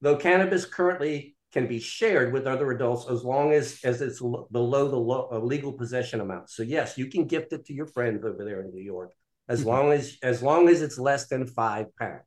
Though 0.00 0.16
cannabis 0.16 0.66
currently 0.66 1.33
can 1.54 1.66
be 1.68 1.80
shared 1.80 2.32
with 2.34 2.46
other 2.46 2.70
adults 2.72 3.04
as 3.10 3.24
long 3.24 3.52
as 3.52 3.78
as 3.84 4.02
it's 4.02 4.20
l- 4.20 4.48
below 4.50 4.88
the 4.88 4.98
lo- 5.10 5.28
uh, 5.32 5.38
legal 5.38 5.72
possession 5.72 6.20
amount. 6.20 6.50
So 6.50 6.62
yes, 6.62 6.98
you 6.98 7.06
can 7.06 7.24
gift 7.34 7.52
it 7.56 7.64
to 7.66 7.72
your 7.72 7.86
friends 7.86 8.24
over 8.24 8.44
there 8.44 8.60
in 8.62 8.70
New 8.74 8.82
York 8.94 9.12
as 9.48 9.62
Mhm. 9.62 9.66
long 9.72 9.92
as 9.92 10.18
as 10.22 10.42
long 10.42 10.68
as 10.68 10.82
it's 10.82 10.98
less 10.98 11.28
than 11.28 11.46
five 11.46 11.86
pounds. 11.96 12.24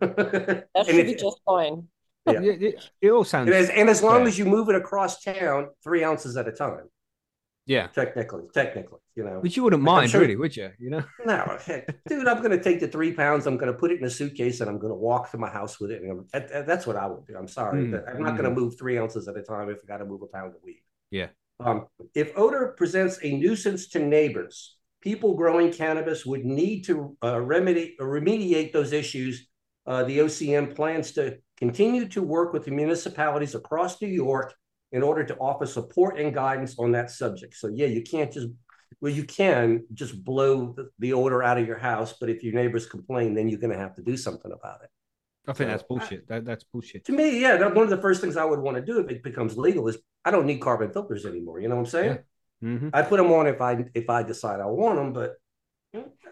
That 0.00 0.66
And 0.74 0.86
should 0.86 1.06
be 1.06 1.14
just 1.14 1.40
fine. 1.44 1.88
Yeah. 2.26 2.40
It, 2.40 2.62
it- 2.62 2.90
it 3.00 3.10
all 3.10 3.24
sounds. 3.24 3.48
and 3.48 3.56
as, 3.56 3.68
and 3.70 3.88
as 3.90 4.00
long 4.02 4.20
fair. 4.20 4.28
as 4.28 4.38
you 4.38 4.44
move 4.44 4.68
it 4.68 4.76
across 4.76 5.20
town, 5.22 5.68
three 5.82 6.04
ounces 6.04 6.36
at 6.36 6.46
a 6.48 6.52
time, 6.52 6.86
yeah. 7.66 7.86
technically, 7.88 8.42
technically, 8.54 8.98
you 9.14 9.24
know. 9.24 9.40
But 9.42 9.56
you 9.56 9.62
wouldn't 9.62 9.82
Like, 9.82 9.94
mind, 9.96 10.10
sure- 10.10 10.20
really, 10.20 10.36
would 10.36 10.56
you? 10.56 10.70
You 10.78 10.90
know. 10.90 11.04
No, 11.26 11.58
heck, 11.64 11.86
dude, 12.08 12.26
I'm 12.28 12.38
going 12.38 12.50
to 12.56 12.62
take 12.62 12.80
the 12.80 12.88
three 12.88 13.12
pounds. 13.12 13.46
I'm 13.46 13.56
going 13.56 13.72
to 13.72 13.78
put 13.78 13.90
it 13.92 13.98
in 14.00 14.04
a 14.04 14.10
suitcase 14.10 14.60
and 14.60 14.68
I'm 14.70 14.78
going 14.78 14.92
to 14.92 14.98
walk 14.98 15.30
to 15.32 15.38
my 15.38 15.48
house 15.50 15.78
with 15.80 15.90
it. 15.90 16.02
And 16.02 16.10
I'm- 16.10 16.26
that- 16.32 16.52
that- 16.52 16.66
that's 16.66 16.86
what 16.86 16.96
I 16.96 17.06
would 17.06 17.26
do. 17.26 17.36
I'm 17.36 17.48
sorry. 17.48 17.84
Mm, 17.84 18.14
I'm 18.14 18.22
not 18.22 18.32
going 18.36 18.48
to 18.52 18.54
move 18.60 18.78
three 18.78 18.98
ounces 18.98 19.28
at 19.28 19.36
a 19.36 19.42
time 19.42 19.68
if 19.70 19.78
I 19.84 19.86
got 19.86 19.98
to 19.98 20.04
move 20.04 20.22
a 20.22 20.26
pound 20.26 20.54
a 20.54 20.64
week. 20.64 20.82
Yeah. 21.10 21.28
Um, 21.60 21.86
if 22.14 22.32
odor 22.36 22.74
presents 22.76 23.18
a 23.22 23.30
nuisance 23.32 23.88
to 23.88 24.00
neighbors, 24.00 24.76
people 25.00 25.34
growing 25.34 25.72
cannabis 25.72 26.26
would 26.26 26.44
need 26.44 26.82
to 26.86 27.16
uh, 27.22 27.40
remedy 27.40 27.94
uh, 28.00 28.04
remediate 28.04 28.72
those 28.72 28.92
issues. 28.92 29.48
Uh, 29.86 30.04
the 30.04 30.18
OCM 30.18 30.74
plans 30.74 31.12
to 31.12 31.38
continue 31.56 32.06
to 32.08 32.22
work 32.22 32.52
with 32.52 32.64
the 32.64 32.70
municipalities 32.70 33.54
across 33.54 34.00
New 34.00 34.08
York 34.08 34.54
in 34.92 35.02
order 35.02 35.24
to 35.24 35.36
offer 35.36 35.66
support 35.66 36.18
and 36.18 36.34
guidance 36.34 36.78
on 36.78 36.92
that 36.92 37.10
subject. 37.10 37.54
So 37.54 37.68
yeah, 37.68 37.86
you 37.86 38.02
can't 38.02 38.32
just 38.32 38.48
well, 39.00 39.12
you 39.12 39.24
can 39.24 39.84
just 39.94 40.22
blow 40.24 40.74
the, 40.76 40.90
the 41.00 41.12
odor 41.12 41.42
out 41.42 41.58
of 41.58 41.66
your 41.66 41.78
house, 41.78 42.14
but 42.20 42.30
if 42.30 42.44
your 42.44 42.54
neighbors 42.54 42.86
complain, 42.86 43.34
then 43.34 43.48
you're 43.48 43.58
going 43.58 43.72
to 43.72 43.78
have 43.78 43.96
to 43.96 44.02
do 44.02 44.16
something 44.16 44.52
about 44.52 44.82
it. 44.84 44.90
I 45.48 45.52
think 45.54 45.66
So, 45.66 45.70
that's 45.72 45.82
bullshit. 45.82 46.28
That, 46.28 46.44
that's 46.44 46.62
bullshit. 46.62 47.04
To 47.06 47.12
me, 47.12 47.40
yeah, 47.40 47.56
one 47.66 47.82
of 47.82 47.90
the 47.90 47.96
first 47.96 48.20
things 48.20 48.36
I 48.36 48.44
would 48.44 48.60
want 48.60 48.76
to 48.76 48.82
do 48.82 49.00
if 49.00 49.10
it 49.10 49.24
becomes 49.24 49.58
legal 49.58 49.88
is 49.88 49.98
I 50.24 50.30
don't 50.30 50.46
need 50.46 50.60
carbon 50.60 50.92
filters 50.92 51.26
anymore. 51.26 51.58
You 51.58 51.68
know 51.68 51.74
what 51.76 51.82
I'm 51.82 51.86
saying? 51.86 52.18
hmm 52.60 52.90
I 52.92 53.02
put 53.02 53.16
them 53.16 53.32
on 53.32 53.48
if 53.48 53.60
I 53.60 53.84
if 53.92 54.08
I 54.08 54.22
decide 54.22 54.60
I 54.60 54.66
want 54.66 54.96
them, 54.96 55.12
but 55.12 55.34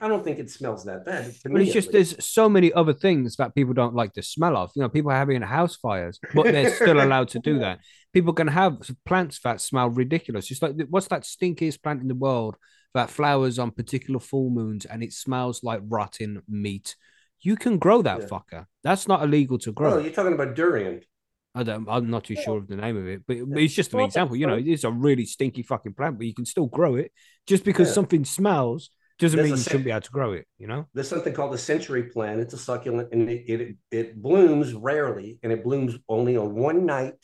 I 0.01 0.09
don't 0.09 0.25
think 0.25 0.39
it 0.39 0.49
smells 0.49 0.85
that 0.85 1.05
bad. 1.05 1.35
But 1.45 1.61
it's 1.61 1.73
just 1.73 1.93
there's 1.93 2.25
so 2.25 2.49
many 2.49 2.73
other 2.73 2.95
things 2.95 3.37
that 3.37 3.55
people 3.55 3.75
don't 3.75 3.95
like 3.95 4.15
the 4.15 4.23
smell 4.23 4.57
of. 4.57 4.71
You 4.75 4.83
know, 4.83 4.89
people 4.89 5.11
are 5.11 5.17
having 5.17 5.43
house 5.43 5.77
fires, 5.77 6.21
but 6.33 6.45
they're 6.45 6.71
still 6.75 7.01
allowed 7.03 7.29
to 7.31 7.39
do 7.41 7.59
that. 7.59 7.81
People 8.13 8.33
can 8.33 8.49
have 8.49 8.91
plants 9.05 9.41
that 9.41 9.61
smell 9.61 9.89
ridiculous. 9.89 10.47
Just 10.47 10.63
like 10.63 10.75
what's 10.89 11.09
that 11.09 11.23
stinkiest 11.23 11.83
plant 11.83 12.03
in 12.03 12.09
the 12.09 12.15
world 12.15 12.57
that 12.95 13.11
flowers 13.11 13.59
on 13.59 13.71
particular 13.71 14.19
full 14.19 14.51
moons 14.51 14.85
and 14.85 15.03
it 15.03 15.13
smells 15.13 15.63
like 15.63 15.81
rotten 15.89 16.43
meat? 16.49 16.97
You 17.41 17.57
can 17.57 17.79
grow 17.79 18.03
that 18.03 18.21
Yeah. 18.21 18.27
fucker. 18.27 18.67
That's 18.83 19.07
not 19.09 19.23
illegal 19.23 19.59
to 19.61 19.73
grow. 19.73 19.95
Oh, 19.95 19.99
you're 19.99 20.13
talking 20.13 20.33
about 20.35 20.55
durian. 20.55 21.01
I 21.55 21.63
don't. 21.65 21.89
I'm 21.89 22.11
not 22.11 22.25
too 22.25 22.37
sure 22.37 22.59
of 22.59 22.69
the 22.69 22.77
name 22.77 22.97
of 22.97 23.09
it, 23.09 23.23
but 23.27 23.37
it's 23.59 23.75
just 23.75 23.93
an 23.95 24.01
example. 24.01 24.37
You 24.37 24.47
know, 24.47 24.55
it's 24.55 24.85
a 24.85 24.91
really 24.91 25.27
stinky 25.27 25.63
fucking 25.63 25.95
plant, 25.95 26.17
but 26.19 26.27
you 26.27 26.35
can 26.35 26.45
still 26.45 26.67
grow 26.67 26.95
it. 26.95 27.13
Just 27.47 27.65
because 27.65 27.89
Yeah. 27.89 27.95
something 27.95 28.25
smells 28.25 28.91
doesn't 29.19 29.37
There's 29.37 29.51
mean 29.51 29.57
you 29.59 29.63
shouldn't 29.65 29.85
be 29.85 29.91
able 29.91 30.01
to 30.03 30.11
grow 30.11 30.33
it. 30.33 30.47
You 30.59 30.69
know. 30.69 30.87
There's 30.95 31.09
something 31.09 31.33
called 31.35 31.53
the 31.53 31.59
century 31.59 32.05
plant. 32.05 32.41
It's 32.41 32.55
a 32.55 32.59
succulent, 32.59 33.09
and 33.13 33.29
it 33.29 33.45
it, 33.49 33.77
it 33.91 34.23
blooms 34.23 34.75
rarely, 34.75 35.39
and 35.43 35.53
it 35.53 35.65
blooms 35.65 35.97
only 36.09 36.37
on 36.37 36.55
one 36.55 36.87
night. 36.87 37.15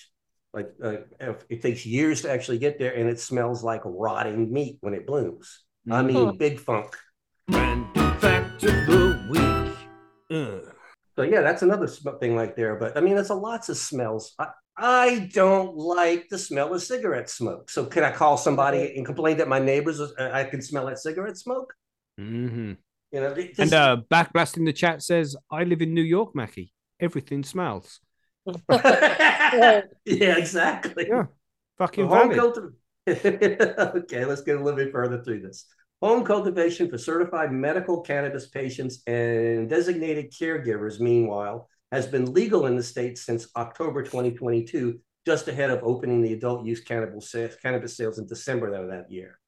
Like 0.56 0.72
uh, 0.82 1.34
it 1.50 1.60
takes 1.60 1.84
years 1.84 2.22
to 2.22 2.30
actually 2.30 2.56
get 2.58 2.78
there, 2.78 2.94
and 2.96 3.10
it 3.10 3.20
smells 3.20 3.62
like 3.62 3.82
rotting 3.84 4.50
meat 4.50 4.78
when 4.80 4.94
it 4.94 5.06
blooms. 5.06 5.64
I 5.90 6.00
Mhm. 6.02 6.06
mean, 6.06 6.38
big 6.38 6.58
funk. 6.58 6.96
Random 7.50 8.18
fact 8.18 8.64
of 8.64 8.86
the 8.86 9.02
week. 9.30 9.76
Ugh. 10.38 10.72
So 11.14 11.22
yeah, 11.22 11.42
that's 11.42 11.60
another 11.60 11.86
sm- 11.86 12.16
thing 12.20 12.34
like 12.36 12.56
there. 12.56 12.76
But 12.76 12.96
I 12.96 13.00
mean, 13.02 13.14
there's 13.16 13.28
a 13.28 13.34
lots 13.34 13.68
of 13.68 13.76
smells. 13.76 14.34
I, 14.38 14.46
I 14.78 15.30
don't 15.34 15.76
like 15.76 16.28
the 16.30 16.38
smell 16.38 16.72
of 16.72 16.82
cigarette 16.82 17.28
smoke. 17.28 17.68
So 17.70 17.84
can 17.84 18.02
I 18.02 18.10
call 18.12 18.38
somebody 18.38 18.96
and 18.96 19.04
complain 19.04 19.36
that 19.36 19.48
my 19.48 19.58
neighbors 19.58 20.00
uh, 20.00 20.30
I 20.32 20.44
can 20.44 20.62
smell 20.62 20.86
that 20.86 20.98
cigarette 21.00 21.36
smoke? 21.36 21.74
Mhm. 22.18 22.78
You 23.12 23.20
know, 23.20 23.32
it 23.32 23.58
And 23.58 23.70
just- 23.70 23.74
uh, 23.74 23.98
Backblast 24.10 24.56
in 24.56 24.64
the 24.64 24.72
chat 24.72 25.02
says, 25.02 25.36
"I 25.50 25.64
live 25.64 25.82
in 25.82 25.92
New 25.92 26.02
York, 26.16 26.34
Mackie. 26.34 26.72
Everything 26.98 27.44
smells. 27.44 28.00
yeah, 28.68 30.36
exactly. 30.36 31.06
Yeah, 31.08 31.24
Fucking 31.78 32.06
Home 32.06 32.34
valid." 32.34 32.38
culti- 32.38 32.72
okay, 33.96 34.24
let's 34.24 34.42
get 34.42 34.56
a 34.56 34.62
little 34.62 34.76
bit 34.76 34.92
further 34.92 35.22
through 35.22 35.40
this. 35.40 35.66
Home 36.02 36.24
cultivation 36.24 36.90
for 36.90 36.98
certified 36.98 37.52
medical 37.52 38.02
cannabis 38.02 38.48
patients 38.48 39.02
and 39.06 39.68
designated 39.68 40.32
caregivers, 40.32 41.00
meanwhile, 41.00 41.68
has 41.92 42.06
been 42.06 42.32
legal 42.32 42.66
in 42.66 42.76
the 42.76 42.82
state 42.82 43.16
since 43.16 43.48
October 43.56 44.02
2022, 44.02 45.00
just 45.24 45.48
ahead 45.48 45.70
of 45.70 45.80
opening 45.82 46.22
the 46.22 46.32
adult 46.32 46.66
use 46.66 46.80
cannabis 46.80 47.30
sales, 47.30 47.56
cannabis 47.62 47.96
sales 47.96 48.18
in 48.18 48.26
December 48.26 48.74
of 48.74 48.90
that 48.90 49.10
year. 49.10 49.38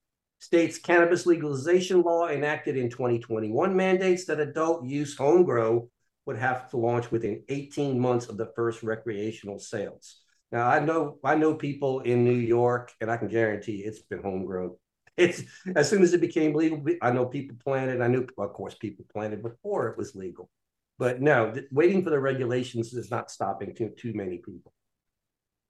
State's 0.40 0.78
cannabis 0.78 1.26
legalization 1.26 2.02
law 2.02 2.28
enacted 2.28 2.76
in 2.76 2.88
2021 2.88 3.76
mandates 3.76 4.24
that 4.26 4.40
adult 4.40 4.86
use 4.86 5.16
home 5.16 5.44
grow 5.44 5.90
would 6.28 6.38
have 6.38 6.68
to 6.68 6.76
launch 6.76 7.10
within 7.10 7.42
18 7.48 7.98
months 7.98 8.26
of 8.26 8.36
the 8.36 8.52
first 8.54 8.82
recreational 8.82 9.58
sales. 9.58 10.20
Now 10.52 10.68
I 10.68 10.78
know 10.78 11.18
I 11.24 11.34
know 11.36 11.54
people 11.54 12.00
in 12.00 12.22
New 12.22 12.36
York, 12.36 12.92
and 13.00 13.10
I 13.10 13.16
can 13.16 13.28
guarantee 13.28 13.78
it's 13.78 14.02
been 14.02 14.22
homegrown. 14.22 14.76
It's 15.16 15.42
as 15.74 15.90
soon 15.90 16.02
as 16.02 16.12
it 16.12 16.20
became 16.20 16.54
legal. 16.54 16.84
I 17.02 17.10
know 17.10 17.26
people 17.26 17.56
planted. 17.64 18.00
I 18.00 18.06
knew, 18.06 18.24
of 18.38 18.52
course, 18.52 18.74
people 18.74 19.04
planted 19.12 19.42
before 19.42 19.88
it 19.88 19.98
was 19.98 20.14
legal. 20.14 20.48
But 20.96 21.20
no, 21.20 21.54
waiting 21.72 22.04
for 22.04 22.10
the 22.10 22.20
regulations 22.20 22.92
is 22.92 23.10
not 23.10 23.30
stopping 23.30 23.74
too 23.74 23.90
too 23.98 24.12
many 24.14 24.36
people. 24.36 24.72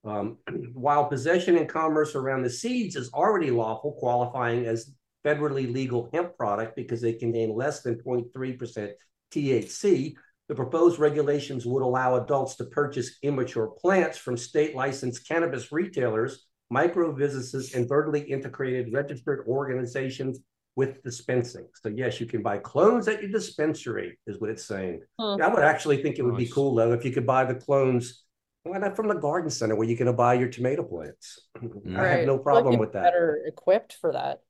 Um, 0.03 0.37
while 0.73 1.05
possession 1.05 1.57
and 1.57 1.67
commerce 1.69 2.15
around 2.15 2.43
the 2.43 2.49
seeds 2.49 2.95
is 2.97 3.11
already 3.13 3.49
lawful, 3.49 3.93
qualifying 3.93 4.65
as 4.65 4.93
federally 5.25 5.73
legal 5.73 6.09
hemp 6.13 6.37
product 6.37 6.75
because 6.75 7.01
they 7.01 7.13
contain 7.13 7.55
less 7.55 7.81
than 7.81 7.95
0.3% 7.95 8.91
THC, 9.31 10.15
the 10.49 10.55
proposed 10.55 10.99
regulations 10.99 11.65
would 11.65 11.83
allow 11.83 12.15
adults 12.15 12.55
to 12.55 12.65
purchase 12.65 13.19
immature 13.21 13.67
plants 13.67 14.17
from 14.17 14.35
state 14.35 14.75
licensed 14.75 15.27
cannabis 15.27 15.71
retailers, 15.71 16.47
micro 16.71 17.13
businesses, 17.13 17.75
and 17.75 17.87
vertically 17.87 18.21
integrated 18.21 18.91
registered 18.91 19.45
organizations 19.47 20.39
with 20.75 21.03
dispensing. 21.03 21.67
So 21.81 21.89
yes, 21.89 22.19
you 22.19 22.25
can 22.25 22.41
buy 22.41 22.57
clones 22.57 23.07
at 23.07 23.21
your 23.21 23.31
dispensary, 23.31 24.17
is 24.25 24.41
what 24.41 24.49
it's 24.49 24.65
saying. 24.65 25.01
Hmm. 25.19 25.41
I 25.41 25.47
would 25.47 25.63
actually 25.63 26.01
think 26.01 26.17
it 26.17 26.23
would 26.23 26.37
be 26.37 26.47
cool 26.47 26.73
though 26.73 26.93
if 26.93 27.05
you 27.05 27.11
could 27.11 27.27
buy 27.27 27.45
the 27.45 27.55
clones 27.55 28.23
why 28.63 28.77
not 28.77 28.95
from 28.95 29.07
the 29.07 29.15
garden 29.15 29.49
center 29.49 29.75
where 29.75 29.87
you 29.87 29.95
can 29.95 30.13
buy 30.15 30.33
your 30.33 30.49
tomato 30.49 30.83
plants. 30.83 31.39
I 31.55 31.61
have 31.63 31.71
no 31.85 32.03
I 32.03 32.25
feel 32.25 32.33
like 32.35 32.43
problem 32.43 32.77
with 32.77 32.93
that. 32.93 33.03
Better 33.03 33.39
equipped 33.45 33.93
for 34.01 34.11
that. 34.13 34.41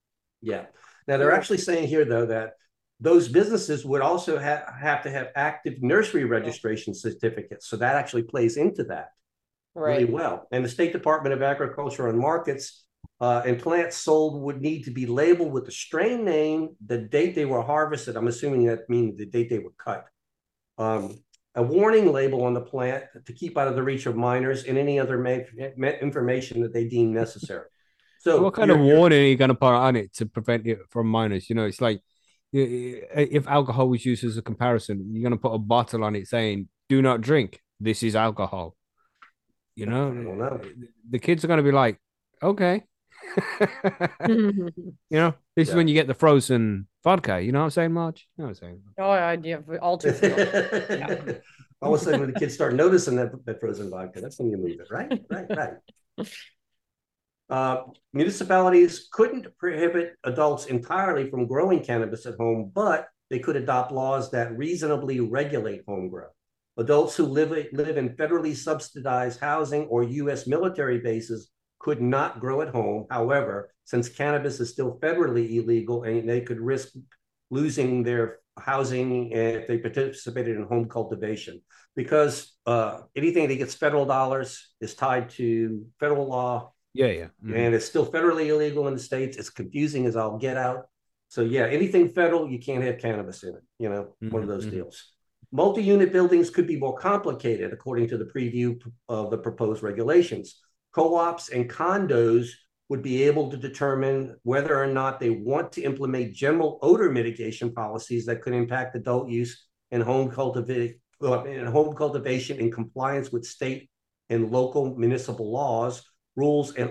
Yeah. 0.42 0.66
Now 1.08 1.18
they're 1.18 1.30
Yeah. 1.30 1.36
actually 1.38 1.60
saying 1.60 1.88
here 1.88 2.06
though 2.06 2.26
that 2.26 2.54
those 3.00 3.28
businesses 3.30 3.86
would 3.86 4.02
also 4.02 4.38
ha- 4.40 4.64
have 4.80 5.02
to 5.04 5.10
have 5.10 5.28
active 5.36 5.82
nursery 5.82 6.26
registration 6.26 6.94
certificates. 6.94 7.68
So 7.68 7.78
that 7.78 7.96
actually 7.96 8.24
plays 8.24 8.58
into 8.58 8.84
that 8.86 9.10
really 9.76 10.06
well. 10.06 10.48
And 10.52 10.66
the 10.66 10.70
State 10.70 10.92
Department 10.94 11.34
of 11.34 11.42
Agriculture 11.42 12.08
and 12.10 12.20
Markets 12.20 12.86
uh, 13.22 13.42
and 13.46 13.58
plants 13.60 13.98
sold 13.98 14.42
would 14.42 14.62
need 14.62 14.84
to 14.84 14.92
be 14.92 15.06
labeled 15.06 15.52
with 15.54 15.66
the 15.66 15.72
strain 15.72 16.26
name, 16.26 16.76
the 16.86 16.98
date 16.98 17.36
they 17.36 17.46
were 17.46 17.62
harvested. 17.62 18.16
I'm 18.18 18.28
assuming 18.28 18.66
that 18.66 18.90
means 18.90 19.18
the 19.18 19.26
date 19.26 19.50
they 19.50 19.60
were 19.60 19.74
cut. 19.78 20.06
Um, 20.78 21.18
a 21.56 21.64
warning 21.64 22.12
label 22.14 22.44
on 22.44 22.54
the 22.54 22.62
plant 22.62 23.06
to 23.26 23.34
keep 23.34 23.58
out 23.58 23.68
of 23.68 23.76
the 23.76 23.84
reach 23.84 24.06
of 24.06 24.16
minors 24.16 24.64
and 24.66 24.78
any 24.78 25.00
other 25.00 25.18
ma- 25.18 25.40
ma- 25.78 25.88
information 26.02 26.62
that 26.62 26.74
they 26.74 26.86
deem 26.88 27.14
necessary. 27.14 27.68
So 28.22 28.42
what 28.42 28.54
kind 28.54 28.70
of 28.70 28.78
you're- 28.78 28.88
you're- 28.90 28.98
warning 29.00 29.20
are 29.24 29.28
you 29.28 29.38
going 29.38 29.48
to 29.48 29.56
put 29.56 29.74
on 29.74 29.96
it 29.96 30.12
to 30.16 30.26
prevent 30.26 30.68
it 30.68 30.80
from 30.90 31.08
minors? 31.08 31.50
You 31.50 31.56
know, 31.56 31.64
it's 31.66 31.80
like 31.80 31.98
i- 32.00 32.02
i- 32.02 32.02
if 32.52 33.48
alcohol 33.48 33.90
was 33.90 34.06
used 34.06 34.24
as 34.24 34.38
a 34.38 34.42
comparison, 34.42 35.10
you're 35.12 35.22
going 35.22 35.38
to 35.38 35.42
put 35.42 35.54
a 35.54 35.60
bottle 35.60 36.04
on 36.04 36.16
it 36.16 36.28
saying 36.28 36.68
"Do 36.88 37.02
not 37.02 37.22
drink. 37.22 37.62
This 37.80 38.04
is 38.04 38.16
alcohol." 38.16 38.76
You 39.76 39.86
know, 39.86 40.12
know. 40.12 40.62
the 41.10 41.20
kids 41.20 41.44
are 41.44 41.48
going 41.48 41.58
to 41.58 41.64
be 41.64 41.72
like, 41.72 42.00
"Okay." 42.42 42.84
you 44.28 44.72
know, 45.12 45.34
this 45.56 45.70
is 45.70 45.76
when 45.76 45.88
you 45.88 45.94
get 45.94 46.08
the 46.08 46.14
frozen 46.14 46.88
vodka. 47.04 47.42
You 47.42 47.52
know 47.52 47.60
what 47.60 47.66
I'm 47.66 47.72
saying, 47.72 47.94
Marge? 47.94 48.28
You 48.38 48.44
know 48.44 48.50
what 48.50 48.50
I'm 48.50 48.56
saying? 48.56 48.82
Oh, 48.98 49.10
I 49.10 49.34
yeah, 49.42 49.58
all 49.82 49.98
too 49.98 50.12
familiar. 50.12 51.42
All 51.82 51.94
of 51.94 52.02
a 52.02 52.04
sudden, 52.04 52.20
when 52.20 52.34
the 52.34 52.38
kids 52.38 52.54
start 52.54 52.76
noticing 52.76 53.16
that, 53.16 53.46
that 53.46 53.62
frozen 53.62 53.90
vodka, 53.90 54.20
that's 54.20 54.38
when 54.38 54.52
you 54.52 54.58
move 54.58 54.82
it, 54.82 54.92
right? 54.92 55.10
Right, 55.30 55.46
right. 55.50 56.28
Uh, 57.50 57.84
municipalities 58.14 59.08
couldn't 59.12 59.48
prohibit 59.58 60.16
adults 60.24 60.68
entirely 60.68 61.30
from 61.30 61.48
growing 61.48 61.84
cannabis 61.84 62.26
at 62.26 62.36
home, 62.36 62.72
but 62.74 63.08
they 63.30 63.40
could 63.40 63.56
adopt 63.56 63.92
laws 63.92 64.30
that 64.32 64.56
reasonably 64.58 65.20
regulate 65.20 65.82
home 65.88 66.10
grow. 66.10 66.28
Adults 66.78 67.16
who 67.16 67.26
live, 67.26 67.52
live 67.74 67.98
in 67.98 68.16
federally 68.16 68.56
subsidized 68.56 69.40
housing 69.40 69.86
or 69.88 70.04
U.S. 70.04 70.48
military 70.48 71.00
bases 71.00 71.50
could 71.80 72.02
not 72.02 72.40
grow 72.40 72.62
at 72.62 72.70
home. 72.70 73.06
However, 73.10 73.74
since 73.86 74.10
cannabis 74.10 74.60
is 74.60 74.70
still 74.70 75.00
federally 75.00 75.56
illegal 75.56 76.04
and 76.04 76.30
they 76.30 76.42
could 76.42 76.60
risk 76.60 76.90
losing 77.50 78.04
their 78.04 78.40
housing 78.60 79.32
if 79.32 79.68
they 79.68 79.78
participated 79.78 80.58
in 80.58 80.64
home 80.64 80.88
cultivation, 80.88 81.62
because 81.96 82.56
uh, 82.66 83.00
anything 83.16 83.48
that 83.48 83.56
gets 83.56 83.74
federal 83.74 84.06
dollars 84.06 84.74
is 84.82 84.94
tied 84.94 85.30
to 85.32 85.86
federal 86.00 86.28
law 86.28 86.72
Yeah, 87.00 87.12
yeah. 87.22 87.28
Mhm. 87.42 87.56
and 87.56 87.76
it's 87.76 87.86
still 87.86 88.06
federally 88.06 88.48
illegal 88.48 88.88
in 88.90 88.94
the 88.94 89.00
states. 89.00 89.38
It's 89.38 89.50
confusing 89.50 90.06
as 90.06 90.18
all 90.18 90.38
get 90.38 90.58
out. 90.58 90.90
So 91.30 91.42
yeah, 91.42 91.66
anything 91.66 92.10
federal, 92.10 92.50
you 92.50 92.60
can't 92.60 92.84
have 92.84 92.98
cannabis 92.98 93.44
in 93.44 93.56
it. 93.56 93.64
You 93.78 93.90
know, 93.90 94.16
one 94.20 94.44
of 94.44 94.50
Mhm, 94.50 94.52
those 94.52 94.66
mhm. 94.66 94.72
deals. 94.72 95.14
Multi-unit 95.52 96.12
buildings 96.12 96.50
could 96.50 96.68
be 96.68 96.76
more 96.76 96.98
complicated, 96.98 97.72
according 97.72 98.10
to 98.10 98.18
the 98.18 98.26
preview 98.26 98.82
of 99.08 99.32
the 99.32 99.38
proposed 99.38 99.82
regulations. 99.82 100.60
Co-ops 100.92 101.50
and 101.50 101.70
condos 101.70 102.50
would 102.90 103.02
be 103.02 103.24
able 103.24 103.50
to 103.52 103.58
determine 103.58 104.36
whether 104.44 104.76
or 104.84 104.88
not 104.88 105.20
they 105.20 105.30
want 105.30 105.72
to 105.74 105.82
implement 105.84 106.34
general 106.34 106.80
odor 106.82 107.10
mitigation 107.10 107.72
policies 107.72 108.26
that 108.26 108.42
could 108.42 108.54
impact 108.54 108.96
adult 108.98 109.30
use 109.30 109.68
and 109.92 110.04
home 110.04 110.30
cultivate 110.30 111.00
uh, 111.22 111.44
and 111.44 111.70
home 111.70 111.96
cultivation 111.96 112.60
in 112.60 112.70
compliance 112.70 113.32
with 113.32 113.46
state 113.46 113.90
and 114.30 114.52
local 114.52 114.96
municipal 114.98 115.50
laws 115.50 116.04
rules, 116.40 116.68
and 116.76 116.90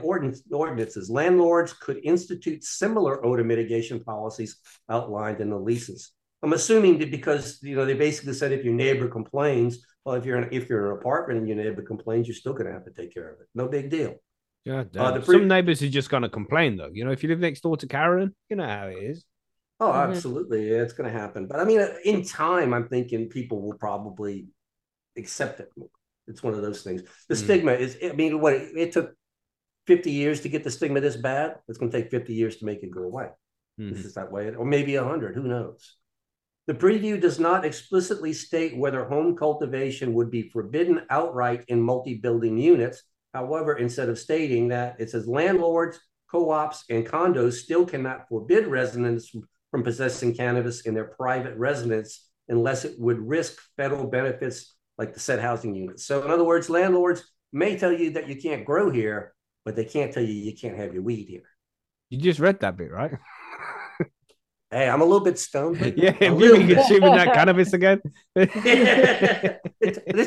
ordinances. 0.63 1.09
Landlords 1.11 1.73
could 1.73 1.99
institute 2.05 2.63
similar 2.63 3.15
odor 3.27 3.45
mitigation 3.53 3.99
policies 4.13 4.53
outlined 4.89 5.41
in 5.41 5.51
the 5.51 5.59
leases. 5.71 6.01
I'm 6.43 6.53
assuming 6.53 6.99
that 7.01 7.11
because 7.11 7.59
you 7.63 7.75
know 7.77 7.85
they 7.85 7.95
basically 7.95 8.35
said 8.35 8.53
if 8.53 8.65
your 8.65 8.75
neighbor 8.75 9.09
complains, 9.09 9.73
well, 10.05 10.15
if 10.15 10.25
you're 10.25 10.39
in, 10.43 10.49
if 10.53 10.69
you're 10.69 10.85
in 10.87 10.93
an 10.93 10.99
apartment 10.99 11.39
and 11.41 11.49
your 11.49 11.57
neighbor 11.57 11.83
complains, 11.83 12.29
you're 12.29 12.43
still 12.45 12.53
going 12.59 12.67
to 12.67 12.73
have 12.73 12.85
to 12.85 12.93
take 12.93 13.13
care 13.13 13.29
of 13.33 13.41
it. 13.41 13.49
No 13.55 13.67
big 13.69 13.91
deal. 13.91 14.13
Yeah, 14.65 14.81
Uh, 14.81 14.85
the 14.85 14.91
damn. 14.93 15.23
pre- 15.23 15.35
some 15.37 15.49
neighbors 15.49 15.83
are 15.83 15.89
just 15.89 16.11
going 16.11 16.23
to 16.23 16.29
complain 16.29 16.77
though. 16.77 16.91
You 16.93 17.05
know, 17.05 17.11
if 17.11 17.23
you 17.23 17.29
live 17.29 17.41
next 17.41 17.63
door 17.63 17.77
to 17.77 17.87
Karen, 17.87 18.35
you 18.49 18.57
know 18.57 18.67
how 18.77 18.87
it 18.89 18.99
is. 19.13 19.25
Oh, 19.81 19.93
Mhm. 19.93 20.09
absolutely, 20.09 20.71
yeah, 20.71 20.83
it's 20.85 20.93
going 20.93 21.11
to 21.13 21.19
happen. 21.19 21.47
But 21.47 21.61
I 21.61 21.65
mean, 21.65 21.81
in 22.05 22.25
time, 22.25 22.75
I'm 22.75 22.89
thinking 22.89 23.29
people 23.29 23.63
will 23.63 23.79
probably 23.79 24.49
accept 25.17 25.61
it. 25.61 25.71
It's 26.27 26.43
one 26.43 26.55
of 26.55 26.63
those 26.63 26.83
things. 26.83 27.03
The 27.29 27.35
Mm. 27.35 27.45
stigma 27.45 27.73
is. 27.73 27.97
I 28.03 28.13
mean, 28.13 28.41
what 28.41 28.55
it, 28.55 28.77
it 28.77 28.93
took 28.93 29.15
50 29.89 30.13
years 30.13 30.43
to 30.43 30.51
get 30.51 30.63
the 30.63 30.71
stigma 30.71 31.01
this 31.01 31.17
bad. 31.17 31.57
It's 31.67 31.79
going 31.79 31.91
to 31.91 32.01
take 32.01 32.11
50 32.11 32.35
years 32.35 32.59
to 32.59 32.67
make 32.67 32.83
it 32.83 32.91
go 32.91 33.03
away. 33.03 33.31
Mhm. 33.81 33.93
It's 33.93 34.03
just 34.03 34.15
that 34.17 34.31
way, 34.31 34.55
or 34.55 34.67
maybe 34.67 34.97
a 34.97 35.05
hundred. 35.05 35.35
Who 35.35 35.45
knows? 35.45 35.97
The 36.67 36.75
preview 36.75 37.19
does 37.19 37.41
not 37.41 37.65
explicitly 37.65 38.35
state 38.35 38.77
whether 38.77 39.07
home 39.07 39.35
cultivation 39.35 40.13
would 40.13 40.31
be 40.31 40.51
forbidden 40.51 41.01
outright 41.09 41.65
in 41.69 41.81
multi-building 41.81 42.59
units. 42.59 43.03
However, 43.33 43.79
instead 43.79 44.11
of 44.11 44.19
stating 44.19 44.69
that, 44.69 45.01
it 45.01 45.09
says 45.09 45.27
landlords, 45.27 45.99
co-ops, 46.31 46.85
and 46.91 47.07
condos 47.07 47.55
still 47.55 47.87
cannot 47.87 48.29
forbid 48.29 48.67
residents 48.67 49.31
from, 49.31 49.49
from 49.71 49.83
possessing 49.83 50.35
cannabis 50.35 50.83
in 50.83 50.93
their 50.93 51.07
private 51.23 51.57
residence 51.57 52.29
unless 52.49 52.85
it 52.85 52.99
would 52.99 53.19
risk 53.19 53.59
federal 53.79 54.07
benefits 54.07 54.75
like 54.99 55.15
the 55.15 55.21
said 55.21 55.39
housing 55.39 55.75
units. 55.75 56.05
So, 56.05 56.23
in 56.25 56.31
other 56.31 56.45
words, 56.45 56.69
landlords 56.69 57.23
may 57.53 57.79
tell 57.79 57.93
you 57.93 58.11
that 58.11 58.29
you 58.29 58.37
can't 58.37 58.67
grow 58.67 58.91
here, 58.91 59.33
but 59.69 59.77
they 59.77 59.85
can't 59.85 60.15
tell 60.15 60.23
you 60.23 60.33
you 60.33 60.57
can't 60.57 60.79
have 60.79 60.95
your 60.95 61.03
weed 61.03 61.29
here. 61.29 61.43
You 62.09 62.19
just 62.19 62.41
read 62.41 62.59
that 62.61 62.79
bit, 62.79 62.91
right? 62.91 63.13
Hey, 64.71 64.87
I'm 64.87 65.01
a 65.01 65.05
little 65.05 65.25
bit 65.25 65.39
stoned. 65.39 65.79
but 65.79 65.97
yeah, 65.97 66.11
have 66.11 66.39
you 66.41 66.53
been 66.53 66.69
consuming 66.69 67.13
that 67.13 67.33
cannabis 67.35 67.73
again? 67.73 68.03
this 68.35 68.51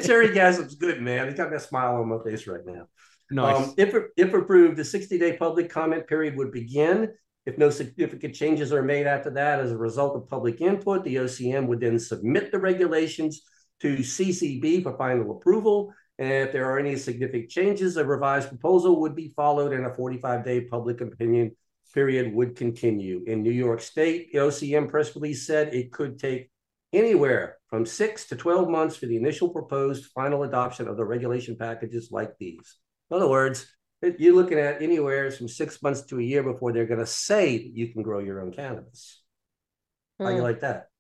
cherry 0.08 0.34
gasm's 0.34 0.74
good, 0.74 1.00
man. 1.00 1.28
It's 1.28 1.38
got 1.38 1.52
that 1.52 1.62
smile 1.62 1.98
on 1.98 2.10
my 2.10 2.18
face 2.24 2.48
right 2.48 2.66
now. 2.66 2.88
nice. 3.30 3.68
Um, 3.68 3.76
if, 3.78 3.96
if 4.18 4.34
approved, 4.34 4.78
the 4.78 4.84
60 4.86 5.20
day 5.20 5.38
public 5.38 5.70
comment 5.70 6.08
period 6.08 6.38
would 6.38 6.52
begin. 6.52 7.10
If 7.46 7.60
no 7.60 7.70
significant 7.70 8.34
changes 8.34 8.74
are 8.74 8.82
made 8.82 9.06
after 9.06 9.30
that 9.32 9.60
as 9.60 9.72
a 9.72 9.78
result 9.78 10.16
of 10.16 10.28
public 10.28 10.60
input, 10.60 11.04
the 11.04 11.18
OCM 11.18 11.68
would 11.68 11.80
then 11.80 12.00
submit 12.00 12.52
the 12.52 12.58
regulations 12.58 13.44
to 13.82 13.98
CCB 13.98 14.82
for 14.82 14.98
final 14.98 15.38
approval. 15.38 15.94
And 16.22 16.32
if 16.32 16.52
there 16.52 16.66
are 16.70 16.78
any 16.78 16.98
significant 16.98 17.50
changes, 17.50 17.98
a 17.98 18.06
revised 18.06 18.50
proposal 18.50 19.02
would 19.02 19.16
be 19.16 19.30
followed 19.30 19.74
and 19.74 19.88
a 19.88 19.94
45 19.96 20.46
day 20.46 20.62
public 20.62 21.02
opinion 21.02 21.56
period 21.96 22.32
would 22.36 22.56
continue. 22.56 23.24
In 23.26 23.42
New 23.42 23.52
York 23.52 23.82
State, 23.82 24.32
the 24.32 24.38
OCM 24.38 24.88
press 24.88 25.16
release 25.16 25.48
said 25.48 25.74
it 25.74 25.92
could 25.92 26.20
take 26.20 26.52
anywhere 26.94 27.58
from 27.70 27.88
six 27.88 28.28
to 28.28 28.36
12 28.36 28.70
months 28.70 28.98
for 28.98 29.08
the 29.08 29.18
initial 29.18 29.50
proposed 29.50 30.12
final 30.14 30.44
adoption 30.44 30.88
of 30.88 30.96
the 30.96 31.06
regulation 31.06 31.56
packages 31.58 32.10
like 32.12 32.38
these. 32.38 32.78
In 33.10 33.18
other 33.18 33.28
words, 33.28 33.66
you're 34.20 34.36
looking 34.36 34.60
at 34.60 34.84
anywhere 34.84 35.32
from 35.32 35.48
six 35.48 35.82
months 35.82 36.04
to 36.04 36.20
a 36.20 36.24
year 36.24 36.44
before 36.44 36.72
they're 36.72 36.86
going 36.86 37.00
to 37.00 37.06
say 37.08 37.58
that 37.58 37.76
you 37.76 37.88
can 37.92 38.04
grow 38.04 38.20
your 38.20 38.42
own 38.42 38.52
cannabis. 38.52 39.24
How 40.20 40.30
you 40.30 40.38
Hmm. 40.38 40.44
like 40.44 40.60
that? 40.60 40.91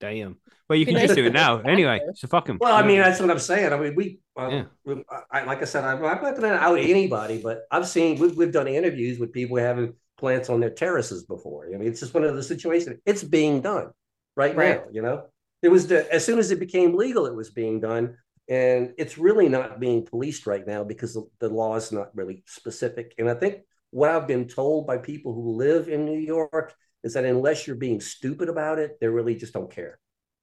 Damn. 0.00 0.36
Well, 0.68 0.78
you 0.78 0.86
can 0.86 0.94
just 0.96 1.14
do 1.14 1.24
it 1.26 1.32
now. 1.32 1.58
Anyway, 1.64 1.98
faster. 1.98 2.12
so 2.16 2.28
fuck 2.28 2.48
'em. 2.48 2.58
Well, 2.60 2.74
I 2.74 2.82
mean, 2.86 2.98
that's 3.00 3.20
what 3.20 3.30
I'm 3.30 3.38
saying. 3.38 3.72
I 3.72 3.76
mean, 3.78 3.94
we, 3.94 4.20
uh, 4.38 4.48
Yeah. 4.50 4.64
we- 4.84 5.04
I, 5.30 5.42
like 5.44 5.60
I 5.62 5.64
said, 5.66 5.84
I'm, 5.84 5.96
I'm 6.04 6.22
not 6.22 6.36
going 6.36 6.42
to 6.42 6.54
out 6.54 6.78
anybody, 6.78 7.40
but 7.42 7.62
I've 7.70 7.86
seen, 7.86 8.18
we've, 8.18 8.36
we've 8.36 8.52
done 8.52 8.66
interviews 8.68 9.18
with 9.18 9.32
people 9.32 9.58
having 9.58 9.94
plants 10.16 10.48
on 10.48 10.60
their 10.60 10.70
terraces 10.70 11.24
before. 11.24 11.66
I 11.72 11.76
mean, 11.76 11.88
it's 11.88 12.00
just 12.00 12.14
one 12.14 12.24
of 12.24 12.34
the 12.34 12.42
situations. 12.42 12.98
It's 13.04 13.22
being 13.24 13.60
done 13.60 13.90
right, 14.36 14.54
Right. 14.56 14.76
now, 14.78 14.84
you 14.92 15.02
know? 15.02 15.26
It 15.62 15.68
was 15.70 15.86
the, 15.88 16.10
as 16.12 16.24
soon 16.24 16.38
as 16.38 16.50
it 16.50 16.58
became 16.60 16.96
legal, 16.96 17.26
it 17.26 17.34
was 17.34 17.50
being 17.50 17.80
done. 17.80 18.16
And 18.48 18.94
it's 18.98 19.18
really 19.18 19.48
not 19.48 19.78
being 19.80 20.04
policed 20.06 20.46
right 20.46 20.66
now 20.66 20.82
because 20.82 21.14
the, 21.14 21.24
the 21.40 21.48
law 21.48 21.76
is 21.76 21.92
not 21.92 22.08
really 22.16 22.42
specific. 22.46 23.14
And 23.18 23.28
I 23.30 23.34
think 23.34 23.58
what 23.90 24.10
I've 24.10 24.26
been 24.26 24.48
told 24.48 24.86
by 24.86 24.98
people 24.98 25.34
who 25.34 25.56
live 25.56 25.88
in 25.88 26.04
New 26.04 26.18
York 26.18 26.74
is 27.02 27.14
that 27.14 27.24
unless 27.24 27.66
you're 27.66 27.76
being 27.76 28.00
stupid 28.00 28.48
about 28.48 28.78
it, 28.78 28.98
they 29.00 29.08
really 29.08 29.34
just 29.34 29.52
don't 29.52 29.70
care. 29.70 29.98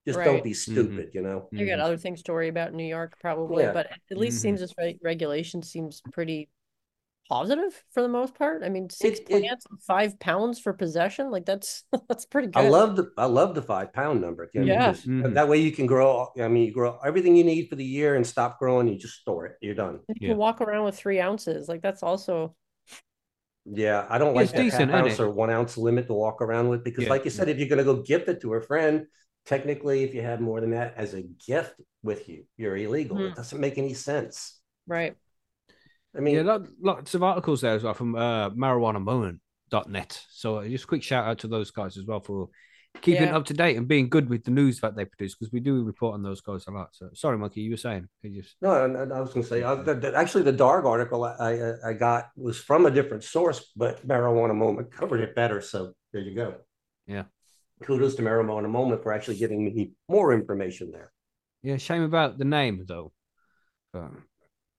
Just 0.08 0.18
Right. 0.20 0.26
don't 0.26 0.44
be 0.44 0.54
stupid, 0.54 1.10
you 1.14 1.22
know. 1.22 1.50
You 1.52 1.66
got 1.66 1.80
Mhm. 1.80 1.84
other 1.84 1.98
things 1.98 2.24
to 2.24 2.32
worry 2.34 2.48
about 2.48 2.70
in 2.72 2.78
New 2.78 2.86
York, 2.88 3.20
probably, 3.20 3.64
Yeah. 3.64 3.74
but 3.74 3.88
at 4.10 4.18
least 4.18 4.38
Mhm. 4.38 4.42
seems 4.42 4.60
this 4.62 4.74
re- 4.78 5.00
regulation 5.04 5.62
seems 5.62 6.02
pretty 6.14 6.50
positive 7.30 7.84
for 7.92 8.02
the 8.02 8.08
most 8.08 8.34
part. 8.36 8.64
I 8.64 8.70
mean, 8.70 8.90
six 8.90 9.20
It- 9.20 9.24
it- 9.24 9.42
plants, 9.42 9.66
and 9.70 9.82
five 9.84 10.18
pounds 10.18 10.60
for 10.62 10.72
possession, 10.72 11.30
like 11.30 11.46
that's 11.46 11.84
that's 12.10 12.26
pretty 12.26 12.48
good. 12.48 12.56
I 12.64 12.70
love 12.70 12.96
the 12.96 13.12
I 13.18 13.26
love 13.26 13.54
the 13.54 13.62
five 13.62 13.92
pound 13.92 14.22
number. 14.22 14.50
you 14.54 14.62
know, 14.62 14.68
Yeah. 14.68 14.92
because 14.92 15.06
Mhm. 15.06 15.34
That 15.34 15.50
way 15.50 15.58
you 15.58 15.74
can 15.74 15.88
grow. 15.88 16.30
I 16.40 16.48
mean, 16.48 16.66
you 16.68 16.72
grow 16.72 16.98
everything 17.06 17.36
you 17.36 17.44
need 17.44 17.68
for 17.68 17.76
the 17.76 17.84
year 17.84 18.16
and 18.16 18.26
stop 18.26 18.60
growing. 18.60 18.88
You 18.88 18.96
just 18.98 19.16
store 19.16 19.46
it. 19.46 19.58
You're 19.62 19.76
done. 19.76 20.00
You 20.08 20.16
Yeah. 20.22 20.28
can 20.30 20.38
walk 20.38 20.62
around 20.62 20.86
with 20.86 20.96
three 20.98 21.20
ounces, 21.20 21.68
like 21.68 21.82
that's 21.82 22.02
also 22.02 22.56
Yeah, 23.70 24.06
I 24.10 24.18
don't 24.18 24.34
like 24.34 24.46
it's 24.46 24.54
that 24.54 24.62
decent, 24.62 24.92
half 24.92 25.06
isn't 25.06 25.12
ounce 25.12 25.20
it? 25.20 25.24
or 25.24 25.30
one 25.30 25.50
ounce 25.50 25.78
limit 25.78 26.08
to 26.08 26.14
walk 26.14 26.42
around 26.42 26.70
with 26.70 26.84
because, 26.84 27.04
Yeah, 27.04 27.10
like 27.10 27.26
you 27.26 27.32
said, 27.32 27.50
if 27.50 27.58
you're 27.58 27.68
going 27.68 27.80
to 27.80 27.84
go 27.84 28.02
gift 28.02 28.30
it 28.30 28.42
to 28.42 28.54
a 28.54 28.62
friend, 28.62 29.08
technically, 29.46 30.04
if 30.04 30.14
you 30.14 30.22
have 30.22 30.40
more 30.40 30.62
than 30.62 30.72
that 30.72 30.94
as 30.96 31.14
a 31.14 31.24
gift 31.46 31.76
with 32.02 32.30
you, 32.30 32.46
you're 32.56 32.78
illegal. 32.78 33.18
Mhm. 33.18 33.32
It 33.32 33.36
doesn't 33.36 33.60
make 33.60 33.78
any 33.78 33.94
sense. 33.94 34.60
right. 34.88 35.16
I 36.16 36.20
mean, 36.20 36.36
yeah, 36.36 36.42
lot, 36.42 36.62
lots 36.82 37.14
of 37.14 37.22
articles 37.22 37.62
there 37.62 37.76
as 37.76 37.84
well 37.84 37.94
from 37.94 38.16
uh, 38.16 38.50
marijuanamoment.net. 38.52 40.24
So 40.32 40.56
uh, 40.58 40.68
just 40.68 40.86
a 40.86 40.88
quick 40.88 41.04
shout 41.04 41.26
out 41.28 41.40
to 41.40 41.48
those 41.48 41.70
guys 41.70 41.98
as 41.98 42.06
well 42.06 42.22
for 42.22 42.50
keeping 43.02 43.24
Yeah. 43.30 43.38
up 43.38 43.46
to 43.46 43.54
date 43.54 43.78
and 43.78 43.88
being 43.88 44.10
good 44.10 44.30
with 44.30 44.44
the 44.44 44.52
news 44.52 44.80
that 44.82 44.96
they 44.96 45.06
produce 45.06 45.36
because 45.36 45.52
we 45.52 45.60
do 45.60 45.84
report 45.84 46.14
on 46.16 46.24
those 46.24 46.42
guys 46.42 46.66
a 46.68 46.72
lot. 46.72 46.90
So 46.94 47.10
sorry, 47.14 47.38
Monkey, 47.38 47.62
you 47.62 47.72
were 47.72 47.78
saying. 47.78 48.08
You 48.22 48.42
just 48.42 48.56
No, 48.62 48.84
and- 48.86 48.96
and 48.96 49.14
I 49.14 49.20
was 49.22 49.34
going 49.34 49.44
to 49.44 49.50
say, 49.50 49.64
uh, 49.64 49.76
the, 49.76 49.94
the- 49.96 50.16
actually, 50.16 50.44
the 50.44 50.52
Darg 50.52 50.86
article 50.86 51.24
I, 51.24 51.36
I 51.40 51.90
I 51.90 51.94
got 51.94 52.30
was 52.36 52.60
from 52.60 52.86
a 52.86 52.92
different 52.92 53.24
source, 53.24 53.72
but 53.76 54.06
Marijuana 54.08 54.56
Moment 54.56 54.92
covered 54.92 55.22
it 55.22 55.36
better. 55.36 55.62
So 55.62 55.94
there 56.12 56.22
you 56.22 56.36
go. 56.36 56.56
Yeah. 57.06 57.24
Kudos 57.84 58.16
to 58.16 58.22
Marijuana 58.24 58.70
Moment 58.70 59.04
for 59.04 59.14
actually 59.14 59.38
giving 59.38 59.64
me 59.66 59.92
more 60.10 60.34
information 60.34 60.92
there. 60.92 61.12
yeah, 61.64 61.78
shame 61.78 62.04
about 62.04 62.38
the 62.38 62.46
name 62.46 62.86
though. 62.88 63.12
Uh, 63.94 64.10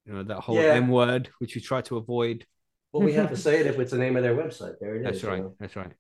you 0.04 0.12
know 0.14 0.22
that 0.22 0.40
whole 0.40 0.56
Yeah. 0.56 0.74
M 0.74 0.88
word, 0.88 1.28
which 1.38 1.54
we 1.54 1.60
try 1.60 1.80
to 1.82 1.96
avoid. 1.96 2.46
Well, 2.92 3.02
we 3.02 3.12
have 3.14 3.30
to 3.30 3.36
say 3.46 3.60
it 3.60 3.66
if 3.66 3.78
it's 3.78 3.90
the 3.92 3.98
name 3.98 4.16
of 4.16 4.22
their 4.22 4.34
website. 4.36 4.74
There 4.80 4.94
it 4.96 5.00
is. 5.00 5.04
That's 5.04 5.22
you 5.22 5.28
right. 5.28 5.42
know. 5.42 5.54
That's 5.60 5.76
right. 5.76 5.92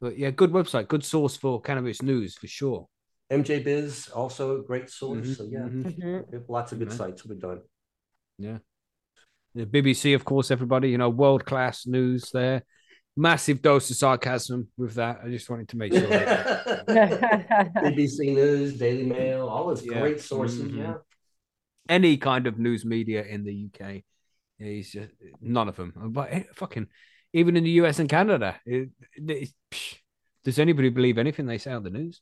But 0.00 0.18
yeah, 0.18 0.30
good 0.30 0.50
website, 0.50 0.88
good 0.88 1.04
source 1.04 1.36
for 1.36 1.60
cannabis 1.60 2.00
news 2.02 2.36
for 2.36 2.46
sure. 2.46 2.88
MJ 3.30 3.62
Biz 3.62 4.08
also 4.08 4.58
a 4.60 4.62
great 4.64 4.90
source. 4.90 5.26
Mhm, 5.26 5.36
So 5.36 5.44
yeah, 5.44 5.60
mhm. 5.60 5.98
Mhm. 5.98 6.44
lots 6.48 6.72
of 6.72 6.78
good 6.78 6.88
Okay. 6.88 6.96
sites 6.96 7.24
we've 7.24 7.38
done. 7.38 7.60
Yeah. 8.38 8.58
The 9.54 9.66
BBC, 9.66 10.14
of 10.14 10.24
course, 10.24 10.50
everybody, 10.50 10.90
you 10.90 10.98
know, 10.98 11.10
world 11.10 11.44
class 11.44 11.86
news 11.86 12.30
there. 12.32 12.64
Massive 13.16 13.60
dose 13.60 13.90
of 13.90 13.96
sarcasm 13.96 14.68
with 14.78 14.94
that. 14.94 15.20
I 15.24 15.28
just 15.28 15.50
wanted 15.50 15.68
to 15.70 15.76
make 15.76 15.92
sure. 15.92 16.02
BBC 16.88 18.34
News, 18.34 18.78
Daily 18.78 19.04
Mail, 19.04 19.48
all 19.48 19.66
those 19.68 19.84
Yeah. 19.84 20.00
great 20.00 20.20
sources. 20.20 20.62
Mhm. 20.72 20.78
Yeah. 20.78 20.94
Any 21.88 22.16
kind 22.16 22.46
of 22.46 22.58
news 22.58 22.84
media 22.84 23.24
in 23.24 23.44
the 23.44 23.52
UK, 23.52 24.04
he's 24.58 24.92
just 24.92 25.10
none 25.40 25.68
of 25.68 25.76
them. 25.76 25.92
But 26.12 26.32
eh, 26.32 26.44
fucking, 26.54 26.86
even 27.32 27.56
in 27.56 27.64
the 27.64 27.70
US 27.82 27.98
and 27.98 28.08
Canada, 28.08 28.60
it, 28.64 28.90
it- 29.16 29.50
psh, 29.70 29.96
does 30.44 30.58
anybody 30.58 30.88
believe 30.88 31.18
anything 31.18 31.46
they 31.46 31.58
say 31.58 31.72
on 31.72 31.82
the 31.82 31.90
news? 31.90 32.20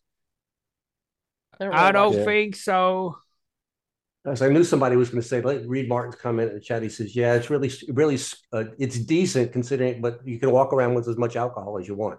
don't 1.61 1.73
I 1.73 1.93
don't 1.93 2.09
watch 2.11 2.19
Yeah. 2.19 2.25
think 2.25 2.57
so. 2.57 3.19
As 4.27 4.43
I 4.43 4.49
knew 4.49 4.65
somebody 4.65 4.97
was 4.97 5.09
going 5.11 5.23
to 5.23 5.27
say, 5.29 5.41
like 5.41 5.63
Reed 5.67 5.89
Martin's 5.89 6.17
comment 6.17 6.51
in 6.51 6.55
the 6.57 6.61
chat. 6.61 6.83
He 6.83 6.89
says, 6.89 7.17
"Yeah, 7.17 7.35
it's 7.35 7.49
really, 7.49 7.71
really, 7.89 8.19
uh, 8.53 8.65
it's 8.79 8.99
decent 8.99 9.53
considering, 9.53 10.01
but 10.03 10.21
you 10.27 10.39
can 10.39 10.51
walk 10.51 10.73
around 10.73 10.95
with 10.95 11.09
as 11.09 11.17
much 11.17 11.37
alcohol 11.37 11.79
as 11.79 11.89
you 11.89 11.95
want. 11.95 12.19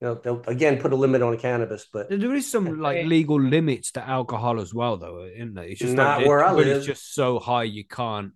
You 0.00 0.08
know, 0.08 0.14
they'll 0.14 0.42
again 0.46 0.78
put 0.78 0.92
a 0.92 0.96
limit 0.96 1.22
on 1.22 1.38
cannabis, 1.38 1.86
but 1.92 2.08
There 2.10 2.34
is 2.34 2.50
some 2.50 2.80
like 2.80 2.96
Right. 2.96 3.06
legal 3.06 3.40
limits 3.40 3.92
to 3.92 4.06
alcohol 4.06 4.60
as 4.60 4.74
well, 4.74 4.96
though, 4.96 5.24
isn't 5.24 5.54
there? 5.54 5.64
It's 5.64 5.80
just 5.80 5.94
Not 5.94 6.20
that 6.20 6.28
where 6.28 6.44
I 6.44 6.50
but 6.50 6.58
live. 6.58 6.76
It's 6.78 6.86
just 6.86 7.14
so 7.14 7.38
high 7.38 7.64
you 7.64 7.84
can't. 7.84 8.32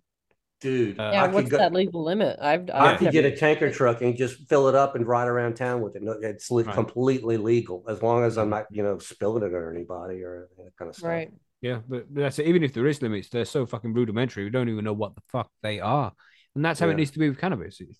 Dude, 0.63 0.99
Uh, 0.99 1.11
Yeah, 1.13 1.23
I 1.25 1.27
what's 1.27 1.49
go, 1.49 1.57
that 1.57 1.73
legal 1.73 2.03
limit? 2.03 2.39
I've 2.41 2.69
I 2.71 2.93
I've 2.93 2.97
could 2.97 3.05
never- 3.05 3.11
get 3.21 3.25
a 3.25 3.35
tanker 3.35 3.69
truck 3.71 4.01
and 4.01 4.15
just 4.17 4.47
fill 4.49 4.67
it 4.69 4.75
up 4.75 4.95
and 4.95 5.05
ride 5.05 5.27
around 5.27 5.55
town 5.55 5.81
with 5.81 5.95
it. 5.95 6.01
No, 6.01 6.13
it's 6.13 6.49
Right. 6.49 6.65
completely 6.73 7.37
legal 7.37 7.83
as 7.87 8.01
long 8.01 8.23
as 8.23 8.37
I'm 8.37 8.49
not, 8.49 8.65
you 8.71 8.81
know, 8.81 8.97
spilling 8.97 9.43
it 9.43 9.53
on 9.55 9.75
anybody 9.75 10.23
or 10.23 10.49
that 10.57 10.71
kind 10.77 10.89
of 10.89 10.95
stuff. 10.95 11.07
right. 11.09 11.31
Yeah, 11.61 11.79
but 11.87 12.11
but 12.13 12.21
that's 12.23 12.39
it. 12.39 12.47
Even 12.47 12.63
if 12.63 12.73
there 12.73 12.87
is 12.87 13.01
limits, 13.01 13.29
they're 13.29 13.45
so 13.45 13.65
fucking 13.65 13.93
rudimentary. 13.93 14.43
We 14.45 14.49
don't 14.49 14.67
even 14.69 14.83
know 14.83 14.93
what 14.93 15.15
the 15.15 15.21
fuck 15.29 15.49
they 15.61 15.79
are, 15.79 16.11
and 16.55 16.65
that's 16.65 16.79
how 16.79 16.87
Yeah. 16.87 16.93
it 16.93 16.97
needs 16.97 17.11
to 17.11 17.19
be 17.19 17.29
with 17.29 17.37
cannabis. 17.37 17.79
It's- 17.79 17.99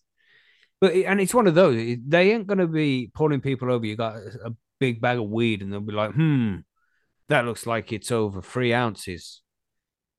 But 0.81 0.93
and 0.95 1.21
it's 1.21 1.33
one 1.33 1.47
of 1.47 1.55
those. 1.55 1.75
They 2.07 2.31
ain't 2.33 2.47
gonna 2.47 2.67
be 2.67 3.11
pulling 3.13 3.39
people 3.39 3.71
over. 3.71 3.85
You 3.85 3.95
got 3.95 4.15
a 4.17 4.47
a 4.47 4.51
big 4.79 4.99
bag 4.99 5.17
of 5.17 5.29
weed, 5.29 5.61
and 5.61 5.71
they'll 5.71 5.79
be 5.79 5.93
like, 5.93 6.11
"Hmm, 6.13 6.57
that 7.29 7.45
looks 7.45 7.65
like 7.65 7.93
it's 7.93 8.11
over 8.11 8.41
three 8.41 8.73
ounces." 8.73 9.41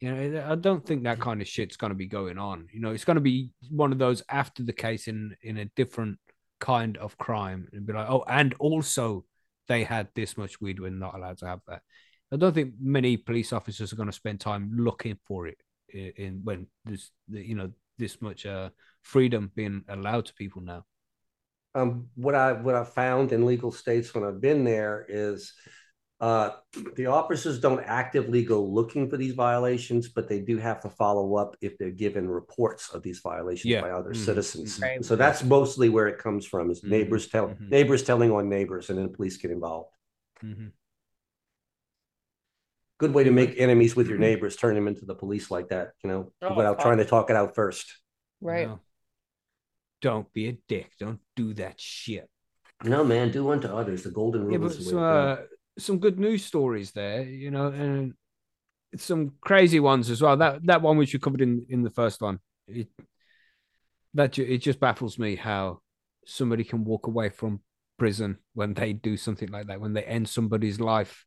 You 0.04 0.12
know, 0.12 0.46
I 0.50 0.54
don't 0.56 0.84
think 0.86 1.04
that 1.04 1.20
kind 1.20 1.40
of 1.40 1.48
shit's 1.48 1.76
gonna 1.76 1.94
be 1.94 2.06
going 2.06 2.38
on. 2.38 2.68
You 2.72 2.80
know, 2.80 2.92
it's 2.92 3.04
gonna 3.04 3.20
be 3.20 3.50
one 3.70 3.92
of 3.92 3.98
those 3.98 4.22
after 4.28 4.62
the 4.62 4.72
case 4.72 5.08
in 5.08 5.36
in 5.42 5.56
a 5.58 5.66
different 5.76 6.18
kind 6.60 6.96
of 6.98 7.16
crime, 7.18 7.68
and 7.72 7.86
be 7.86 7.92
like, 7.94 8.08
"Oh, 8.10 8.24
and 8.28 8.54
also 8.58 9.24
they 9.68 9.84
had 9.84 10.08
this 10.14 10.36
much 10.36 10.60
weed. 10.60 10.80
We're 10.80 10.90
not 10.90 11.14
allowed 11.14 11.38
to 11.38 11.46
have 11.46 11.60
that." 11.68 11.82
I 12.32 12.36
don't 12.36 12.54
think 12.54 12.74
many 12.80 13.16
police 13.16 13.52
officers 13.52 13.92
are 13.92 13.96
going 13.96 14.08
to 14.08 14.12
spend 14.22 14.40
time 14.40 14.72
looking 14.76 15.18
for 15.26 15.46
it 15.46 15.58
in, 15.88 16.12
in 16.16 16.40
when 16.44 16.66
there's 16.84 17.12
you 17.28 17.54
know 17.54 17.70
this 17.98 18.20
much 18.20 18.46
uh, 18.46 18.70
freedom 19.02 19.52
being 19.54 19.84
allowed 19.88 20.26
to 20.26 20.34
people 20.34 20.62
now. 20.62 20.84
um, 21.74 22.08
what 22.14 22.34
I 22.34 22.52
what 22.52 22.74
I 22.74 22.84
found 22.84 23.32
in 23.32 23.46
legal 23.46 23.72
states 23.72 24.14
when 24.14 24.24
I've 24.24 24.40
been 24.40 24.64
there 24.64 25.06
is 25.08 25.52
uh, 26.20 26.50
the 26.96 27.06
officers 27.06 27.58
don't 27.60 27.80
actively 27.80 28.44
go 28.44 28.62
looking 28.64 29.10
for 29.10 29.16
these 29.16 29.34
violations, 29.34 30.08
but 30.08 30.28
they 30.28 30.40
do 30.40 30.56
have 30.58 30.80
to 30.80 30.88
follow 30.88 31.36
up 31.36 31.56
if 31.60 31.76
they're 31.76 31.90
given 31.90 32.28
reports 32.28 32.90
of 32.94 33.02
these 33.02 33.18
violations 33.20 33.66
Yeah. 33.70 33.80
by 33.82 33.90
other 33.90 34.12
Mhm. 34.12 34.24
citizens. 34.24 34.80
Right. 34.80 35.04
So 35.04 35.16
that's 35.16 35.42
mostly 35.42 35.88
where 35.88 36.06
it 36.06 36.18
comes 36.18 36.46
from 36.46 36.70
is 36.70 36.80
Mhm. 36.82 36.88
neighbors 36.88 37.28
tell 37.28 37.48
Mhm. 37.48 37.68
neighbors 37.68 38.02
telling 38.04 38.30
on 38.30 38.48
neighbors, 38.48 38.88
and 38.90 38.98
then 38.98 39.06
the 39.06 39.12
police 39.12 39.36
get 39.36 39.50
involved. 39.50 39.90
Mhm. 40.42 40.72
Good 42.98 43.12
way 43.12 43.24
to 43.24 43.30
make 43.32 43.58
enemies 43.58 43.96
with 43.96 44.08
your 44.08 44.18
neighbors, 44.18 44.56
turn 44.56 44.76
them 44.76 44.86
into 44.86 45.04
the 45.04 45.16
police 45.16 45.50
like 45.50 45.68
that, 45.68 45.92
you 46.02 46.08
know, 46.08 46.32
Oh, 46.40 46.54
without 46.54 46.76
fuck. 46.76 46.84
trying 46.84 46.98
to 46.98 47.04
talk 47.04 47.28
it 47.28 47.36
out 47.36 47.54
first. 47.54 48.00
Right. 48.40 48.68
No. 48.68 48.80
Don't 50.00 50.32
be 50.32 50.48
a 50.48 50.52
dick. 50.68 50.92
Don't 51.00 51.20
do 51.34 51.54
that 51.54 51.80
shit. 51.80 52.30
No, 52.84 53.02
man, 53.02 53.30
do 53.32 53.50
unto 53.50 53.68
others. 53.68 54.04
The 54.04 54.10
golden 54.10 54.44
rule 54.44 54.58
but 54.58 54.66
is 54.66 54.78
the 54.78 54.84
way 54.84 54.90
some, 54.90 54.98
to 54.98 55.00
go. 55.00 55.42
uh, 55.42 55.46
some 55.78 55.98
good 55.98 56.18
news 56.18 56.44
stories 56.44 56.92
there, 56.92 57.22
you 57.22 57.50
know, 57.50 57.66
and 57.68 58.14
some 58.96 59.32
crazy 59.40 59.80
ones 59.80 60.10
as 60.10 60.22
well. 60.22 60.36
That 60.36 60.64
that 60.66 60.82
one 60.82 60.96
which 60.96 61.12
you 61.12 61.18
covered 61.18 61.40
in 61.40 61.66
in 61.68 61.82
the 61.82 61.90
first 61.90 62.20
one, 62.22 62.38
it 62.68 62.88
that 64.14 64.38
it 64.38 64.58
just 64.58 64.78
baffles 64.80 65.18
me 65.18 65.34
how 65.36 65.80
somebody 66.26 66.64
can 66.64 66.84
walk 66.84 67.06
away 67.06 67.28
from 67.28 67.60
prison 67.98 68.38
when 68.54 68.74
they 68.74 68.92
do 68.92 69.16
something 69.16 69.48
like 69.50 69.66
that, 69.66 69.80
when 69.80 69.92
they 69.92 70.04
end 70.04 70.28
somebody's 70.28 70.80
life 70.80 71.24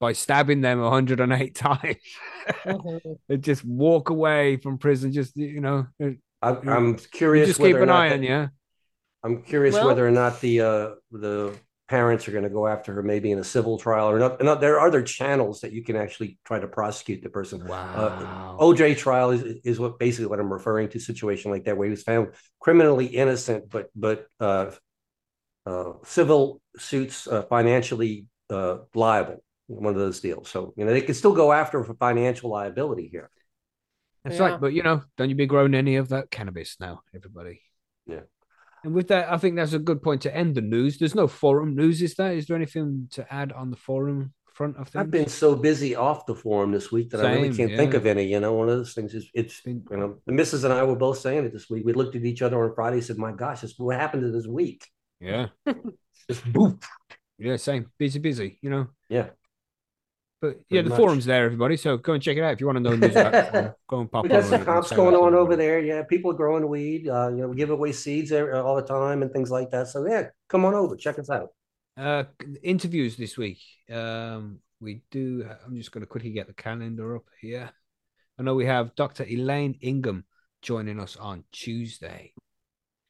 by 0.00 0.12
stabbing 0.12 0.60
them 0.60 0.80
108 0.80 1.54
times. 1.68 1.96
Mhm. 2.66 3.18
they 3.28 3.36
just 3.36 3.64
walk 3.64 4.10
away 4.10 4.56
from 4.56 4.78
prison, 4.78 5.12
just 5.12 5.36
you 5.36 5.60
know, 5.60 5.86
you 5.98 6.18
I, 6.42 6.50
I'm 6.50 6.96
curious. 6.96 7.46
just 7.48 7.60
keep 7.60 7.76
an 7.76 7.88
eye 7.90 8.12
on 8.12 8.22
you. 8.22 8.48
I'm 9.22 9.42
curious 9.42 9.74
Well- 9.74 9.86
whether 9.86 10.06
or 10.06 10.10
not 10.10 10.40
the 10.40 10.60
uh, 10.60 10.90
the 11.12 11.54
parents 11.88 12.26
are 12.26 12.32
going 12.32 12.44
to 12.44 12.50
go 12.50 12.66
after 12.66 12.92
her, 12.94 13.02
maybe 13.02 13.30
in 13.30 13.38
a 13.38 13.44
civil 13.44 13.78
trial 13.78 14.10
or 14.10 14.18
not. 14.18 14.42
not. 14.42 14.60
There 14.60 14.78
are 14.78 14.86
other 14.86 15.02
channels 15.02 15.60
that 15.60 15.72
you 15.72 15.84
can 15.84 15.96
actually 15.96 16.38
try 16.44 16.58
to 16.58 16.66
prosecute 16.66 17.22
the 17.22 17.28
person. 17.28 17.66
Wow. 17.66 18.56
OJ 18.58 18.96
trial 18.96 19.30
is 19.30 19.42
is 19.64 19.78
what 19.78 19.98
basically 19.98 20.26
what 20.26 20.40
I'm 20.40 20.52
referring 20.52 20.88
to. 20.90 20.98
Situation 20.98 21.50
like 21.50 21.64
that 21.64 21.76
where 21.76 21.86
he 21.86 21.90
was 21.90 22.02
found 22.02 22.28
criminally 22.60 23.06
innocent, 23.06 23.68
but 23.70 23.90
but 23.94 24.26
uh, 24.40 24.70
uh, 25.66 25.92
civil 26.04 26.60
suits 26.76 27.26
uh, 27.26 27.42
financially 27.42 28.26
uh, 28.50 28.78
liable. 28.94 29.42
One 29.66 29.94
of 29.94 29.98
those 29.98 30.20
deals. 30.20 30.50
So 30.50 30.74
you 30.76 30.84
know 30.84 30.92
they 30.92 31.00
can 31.00 31.14
still 31.14 31.32
go 31.34 31.52
after 31.52 31.82
for 31.84 31.94
financial 31.94 32.50
liability 32.50 33.08
here. 33.08 33.30
That's 34.24 34.36
Yeah. 34.38 34.50
right. 34.50 34.60
But 34.60 34.72
you 34.72 34.82
know, 34.82 35.02
don't 35.16 35.28
you 35.30 35.34
be 35.36 35.46
growing 35.46 35.74
any 35.74 35.96
of 35.96 36.08
that 36.10 36.30
cannabis 36.30 36.76
now, 36.80 37.02
everybody. 37.14 37.62
Yeah. 38.06 38.20
And 38.84 38.94
with 38.94 39.08
that, 39.08 39.32
I 39.32 39.38
think 39.38 39.56
that's 39.56 39.72
a 39.72 39.78
good 39.78 40.02
point 40.02 40.22
to 40.22 40.36
end 40.36 40.54
the 40.54 40.60
news. 40.60 40.98
There's 40.98 41.14
no 41.14 41.26
forum 41.26 41.74
news, 41.74 42.02
is 42.02 42.14
there? 42.14 42.32
Is 42.32 42.46
there 42.46 42.56
anything 42.56 43.08
to 43.12 43.32
add 43.32 43.50
on 43.52 43.70
the 43.70 43.76
forum 43.76 44.34
front 44.52 44.76
of 44.76 44.88
things? 44.88 45.00
I've 45.00 45.10
been 45.10 45.28
so 45.28 45.56
busy 45.56 45.96
off 45.96 46.26
the 46.26 46.34
forum 46.34 46.70
this 46.70 46.92
week 46.92 47.10
that 47.10 47.24
I 47.24 47.34
really 47.34 47.56
can't 47.56 47.74
think 47.76 47.94
of 47.94 48.04
any. 48.04 48.24
You 48.24 48.40
know, 48.40 48.52
one 48.52 48.68
of 48.68 48.76
those 48.76 48.92
things 48.92 49.14
is 49.14 49.28
it's 49.32 49.62
Been- 49.62 49.84
you 49.90 49.96
know 49.96 50.18
the 50.26 50.32
missus 50.32 50.64
and 50.64 50.72
I 50.72 50.82
were 50.84 50.96
both 50.96 51.18
saying 51.18 51.46
it 51.46 51.52
this 51.52 51.70
week. 51.70 51.84
We 51.86 51.94
looked 51.94 52.14
at 52.14 52.24
each 52.24 52.42
other 52.42 52.62
on 52.62 52.74
Friday, 52.74 52.96
and 52.98 53.04
said, 53.04 53.16
"My 53.16 53.32
gosh, 53.32 53.64
what 53.78 53.98
happened 53.98 54.22
to 54.22 54.30
this 54.30 54.46
week?" 54.46 54.86
Yeah. 55.18 55.46
Just 56.28 56.44
boop. 56.52 56.82
Yeah, 57.38 57.56
same. 57.56 57.90
Busy, 57.98 58.18
busy, 58.18 58.58
you 58.60 58.70
know. 58.70 58.88
Yeah. 59.08 59.30
But 60.44 60.56
yeah, 60.68 60.82
Pretty 60.82 60.82
the 60.82 60.90
much. 60.90 60.98
forum's 60.98 61.24
there, 61.24 61.46
everybody. 61.46 61.78
So 61.78 61.96
go 61.96 62.12
and 62.12 62.22
check 62.22 62.36
it 62.36 62.42
out 62.42 62.52
if 62.52 62.60
you 62.60 62.66
want 62.66 62.76
to 62.76 62.82
know 62.82 62.96
news 62.96 63.16
about 63.16 63.32
the. 63.32 63.74
Go 63.88 64.00
and 64.00 64.12
pop 64.12 64.24
We 64.24 64.28
got 64.28 64.44
some 64.44 64.60
it 64.60 64.64
comps 64.66 64.92
going 64.92 65.14
on 65.14 65.34
over 65.34 65.56
there. 65.56 65.80
Yeah, 65.80 66.02
people 66.02 66.32
are 66.32 66.34
growing 66.34 66.68
weed. 66.68 67.08
Uh, 67.08 67.30
you 67.30 67.38
know, 67.38 67.48
we 67.48 67.56
give 67.56 67.70
away 67.70 67.92
seeds 67.92 68.30
all 68.30 68.76
the 68.76 68.82
time 68.82 69.22
and 69.22 69.32
things 69.32 69.50
like 69.50 69.70
that. 69.70 69.88
So 69.88 70.06
yeah, 70.06 70.28
come 70.50 70.66
on 70.66 70.74
over, 70.74 70.96
check 70.96 71.18
us 71.18 71.30
out. 71.30 71.48
Uh, 71.96 72.24
interviews 72.62 73.16
this 73.16 73.38
week. 73.38 73.60
Um, 73.90 74.58
we 74.80 75.00
do. 75.10 75.48
I'm 75.64 75.76
just 75.76 75.92
going 75.92 76.02
to 76.02 76.06
quickly 76.06 76.30
get 76.30 76.46
the 76.46 76.52
calendar 76.52 77.16
up 77.16 77.24
here. 77.40 77.70
I 78.38 78.42
know 78.42 78.54
we 78.54 78.66
have 78.66 78.94
Dr. 78.96 79.24
Elaine 79.24 79.78
Ingham 79.80 80.24
joining 80.60 81.00
us 81.00 81.16
on 81.16 81.44
Tuesday. 81.52 82.34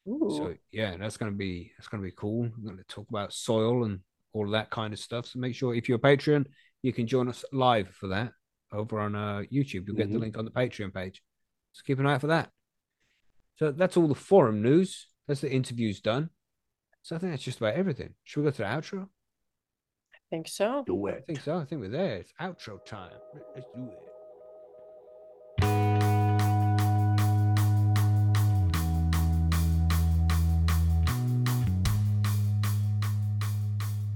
Ooh. 0.07 0.29
So 0.37 0.55
yeah, 0.71 0.97
that's 0.99 1.17
gonna 1.17 1.33
be 1.33 1.73
that's 1.79 1.89
gonna 1.89 2.03
be 2.03 2.13
cool. 2.15 2.43
We're 2.43 2.71
gonna 2.71 2.85
talk 2.85 3.09
about 3.09 3.33
soil 3.33 3.85
and 3.85 4.01
all 4.35 4.45
of 4.45 4.53
that 4.53 4.69
kind 4.71 4.93
of 4.93 4.99
stuff. 4.99 5.27
So 5.27 5.39
make 5.39 5.55
sure 5.55 5.75
if 5.75 5.89
you're 5.89 5.97
a 5.97 6.01
Patreon, 6.01 6.45
you 6.85 6.93
can 6.93 7.07
join 7.07 7.29
us 7.29 7.47
live 7.51 7.89
for 7.89 8.09
that 8.09 8.33
over 8.71 9.01
on 9.01 9.15
uh, 9.17 9.43
YouTube. 9.51 9.87
You'll 9.87 9.97
get 9.97 10.11
the 10.13 10.19
Mhm. 10.19 10.21
link 10.21 10.37
on 10.39 10.45
the 10.45 10.51
Patreon 10.51 10.93
page. 10.93 11.23
So 11.73 11.83
keep 11.87 11.99
an 11.99 12.07
eye 12.07 12.15
out 12.15 12.21
for 12.21 12.27
that. 12.27 12.51
So 13.57 13.73
that's 13.73 13.97
all 13.97 14.07
the 14.07 14.15
forum 14.15 14.61
news. 14.61 15.09
That's 15.27 15.41
the 15.41 15.51
interviews 15.51 16.03
done. 16.03 16.29
So 17.01 17.17
I 17.17 17.19
think 17.19 17.33
that's 17.33 17.43
just 17.43 17.57
about 17.59 17.73
everything. 17.75 18.15
Should 18.25 18.41
we 18.41 18.45
go 18.45 18.51
to 18.51 18.59
the 18.59 18.65
outro? 18.65 19.09
I 20.13 20.19
think 20.29 20.47
so. 20.47 20.85
Do 20.87 21.07
it. 21.07 21.15
I 21.17 21.21
think 21.23 21.41
so. 21.41 21.57
I 21.57 21.65
think 21.65 21.81
we're 21.81 21.89
there. 21.89 22.17
It's 22.19 22.35
outro 22.39 22.85
time. 22.85 23.19
Let's 23.55 23.67
do 23.75 23.85
it. 23.91 23.99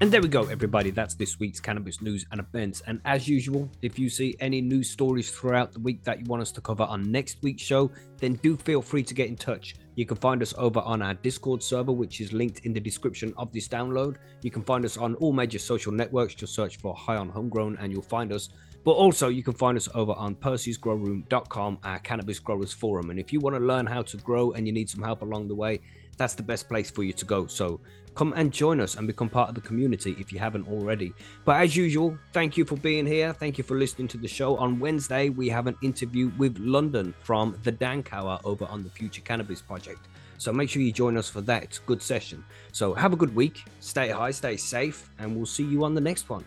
And 0.00 0.12
there 0.12 0.22
we 0.22 0.28
go, 0.28 0.46
everybody. 0.46 0.92
That's 0.92 1.14
this 1.14 1.40
week's 1.40 1.58
cannabis 1.58 2.00
news 2.00 2.24
and 2.30 2.38
events. 2.38 2.82
And 2.86 3.00
as 3.04 3.26
usual, 3.26 3.68
if 3.82 3.98
you 3.98 4.08
see 4.08 4.36
any 4.38 4.60
news 4.60 4.88
stories 4.88 5.28
throughout 5.28 5.72
the 5.72 5.80
week 5.80 6.04
that 6.04 6.20
you 6.20 6.24
want 6.26 6.40
us 6.40 6.52
to 6.52 6.60
cover 6.60 6.84
on 6.84 7.10
next 7.10 7.38
week's 7.42 7.64
show, 7.64 7.90
then 8.18 8.34
do 8.34 8.56
feel 8.56 8.80
free 8.80 9.02
to 9.02 9.12
get 9.12 9.26
in 9.26 9.34
touch. 9.34 9.74
You 9.96 10.06
can 10.06 10.16
find 10.16 10.40
us 10.40 10.54
over 10.56 10.78
on 10.78 11.02
our 11.02 11.14
Discord 11.14 11.64
server, 11.64 11.90
which 11.90 12.20
is 12.20 12.32
linked 12.32 12.64
in 12.64 12.72
the 12.72 12.78
description 12.78 13.34
of 13.36 13.52
this 13.52 13.66
download. 13.66 14.18
You 14.42 14.52
can 14.52 14.62
find 14.62 14.84
us 14.84 14.96
on 14.96 15.16
all 15.16 15.32
major 15.32 15.58
social 15.58 15.90
networks. 15.90 16.36
Just 16.36 16.54
search 16.54 16.76
for 16.76 16.94
High 16.94 17.16
on 17.16 17.28
Homegrown 17.28 17.78
and 17.80 17.92
you'll 17.92 18.02
find 18.02 18.32
us. 18.32 18.50
But 18.84 18.92
also, 18.92 19.28
you 19.28 19.42
can 19.42 19.54
find 19.54 19.76
us 19.76 19.88
over 19.96 20.12
on 20.12 20.36
percysgrowroom.com, 20.36 21.78
our 21.82 21.98
cannabis 21.98 22.38
growers 22.38 22.72
forum. 22.72 23.10
And 23.10 23.18
if 23.18 23.32
you 23.32 23.40
want 23.40 23.56
to 23.56 23.60
learn 23.60 23.84
how 23.84 24.02
to 24.02 24.16
grow 24.18 24.52
and 24.52 24.64
you 24.64 24.72
need 24.72 24.88
some 24.88 25.02
help 25.02 25.22
along 25.22 25.48
the 25.48 25.56
way, 25.56 25.80
that's 26.16 26.34
the 26.34 26.42
best 26.42 26.68
place 26.68 26.90
for 26.90 27.02
you 27.02 27.12
to 27.14 27.24
go. 27.24 27.46
So 27.46 27.80
come 28.18 28.34
and 28.34 28.52
join 28.52 28.80
us 28.80 28.96
and 28.96 29.06
become 29.06 29.28
part 29.28 29.48
of 29.48 29.54
the 29.54 29.60
community 29.60 30.16
if 30.18 30.32
you 30.32 30.40
haven't 30.40 30.66
already. 30.66 31.14
But 31.44 31.62
as 31.62 31.76
usual, 31.76 32.18
thank 32.32 32.56
you 32.56 32.64
for 32.64 32.74
being 32.74 33.06
here. 33.06 33.32
Thank 33.32 33.58
you 33.58 33.62
for 33.62 33.76
listening 33.76 34.08
to 34.08 34.18
the 34.18 34.26
show. 34.26 34.56
On 34.56 34.80
Wednesday, 34.80 35.28
we 35.28 35.48
have 35.50 35.68
an 35.68 35.76
interview 35.82 36.32
with 36.36 36.58
London 36.58 37.14
from 37.22 37.56
the 37.62 37.70
Dank 37.70 38.12
Hour 38.12 38.40
over 38.42 38.64
on 38.64 38.82
the 38.82 38.90
Future 38.90 39.20
Cannabis 39.20 39.62
Project. 39.62 40.08
So 40.36 40.52
make 40.52 40.68
sure 40.68 40.82
you 40.82 40.90
join 40.90 41.16
us 41.16 41.30
for 41.30 41.42
that. 41.42 41.62
It's 41.62 41.78
a 41.78 41.82
good 41.82 42.02
session. 42.02 42.44
So 42.72 42.92
have 42.92 43.12
a 43.12 43.16
good 43.16 43.36
week. 43.36 43.62
Stay 43.78 44.08
high, 44.08 44.32
stay 44.32 44.56
safe, 44.56 45.08
and 45.20 45.36
we'll 45.36 45.46
see 45.46 45.64
you 45.64 45.84
on 45.84 45.94
the 45.94 46.00
next 46.00 46.28
one. 46.28 46.44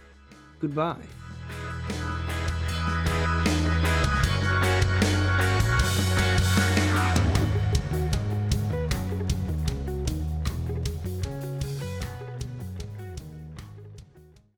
Goodbye. 0.60 0.98